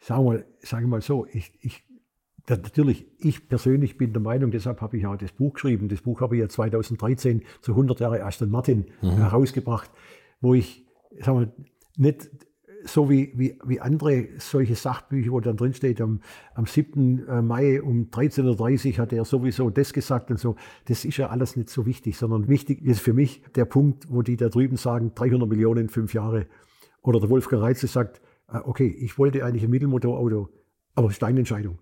Sagen 0.00 0.24
wir, 0.30 0.44
sagen 0.62 0.84
wir 0.84 0.88
mal 0.88 1.02
so, 1.02 1.26
ich, 1.26 1.52
ich 1.60 1.82
natürlich, 2.48 3.06
ich 3.18 3.48
persönlich 3.48 3.98
bin 3.98 4.12
der 4.12 4.22
Meinung, 4.22 4.50
deshalb 4.50 4.80
habe 4.80 4.96
ich 4.96 5.06
auch 5.06 5.16
das 5.16 5.32
Buch 5.32 5.54
geschrieben. 5.54 5.88
Das 5.88 6.02
Buch 6.02 6.20
habe 6.20 6.36
ich 6.36 6.40
ja 6.40 6.48
2013 6.48 7.42
zu 7.62 7.72
100 7.72 8.00
Jahre 8.00 8.24
Aston 8.24 8.50
Martin 8.50 8.86
mhm. 9.02 9.16
herausgebracht, 9.16 9.90
wo 10.40 10.54
ich, 10.54 10.86
sagen 11.20 11.40
wir, 11.40 11.52
nicht 11.96 12.30
so 12.84 13.10
wie, 13.10 13.32
wie, 13.34 13.58
wie 13.64 13.80
andere 13.80 14.28
solche 14.38 14.74
Sachbücher, 14.74 15.32
wo 15.32 15.40
dann 15.40 15.56
drin 15.56 15.74
steht, 15.74 16.00
am, 16.00 16.20
am 16.54 16.66
7. 16.66 17.26
Äh, 17.26 17.42
Mai 17.42 17.82
um 17.82 18.10
13.30 18.10 18.92
Uhr 18.92 18.98
hat 18.98 19.12
er 19.12 19.24
sowieso 19.24 19.70
das 19.70 19.92
gesagt 19.92 20.30
und 20.30 20.38
so. 20.38 20.56
Das 20.86 21.04
ist 21.04 21.16
ja 21.16 21.28
alles 21.28 21.56
nicht 21.56 21.70
so 21.70 21.86
wichtig, 21.86 22.16
sondern 22.16 22.48
wichtig 22.48 22.82
ist 22.82 23.00
für 23.00 23.12
mich 23.12 23.42
der 23.54 23.64
Punkt, 23.64 24.06
wo 24.10 24.22
die 24.22 24.36
da 24.36 24.48
drüben 24.48 24.76
sagen, 24.76 25.12
300 25.14 25.48
Millionen 25.48 25.82
in 25.82 25.88
fünf 25.88 26.14
Jahre. 26.14 26.46
Oder 27.02 27.20
der 27.20 27.30
Wolfgang 27.30 27.62
Reitze 27.62 27.86
sagt, 27.86 28.20
äh, 28.52 28.58
okay, 28.58 28.86
ich 28.86 29.18
wollte 29.18 29.44
eigentlich 29.44 29.64
ein 29.64 29.70
Mittelmotorauto, 29.70 30.48
aber 30.94 31.08
es 31.08 31.14
ist 31.14 31.22
deine 31.22 31.40
Entscheidung. 31.40 31.78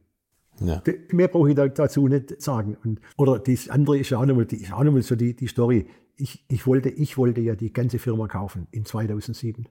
Ja. 0.60 0.82
Mehr 1.12 1.28
brauche 1.28 1.50
ich 1.50 1.54
dazu 1.54 2.08
nicht 2.08 2.40
sagen. 2.42 2.76
Und, 2.84 3.00
oder 3.16 3.38
das 3.38 3.68
andere 3.68 3.98
ist 3.98 4.10
ja 4.10 4.18
auch 4.18 4.26
nochmal, 4.26 4.46
die, 4.46 4.56
ist 4.56 4.72
auch 4.72 4.82
nochmal 4.82 5.02
so 5.02 5.14
die, 5.14 5.34
die 5.34 5.46
Story. 5.46 5.86
Ich, 6.16 6.44
ich, 6.48 6.66
wollte, 6.66 6.88
ich 6.88 7.16
wollte 7.16 7.40
ja 7.40 7.54
die 7.54 7.72
ganze 7.72 7.98
Firma 7.98 8.26
kaufen 8.26 8.66
in 8.72 8.84
2007. 8.84 9.68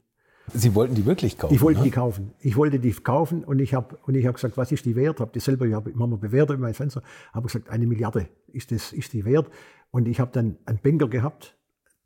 Sie 0.53 0.73
wollten 0.75 0.95
die 0.95 1.05
wirklich 1.05 1.37
kaufen? 1.37 1.53
Ich 1.53 1.61
wollte 1.61 1.79
ne? 1.79 1.85
die 1.85 1.91
kaufen. 1.91 2.31
Ich 2.39 2.55
wollte 2.55 2.79
die 2.79 2.91
kaufen 2.91 3.43
und 3.43 3.59
ich 3.59 3.73
habe 3.73 3.97
und 4.05 4.15
ich 4.15 4.25
habe 4.25 4.35
gesagt, 4.35 4.57
was 4.57 4.71
ist 4.71 4.85
die 4.85 4.95
wert? 4.95 5.19
Habe 5.19 5.31
das 5.33 5.45
selber, 5.45 5.65
ich 5.65 5.73
habe 5.73 5.89
immer 5.89 6.07
bewertet 6.07 6.55
in 6.55 6.61
meinem 6.61 6.73
Fenster, 6.73 7.01
habe 7.33 7.47
gesagt, 7.47 7.69
eine 7.69 7.85
Milliarde 7.85 8.29
ist 8.47 8.71
das, 8.71 8.93
ist 8.93 9.13
die 9.13 9.25
wert. 9.25 9.49
Und 9.91 10.07
ich 10.07 10.19
habe 10.19 10.31
dann 10.31 10.57
einen 10.65 10.79
Banker 10.79 11.07
gehabt, 11.07 11.57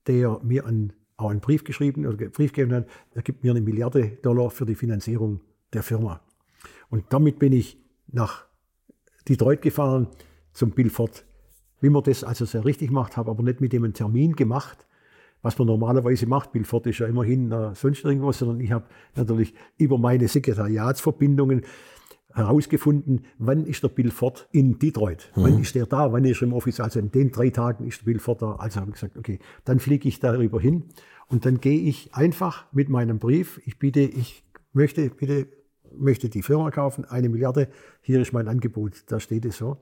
der 0.08 0.40
mir 0.44 0.66
einen, 0.66 0.94
auch 1.18 1.30
einen 1.30 1.40
Brief 1.40 1.64
geschrieben 1.64 2.06
oder 2.06 2.30
Brief 2.30 2.54
gegeben 2.54 2.74
hat, 2.74 2.88
er 3.14 3.22
gibt 3.22 3.44
mir 3.44 3.52
eine 3.52 3.62
Milliarde 3.62 4.18
Dollar 4.22 4.50
für 4.50 4.66
die 4.66 4.76
Finanzierung 4.76 5.42
der 5.74 5.84
Firma. 5.84 6.22
Und 6.90 7.06
damit 7.10 7.40
bin 7.40 7.54
ich 7.54 7.78
nach 8.08 8.46
Detroit 9.28 9.62
gefahren 9.62 10.08
zum 10.54 10.72
Bill 10.72 10.90
Ford. 10.90 11.26
Wie 11.80 11.90
man 11.90 12.04
das 12.04 12.24
also 12.24 12.46
sehr 12.46 12.66
richtig 12.66 12.92
macht, 12.92 13.18
habe 13.18 13.32
aber 13.32 13.44
nicht 13.44 13.62
mit 13.62 13.74
dem 13.74 13.84
einen 13.84 13.94
Termin 13.94 14.36
gemacht, 14.36 14.86
was 15.42 15.58
man 15.58 15.68
normalerweise 15.68 16.28
macht. 16.28 16.52
Billford 16.52 16.88
ist 16.88 17.00
ja 17.00 17.08
immerhin 17.08 17.52
äh, 17.52 17.76
sonst 17.76 18.04
irgendwas, 18.04 18.40
sondern 18.40 18.60
ich 18.60 18.72
habe 18.72 18.86
natürlich 19.16 19.54
über 19.78 19.98
meine 19.98 20.28
Sekretariatsverbindungen 20.28 21.64
herausgefunden, 22.34 23.26
wann 23.40 23.66
ist 23.66 23.84
der 23.84 23.90
Bill 23.90 24.10
Ford 24.10 24.48
in 24.52 24.80
Detroit? 24.80 25.32
Mhm. 25.36 25.44
Wann 25.44 25.60
ist 25.62 25.76
der 25.76 25.86
da? 25.86 26.14
Wann 26.14 26.24
ist 26.24 26.42
er 26.42 26.48
im 26.48 26.54
Office? 26.54 26.80
Also 26.80 27.00
in 27.00 27.12
den 27.12 27.32
drei 27.32 27.50
Tagen 27.50 27.86
ist 27.86 28.02
der 28.02 28.06
Bill 28.06 28.20
Ford 28.20 28.42
da. 28.42 28.56
Also 28.56 28.80
habe 28.80 28.92
ich 28.92 28.96
gesagt, 28.96 29.18
okay, 29.18 29.40
dann 29.66 29.80
fliege 29.80 30.08
ich 30.08 30.20
darüber 30.20 30.60
hin 30.60 30.84
und 31.28 31.46
dann 31.46 31.60
gehe 31.60 31.82
ich 31.82 32.14
einfach 32.14 32.66
mit 32.72 32.90
meinem 32.90 33.20
Brief. 33.20 33.62
Ich 33.66 33.80
bitte, 33.80 34.02
ich 34.02 34.44
möchte 34.74 35.10
bitte 35.10 35.48
möchte 35.98 36.30
die 36.30 36.42
Firma 36.42 36.72
kaufen, 36.72 37.06
eine 37.06 37.30
Milliarde. 37.30 37.68
Hier 38.02 38.22
ist 38.22 38.34
mein 38.34 38.48
Angebot. 38.48 39.04
Da 39.08 39.20
steht 39.20 39.46
es 39.46 39.58
so. 39.58 39.78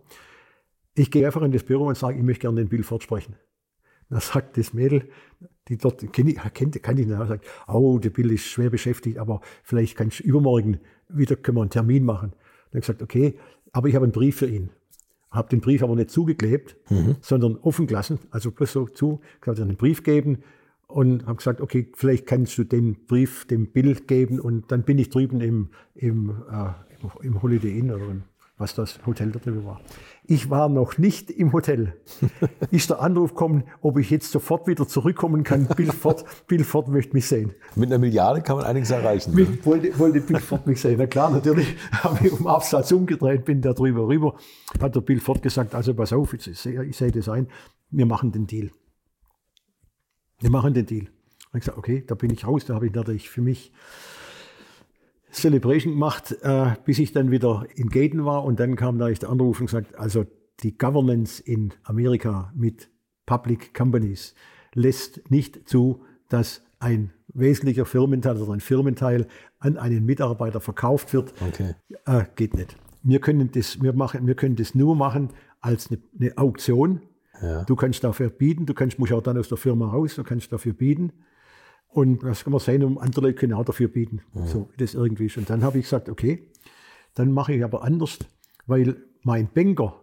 Ich 0.96 1.12
gehe 1.12 1.26
einfach 1.26 1.42
in 1.44 1.52
das 1.52 1.64
Büro 1.64 1.86
und 1.86 1.98
sage, 1.98 2.18
ich 2.18 2.24
möchte 2.24 2.42
gerne 2.42 2.62
den 2.62 2.70
Bill 2.70 2.84
Ford 2.84 3.04
sprechen. 3.04 3.36
Da 4.10 4.20
sagt 4.20 4.58
das 4.58 4.74
Mädel, 4.74 5.10
die 5.68 5.78
dort 5.78 6.12
kenne 6.12 6.32
ich, 6.32 6.54
kennt, 6.54 6.82
kann 6.82 6.98
ich 6.98 7.06
nicht, 7.06 7.18
sagt, 7.28 7.46
oh, 7.68 8.00
der 8.00 8.10
Bill 8.10 8.32
ist 8.32 8.46
schwer 8.46 8.70
beschäftigt, 8.72 9.20
aber 9.20 9.42
vielleicht 9.64 9.96
kannst 9.96 10.20
du 10.20 10.24
übermorgen 10.24 10.80
wieder 11.10 11.36
können 11.36 11.58
wir 11.58 11.62
einen 11.62 11.70
Termin 11.72 12.06
machen. 12.06 12.34
Dann 12.72 12.82
gesagt, 12.82 13.02
okay, 13.02 13.38
aber 13.72 13.88
ich 13.88 13.96
habe 13.96 14.06
einen 14.06 14.14
Brief 14.14 14.38
für 14.38 14.48
ihn. 14.48 14.70
Habe 15.32 15.50
den 15.50 15.62
Brief 15.62 15.84
aber 15.84 15.96
nicht 15.96 16.10
zugeklebt, 16.10 16.76
mhm. 16.90 17.18
sondern 17.22 17.58
offen 17.58 17.88
gelassen, 17.88 18.20
also 18.32 18.52
bloß 18.52 18.72
so 18.72 18.86
zu, 18.88 19.22
gesagt, 19.42 19.60
einen 19.60 19.78
Brief 19.78 20.04
geben 20.04 20.40
und 20.88 21.26
habe 21.28 21.36
gesagt, 21.36 21.62
okay, 21.62 21.92
vielleicht 21.96 22.26
kannst 22.26 22.58
du 22.58 22.64
den 22.64 23.06
Brief 23.06 23.46
dem 23.46 23.72
Bill 23.72 23.96
geben 23.96 24.40
und 24.40 24.72
dann 24.72 24.84
bin 24.84 24.98
ich 24.98 25.10
drüben 25.10 25.42
im, 25.42 25.70
im, 25.94 26.44
äh, 26.52 27.26
im 27.26 27.42
Holiday 27.42 27.78
Inn 27.78 27.92
oder 27.92 28.16
was 28.60 28.76
das 28.76 29.00
Hotel 29.06 29.32
da 29.32 29.40
drüben 29.40 29.66
war. 29.66 29.80
Ich 30.26 30.50
war 30.50 30.68
noch 30.68 30.98
nicht 30.98 31.32
im 31.32 31.54
Hotel. 31.54 31.94
Ist 32.72 32.90
der 32.90 33.02
Anruf 33.02 33.30
gekommen, 33.30 33.64
ob 33.82 33.98
ich 33.98 34.10
jetzt 34.10 34.32
sofort 34.32 34.68
wieder 34.68 34.86
zurückkommen 34.88 35.44
kann. 35.44 35.66
Bill 35.78 35.92
Ford, 35.92 36.26
Bill 36.46 36.66
Ford 36.66 36.90
möchte 36.90 37.14
mich 37.14 37.26
sehen. 37.26 37.54
Mit 37.76 37.90
einer 37.90 37.98
Milliarde 37.98 38.42
kann 38.42 38.58
man 38.58 38.66
einiges 38.66 38.92
erreichen. 38.92 39.34
Mit, 39.34 39.50
ne? 39.50 39.66
wollte, 39.66 39.98
wollte 39.98 40.20
Bill 40.20 40.42
Ford 40.42 40.68
mich 40.68 40.82
sehen. 40.82 40.98
Na 41.00 41.08
klar, 41.08 41.32
natürlich 41.32 41.78
habe 42.04 42.28
ich 42.28 42.34
um 42.34 42.48
Absatz 42.48 42.92
umgedreht, 42.92 43.46
bin 43.46 43.62
da 43.62 43.74
drüber 43.74 44.08
rüber. 44.08 44.36
Hat 44.80 44.94
der 44.94 45.02
Bill 45.02 45.22
Ford 45.22 45.42
gesagt, 45.42 45.74
also 45.74 45.94
pass 45.94 46.12
auf, 46.12 46.34
ich 46.34 46.44
sehe, 46.44 46.84
ich 46.84 46.98
sehe 46.98 47.12
das 47.12 47.30
ein, 47.30 47.48
wir 47.90 48.06
machen 48.06 48.34
den 48.34 48.46
Deal. 48.46 48.72
Wir 50.42 50.52
machen 50.52 50.74
den 50.74 50.86
Deal. 50.86 51.08
Und 51.52 51.60
ich 51.60 51.62
gesagt, 51.62 51.78
okay, 51.78 52.04
da 52.06 52.14
bin 52.14 52.30
ich 52.30 52.46
raus, 52.46 52.66
da 52.66 52.76
habe 52.76 52.88
ich 52.88 52.94
natürlich 52.94 53.30
für 53.30 53.42
mich 53.42 53.72
Celebration 55.32 55.94
gemacht, 55.94 56.36
äh, 56.42 56.72
bis 56.86 57.00
ich 57.00 57.12
dann 57.12 57.32
wieder 57.32 57.66
in 57.76 57.90
Gaten 57.90 58.26
war 58.26 58.44
und 58.44 58.60
dann 58.60 58.76
kam 58.76 58.98
da 58.98 59.10
der 59.10 59.30
Anruf 59.30 59.60
und 59.60 59.68
gesagt, 59.68 59.98
also 59.98 60.26
die 60.62 60.78
Governance 60.78 61.42
in 61.42 61.74
Amerika 61.84 62.52
mit 62.56 62.90
Public 63.26 63.74
Companies 63.74 64.34
lässt 64.74 65.30
nicht 65.30 65.68
zu, 65.70 66.04
dass 66.30 66.62
ein 66.80 67.12
wesentlicher 67.34 67.86
Firmenteil 67.86 68.38
oder 68.38 68.54
ein 68.54 68.60
Firmenteil 68.60 69.28
an 69.60 69.78
einen 69.78 70.06
Mitarbeiter 70.06 70.62
verkauft 70.62 71.14
wird. 71.14 71.34
Okay. 71.42 71.76
Äh, 72.06 72.26
geht 72.36 72.56
nicht. 72.56 72.76
Wir 73.04 73.20
können, 73.20 73.52
das, 73.52 73.82
wir, 73.82 73.94
machen, 73.94 74.26
wir 74.28 74.36
können 74.36 74.56
das 74.56 74.76
nur 74.76 74.96
machen 74.96 75.30
als 75.62 75.90
eine, 75.90 76.00
eine 76.20 76.38
Auktion. 76.38 77.02
Ja. 77.42 77.64
Du 77.64 77.76
kannst 77.76 78.04
dafür 78.04 78.30
bieten, 78.30 78.66
du 78.66 78.74
kannst, 78.74 79.00
musst 79.00 79.14
auch 79.14 79.22
dann 79.22 79.38
aus 79.38 79.50
der 79.50 79.58
Firma 79.58 79.90
raus, 79.90 80.16
du 80.16 80.24
kannst 80.24 80.52
dafür 80.52 80.74
bieten. 80.74 81.12
Und 81.92 82.24
das 82.24 82.44
kann 82.44 82.52
man 82.52 82.60
sehen, 82.60 82.84
um 82.84 82.98
andere 82.98 83.22
Leute 83.22 83.36
können 83.36 83.54
auch 83.54 83.66
dafür 83.66 83.88
bieten, 83.88 84.22
mhm. 84.34 84.46
so 84.46 84.70
das 84.78 84.94
irgendwie 84.94 85.26
ist. 85.26 85.38
Und 85.38 85.50
dann 85.50 85.64
habe 85.64 85.80
ich 85.80 85.86
gesagt, 85.86 86.08
okay, 86.08 86.48
dann 87.16 87.32
mache 87.32 87.54
ich 87.54 87.64
aber 87.64 87.84
anders, 87.84 88.20
weil 88.68 88.98
mein 89.24 89.50
Banker, 89.52 90.00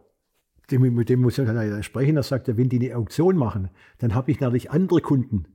dem, 0.71 0.95
mit 0.95 1.09
dem 1.09 1.21
muss 1.21 1.39
ich 1.39 1.47
dann 1.47 1.83
sprechen, 1.85 2.17
er 2.17 2.25
sagt, 2.25 2.55
wenn 2.57 2.69
die 2.69 2.81
eine 2.81 2.97
Auktion 2.97 3.37
machen, 3.37 3.71
dann 3.99 4.15
habe 4.15 4.33
ich 4.33 4.41
natürlich 4.41 4.71
andere 4.71 5.01
Kunden 5.01 5.47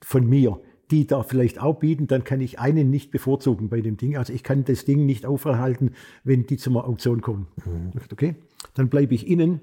von 0.00 0.26
mir, 0.26 0.60
die 0.90 1.06
da 1.06 1.22
vielleicht 1.22 1.60
auch 1.60 1.78
bieten, 1.78 2.06
dann 2.06 2.24
kann 2.24 2.40
ich 2.40 2.58
einen 2.58 2.88
nicht 2.88 3.10
bevorzugen 3.10 3.68
bei 3.68 3.82
dem 3.82 3.98
Ding. 3.98 4.16
Also 4.16 4.32
ich 4.32 4.42
kann 4.42 4.64
das 4.64 4.86
Ding 4.86 5.04
nicht 5.04 5.26
aufhalten, 5.26 5.90
wenn 6.24 6.46
die 6.46 6.56
zur 6.56 6.82
Auktion 6.88 7.20
kommen. 7.20 7.48
Mhm. 7.66 7.92
Okay, 8.10 8.36
dann 8.72 8.88
bleibe 8.88 9.14
ich 9.14 9.28
innen 9.28 9.60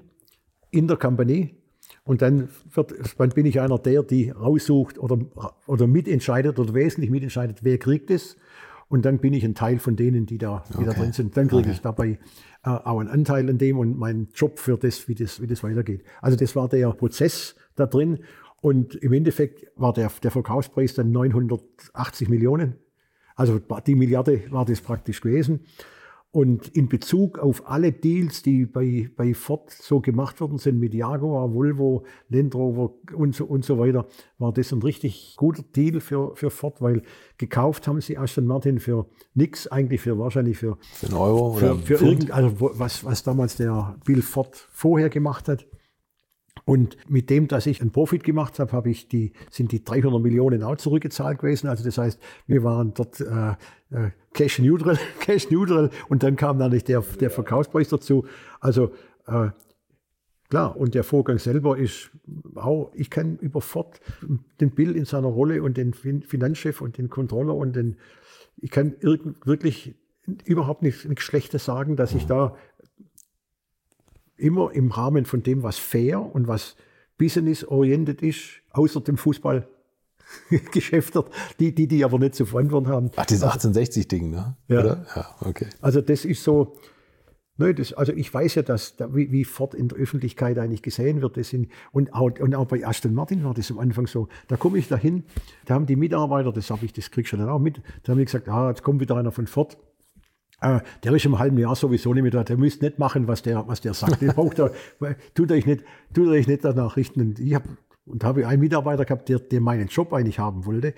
in 0.70 0.86
der 0.86 0.96
Company 0.96 1.56
und 2.06 2.22
dann, 2.22 2.48
wird, 2.72 2.94
dann 3.18 3.30
bin 3.30 3.46
ich 3.46 3.60
einer 3.60 3.78
der, 3.78 4.04
die 4.04 4.30
raussucht 4.30 4.98
oder, 4.98 5.18
oder 5.66 5.86
mitentscheidet 5.88 6.58
oder 6.58 6.72
wesentlich 6.72 7.10
mitentscheidet, 7.10 7.64
wer 7.64 7.78
kriegt 7.78 8.10
es. 8.10 8.36
Und 8.88 9.04
dann 9.04 9.18
bin 9.18 9.32
ich 9.32 9.44
ein 9.44 9.56
Teil 9.56 9.80
von 9.80 9.96
denen, 9.96 10.24
die 10.24 10.38
da, 10.38 10.62
die 10.70 10.76
okay. 10.76 10.84
da 10.86 10.92
drin 10.92 11.12
sind. 11.12 11.36
Dann 11.36 11.48
kriege 11.48 11.62
okay. 11.62 11.72
ich 11.72 11.80
dabei 11.80 12.20
äh, 12.64 12.70
auch 12.70 13.00
einen 13.00 13.08
Anteil 13.08 13.50
an 13.50 13.58
dem 13.58 13.78
und 13.78 13.98
meinen 13.98 14.28
Job 14.32 14.60
für 14.60 14.78
das 14.78 15.08
wie, 15.08 15.16
das, 15.16 15.42
wie 15.42 15.48
das 15.48 15.64
weitergeht. 15.64 16.04
Also 16.22 16.36
das 16.36 16.54
war 16.54 16.68
der 16.68 16.92
Prozess 16.92 17.56
da 17.74 17.86
drin. 17.86 18.20
Und 18.60 18.94
im 18.94 19.12
Endeffekt 19.12 19.66
war 19.74 19.92
der, 19.92 20.10
der 20.22 20.30
Verkaufspreis 20.30 20.94
dann 20.94 21.10
980 21.10 22.28
Millionen. 22.28 22.76
Also 23.34 23.58
die 23.58 23.96
Milliarde 23.96 24.42
war 24.50 24.64
das 24.64 24.80
praktisch 24.80 25.20
gewesen. 25.20 25.66
Und 26.36 26.68
in 26.76 26.90
Bezug 26.90 27.38
auf 27.38 27.66
alle 27.66 27.92
Deals, 27.92 28.42
die 28.42 28.66
bei, 28.66 29.08
bei 29.16 29.32
Ford 29.32 29.70
so 29.70 30.00
gemacht 30.00 30.38
worden 30.42 30.58
sind, 30.58 30.78
mit 30.78 30.92
Jaguar, 30.92 31.54
Volvo, 31.54 32.04
Land 32.28 32.54
Rover 32.54 32.92
und 33.14 33.34
so, 33.34 33.46
und 33.46 33.64
so 33.64 33.78
weiter, 33.78 34.06
war 34.36 34.52
das 34.52 34.70
ein 34.70 34.82
richtig 34.82 35.32
guter 35.38 35.62
Deal 35.62 35.98
für, 35.98 36.36
für 36.36 36.50
Ford, 36.50 36.82
weil 36.82 37.00
gekauft 37.38 37.88
haben 37.88 38.02
sie 38.02 38.18
Aston 38.18 38.44
Martin 38.46 38.80
für 38.80 39.06
nichts, 39.32 39.66
eigentlich 39.68 40.02
für 40.02 40.18
wahrscheinlich 40.18 40.58
für, 40.58 40.76
für 40.82 41.06
einen 41.06 41.16
Euro 41.16 41.54
für, 41.54 41.72
oder 41.72 41.78
für 41.78 42.04
irgend, 42.04 42.30
also 42.30 42.52
was, 42.74 43.02
was 43.02 43.22
damals 43.22 43.56
der 43.56 43.96
Bill 44.04 44.20
Ford 44.20 44.54
vorher 44.70 45.08
gemacht 45.08 45.48
hat. 45.48 45.66
Und 46.66 46.96
mit 47.08 47.30
dem, 47.30 47.46
dass 47.46 47.66
ich 47.66 47.80
einen 47.80 47.92
Profit 47.92 48.24
gemacht 48.24 48.58
habe, 48.58 48.72
habe 48.72 48.90
ich 48.90 49.06
die, 49.06 49.32
sind 49.50 49.70
die 49.70 49.84
300 49.84 50.20
Millionen 50.20 50.64
auch 50.64 50.74
zurückgezahlt 50.76 51.38
gewesen. 51.38 51.68
Also 51.68 51.84
das 51.84 51.96
heißt, 51.96 52.20
wir 52.48 52.64
waren 52.64 52.92
dort 52.92 53.20
äh, 53.20 53.50
äh, 53.90 54.10
Cash 54.34 54.58
Neutral, 54.58 54.98
Cash 55.20 55.48
Neutral 55.52 55.90
und 56.08 56.24
dann 56.24 56.34
kam 56.34 56.58
natürlich 56.58 56.82
der, 56.82 57.04
der 57.20 57.30
Verkaufspreis 57.30 57.88
dazu. 57.88 58.26
Also 58.58 58.90
äh, 59.28 59.50
klar, 60.50 60.76
und 60.76 60.96
der 60.96 61.04
Vorgang 61.04 61.38
selber 61.38 61.78
ist 61.78 62.10
auch, 62.56 62.90
ich 62.94 63.10
kann 63.10 63.38
über 63.38 63.60
Ford 63.60 64.00
den 64.60 64.72
Bill 64.72 64.96
in 64.96 65.04
seiner 65.04 65.28
Rolle 65.28 65.62
und 65.62 65.76
den 65.76 65.94
Finanzchef 65.94 66.80
und 66.80 66.98
den 66.98 67.08
Controller 67.08 67.54
und 67.54 67.76
den, 67.76 67.96
ich 68.56 68.72
kann 68.72 68.96
wirklich 69.00 69.94
überhaupt 70.44 70.82
nichts, 70.82 71.04
nichts 71.04 71.22
Schlechtes 71.22 71.64
sagen, 71.64 71.94
dass 71.94 72.12
ich 72.12 72.26
da 72.26 72.56
immer 74.36 74.72
im 74.72 74.90
Rahmen 74.90 75.24
von 75.24 75.42
dem, 75.42 75.62
was 75.62 75.78
fair 75.78 76.20
und 76.20 76.48
was 76.48 76.76
business-oriented 77.18 78.22
ist, 78.22 78.60
außer 78.72 79.00
dem 79.00 79.16
Fußball 79.16 79.68
Geschäfte, 80.72 81.24
die, 81.60 81.74
die, 81.74 81.86
die 81.86 82.04
aber 82.04 82.18
nicht 82.18 82.34
zu 82.34 82.46
verantworten 82.46 82.88
haben. 82.88 83.10
Ach, 83.16 83.26
dieses 83.26 83.44
1860-Ding, 83.44 84.30
ne? 84.30 84.56
Ja. 84.68 84.80
Oder? 84.80 85.06
Ja, 85.14 85.34
okay. 85.40 85.66
Also 85.80 86.00
das 86.00 86.24
ist 86.24 86.42
so, 86.42 86.76
ne, 87.56 87.74
das, 87.74 87.92
also 87.92 88.12
ich 88.12 88.32
weiß 88.32 88.56
ja, 88.56 88.62
dass, 88.62 88.94
wie, 89.12 89.30
wie 89.32 89.44
Ford 89.44 89.74
in 89.74 89.88
der 89.88 89.98
Öffentlichkeit 89.98 90.58
eigentlich 90.58 90.82
gesehen 90.82 91.22
wird. 91.22 91.36
Das 91.36 91.50
sind, 91.50 91.68
und, 91.92 92.12
auch, 92.12 92.30
und 92.40 92.54
auch 92.54 92.66
bei 92.66 92.86
Aston 92.86 93.14
Martin 93.14 93.44
war 93.44 93.54
das 93.54 93.70
am 93.70 93.78
Anfang 93.78 94.06
so. 94.06 94.28
Da 94.48 94.56
komme 94.56 94.78
ich 94.78 94.88
dahin, 94.88 95.24
da 95.64 95.74
haben 95.74 95.86
die 95.86 95.96
Mitarbeiter, 95.96 96.52
das 96.52 96.70
habe 96.70 96.84
ich, 96.84 96.92
das 96.92 97.10
kriegst 97.10 97.32
du 97.32 97.36
dann 97.36 97.48
auch 97.48 97.60
mit, 97.60 97.80
da 98.02 98.12
haben 98.12 98.18
die 98.18 98.24
gesagt, 98.24 98.48
ah, 98.48 98.68
jetzt 98.68 98.82
kommt 98.82 99.00
wieder 99.00 99.16
einer 99.16 99.32
von 99.32 99.46
Ford. 99.46 99.78
Äh, 100.60 100.80
der 101.04 101.12
ist 101.12 101.24
im 101.24 101.38
halben 101.38 101.58
Jahr 101.58 101.76
sowieso 101.76 102.14
nicht 102.14 102.22
mehr 102.22 102.32
da. 102.32 102.44
Der 102.44 102.56
müsste 102.56 102.84
nicht 102.84 102.98
machen, 102.98 103.28
was 103.28 103.42
der, 103.42 103.66
was 103.68 103.80
der 103.80 103.94
sagt. 103.94 104.22
Der 104.22 104.32
braucht 104.32 104.58
er, 104.58 104.72
tut 105.34 105.52
euch 105.52 105.66
nicht, 105.66 105.84
tut 106.14 106.28
euch 106.28 106.46
nicht 106.46 106.64
danach 106.64 106.96
richten. 106.96 107.20
Und 107.20 107.38
ich 107.38 107.54
habe, 107.54 107.68
und 108.06 108.24
habe 108.24 108.46
einen 108.46 108.60
Mitarbeiter 108.60 109.04
gehabt, 109.04 109.28
der, 109.28 109.38
der 109.38 109.60
meinen 109.60 109.88
Job 109.88 110.12
eigentlich 110.12 110.38
haben 110.38 110.64
wollte. 110.64 110.94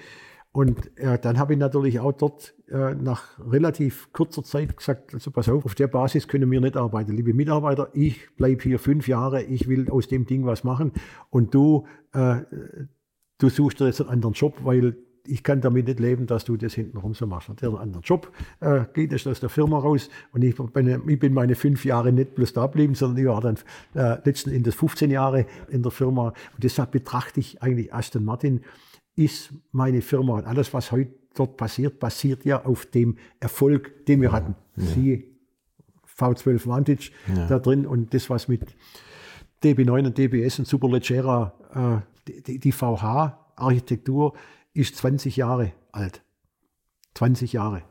Und 0.52 0.96
äh, 0.98 1.18
dann 1.18 1.38
habe 1.38 1.52
ich 1.52 1.58
natürlich 1.58 2.00
auch 2.00 2.12
dort 2.12 2.54
äh, 2.68 2.94
nach 2.94 3.38
relativ 3.38 4.12
kurzer 4.12 4.42
Zeit 4.42 4.76
gesagt, 4.76 5.12
also 5.14 5.30
pass 5.30 5.48
auf, 5.48 5.64
auf 5.64 5.74
der 5.74 5.88
Basis 5.88 6.26
können 6.26 6.50
wir 6.50 6.60
nicht 6.60 6.76
arbeiten. 6.76 7.12
Liebe 7.16 7.34
Mitarbeiter, 7.34 7.90
ich 7.92 8.34
bleibe 8.36 8.62
hier 8.62 8.78
fünf 8.78 9.08
Jahre, 9.08 9.42
ich 9.42 9.68
will 9.68 9.90
aus 9.90 10.08
dem 10.08 10.24
Ding 10.24 10.46
was 10.46 10.64
machen 10.64 10.92
und 11.30 11.54
du, 11.54 11.86
äh, 12.12 12.36
du 13.38 13.48
suchst 13.50 13.78
dir 13.78 13.86
jetzt 13.86 14.00
einen 14.00 14.10
anderen 14.10 14.32
Job, 14.32 14.54
weil 14.64 14.96
ich 15.28 15.42
kann 15.42 15.60
damit 15.60 15.86
nicht 15.86 16.00
leben, 16.00 16.26
dass 16.26 16.44
du 16.44 16.56
das 16.56 16.74
hintenrum 16.74 17.14
so 17.14 17.26
machst. 17.26 17.48
Der 17.48 17.54
hat 17.56 17.62
einen 17.62 17.76
anderen 17.76 18.02
Job, 18.02 18.32
äh, 18.60 18.84
geht 18.94 19.12
erst 19.12 19.26
aus 19.26 19.40
der 19.40 19.48
Firma 19.48 19.78
raus 19.78 20.08
und 20.32 20.42
ich 20.42 20.56
bin, 20.56 21.08
ich 21.08 21.18
bin 21.18 21.34
meine 21.34 21.54
fünf 21.54 21.84
Jahre 21.84 22.12
nicht 22.12 22.34
bloß 22.34 22.52
da 22.52 22.66
geblieben, 22.66 22.94
sondern 22.94 23.18
ich 23.18 23.26
war 23.26 23.40
dann 23.40 23.58
äh, 23.94 24.18
letzten 24.24 24.50
Endes 24.50 24.74
15 24.74 25.10
Jahre 25.10 25.46
in 25.68 25.82
der 25.82 25.92
Firma. 25.92 26.28
Und 26.28 26.64
deshalb 26.64 26.92
betrachte 26.92 27.40
ich 27.40 27.62
eigentlich 27.62 27.92
Aston 27.92 28.24
Martin 28.24 28.62
ist 29.16 29.52
meine 29.72 30.00
Firma 30.00 30.34
und 30.34 30.46
alles, 30.46 30.72
was 30.72 30.92
heute 30.92 31.10
dort 31.34 31.56
passiert, 31.56 31.98
basiert 31.98 32.44
ja 32.44 32.64
auf 32.64 32.86
dem 32.86 33.16
Erfolg, 33.40 34.06
den 34.06 34.22
wir 34.22 34.32
hatten. 34.32 34.54
Ja. 34.76 34.84
Siehe 34.84 35.24
V12 36.16 36.66
Vantage 36.66 37.10
ja. 37.34 37.46
da 37.46 37.58
drin 37.58 37.86
und 37.86 38.14
das, 38.14 38.30
was 38.30 38.48
mit 38.48 38.62
DB9 39.62 40.06
und 40.06 40.18
DBS 40.18 40.60
und 40.60 40.68
Superleggera, 40.68 42.02
äh, 42.28 42.40
die, 42.46 42.58
die 42.58 42.72
VH-Architektur, 42.72 44.34
ist 44.74 44.96
20 44.96 45.36
Jahre 45.36 45.72
alt. 45.92 46.22
20 47.14 47.52
Jahre. 47.52 47.82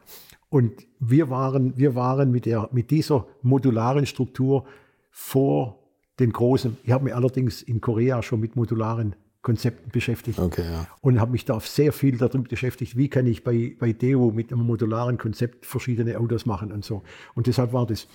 Und 0.49 0.87
wir 0.99 1.29
waren, 1.29 1.77
wir 1.77 1.95
waren 1.95 2.31
mit, 2.31 2.45
der, 2.45 2.69
mit 2.71 2.91
dieser 2.91 3.27
modularen 3.41 4.05
Struktur 4.05 4.65
vor 5.11 5.79
den 6.19 6.31
großen. 6.31 6.77
Ich 6.83 6.91
habe 6.91 7.05
mich 7.05 7.15
allerdings 7.15 7.61
in 7.61 7.81
Korea 7.81 8.23
schon 8.23 8.39
mit 8.39 8.55
modularen 8.55 9.15
Konzepten 9.41 9.91
beschäftigt 9.91 10.39
okay, 10.39 10.63
ja. 10.63 10.87
und 11.01 11.21
habe 11.21 11.31
mich 11.31 11.45
da 11.45 11.59
sehr 11.59 11.93
viel 11.93 12.17
damit 12.17 12.49
beschäftigt, 12.49 12.97
wie 12.97 13.07
kann 13.07 13.25
ich 13.27 13.43
bei, 13.43 13.75
bei 13.79 13.93
Deo 13.93 14.31
mit 14.31 14.51
einem 14.51 14.65
modularen 14.65 15.17
Konzept 15.17 15.65
verschiedene 15.65 16.17
Autos 16.19 16.45
machen 16.45 16.71
und 16.71 16.83
so. 16.83 17.03
Und 17.33 17.47
deshalb 17.47 17.71
war 17.71 17.85
das 17.85 18.07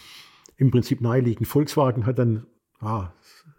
im 0.56 0.70
Prinzip 0.70 1.00
naheliegend. 1.00 1.48
Volkswagen 1.48 2.04
hat 2.06 2.18
dann 2.18 2.46
ah, 2.80 3.12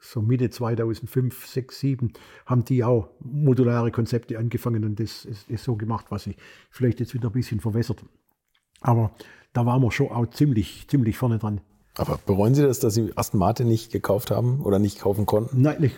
so 0.03 0.21
Mitte 0.21 0.49
2005, 0.49 1.47
6, 1.47 1.79
7 1.79 2.13
haben 2.45 2.65
die 2.65 2.83
auch 2.83 3.09
modulare 3.19 3.91
Konzepte 3.91 4.37
angefangen 4.37 4.83
und 4.83 4.99
das 4.99 5.23
ist, 5.23 5.49
ist 5.49 5.63
so 5.63 5.75
gemacht, 5.75 6.07
was 6.09 6.23
sich 6.23 6.35
vielleicht 6.69 6.99
jetzt 6.99 7.13
wieder 7.13 7.29
ein 7.29 7.33
bisschen 7.33 7.61
verwässert. 7.61 8.03
Aber 8.81 9.11
da 9.53 9.65
waren 9.65 9.81
wir 9.81 9.91
schon 9.91 10.09
auch 10.09 10.27
ziemlich, 10.27 10.87
ziemlich 10.89 11.17
vorne 11.17 11.39
dran. 11.39 11.61
Aber 11.95 12.19
bereuen 12.25 12.53
Sie 12.53 12.63
das, 12.63 12.79
dass 12.79 12.95
Sie 12.95 13.13
Aston 13.15 13.39
Martin 13.39 13.67
nicht 13.67 13.91
gekauft 13.91 14.29
haben 14.29 14.61
oder 14.61 14.77
nicht 14.77 14.99
kaufen 14.99 15.25
konnten? 15.25 15.61
Nein, 15.61 15.79
nicht. 15.79 15.95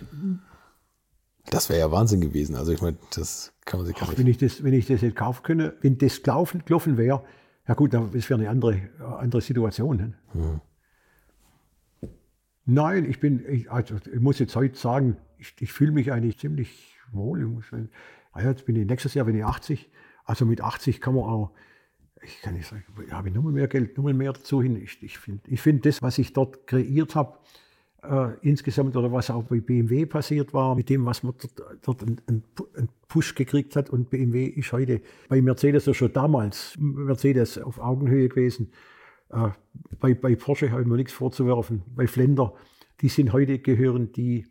Das 1.49 1.69
wäre 1.69 1.79
ja 1.79 1.91
Wahnsinn 1.91 2.21
gewesen. 2.21 2.55
Also 2.55 2.73
ich 2.73 2.81
meine, 2.81 2.97
das 3.15 3.53
kann 3.65 3.79
man 3.79 3.87
sich 3.87 3.95
gar 3.95 4.07
nicht. 4.07 4.19
Wenn 4.19 4.27
ich 4.27 4.37
das, 4.37 4.63
wenn 4.63 4.73
ich 4.73 4.85
das 4.85 5.01
jetzt 5.01 5.15
kaufen 5.15 5.41
könnte, 5.43 5.77
wenn 5.81 5.97
das 5.97 6.21
gelaufen, 6.21 6.63
gelaufen 6.65 6.97
wäre, 6.97 7.23
ja 7.67 7.73
gut, 7.73 7.93
das 7.93 8.29
wäre 8.29 8.39
eine 8.39 8.49
andere, 8.49 8.81
andere 9.19 9.41
Situation. 9.41 10.15
Hm. 10.33 10.61
Nein, 12.65 13.05
ich 13.09 13.19
bin, 13.19 13.45
ich, 13.47 13.71
also 13.71 13.95
ich 14.11 14.19
muss 14.19 14.39
jetzt 14.39 14.55
heute 14.55 14.77
sagen, 14.77 15.17
ich, 15.37 15.53
ich 15.59 15.71
fühle 15.71 15.91
mich 15.91 16.11
eigentlich 16.11 16.39
ziemlich 16.39 16.95
wohl. 17.11 17.41
Ich 17.41 17.47
muss, 17.47 17.65
ah 18.31 18.41
ja, 18.41 18.49
jetzt 18.49 18.65
bin 18.65 18.75
ich 18.75 18.87
nächstes 18.87 19.13
Jahr 19.13 19.25
bin 19.25 19.35
ich 19.35 19.45
80. 19.45 19.89
Also 20.25 20.45
mit 20.45 20.61
80 20.61 20.99
kann 20.99 21.13
man 21.13 21.25
auch, 21.25 21.51
ich 22.23 22.41
kann 22.41 22.55
nicht 22.55 22.67
sagen, 22.67 22.83
habe 23.11 23.29
ich 23.29 23.35
nochmal 23.35 23.53
mehr 23.53 23.67
Geld, 23.67 23.97
nochmal 23.97 24.15
mehr 24.15 24.33
dazu 24.33 24.61
hin. 24.61 24.81
Ich, 24.81 25.01
ich 25.03 25.19
finde 25.19 25.41
ich 25.47 25.61
find 25.61 25.85
das, 25.85 26.01
was 26.01 26.17
ich 26.17 26.33
dort 26.33 26.65
kreiert 26.65 27.13
habe, 27.13 27.37
äh, 28.01 28.29
insgesamt 28.41 28.95
oder 28.95 29.11
was 29.11 29.29
auch 29.29 29.43
bei 29.43 29.59
BMW 29.59 30.07
passiert 30.07 30.53
war, 30.53 30.75
mit 30.75 30.89
dem, 30.89 31.05
was 31.05 31.21
man 31.21 31.35
dort, 31.39 31.79
dort 31.83 32.03
einen, 32.03 32.21
einen, 32.27 32.89
Push 33.07 33.35
gekriegt 33.35 33.75
hat. 33.75 33.91
Und 33.91 34.09
BMW 34.09 34.45
ist 34.45 34.71
heute 34.71 35.01
bei 35.29 35.41
Mercedes 35.41 35.85
ja 35.85 35.93
schon 35.93 36.11
damals 36.11 36.75
Mercedes 36.79 37.59
auf 37.59 37.79
Augenhöhe 37.79 38.27
gewesen. 38.27 38.71
Äh, 39.31 39.49
bei, 39.99 40.13
bei 40.13 40.35
Porsche 40.35 40.71
habe 40.71 40.81
ich 40.81 40.87
mir 40.87 40.95
nichts 40.95 41.13
vorzuwerfen. 41.13 41.83
Bei 41.95 42.07
Flender, 42.07 42.53
die 43.01 43.09
sind 43.09 43.33
heute 43.33 43.59
gehören 43.59 44.11
die 44.11 44.45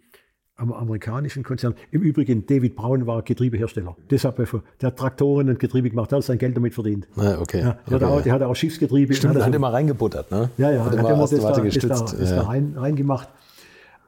am 0.56 0.72
amerikanischen 0.72 1.42
Konzern. 1.42 1.74
Im 1.90 2.02
Übrigen, 2.02 2.46
David 2.46 2.76
Braun 2.76 3.06
war 3.06 3.22
Getriebehersteller. 3.22 3.96
Deshalb 4.08 4.40
der 4.80 4.94
Traktoren 4.94 5.48
und 5.48 5.58
Getriebe 5.58 5.90
gemacht, 5.90 6.12
der 6.12 6.18
hat 6.18 6.24
sein 6.24 6.38
Geld 6.38 6.56
damit 6.56 6.74
verdient. 6.74 7.08
Ah, 7.16 7.38
okay. 7.40 7.60
Ja, 7.60 7.72
der, 7.72 7.76
okay. 7.86 7.94
Hat 7.94 8.02
auch, 8.04 8.22
der 8.22 8.32
hat 8.32 8.42
auch 8.42 8.54
Schiffsgetriebe. 8.54 9.14
Stimmt, 9.14 9.34
der 9.34 9.46
hat 9.46 9.54
immer 9.54 9.72
reingebuttert, 9.72 10.30
ne? 10.30 10.50
Ja, 10.56 10.70
ja, 10.70 10.84
hat, 10.84 10.92
hat 10.92 10.98
immer, 11.00 11.10
immer 11.10 11.20
das, 11.22 11.30
da, 11.30 11.60
das, 11.60 11.74
da, 11.74 11.88
das 11.88 12.30
ja. 12.30 12.36
da 12.36 12.42
rein, 12.42 12.74
reingemacht. 12.76 13.28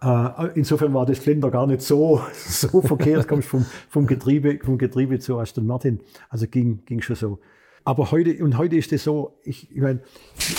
Äh, 0.03 0.51
insofern 0.55 0.95
war 0.95 1.05
das 1.05 1.19
Flender 1.19 1.51
gar 1.51 1.67
nicht 1.67 1.83
so, 1.83 2.21
so 2.33 2.81
verkehrt, 2.81 3.27
kommst 3.27 3.49
vom, 3.49 3.67
vom, 3.89 4.07
Getriebe, 4.07 4.61
vom 4.63 4.79
Getriebe 4.79 5.19
zu 5.19 5.39
Aston 5.39 5.67
Martin. 5.67 6.01
Also 6.29 6.47
ging, 6.47 6.85
ging 6.87 7.01
schon 7.03 7.17
so. 7.17 7.39
Aber 7.87 8.11
heute, 8.11 8.45
und 8.45 8.59
heute 8.59 8.77
ist 8.77 8.93
es 8.93 9.05
so, 9.05 9.39
ich, 9.45 9.71
ich 9.71 9.81
meine, 9.81 10.03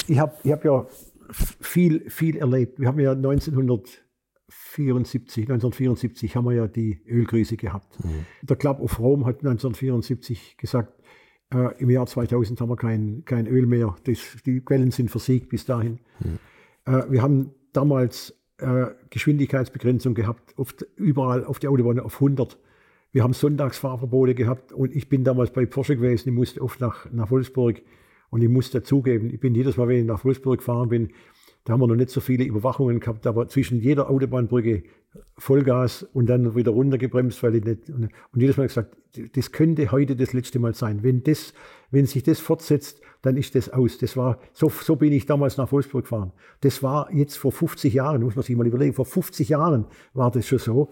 ich 0.08 0.18
habe 0.18 0.34
ich 0.44 0.52
hab 0.52 0.66
ja 0.66 0.88
viel, 1.30 2.10
viel 2.10 2.38
erlebt. 2.38 2.80
Wir 2.80 2.88
haben 2.88 3.00
ja 3.00 3.12
1974, 3.12 5.44
1974 5.44 6.36
haben 6.36 6.46
wir 6.46 6.54
ja 6.54 6.68
die 6.68 7.00
Ölkrise 7.06 7.58
gehabt. 7.58 8.04
Mhm. 8.04 8.26
Der 8.42 8.56
Club 8.56 8.80
of 8.80 8.98
Rome 9.00 9.26
hat 9.26 9.38
1974 9.40 10.58
gesagt, 10.58 10.94
Äh, 11.54 11.82
Im 11.82 11.90
Jahr 11.90 12.06
2000 12.06 12.60
haben 12.60 12.70
wir 12.70 12.76
kein, 12.76 13.24
kein 13.24 13.48
Öl 13.48 13.68
mehr. 13.68 13.96
Das, 14.04 14.20
die 14.46 14.60
Quellen 14.60 14.92
sind 14.92 15.10
versiegt 15.10 15.48
bis 15.50 15.66
dahin. 15.66 16.00
Mhm. 16.20 16.40
Äh, 16.86 17.10
wir 17.10 17.22
haben 17.22 17.52
damals 17.72 18.34
äh, 18.58 18.88
Geschwindigkeitsbegrenzung 19.10 20.14
gehabt, 20.14 20.54
oft, 20.58 20.86
überall 20.98 21.46
auf 21.46 21.60
der 21.60 21.72
Autobahn 21.72 22.00
auf 22.00 22.16
100. 22.16 22.58
Wir 23.18 23.24
haben 23.24 23.34
Sonntagsfahrverbote 23.34 24.36
gehabt 24.36 24.72
und 24.72 24.96
ich 24.96 25.10
bin 25.10 25.24
damals 25.24 25.50
bei 25.50 25.66
Porsche 25.66 25.96
gewesen, 25.96 26.30
ich 26.30 26.36
musste 26.36 26.62
oft 26.62 26.80
nach, 26.80 27.12
nach 27.12 27.32
Wolfsburg 27.32 27.82
und 28.30 28.44
ich 28.44 28.48
muss 28.48 28.70
dazugeben, 28.70 29.34
ich 29.34 29.40
bin 29.40 29.56
jedes 29.56 29.76
Mal, 29.76 29.88
wenn 29.88 30.02
ich 30.02 30.06
nach 30.06 30.24
Wolfsburg 30.24 30.60
gefahren 30.60 30.90
bin, 30.90 31.10
da 31.64 31.74
haben 31.74 31.80
wir 31.80 31.88
noch 31.88 31.96
nicht 31.96 32.12
so 32.12 32.22
viele 32.22 32.44
Überwachungen 32.44 33.00
gehabt, 33.00 33.26
aber 33.26 33.48
zwischen 33.48 33.80
jeder 33.82 34.12
Autobahnbrücke 34.12 34.84
Vollgas 35.36 36.04
und 36.14 36.28
dann 36.28 36.56
wieder 36.56 36.70
runtergebremst, 36.74 37.42
weil 37.42 37.56
ich 37.56 37.64
nicht. 37.64 37.90
Und, 37.90 38.12
jedes 38.36 38.56
Mal 38.58 38.68
gesagt, 38.68 38.96
das 39.36 39.52
könnte 39.52 39.92
heute 39.92 40.16
das 40.16 40.34
letzte 40.34 40.60
Mal 40.60 40.76
sein. 40.76 41.02
Wenn, 41.02 41.24
das, 41.24 41.56
wenn 41.90 42.06
sich 42.06 42.22
das 42.22 42.40
fortsetzt, 42.40 43.02
dann 43.24 43.36
ist 43.36 43.56
das 43.56 43.70
aus. 43.70 43.98
Das 43.98 44.16
war, 44.16 44.38
so, 44.54 44.70
so 44.70 44.96
bin 44.96 45.12
ich 45.12 45.26
damals 45.26 45.58
nach 45.58 45.72
Wolfsburg 45.72 46.04
gefahren. 46.04 46.34
Das 46.62 46.84
war 46.84 47.12
jetzt 47.12 47.36
vor 47.36 47.52
50 47.52 47.96
Jahren, 47.96 48.22
muss 48.22 48.36
man 48.36 48.44
sich 48.44 48.56
mal 48.56 48.68
überlegen, 48.68 48.94
vor 48.94 49.06
50 49.06 49.50
Jahren 49.50 49.88
war 50.14 50.30
das 50.30 50.46
schon 50.46 50.60
so. 50.60 50.92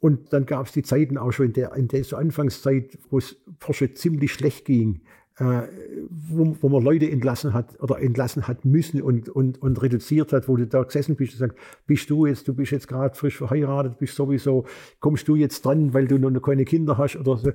Und 0.00 0.32
dann 0.32 0.46
gab 0.46 0.66
es 0.66 0.72
die 0.72 0.82
Zeiten 0.82 1.18
auch 1.18 1.32
schon 1.32 1.46
in 1.46 1.52
der, 1.54 1.74
in 1.74 1.88
so 2.04 2.16
Anfangszeit, 2.16 2.98
wo 3.10 3.18
es 3.18 3.36
Porsche 3.58 3.94
ziemlich 3.94 4.32
schlecht 4.32 4.64
ging 4.64 5.00
äh, 5.38 5.62
wo, 6.10 6.56
wo 6.60 6.68
man 6.68 6.82
Leute 6.82 7.08
entlassen 7.08 7.54
hat 7.54 7.80
oder 7.80 8.00
entlassen 8.00 8.48
hat 8.48 8.64
müssen 8.64 9.00
und, 9.00 9.28
und, 9.28 9.62
und 9.62 9.80
reduziert 9.80 10.32
hat, 10.32 10.48
wo 10.48 10.56
du 10.56 10.66
da 10.66 10.82
gesessen 10.82 11.16
bist 11.16 11.34
und 11.34 11.38
sagst, 11.38 11.58
bist 11.86 12.10
du 12.10 12.26
jetzt, 12.26 12.48
du 12.48 12.54
bist 12.54 12.72
jetzt 12.72 12.88
gerade 12.88 13.14
frisch 13.14 13.36
verheiratet, 13.36 13.98
bist 13.98 14.16
sowieso, 14.16 14.64
kommst 15.00 15.28
du 15.28 15.36
jetzt 15.36 15.64
dran, 15.64 15.94
weil 15.94 16.08
du 16.08 16.18
noch 16.18 16.40
keine 16.40 16.64
Kinder 16.64 16.98
hast 16.98 17.16
oder 17.16 17.36
so. 17.36 17.52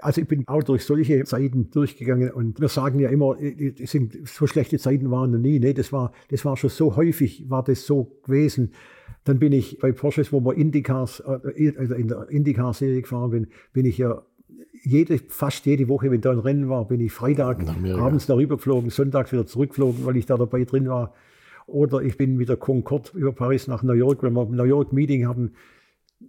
Also 0.00 0.20
ich 0.22 0.28
bin 0.28 0.46
auch 0.48 0.62
durch 0.62 0.84
solche 0.84 1.22
Zeiten 1.24 1.70
durchgegangen 1.70 2.32
und 2.32 2.60
wir 2.60 2.68
sagen 2.68 2.98
ja 2.98 3.10
immer, 3.10 3.36
sind, 3.84 4.28
so 4.28 4.46
schlechte 4.46 4.78
Zeiten 4.78 5.10
waren 5.10 5.30
noch 5.30 5.38
nie. 5.38 5.60
Nee, 5.60 5.74
das 5.74 5.92
war, 5.92 6.12
das 6.30 6.44
war 6.44 6.56
schon 6.56 6.70
so 6.70 6.96
häufig, 6.96 7.48
war 7.48 7.62
das 7.62 7.86
so 7.86 8.18
gewesen. 8.24 8.72
Dann 9.24 9.38
bin 9.38 9.52
ich 9.52 9.78
bei 9.78 9.92
Porsches, 9.92 10.32
wo 10.32 10.40
wir 10.40 10.54
Indycars, 10.54 11.20
äh, 11.20 11.72
also 11.76 11.94
in 11.94 12.08
der 12.08 12.28
Indycar-Serie 12.28 13.02
gefahren 13.02 13.30
bin, 13.30 13.46
bin 13.72 13.86
ich 13.86 13.98
ja 13.98 14.22
jede, 14.82 15.18
fast 15.18 15.66
jede 15.66 15.88
Woche, 15.88 16.10
wenn 16.10 16.20
da 16.20 16.30
ein 16.30 16.38
Rennen 16.38 16.68
war, 16.68 16.86
bin 16.86 17.00
ich 17.00 17.12
Freitag 17.12 17.64
abends 17.96 18.26
darüber 18.26 18.56
geflogen, 18.56 18.90
Sonntag 18.90 19.32
wieder 19.32 19.46
zurückgeflogen, 19.46 20.04
weil 20.04 20.16
ich 20.16 20.26
da 20.26 20.36
dabei 20.36 20.64
drin 20.64 20.88
war. 20.88 21.14
Oder 21.66 22.02
ich 22.02 22.16
bin 22.16 22.36
mit 22.36 22.48
der 22.48 22.56
Concorde 22.56 23.10
über 23.14 23.32
Paris 23.32 23.66
nach 23.68 23.82
New 23.82 23.92
York, 23.92 24.22
wenn 24.22 24.32
wir 24.32 24.42
ein 24.42 24.56
New 24.56 24.64
York 24.64 24.92
Meeting 24.92 25.26
haben, 25.26 25.52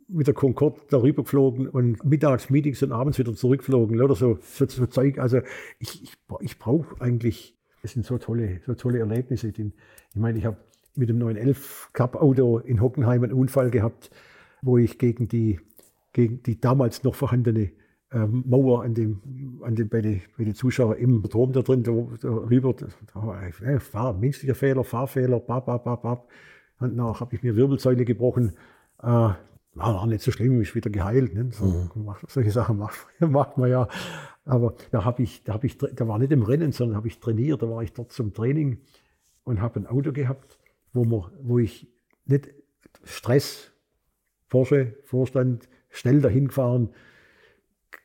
mit 0.08 0.28
der 0.28 0.34
Concorde 0.34 0.80
darüber 0.90 1.24
geflogen 1.24 1.68
und 1.68 2.04
mittags 2.06 2.50
Meetings 2.50 2.82
und 2.84 2.92
abends 2.92 3.18
wieder 3.20 3.34
zurückgeflogen 3.34 4.00
oder 4.02 4.16
so, 4.16 4.38
so, 4.42 4.66
so 4.68 4.86
Zeug. 4.86 5.20
Also 5.20 5.40
ich, 5.80 6.04
ich, 6.04 6.14
ich 6.42 6.60
brauche 6.60 7.02
eigentlich, 7.02 7.58
das 7.82 7.94
sind 7.94 8.06
so 8.06 8.18
tolle, 8.18 8.62
so 8.66 8.74
tolle 8.74 9.00
Erlebnisse. 9.00 9.50
Ich 9.50 9.72
meine, 10.16 10.38
ich 10.38 10.46
habe 10.46 10.58
mit 10.96 11.10
dem 11.10 11.18
911 11.18 11.90
Cup 11.94 12.16
Auto 12.16 12.60
in 12.60 12.82
Hockenheim 12.82 13.24
einen 13.24 13.34
Unfall 13.34 13.72
gehabt, 13.72 14.12
wo 14.62 14.78
ich 14.78 14.98
gegen 14.98 15.28
die, 15.28 15.60
gegen 16.14 16.44
die 16.44 16.60
damals 16.60 17.04
noch 17.04 17.16
vorhandene 17.16 17.72
ähm, 18.14 18.44
Mauer 18.46 18.84
an 18.84 18.94
dem, 18.94 19.62
an 19.64 19.76
dem, 19.76 19.90
bei 19.90 20.02
den 20.02 20.22
bei 20.38 20.44
die 20.44 20.54
Zuschauern 20.54 20.98
im 20.98 21.24
Turm 21.24 21.54
da 21.54 21.62
drin, 21.62 21.84
da, 21.84 21.92
da 22.20 22.30
rüber, 22.30 22.74
da, 22.74 23.42
äh, 23.42 23.80
Fahr, 23.80 24.14
menschlicher 24.14 24.56
Fehler, 24.56 24.84
Fahrfehler, 24.84 25.40
bap, 25.40 25.66
bap, 25.66 25.86
bap, 25.86 26.02
bap. 26.02 26.28
Und 26.80 26.98
danach 26.98 27.22
habe 27.22 27.36
ich 27.36 27.44
mir 27.44 27.56
Wirbelsäule 27.56 28.06
gebrochen. 28.06 28.54
Äh, 29.02 29.30
war 29.74 30.02
auch 30.02 30.06
nicht 30.06 30.22
so 30.22 30.32
schlimm, 30.32 30.60
ist 30.62 30.76
wieder 30.76 30.90
geheilt. 30.90 31.34
Ne? 31.34 31.50
So, 31.52 31.66
mhm. 31.66 32.04
macht, 32.04 32.30
solche 32.30 32.52
Sachen 32.52 32.78
macht, 32.78 32.98
macht 33.20 33.58
man 33.58 33.70
ja. 33.70 33.88
Aber 34.44 34.74
da 34.92 35.06
habe 35.06 35.24
ich, 35.24 35.44
da 35.44 35.54
habe 35.54 35.68
ich, 35.68 35.78
da 35.78 36.08
war 36.08 36.20
nicht 36.20 36.32
im 36.32 36.44
Rennen, 36.44 36.72
sondern 36.72 36.98
habe 36.98 37.08
ich 37.08 37.20
trainiert. 37.20 37.62
Da 37.62 37.70
war 37.70 37.82
ich 37.82 37.94
dort 37.94 38.12
zum 38.12 38.34
Training 38.34 38.80
und 39.44 39.62
habe 39.62 39.80
ein 39.80 39.88
Auto 39.88 40.12
gehabt, 40.12 40.60
wo, 40.94 41.04
man, 41.04 41.32
wo 41.42 41.60
ich 41.60 41.88
nicht 42.26 42.50
Stress, 43.04 43.72
Porsche, 44.50 44.96
Vorstand, 45.04 45.68
schnell 45.90 46.22
dahin 46.22 46.48
gefahren, 46.48 46.90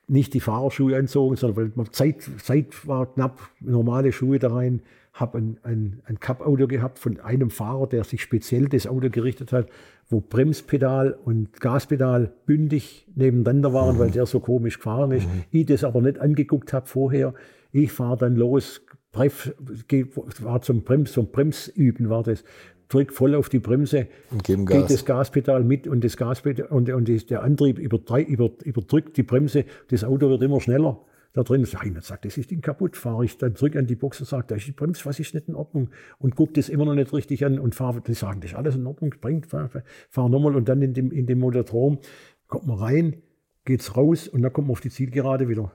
nicht 0.08 0.34
die 0.34 0.40
Fahrerschuhe 0.40 0.96
anzogen, 0.96 1.36
sondern 1.36 1.74
weil 1.76 1.90
Zeit, 1.90 2.22
Zeit 2.42 2.86
war 2.86 3.12
knapp, 3.12 3.40
normale 3.60 4.12
Schuhe 4.12 4.38
da 4.38 4.52
rein, 4.52 4.82
habe 5.12 5.38
ein, 5.38 5.58
ein, 5.62 6.02
ein 6.04 6.20
Cup-Auto 6.20 6.66
gehabt 6.66 6.98
von 6.98 7.18
einem 7.20 7.50
Fahrer, 7.50 7.86
der 7.86 8.04
sich 8.04 8.22
speziell 8.22 8.68
das 8.68 8.86
Auto 8.86 9.10
gerichtet 9.10 9.52
hat, 9.52 9.68
wo 10.08 10.20
Bremspedal 10.20 11.18
und 11.24 11.58
Gaspedal 11.60 12.32
bündig 12.44 13.08
nebeneinander 13.14 13.72
waren, 13.72 13.96
mhm. 13.96 14.00
weil 14.00 14.10
der 14.10 14.26
so 14.26 14.40
komisch 14.40 14.76
gefahren 14.76 15.10
ist. 15.12 15.26
Mhm. 15.26 15.44
Ich 15.50 15.66
das 15.66 15.84
aber 15.84 16.02
nicht 16.02 16.18
angeguckt 16.18 16.72
habe 16.72 16.86
vorher. 16.86 17.34
Ich 17.72 17.90
fahre 17.92 18.18
dann 18.18 18.36
los, 18.36 18.82
war 19.12 20.60
zum 20.60 20.82
Brems, 20.82 21.12
zum 21.12 21.30
Bremsüben 21.32 22.10
war 22.10 22.22
das 22.22 22.44
drückt 22.88 23.12
voll 23.12 23.34
auf 23.34 23.48
die 23.48 23.58
Bremse, 23.58 24.06
und 24.30 24.44
geben 24.44 24.66
Gas. 24.66 24.78
geht 24.78 24.90
das 24.90 25.04
Gaspedal 25.04 25.64
mit 25.64 25.86
und 25.88 26.04
das 26.04 26.16
Gaspedal 26.16 26.66
und, 26.66 26.90
und 26.90 27.30
der 27.30 27.42
Antrieb 27.42 27.78
überdrückt 27.78 29.16
die 29.16 29.22
Bremse. 29.22 29.64
Das 29.88 30.04
Auto 30.04 30.28
wird 30.28 30.42
immer 30.42 30.60
schneller. 30.60 31.00
Da 31.32 31.42
drin 31.42 31.62
ist 31.62 31.76
einer 31.76 32.00
sagt, 32.00 32.24
das 32.24 32.38
ist 32.38 32.50
Ding 32.50 32.62
kaputt. 32.62 32.96
Fahre 32.96 33.24
ich 33.26 33.36
dann 33.36 33.54
zurück 33.54 33.76
an 33.76 33.86
die 33.86 33.94
Box 33.94 34.20
und 34.20 34.26
sage, 34.26 34.46
da 34.48 34.54
ist 34.54 34.66
die 34.66 34.72
Bremse, 34.72 35.04
was 35.04 35.20
ist 35.20 35.34
nicht 35.34 35.48
in 35.48 35.54
Ordnung? 35.54 35.90
Und 36.18 36.34
gucke 36.34 36.54
das 36.54 36.70
immer 36.70 36.86
noch 36.86 36.94
nicht 36.94 37.12
richtig 37.12 37.44
an 37.44 37.58
und 37.58 37.74
fahre. 37.74 38.00
Die 38.00 38.14
sagen, 38.14 38.40
das 38.40 38.52
ist 38.52 38.56
alles 38.56 38.74
in 38.76 38.86
Ordnung, 38.86 39.14
bringt, 39.20 39.46
fahr, 39.46 39.68
fahr 40.08 40.28
nochmal 40.30 40.56
und 40.56 40.66
dann 40.68 40.80
in 40.80 40.94
dem, 40.94 41.12
in 41.12 41.26
dem 41.26 41.40
Motorstrom 41.40 41.98
kommt 42.46 42.66
man 42.66 42.78
rein, 42.78 43.22
geht's 43.66 43.96
raus 43.98 44.28
und 44.28 44.40
dann 44.40 44.52
kommt 44.52 44.68
man 44.68 44.72
auf 44.72 44.80
die 44.80 44.88
Zielgerade 44.88 45.48
wieder. 45.48 45.72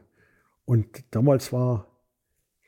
Und 0.65 1.03
damals 1.11 1.53
war 1.53 1.85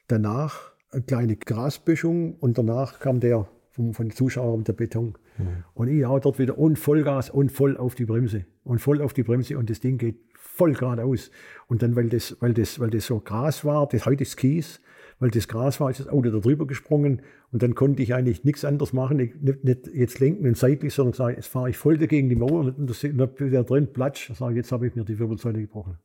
danach 0.07 0.73
eine 0.91 1.01
kleine 1.01 1.35
Grasböschung 1.35 2.35
und 2.35 2.59
danach 2.59 2.99
kam 2.99 3.19
der 3.19 3.47
vom, 3.73 3.93
von 3.93 4.07
den 4.07 4.15
Zuschauern 4.15 4.63
der 4.63 4.73
Beton. 4.73 5.15
Mhm. 5.37 5.63
Und 5.73 5.87
ich 5.87 6.05
hau 6.05 6.19
dort 6.19 6.39
wieder 6.39 6.57
und 6.57 6.77
Vollgas 6.77 7.29
und 7.29 7.51
voll 7.51 7.75
auf 7.75 7.95
die 7.95 8.05
Bremse. 8.05 8.45
Und 8.63 8.79
voll 8.79 9.01
auf 9.01 9.13
die 9.13 9.23
Bremse 9.23 9.57
und 9.57 9.69
das 9.69 9.79
Ding 9.79 9.97
geht 9.97 10.15
voll 10.35 10.73
geradeaus. 10.73 11.31
Und 11.67 11.81
dann, 11.81 11.95
weil 11.95 12.09
das, 12.09 12.37
weil 12.39 12.53
das, 12.53 12.79
weil 12.79 12.91
das 12.91 13.07
so 13.07 13.19
Gras 13.19 13.65
war, 13.65 13.87
das 13.87 14.05
heute 14.05 14.23
ist 14.23 14.37
Kies, 14.37 14.79
weil 15.19 15.31
das 15.31 15.47
Gras 15.47 15.79
war, 15.79 15.89
ist 15.89 15.99
das 15.99 16.07
Auto 16.07 16.29
da 16.29 16.39
drüber 16.39 16.67
gesprungen 16.67 17.21
und 17.51 17.63
dann 17.63 17.73
konnte 17.73 18.03
ich 18.03 18.13
eigentlich 18.13 18.43
nichts 18.43 18.63
anderes 18.63 18.93
machen, 18.93 19.17
nicht, 19.17 19.63
nicht 19.63 19.87
jetzt 19.87 20.19
lenken 20.19 20.45
und 20.45 20.57
seitlich, 20.57 20.93
sondern 20.93 21.13
sagen, 21.13 21.35
jetzt 21.35 21.47
fahre 21.47 21.69
ich 21.69 21.77
voll 21.77 21.97
dagegen 21.97 22.29
die 22.29 22.35
Mauer 22.35 22.73
und 22.77 22.89
da 22.89 23.25
da 23.25 23.63
drin 23.63 23.91
platsch, 23.91 24.31
sage 24.33 24.55
jetzt 24.55 24.71
habe 24.71 24.87
ich 24.87 24.95
mir 24.95 25.03
die 25.03 25.17
Wirbelsäule 25.17 25.61
gebrochen. 25.61 25.97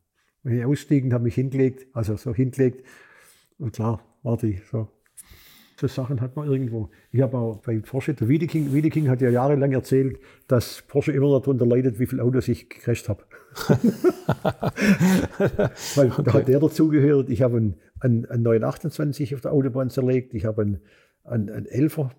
Wenn 0.42 0.58
ich 0.58 0.64
ausstiegen, 0.64 1.12
habe 1.12 1.24
mich 1.24 1.34
hingelegt, 1.34 1.86
also 1.92 2.16
so 2.16 2.32
hingelegt 2.32 2.84
und 3.58 3.72
klar, 3.72 4.02
warte 4.22 4.46
ich 4.46 4.64
so 4.70 4.88
so 5.80 5.86
Sachen 5.86 6.20
hat 6.20 6.34
man 6.34 6.50
irgendwo. 6.50 6.90
Ich 7.12 7.20
habe 7.20 7.38
auch 7.38 7.58
bei 7.58 7.78
Porsche, 7.78 8.14
der 8.14 8.28
Wiedeking, 8.28 8.72
Wiedeking 8.72 9.08
hat 9.08 9.20
ja 9.20 9.30
jahrelang 9.30 9.70
erzählt, 9.72 10.18
dass 10.48 10.82
Porsche 10.82 11.12
immer 11.12 11.28
darunter 11.38 11.66
leidet, 11.66 12.00
wie 12.00 12.06
viele 12.06 12.24
Autos 12.24 12.48
ich 12.48 12.68
gecrasht 12.68 13.08
habe. 13.08 13.22
Weil 15.94 16.10
okay. 16.10 16.22
da 16.24 16.32
hat 16.32 16.48
der 16.48 16.58
dazugehört. 16.58 17.30
Ich 17.30 17.42
habe 17.42 17.58
einen, 17.58 17.76
einen, 18.00 18.26
einen 18.26 18.42
928 18.42 19.36
auf 19.36 19.40
der 19.42 19.52
Autobahn 19.52 19.88
zerlegt, 19.90 20.34
ich 20.34 20.44
habe 20.46 20.62
einen, 20.62 20.80
einen, 21.22 21.48
einen 21.50 21.66
11er 21.66 22.10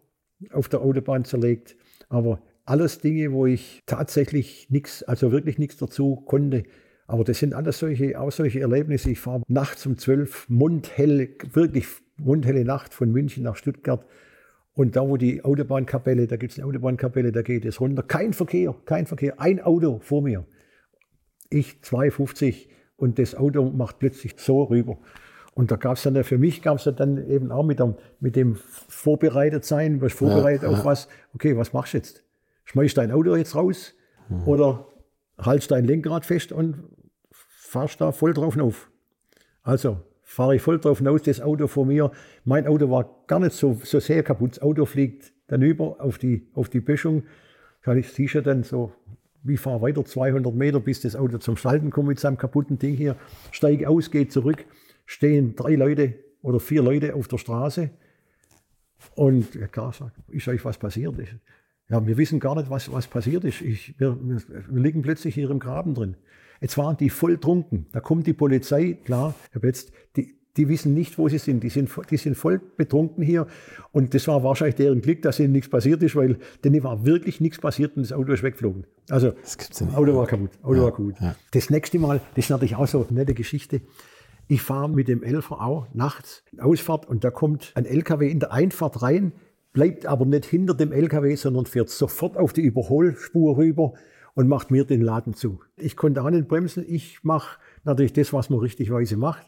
auf 0.52 0.70
der 0.70 0.80
Autobahn 0.80 1.26
zerlegt, 1.26 1.76
aber 2.08 2.42
alles 2.64 3.00
Dinge, 3.00 3.34
wo 3.34 3.46
ich 3.46 3.82
tatsächlich 3.86 4.70
nichts, 4.70 5.04
also 5.04 5.34
wirklich 5.34 5.58
nichts 5.58 5.76
dazu 5.78 6.16
konnte. 6.16 6.64
Aber 7.08 7.24
das 7.26 7.40
sind 7.40 7.54
alles 7.54 7.80
solche, 7.80 8.20
auch 8.20 8.32
solche 8.32 8.62
Erlebnisse. 8.62 9.10
Ich 9.12 9.20
fahre 9.20 9.42
nachts 9.48 9.86
um 9.86 9.98
zwölf 9.98 10.48
mundhell, 10.48 11.36
wirklich 11.52 11.88
mundhelle 12.20 12.66
Nacht 12.66 12.94
von 12.94 13.12
München 13.12 13.44
nach 13.44 13.56
Stuttgart. 13.56 14.06
Und 14.74 14.96
da, 14.96 15.08
wo 15.08 15.18
die 15.18 15.44
Autobahnkapelle, 15.44 16.28
da 16.28 16.38
gibt 16.38 16.54
es 16.54 16.60
eine 16.60 16.68
Autobahnkapelle, 16.68 17.32
da 17.32 17.42
geht 17.42 17.66
es 17.66 17.82
runter. 17.82 18.04
Kein 18.04 18.34
Verkehr, 18.34 18.76
kein 18.86 19.08
Verkehr, 19.08 19.40
ein 19.42 19.62
Auto 19.62 20.00
vor 20.00 20.22
mir. 20.22 20.46
Ich 21.50 21.82
250 21.82 22.70
und 22.96 23.20
das 23.20 23.36
Auto 23.36 23.70
macht 23.70 24.00
plötzlich 24.00 24.36
so 24.38 24.64
rüber. 24.64 24.98
Und 25.54 25.72
da 25.72 25.76
gab 25.76 25.98
es 25.98 26.04
dann, 26.04 26.24
für 26.24 26.38
mich 26.38 26.62
gab 26.62 26.78
es 26.78 26.84
dann 26.96 27.30
eben 27.30 27.52
auch 27.52 27.66
mit 27.66 27.80
dem, 27.80 27.96
mit 28.20 28.36
dem 28.36 28.56
vorbereitet 28.56 29.66
sein, 29.66 30.02
was 30.02 30.14
vorbereitet 30.14 30.64
ja, 30.64 30.70
auf 30.70 30.80
ja. 30.80 30.86
was. 30.86 31.08
Okay, 31.34 31.58
was 31.58 31.74
machst 31.74 31.94
du 31.94 31.98
jetzt? 31.98 32.24
Schmeißt 32.66 32.98
dein 32.98 33.12
Auto 33.12 33.36
jetzt 33.36 33.56
raus 33.56 33.94
mhm. 34.30 34.48
oder 34.48 34.88
haltst 35.38 35.72
dein 35.72 35.86
Lenkrad 35.86 36.26
fest 36.26 36.52
und 36.52 36.84
fahrst 37.32 38.00
da 38.00 38.12
voll 38.12 38.34
drauf 38.34 38.58
auf. 38.58 38.90
Also 39.64 39.98
fahre 40.30 40.56
ich 40.56 40.62
voll 40.62 40.80
drauf 40.80 41.00
hinaus, 41.00 41.24
das 41.24 41.42
Auto 41.42 41.68
vor 41.68 41.88
mir. 41.88 42.12
Mein 42.46 42.68
Auto 42.68 42.92
war 42.92 43.10
gar 43.26 43.40
nicht 43.40 43.54
so, 43.54 43.80
so 43.84 44.00
sehr 44.00 44.22
kaputt. 44.22 44.52
Das 44.52 44.62
Auto 44.62 44.86
fliegt 44.86 45.34
dann 45.48 45.64
über 45.64 46.00
auf 46.00 46.20
die, 46.20 46.48
auf 46.54 46.70
die 46.70 46.82
Böschung. 46.82 47.24
Ich, 47.96 48.14
du 48.14 48.42
dann 48.44 48.62
so, 48.62 48.92
wie 49.42 49.58
fahre 49.58 49.82
weiter 49.82 50.06
200 50.06 50.54
Meter, 50.54 50.80
bis 50.80 51.02
das 51.02 51.16
Auto 51.16 51.40
zum 51.40 51.58
Schalten 51.58 51.90
kommt 51.90 52.10
mit 52.10 52.20
seinem 52.20 52.38
kaputten 52.38 52.78
Ding 52.78 52.96
hier. 52.96 53.16
Steige 53.52 53.90
aus, 53.90 54.12
gehe 54.12 54.28
zurück, 54.28 54.66
stehen 55.08 55.56
drei 55.56 55.74
Leute 55.74 56.14
oder 56.44 56.60
vier 56.60 56.84
Leute 56.84 57.16
auf 57.16 57.28
der 57.28 57.40
Straße. 57.40 57.90
Und 59.16 59.56
ja, 59.56 59.66
klar, 59.66 59.94
ist 60.28 60.48
euch 60.48 60.64
was 60.64 60.78
passiert? 60.78 61.16
Ja, 61.90 62.06
wir 62.06 62.18
wissen 62.18 62.40
gar 62.40 62.56
nicht, 62.56 62.70
was, 62.70 62.92
was 62.92 63.08
passiert 63.08 63.46
ist. 63.46 63.62
Ich, 63.62 64.00
wir, 64.00 64.16
wir, 64.22 64.42
liegen 64.80 65.02
plötzlich 65.02 65.34
hier 65.34 65.50
im 65.50 65.60
Graben 65.60 65.96
drin. 65.96 66.18
Jetzt 66.62 66.78
waren 66.78 66.98
die 66.98 67.10
voll 67.10 67.38
trunken. 67.38 67.86
Da 67.92 68.00
kommt 68.00 68.28
die 68.28 68.34
Polizei, 68.34 68.98
klar, 69.04 69.34
jetzt 69.62 69.92
die, 70.16 70.36
die 70.58 70.68
wissen 70.68 70.94
nicht, 70.94 71.18
wo 71.18 71.30
sie 71.30 71.38
sind. 71.38 71.64
Die 71.64 71.70
sind, 71.70 71.90
die 72.10 72.18
sind 72.18 72.36
voll 72.36 72.60
betrunken 72.60 73.24
hier. 73.24 73.48
Und 73.92 74.14
das 74.14 74.28
war 74.28 74.44
wahrscheinlich 74.44 74.76
deren 74.76 75.02
Glück, 75.02 75.22
dass 75.22 75.40
ihnen 75.40 75.54
nichts 75.54 75.70
passiert 75.70 76.04
ist, 76.04 76.16
weil 76.16 76.38
denen 76.64 76.84
war 76.84 77.06
wirklich 77.06 77.40
nichts 77.40 77.60
passiert 77.60 77.96
und 77.96 78.04
das 78.04 78.12
Auto 78.12 78.34
ist 78.34 78.44
weggeflogen. 78.44 78.86
Also, 79.10 79.32
das 79.32 79.80
ja 79.80 79.88
Auto 79.96 80.16
war 80.16 80.28
kaputt. 80.28 80.52
Auto 80.62 80.76
ja, 80.76 80.84
war 80.84 80.92
kaputt. 80.92 81.16
Ja. 81.22 81.36
Das 81.52 81.70
nächste 81.70 81.98
Mal, 82.00 82.20
das 82.36 82.46
ist 82.46 82.50
natürlich 82.50 82.76
auch 82.76 82.88
so 82.88 83.06
eine 83.08 83.20
nette 83.20 83.34
Geschichte. 83.34 83.82
Ich 84.48 84.62
fahre 84.62 84.90
mit 84.90 85.08
dem 85.08 85.24
Elfer 85.24 85.62
auch 85.62 85.88
nachts 85.94 86.44
Ausfahrt 86.58 87.08
und 87.08 87.24
da 87.24 87.30
kommt 87.30 87.72
ein 87.76 87.86
LKW 87.86 88.30
in 88.30 88.40
der 88.40 88.52
Einfahrt 88.52 89.02
rein, 89.02 89.32
bleibt 89.74 90.08
aber 90.08 90.26
nicht 90.26 90.46
hinter 90.46 90.74
dem 90.74 90.92
LKW, 90.92 91.36
sondern 91.36 91.68
fährt 91.68 91.90
sofort 91.90 92.36
auf 92.36 92.52
die 92.52 92.62
Überholspur 92.62 93.58
rüber 93.58 93.94
und 94.40 94.48
macht 94.48 94.72
mir 94.72 94.86
den 94.86 95.02
Laden 95.02 95.34
zu. 95.34 95.60
Ich 95.76 95.98
konnte 95.98 96.24
auch 96.24 96.30
nicht 96.30 96.48
bremsen. 96.48 96.86
Ich 96.88 97.26
mache 97.26 97.60
natürlich 97.84 98.14
das, 98.14 98.32
was 98.32 98.50
man 98.50 98.60
richtigweise 98.60 99.18
macht. 99.18 99.46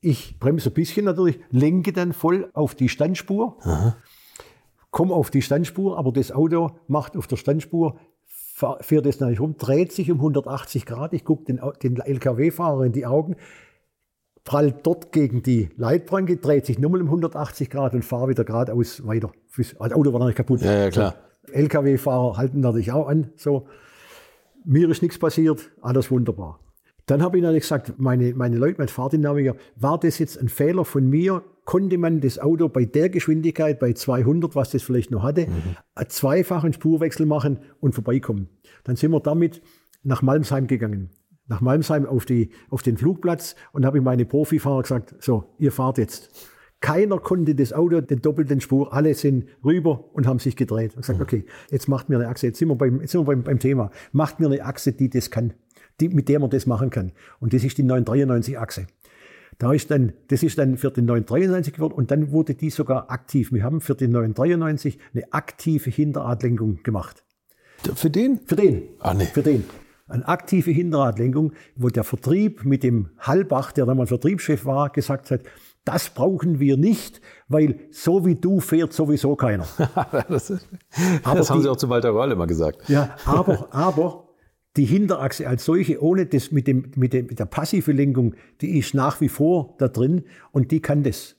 Ich 0.00 0.40
bremse 0.40 0.70
ein 0.70 0.74
bisschen 0.74 1.04
natürlich, 1.04 1.38
lenke 1.52 1.92
dann 1.92 2.12
voll 2.12 2.50
auf 2.52 2.74
die 2.74 2.88
Standspur, 2.88 3.58
komme 4.90 5.14
auf 5.14 5.30
die 5.30 5.40
Standspur, 5.40 5.96
aber 5.96 6.10
das 6.10 6.32
Auto 6.32 6.72
macht 6.88 7.16
auf 7.16 7.28
der 7.28 7.36
Standspur, 7.36 7.96
fährt 8.80 9.06
es 9.06 9.20
natürlich 9.20 9.38
rum, 9.38 9.54
dreht 9.56 9.92
sich 9.92 10.10
um 10.10 10.18
180 10.18 10.84
Grad. 10.84 11.12
Ich 11.12 11.24
gucke 11.24 11.44
den, 11.44 11.60
den 11.84 11.98
LKW-Fahrer 11.98 12.86
in 12.86 12.92
die 12.92 13.06
Augen, 13.06 13.36
prallt 14.42 14.84
dort 14.84 15.12
gegen 15.12 15.44
die 15.44 15.70
Leitplanke, 15.76 16.38
dreht 16.38 16.66
sich 16.66 16.80
nochmal 16.80 17.02
um 17.02 17.06
180 17.06 17.70
Grad 17.70 17.94
und 17.94 18.04
fahre 18.04 18.30
wieder 18.30 18.42
geradeaus 18.42 19.06
weiter. 19.06 19.30
Das 19.56 19.78
Auto 19.78 20.12
war 20.12 20.18
natürlich 20.18 20.34
kaputt. 20.34 20.60
Ja, 20.60 20.72
ja 20.72 20.90
klar. 20.90 21.14
LKW-Fahrer 21.52 22.36
halten 22.36 22.58
natürlich 22.58 22.90
auch 22.90 23.06
an. 23.06 23.30
So. 23.36 23.68
Mir 24.64 24.88
ist 24.88 25.02
nichts 25.02 25.18
passiert, 25.18 25.70
alles 25.82 26.10
wunderbar. 26.10 26.60
Dann 27.06 27.22
habe 27.22 27.36
ich 27.36 27.42
natürlich 27.42 27.64
gesagt, 27.64 27.98
meine, 27.98 28.34
meine 28.34 28.56
Leute, 28.56 28.76
mein 28.78 28.88
Fahrtdynamiker, 28.88 29.56
war 29.76 30.00
das 30.00 30.18
jetzt 30.18 30.40
ein 30.40 30.48
Fehler 30.48 30.84
von 30.86 31.08
mir? 31.08 31.42
Konnte 31.66 31.98
man 31.98 32.20
das 32.20 32.38
Auto 32.38 32.68
bei 32.68 32.86
der 32.86 33.10
Geschwindigkeit, 33.10 33.78
bei 33.78 33.92
200, 33.92 34.54
was 34.54 34.70
das 34.70 34.82
vielleicht 34.82 35.10
noch 35.10 35.22
hatte, 35.22 35.46
mhm. 35.46 35.76
einen 35.94 36.08
zweifachen 36.08 36.72
Spurwechsel 36.72 37.26
machen 37.26 37.58
und 37.80 37.94
vorbeikommen? 37.94 38.48
Dann 38.84 38.96
sind 38.96 39.10
wir 39.10 39.20
damit 39.20 39.60
nach 40.02 40.22
Malmsheim 40.22 40.66
gegangen. 40.66 41.10
Nach 41.46 41.60
Malmsheim 41.60 42.06
auf, 42.06 42.24
die, 42.24 42.50
auf 42.70 42.82
den 42.82 42.96
Flugplatz 42.96 43.54
und 43.72 43.84
habe 43.84 43.98
ich 43.98 44.04
meine 44.04 44.24
Profifahrer 44.24 44.82
gesagt, 44.82 45.14
so, 45.20 45.44
ihr 45.58 45.72
fahrt 45.72 45.98
jetzt. 45.98 46.30
Keiner 46.84 47.18
konnte 47.18 47.54
das 47.54 47.72
Auto, 47.72 48.02
den 48.02 48.20
doppelten 48.20 48.60
Spur, 48.60 48.92
alle 48.92 49.14
sind 49.14 49.46
rüber 49.64 50.04
und 50.12 50.26
haben 50.26 50.38
sich 50.38 50.54
gedreht. 50.54 50.94
Und 50.94 51.00
gesagt, 51.00 51.18
mhm. 51.18 51.22
okay, 51.22 51.44
jetzt 51.70 51.88
macht 51.88 52.10
mir 52.10 52.16
eine 52.16 52.28
Achse, 52.28 52.48
jetzt 52.48 52.58
sind 52.58 52.68
wir 52.68 52.74
beim, 52.74 53.00
jetzt 53.00 53.12
sind 53.12 53.22
wir 53.22 53.24
beim, 53.24 53.42
beim 53.42 53.58
Thema, 53.58 53.90
macht 54.12 54.38
mir 54.38 54.48
eine 54.48 54.62
Achse, 54.62 54.92
die 54.92 55.08
das 55.08 55.30
kann, 55.30 55.54
die, 56.02 56.10
mit 56.10 56.28
der 56.28 56.40
man 56.40 56.50
das 56.50 56.66
machen 56.66 56.90
kann. 56.90 57.12
Und 57.40 57.54
das 57.54 57.64
ist 57.64 57.78
die 57.78 57.84
993-Achse. 57.84 58.86
Da 59.56 59.72
ist 59.72 59.90
dann, 59.90 60.12
das 60.28 60.42
ist 60.42 60.58
dann 60.58 60.76
für 60.76 60.90
den 60.90 61.06
993 61.06 61.72
geworden 61.72 61.94
und 61.94 62.10
dann 62.10 62.32
wurde 62.32 62.54
die 62.54 62.68
sogar 62.68 63.10
aktiv. 63.10 63.50
Wir 63.50 63.62
haben 63.62 63.80
für 63.80 63.94
den 63.94 64.10
993 64.10 64.98
eine 65.14 65.32
aktive 65.32 65.88
Hinterradlenkung 65.88 66.82
gemacht. 66.82 67.24
Für 67.94 68.10
den? 68.10 68.40
Für 68.44 68.56
den. 68.56 68.82
Ah, 68.98 69.14
nee. 69.14 69.24
Für 69.24 69.42
den. 69.42 69.64
Eine 70.06 70.28
aktive 70.28 70.70
Hinterradlenkung, 70.70 71.54
wo 71.76 71.88
der 71.88 72.04
Vertrieb 72.04 72.66
mit 72.66 72.82
dem 72.82 73.08
Hallbach, 73.20 73.72
der 73.72 73.86
damals 73.86 74.10
Vertriebschef 74.10 74.66
war, 74.66 74.90
gesagt 74.90 75.30
hat, 75.30 75.40
das 75.84 76.10
brauchen 76.10 76.60
wir 76.60 76.76
nicht, 76.76 77.20
weil 77.48 77.78
so 77.90 78.24
wie 78.24 78.34
du 78.34 78.60
fährt 78.60 78.92
sowieso 78.92 79.36
keiner. 79.36 79.66
das, 80.28 80.48
das 80.48 80.66
haben 81.24 81.58
die, 81.58 81.62
Sie 81.62 81.68
auch 81.68 81.76
zu 81.76 81.88
Walter 81.88 82.14
Röhrl 82.14 82.32
immer 82.32 82.46
gesagt. 82.46 82.88
Ja, 82.88 83.16
aber, 83.26 83.68
aber 83.72 84.28
die 84.76 84.86
Hinterachse 84.86 85.46
als 85.48 85.64
solche, 85.64 86.02
ohne 86.02 86.26
das 86.26 86.50
mit, 86.50 86.66
dem, 86.66 86.90
mit, 86.96 87.12
dem, 87.12 87.26
mit 87.26 87.38
der 87.38 87.46
passiven 87.46 87.96
Lenkung, 87.96 88.34
die 88.60 88.78
ist 88.78 88.94
nach 88.94 89.20
wie 89.20 89.28
vor 89.28 89.74
da 89.78 89.88
drin 89.88 90.24
und 90.52 90.70
die 90.70 90.80
kann 90.80 91.02
das. 91.02 91.36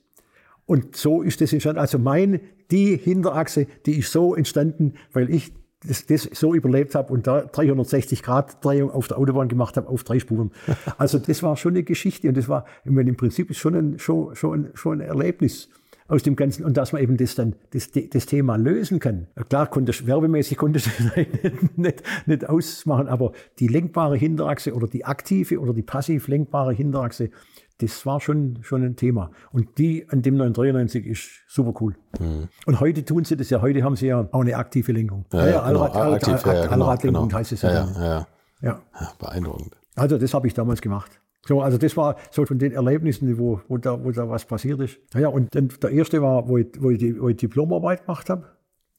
Und 0.64 0.96
so 0.96 1.22
ist 1.22 1.40
das 1.40 1.52
entstanden. 1.52 1.80
Also 1.80 1.98
mein, 1.98 2.40
die 2.70 2.96
Hinterachse, 2.96 3.66
die 3.84 3.98
ist 3.98 4.10
so 4.10 4.34
entstanden, 4.34 4.94
weil 5.12 5.30
ich 5.30 5.52
das, 5.84 6.06
das 6.06 6.28
so 6.32 6.54
überlebt 6.54 6.94
habe 6.94 7.12
und 7.12 7.26
da 7.26 7.42
360 7.42 8.22
Grad 8.22 8.64
Drehung 8.64 8.90
auf 8.90 9.08
der 9.08 9.18
Autobahn 9.18 9.48
gemacht 9.48 9.76
habe 9.76 9.88
auf 9.88 10.04
drei 10.04 10.18
Spuren. 10.18 10.50
Also 10.98 11.18
das 11.18 11.42
war 11.42 11.56
schon 11.56 11.72
eine 11.72 11.82
Geschichte 11.82 12.28
und 12.28 12.36
das 12.36 12.48
war, 12.48 12.64
ich 12.84 12.90
meine, 12.90 13.10
im 13.10 13.16
Prinzip 13.16 13.50
ist 13.50 13.58
schon 13.58 13.74
ein, 13.74 13.98
schon, 13.98 14.34
schon, 14.34 14.70
schon 14.74 15.00
ein 15.00 15.08
Erlebnis 15.08 15.68
aus 16.08 16.22
dem 16.22 16.36
Ganzen 16.36 16.64
und 16.64 16.76
dass 16.76 16.92
man 16.92 17.02
eben 17.02 17.16
das 17.16 17.34
dann, 17.34 17.56
das, 17.72 17.90
das 17.90 18.26
Thema 18.26 18.56
lösen 18.56 19.00
kann. 19.00 19.26
Klar, 19.48 19.66
konnte 19.68 19.92
werbemäßig 20.06 20.56
konnte 20.56 20.78
ich 20.78 21.16
nicht, 21.16 21.76
nicht, 21.76 22.02
nicht 22.26 22.48
ausmachen, 22.48 23.08
aber 23.08 23.32
die 23.58 23.68
lenkbare 23.68 24.16
Hinterachse 24.16 24.74
oder 24.74 24.86
die 24.86 25.04
aktive 25.04 25.58
oder 25.58 25.74
die 25.74 25.82
passiv 25.82 26.28
lenkbare 26.28 26.72
Hinterachse, 26.72 27.30
das 27.78 28.06
war 28.06 28.20
schon, 28.20 28.58
schon 28.62 28.82
ein 28.82 28.96
Thema. 28.96 29.30
Und 29.52 29.78
die 29.78 30.08
an 30.08 30.22
dem 30.22 30.36
993 30.36 31.06
ist 31.06 31.28
super 31.48 31.74
cool. 31.80 31.94
Mhm. 32.18 32.48
Und 32.64 32.80
heute 32.80 33.04
tun 33.04 33.24
sie 33.24 33.36
das 33.36 33.50
ja, 33.50 33.60
heute 33.60 33.82
haben 33.82 33.96
sie 33.96 34.06
ja 34.06 34.26
auch 34.32 34.40
eine 34.40 34.56
aktive 34.56 34.92
Lenkung. 34.92 35.26
Ja, 35.32 35.46
ja, 35.46 35.62
Allrad, 35.62 35.92
genau, 35.92 36.12
aktiv, 36.12 36.28
Allrad, 36.28 36.46
ja, 36.46 36.62
genau, 36.62 36.84
Allradlenkung 36.84 37.28
genau. 37.28 37.38
heißt 37.38 37.52
es 37.52 37.62
ja. 37.62 37.72
Ja, 37.72 37.88
ja, 37.94 38.26
ja. 38.62 38.82
ja. 39.00 39.12
Beeindruckend. 39.18 39.76
Also 39.94 40.18
das 40.18 40.32
habe 40.32 40.46
ich 40.46 40.54
damals 40.54 40.80
gemacht. 40.80 41.20
So, 41.46 41.62
also 41.62 41.78
das 41.78 41.96
war 41.96 42.16
so 42.30 42.44
von 42.44 42.58
den 42.58 42.72
Erlebnissen, 42.72 43.38
wo, 43.38 43.60
wo, 43.68 43.78
da, 43.78 44.02
wo 44.02 44.10
da 44.10 44.28
was 44.28 44.46
passiert 44.46 44.80
ist. 44.80 44.98
Ja, 45.14 45.28
und 45.28 45.54
dann 45.54 45.68
der 45.80 45.90
erste 45.90 46.20
war, 46.20 46.48
wo 46.48 46.58
ich, 46.58 46.66
wo 46.78 46.90
ich, 46.90 46.98
die, 46.98 47.20
wo 47.20 47.28
ich 47.28 47.36
Diplomarbeit 47.36 48.04
gemacht 48.06 48.28
habe. 48.30 48.44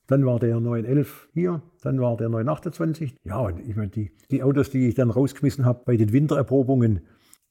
Dann 0.07 0.25
war 0.25 0.39
der 0.39 0.57
911 0.61 1.27
hier, 1.33 1.61
dann 1.81 1.99
war 1.99 2.15
der 2.15 2.29
928. 2.29 3.15
Ja, 3.25 3.39
und 3.39 3.59
ich 3.59 3.75
meine, 3.75 3.89
die, 3.89 4.13
die 4.31 4.41
Autos, 4.41 4.69
die 4.69 4.87
ich 4.87 4.95
dann 4.95 5.09
rausgeschmissen 5.09 5.65
habe 5.65 5.81
bei 5.85 5.97
den 5.97 6.13
Wintererprobungen, 6.13 7.01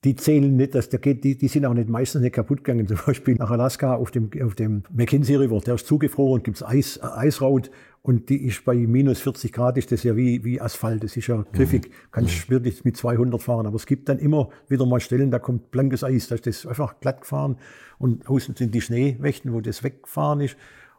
die 0.04 0.14
zählen 0.14 0.54
nicht, 0.54 0.74
dass 0.74 0.88
der 0.88 1.00
geht, 1.00 1.24
die, 1.24 1.36
die 1.36 1.48
sind 1.48 1.64
auch 1.64 1.74
nicht 1.74 1.88
meistens 1.88 2.22
nicht 2.22 2.34
kaputt 2.34 2.64
gegangen. 2.64 2.86
Zum 2.88 2.98
Beispiel 3.04 3.34
nach 3.34 3.50
Alaska 3.50 3.94
auf 3.94 4.10
dem, 4.10 4.30
auf 4.42 4.54
dem 4.54 4.82
Mackenzie 4.92 5.36
River, 5.36 5.60
der 5.60 5.74
ist 5.74 5.86
zugefroren, 5.86 6.42
gibt 6.42 6.58
es 6.58 6.62
Eis, 6.62 6.98
äh, 6.98 7.06
Eisraut 7.06 7.70
und 8.02 8.28
die 8.28 8.46
ist 8.46 8.64
bei 8.64 8.76
minus 8.76 9.20
40 9.20 9.52
Grad, 9.52 9.76
ist 9.76 9.90
das 9.90 10.04
ja 10.04 10.16
wie, 10.16 10.44
wie 10.44 10.60
Asphalt, 10.60 11.02
das 11.02 11.16
ist 11.16 11.26
ja 11.26 11.44
griffig, 11.52 11.88
mhm. 11.88 11.92
kannst 12.12 12.48
mhm. 12.48 12.52
wirklich 12.52 12.84
mit 12.84 12.96
200 12.96 13.42
fahren. 13.42 13.66
Aber 13.66 13.76
es 13.76 13.86
gibt 13.86 14.08
dann 14.08 14.18
immer 14.18 14.50
wieder 14.68 14.86
mal 14.86 15.00
Stellen, 15.00 15.30
da 15.30 15.38
kommt 15.38 15.72
blankes 15.72 16.04
Eis, 16.04 16.28
da 16.28 16.36
ist 16.36 16.46
das 16.46 16.66
einfach 16.66 17.00
glatt 17.00 17.22
gefahren 17.22 17.56
und 17.98 18.28
außen 18.28 18.54
sind 18.54 18.74
die 18.74 18.80
Schneewächten, 18.80 19.52
wo 19.52 19.60
das 19.60 19.82
weggefahren 19.82 20.40
ist. 20.40 20.56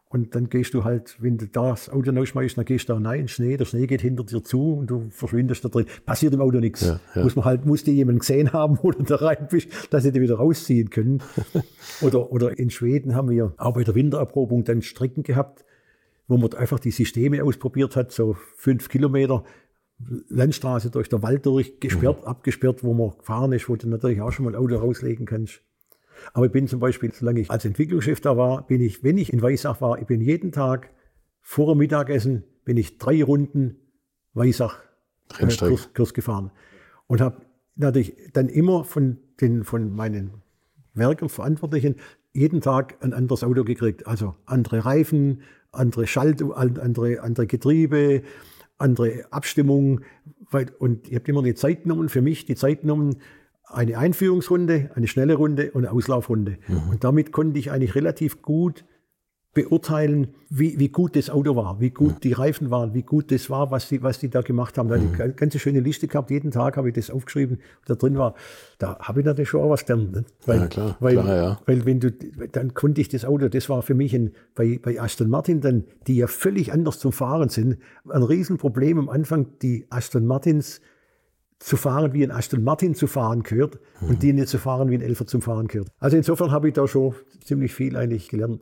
Und 0.10 0.36
dann 0.36 0.50
gehst 0.50 0.74
du 0.74 0.86
halt, 0.86 1.18
wenn 1.20 1.38
du 1.38 1.48
das 1.48 1.90
Auto 1.90 2.12
rausschmeißt, 2.12 2.58
dann 2.58 2.64
gehst 2.64 2.88
du 2.88 2.94
da 2.94 3.10
rein 3.10 3.22
in 3.22 3.28
Schnee, 3.28 3.58
der 3.58 3.66
Schnee 3.66 3.88
geht 3.88 4.02
hinter 4.02 4.24
dir 4.24 4.42
zu 4.42 4.76
und 4.76 4.88
du 4.90 5.10
verschwindest 5.10 5.66
da 5.66 5.70
drin. 5.70 5.86
Passiert 6.06 6.34
im 6.34 6.40
Auto 6.40 6.60
nichts. 6.60 6.82
Ja, 6.82 7.00
ja. 7.14 7.24
Muss 7.24 7.36
man 7.36 7.44
halt, 7.44 7.66
musste 7.66 7.92
jemand 7.92 8.22
gesehen 8.22 8.54
haben, 8.54 8.80
wo 8.82 8.92
du 8.92 9.04
da 9.04 9.16
rein 9.16 9.48
bist, 9.52 9.68
dass 9.90 10.04
sie 10.04 10.14
dich 10.14 10.22
wieder 10.22 10.36
rausziehen 10.36 10.90
können. 10.90 11.22
oder, 12.02 12.32
oder 12.32 12.58
in 12.58 12.70
Schweden 12.70 13.16
haben 13.16 13.30
wir 13.30 13.54
auch 13.58 13.74
bei 13.74 13.84
der 13.84 13.96
Wintererprobung 13.96 14.64
dann 14.64 14.82
Strecken 14.82 15.24
gehabt, 15.24 15.66
wo 16.30 16.38
man 16.38 16.54
einfach 16.54 16.80
die 16.80 16.92
Systeme 16.92 17.44
ausprobiert 17.44 17.98
hat, 17.98 18.14
so 18.14 18.38
fünf 18.56 18.88
Kilometer 18.88 19.44
Landstraße 20.30 20.90
durch 20.90 21.10
den 21.10 21.22
Wald 21.24 21.46
durch, 21.46 21.80
gesperrt, 21.80 22.22
mhm. 22.22 22.28
abgesperrt, 22.28 22.84
wo 22.84 22.94
man 22.94 23.18
gefahren 23.18 23.52
ist, 23.52 23.68
wo 23.68 23.76
du 23.76 23.90
natürlich 23.90 24.22
auch 24.22 24.32
schon 24.32 24.46
mal 24.46 24.52
ein 24.52 24.62
Auto 24.62 24.78
rauslegen 24.78 25.26
kannst. 25.26 25.62
Aber 26.34 26.46
ich 26.46 26.52
bin 26.52 26.68
zum 26.68 26.80
Beispiel, 26.80 27.12
solange 27.14 27.42
ich 27.42 27.52
als 27.52 27.66
Entwicklungschef 27.66 28.22
da 28.22 28.38
war, 28.38 28.66
bin 28.68 28.82
ich, 28.82 29.04
wenn 29.04 29.18
ich 29.18 29.34
in 29.34 29.42
Weissach 29.42 29.82
war, 29.82 30.00
ich 30.00 30.08
bin 30.08 30.22
jeden 30.22 30.52
Tag 30.52 30.92
vor 31.42 31.74
dem 31.74 31.80
Mittagessen, 31.80 32.44
bin 32.66 32.78
ich 32.78 32.98
drei 32.98 33.24
Runden 33.24 33.78
Weissach 34.34 34.80
äh, 35.40 35.48
Kurs, 35.48 35.94
Kurs, 35.94 36.14
gefahren. 36.14 36.52
Und 37.08 37.22
habe 37.22 37.42
natürlich 37.76 38.16
dann 38.34 38.50
immer 38.50 38.84
von, 38.84 39.18
den, 39.42 39.64
von 39.64 39.96
meinen 39.96 40.42
Werken 40.94 41.30
Verantwortlichen 41.30 41.96
jeden 42.34 42.62
Tag 42.62 42.98
ein 43.02 43.14
anderes 43.14 43.44
Auto 43.44 43.64
gekriegt. 43.64 44.08
Also 44.08 44.36
andere 44.46 44.86
Reifen, 44.86 45.42
andere 45.72 46.08
Schalt, 46.08 46.42
andere, 46.42 47.22
andere 47.22 47.48
Getriebe, 47.48 48.24
andere 48.78 49.26
Abstimmung. 49.32 50.02
Und 50.80 51.08
ich 51.08 51.16
habe 51.16 51.26
immer 51.32 51.44
die 51.44 51.56
Zeit 51.56 51.84
genommen, 51.84 52.10
für 52.10 52.22
mich 52.22 52.46
die 52.46 52.56
Zeit 52.56 52.82
genommen, 52.82 53.18
eine 53.68 53.98
Einführungsrunde, 53.98 54.92
eine 54.96 55.08
schnelle 55.08 55.36
Runde 55.36 55.72
und 55.72 55.86
eine 55.86 55.94
Auslaufrunde. 55.94 56.58
Mhm. 56.68 56.90
Und 56.90 57.04
damit 57.04 57.32
konnte 57.32 57.60
ich 57.60 57.72
eigentlich 57.72 57.96
relativ 57.96 58.42
gut 58.42 58.86
beurteilen, 59.58 60.36
wie, 60.50 60.78
wie 60.78 60.90
gut 60.90 61.16
das 61.16 61.32
Auto 61.32 61.56
war, 61.56 61.80
wie 61.80 61.90
gut 61.90 62.16
mhm. 62.16 62.20
die 62.20 62.34
Reifen 62.34 62.70
waren, 62.70 62.94
wie 62.94 63.02
gut 63.02 63.32
das 63.32 63.50
war, 63.50 63.72
was 63.72 63.90
die, 63.90 64.04
was 64.04 64.20
die 64.20 64.30
da 64.30 64.42
gemacht 64.42 64.78
haben. 64.78 64.88
Da 64.88 64.98
mhm. 64.98 65.20
eine 65.20 65.34
ganze 65.34 65.58
schöne 65.58 65.80
Liste 65.80 66.08
gehabt. 66.08 66.30
Jeden 66.30 66.52
Tag 66.52 66.78
habe 66.78 66.90
ich 66.90 66.94
das 66.94 67.10
aufgeschrieben, 67.10 67.58
da 67.88 67.96
drin 67.96 68.20
war. 68.20 68.36
Da 68.78 69.00
habe 69.00 69.22
ich 69.22 69.26
natürlich 69.26 69.50
schon 69.50 69.62
auch 69.62 69.72
was 69.72 69.86
gelernt. 69.86 70.12
Ne? 70.12 70.26
Weil, 70.46 70.60
ja, 70.60 70.68
klar, 70.68 70.98
weil, 71.00 71.14
klar, 71.14 71.36
ja. 71.36 71.60
weil 71.66 71.86
wenn 71.86 72.00
du, 72.00 72.12
dann 72.12 72.76
konnte 72.76 73.02
ich 73.02 73.10
das 73.10 73.26
Auto, 73.26 73.50
das 73.50 73.68
war 73.68 73.82
für 73.82 73.96
mich 73.96 74.14
ein, 74.14 74.32
bei, 74.54 74.80
bei 74.80 75.02
Aston 75.02 75.28
Martin 75.28 75.60
dann, 75.60 75.86
die 76.06 76.18
ja 76.18 76.28
völlig 76.28 76.72
anders 76.72 77.00
zum 77.00 77.12
Fahren 77.12 77.50
sind, 77.50 77.78
ein 78.08 78.22
Riesenproblem 78.22 79.00
am 79.00 79.10
Anfang, 79.10 79.58
die 79.64 79.88
Aston 79.90 80.28
Martins 80.28 80.82
zu 81.60 81.76
fahren, 81.76 82.14
wie 82.14 82.24
ein 82.24 82.32
Aston 82.32 82.64
Martin 82.64 82.94
zu 82.94 83.08
fahren 83.08 83.44
gehört 83.44 83.80
mhm. 84.02 84.10
und 84.10 84.24
die 84.24 84.34
nicht 84.34 84.48
zu 84.48 84.60
fahren, 84.60 84.90
wie 84.90 84.96
ein 84.96 85.02
Elfer 85.02 85.26
zum 85.26 85.42
Fahren 85.42 85.68
gehört. 85.68 85.90
Also 86.00 86.18
insofern 86.18 86.52
habe 86.52 86.68
ich 86.68 86.76
da 86.76 86.88
schon 86.88 87.16
ziemlich 87.44 87.74
viel 87.74 87.96
eigentlich 87.96 88.30
gelernt. 88.30 88.62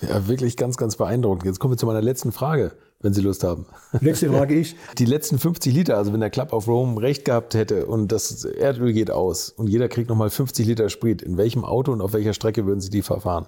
Ja, 0.00 0.28
wirklich 0.28 0.56
ganz, 0.56 0.76
ganz 0.76 0.96
beeindruckend. 0.96 1.44
Jetzt 1.44 1.58
kommen 1.58 1.74
wir 1.74 1.78
zu 1.78 1.86
meiner 1.86 2.02
letzten 2.02 2.32
Frage. 2.32 2.72
wenn 3.00 3.12
Sie 3.12 3.20
Lust 3.20 3.44
haben. 3.44 3.66
Letzte 4.00 4.30
Frage 4.30 4.58
ist. 4.58 4.74
Die 4.98 5.04
letzten 5.04 5.38
50 5.38 5.74
Liter, 5.74 5.98
also 5.98 6.12
wenn 6.14 6.20
der 6.20 6.30
Club 6.30 6.52
of 6.54 6.66
Rome 6.66 7.00
recht 7.02 7.26
gehabt 7.26 7.54
hätte 7.54 7.86
und 7.86 8.10
das 8.10 8.44
Erdöl 8.44 8.94
geht 8.94 9.10
aus 9.10 9.50
und 9.50 9.68
jeder 9.68 9.88
kriegt 9.88 10.08
nochmal 10.08 10.30
50 10.30 10.66
Liter 10.66 10.88
Sprit, 10.88 11.20
in 11.20 11.36
welchem 11.36 11.64
Auto 11.64 11.92
und 11.92 12.00
auf 12.00 12.14
welcher 12.14 12.32
Strecke 12.32 12.66
würden 12.66 12.80
Sie 12.80 12.90
die 12.90 13.02
verfahren? 13.02 13.46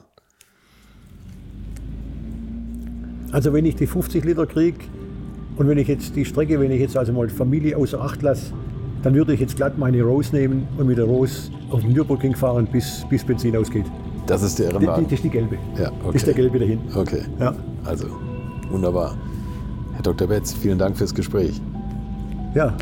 Also 3.32 3.53
wenn 3.53 3.65
ich 3.65 3.77
die 3.77 3.86
50 3.86 4.24
Liter 4.24 4.47
kriege 4.47 4.78
und 5.59 5.69
wenn 5.69 5.79
ich 5.79 5.89
jetzt 5.89 6.15
die 6.17 6.25
Strecke, 6.25 6.59
wenn 6.61 6.71
ich 6.71 6.81
jetzt 6.81 6.97
also 6.97 7.13
mal 7.13 7.29
Familie 7.29 7.77
außer 7.77 8.01
Acht 8.01 8.23
lasse, 8.23 8.53
dann 9.03 9.15
würde 9.15 9.35
ich 9.35 9.41
jetzt 9.41 9.57
glatt 9.57 9.79
meine 9.79 10.03
Rose 10.03 10.35
nehmen 10.35 10.67
und 10.77 10.87
mit 10.87 10.99
der 10.99 11.05
Rose 11.05 11.51
auf 11.71 11.81
den 11.83 11.93
Nürburgring 11.93 12.35
fahren, 12.35 12.67
bis, 12.71 13.05
bis 13.09 13.25
Benzin 13.25 13.57
ausgeht. 13.57 13.87
Das 14.27 14.43
ist 14.43 14.59
der 14.59 14.75
Rennwagen. 14.75 15.05
das 15.05 15.15
ist 15.15 15.25
die 15.25 15.31
gelbe. 15.31 15.57
Ja, 15.79 15.89
okay. 15.89 15.95
Das 16.07 16.15
ist 16.17 16.27
der 16.27 16.35
gelbe 16.35 16.59
dahin. 16.59 16.81
Okay. 16.95 17.23
Ja. 17.39 17.55
Also, 17.85 18.09
wunderbar. 18.71 19.17
Herr 19.95 20.03
Dr. 20.03 20.29
Betz, 20.29 20.53
vielen 20.53 20.79
Dank 20.79 20.97
fürs 20.97 21.15
Gespräch. 21.15 21.61
Ja, 22.55 22.75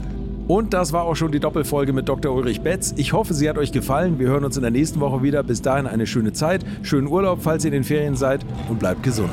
Und 0.48 0.74
das 0.74 0.93
war 0.93 1.05
auch 1.05 1.16
schon 1.16 1.32
die 1.32 1.40
Doppelfolge 1.40 1.93
mit 1.93 2.09
Dr. 2.09 2.35
Ulrich 2.35 2.61
Betz. 2.61 2.94
Ich 2.97 3.12
hoffe, 3.12 3.35
sie 3.35 3.48
hat 3.48 3.59
euch 3.59 3.73
gefallen. 3.73 4.19
Wir 4.19 4.28
hören 4.28 4.44
uns 4.44 4.57
in 4.57 4.62
der 4.62 4.70
nächsten 4.70 5.01
Woche 5.01 5.23
wieder. 5.23 5.43
Bis 5.43 5.61
dahin 5.62 5.86
eine 5.86 6.07
schöne 6.07 6.32
Zeit, 6.32 6.65
schönen 6.82 7.09
Urlaub, 7.09 7.40
falls 7.43 7.65
ihr 7.65 7.69
in 7.69 7.74
den 7.74 7.85
Ferien 7.85 8.16
seid 8.16 8.44
und 8.69 8.78
bleibt 8.78 9.03
gesund. 9.03 9.32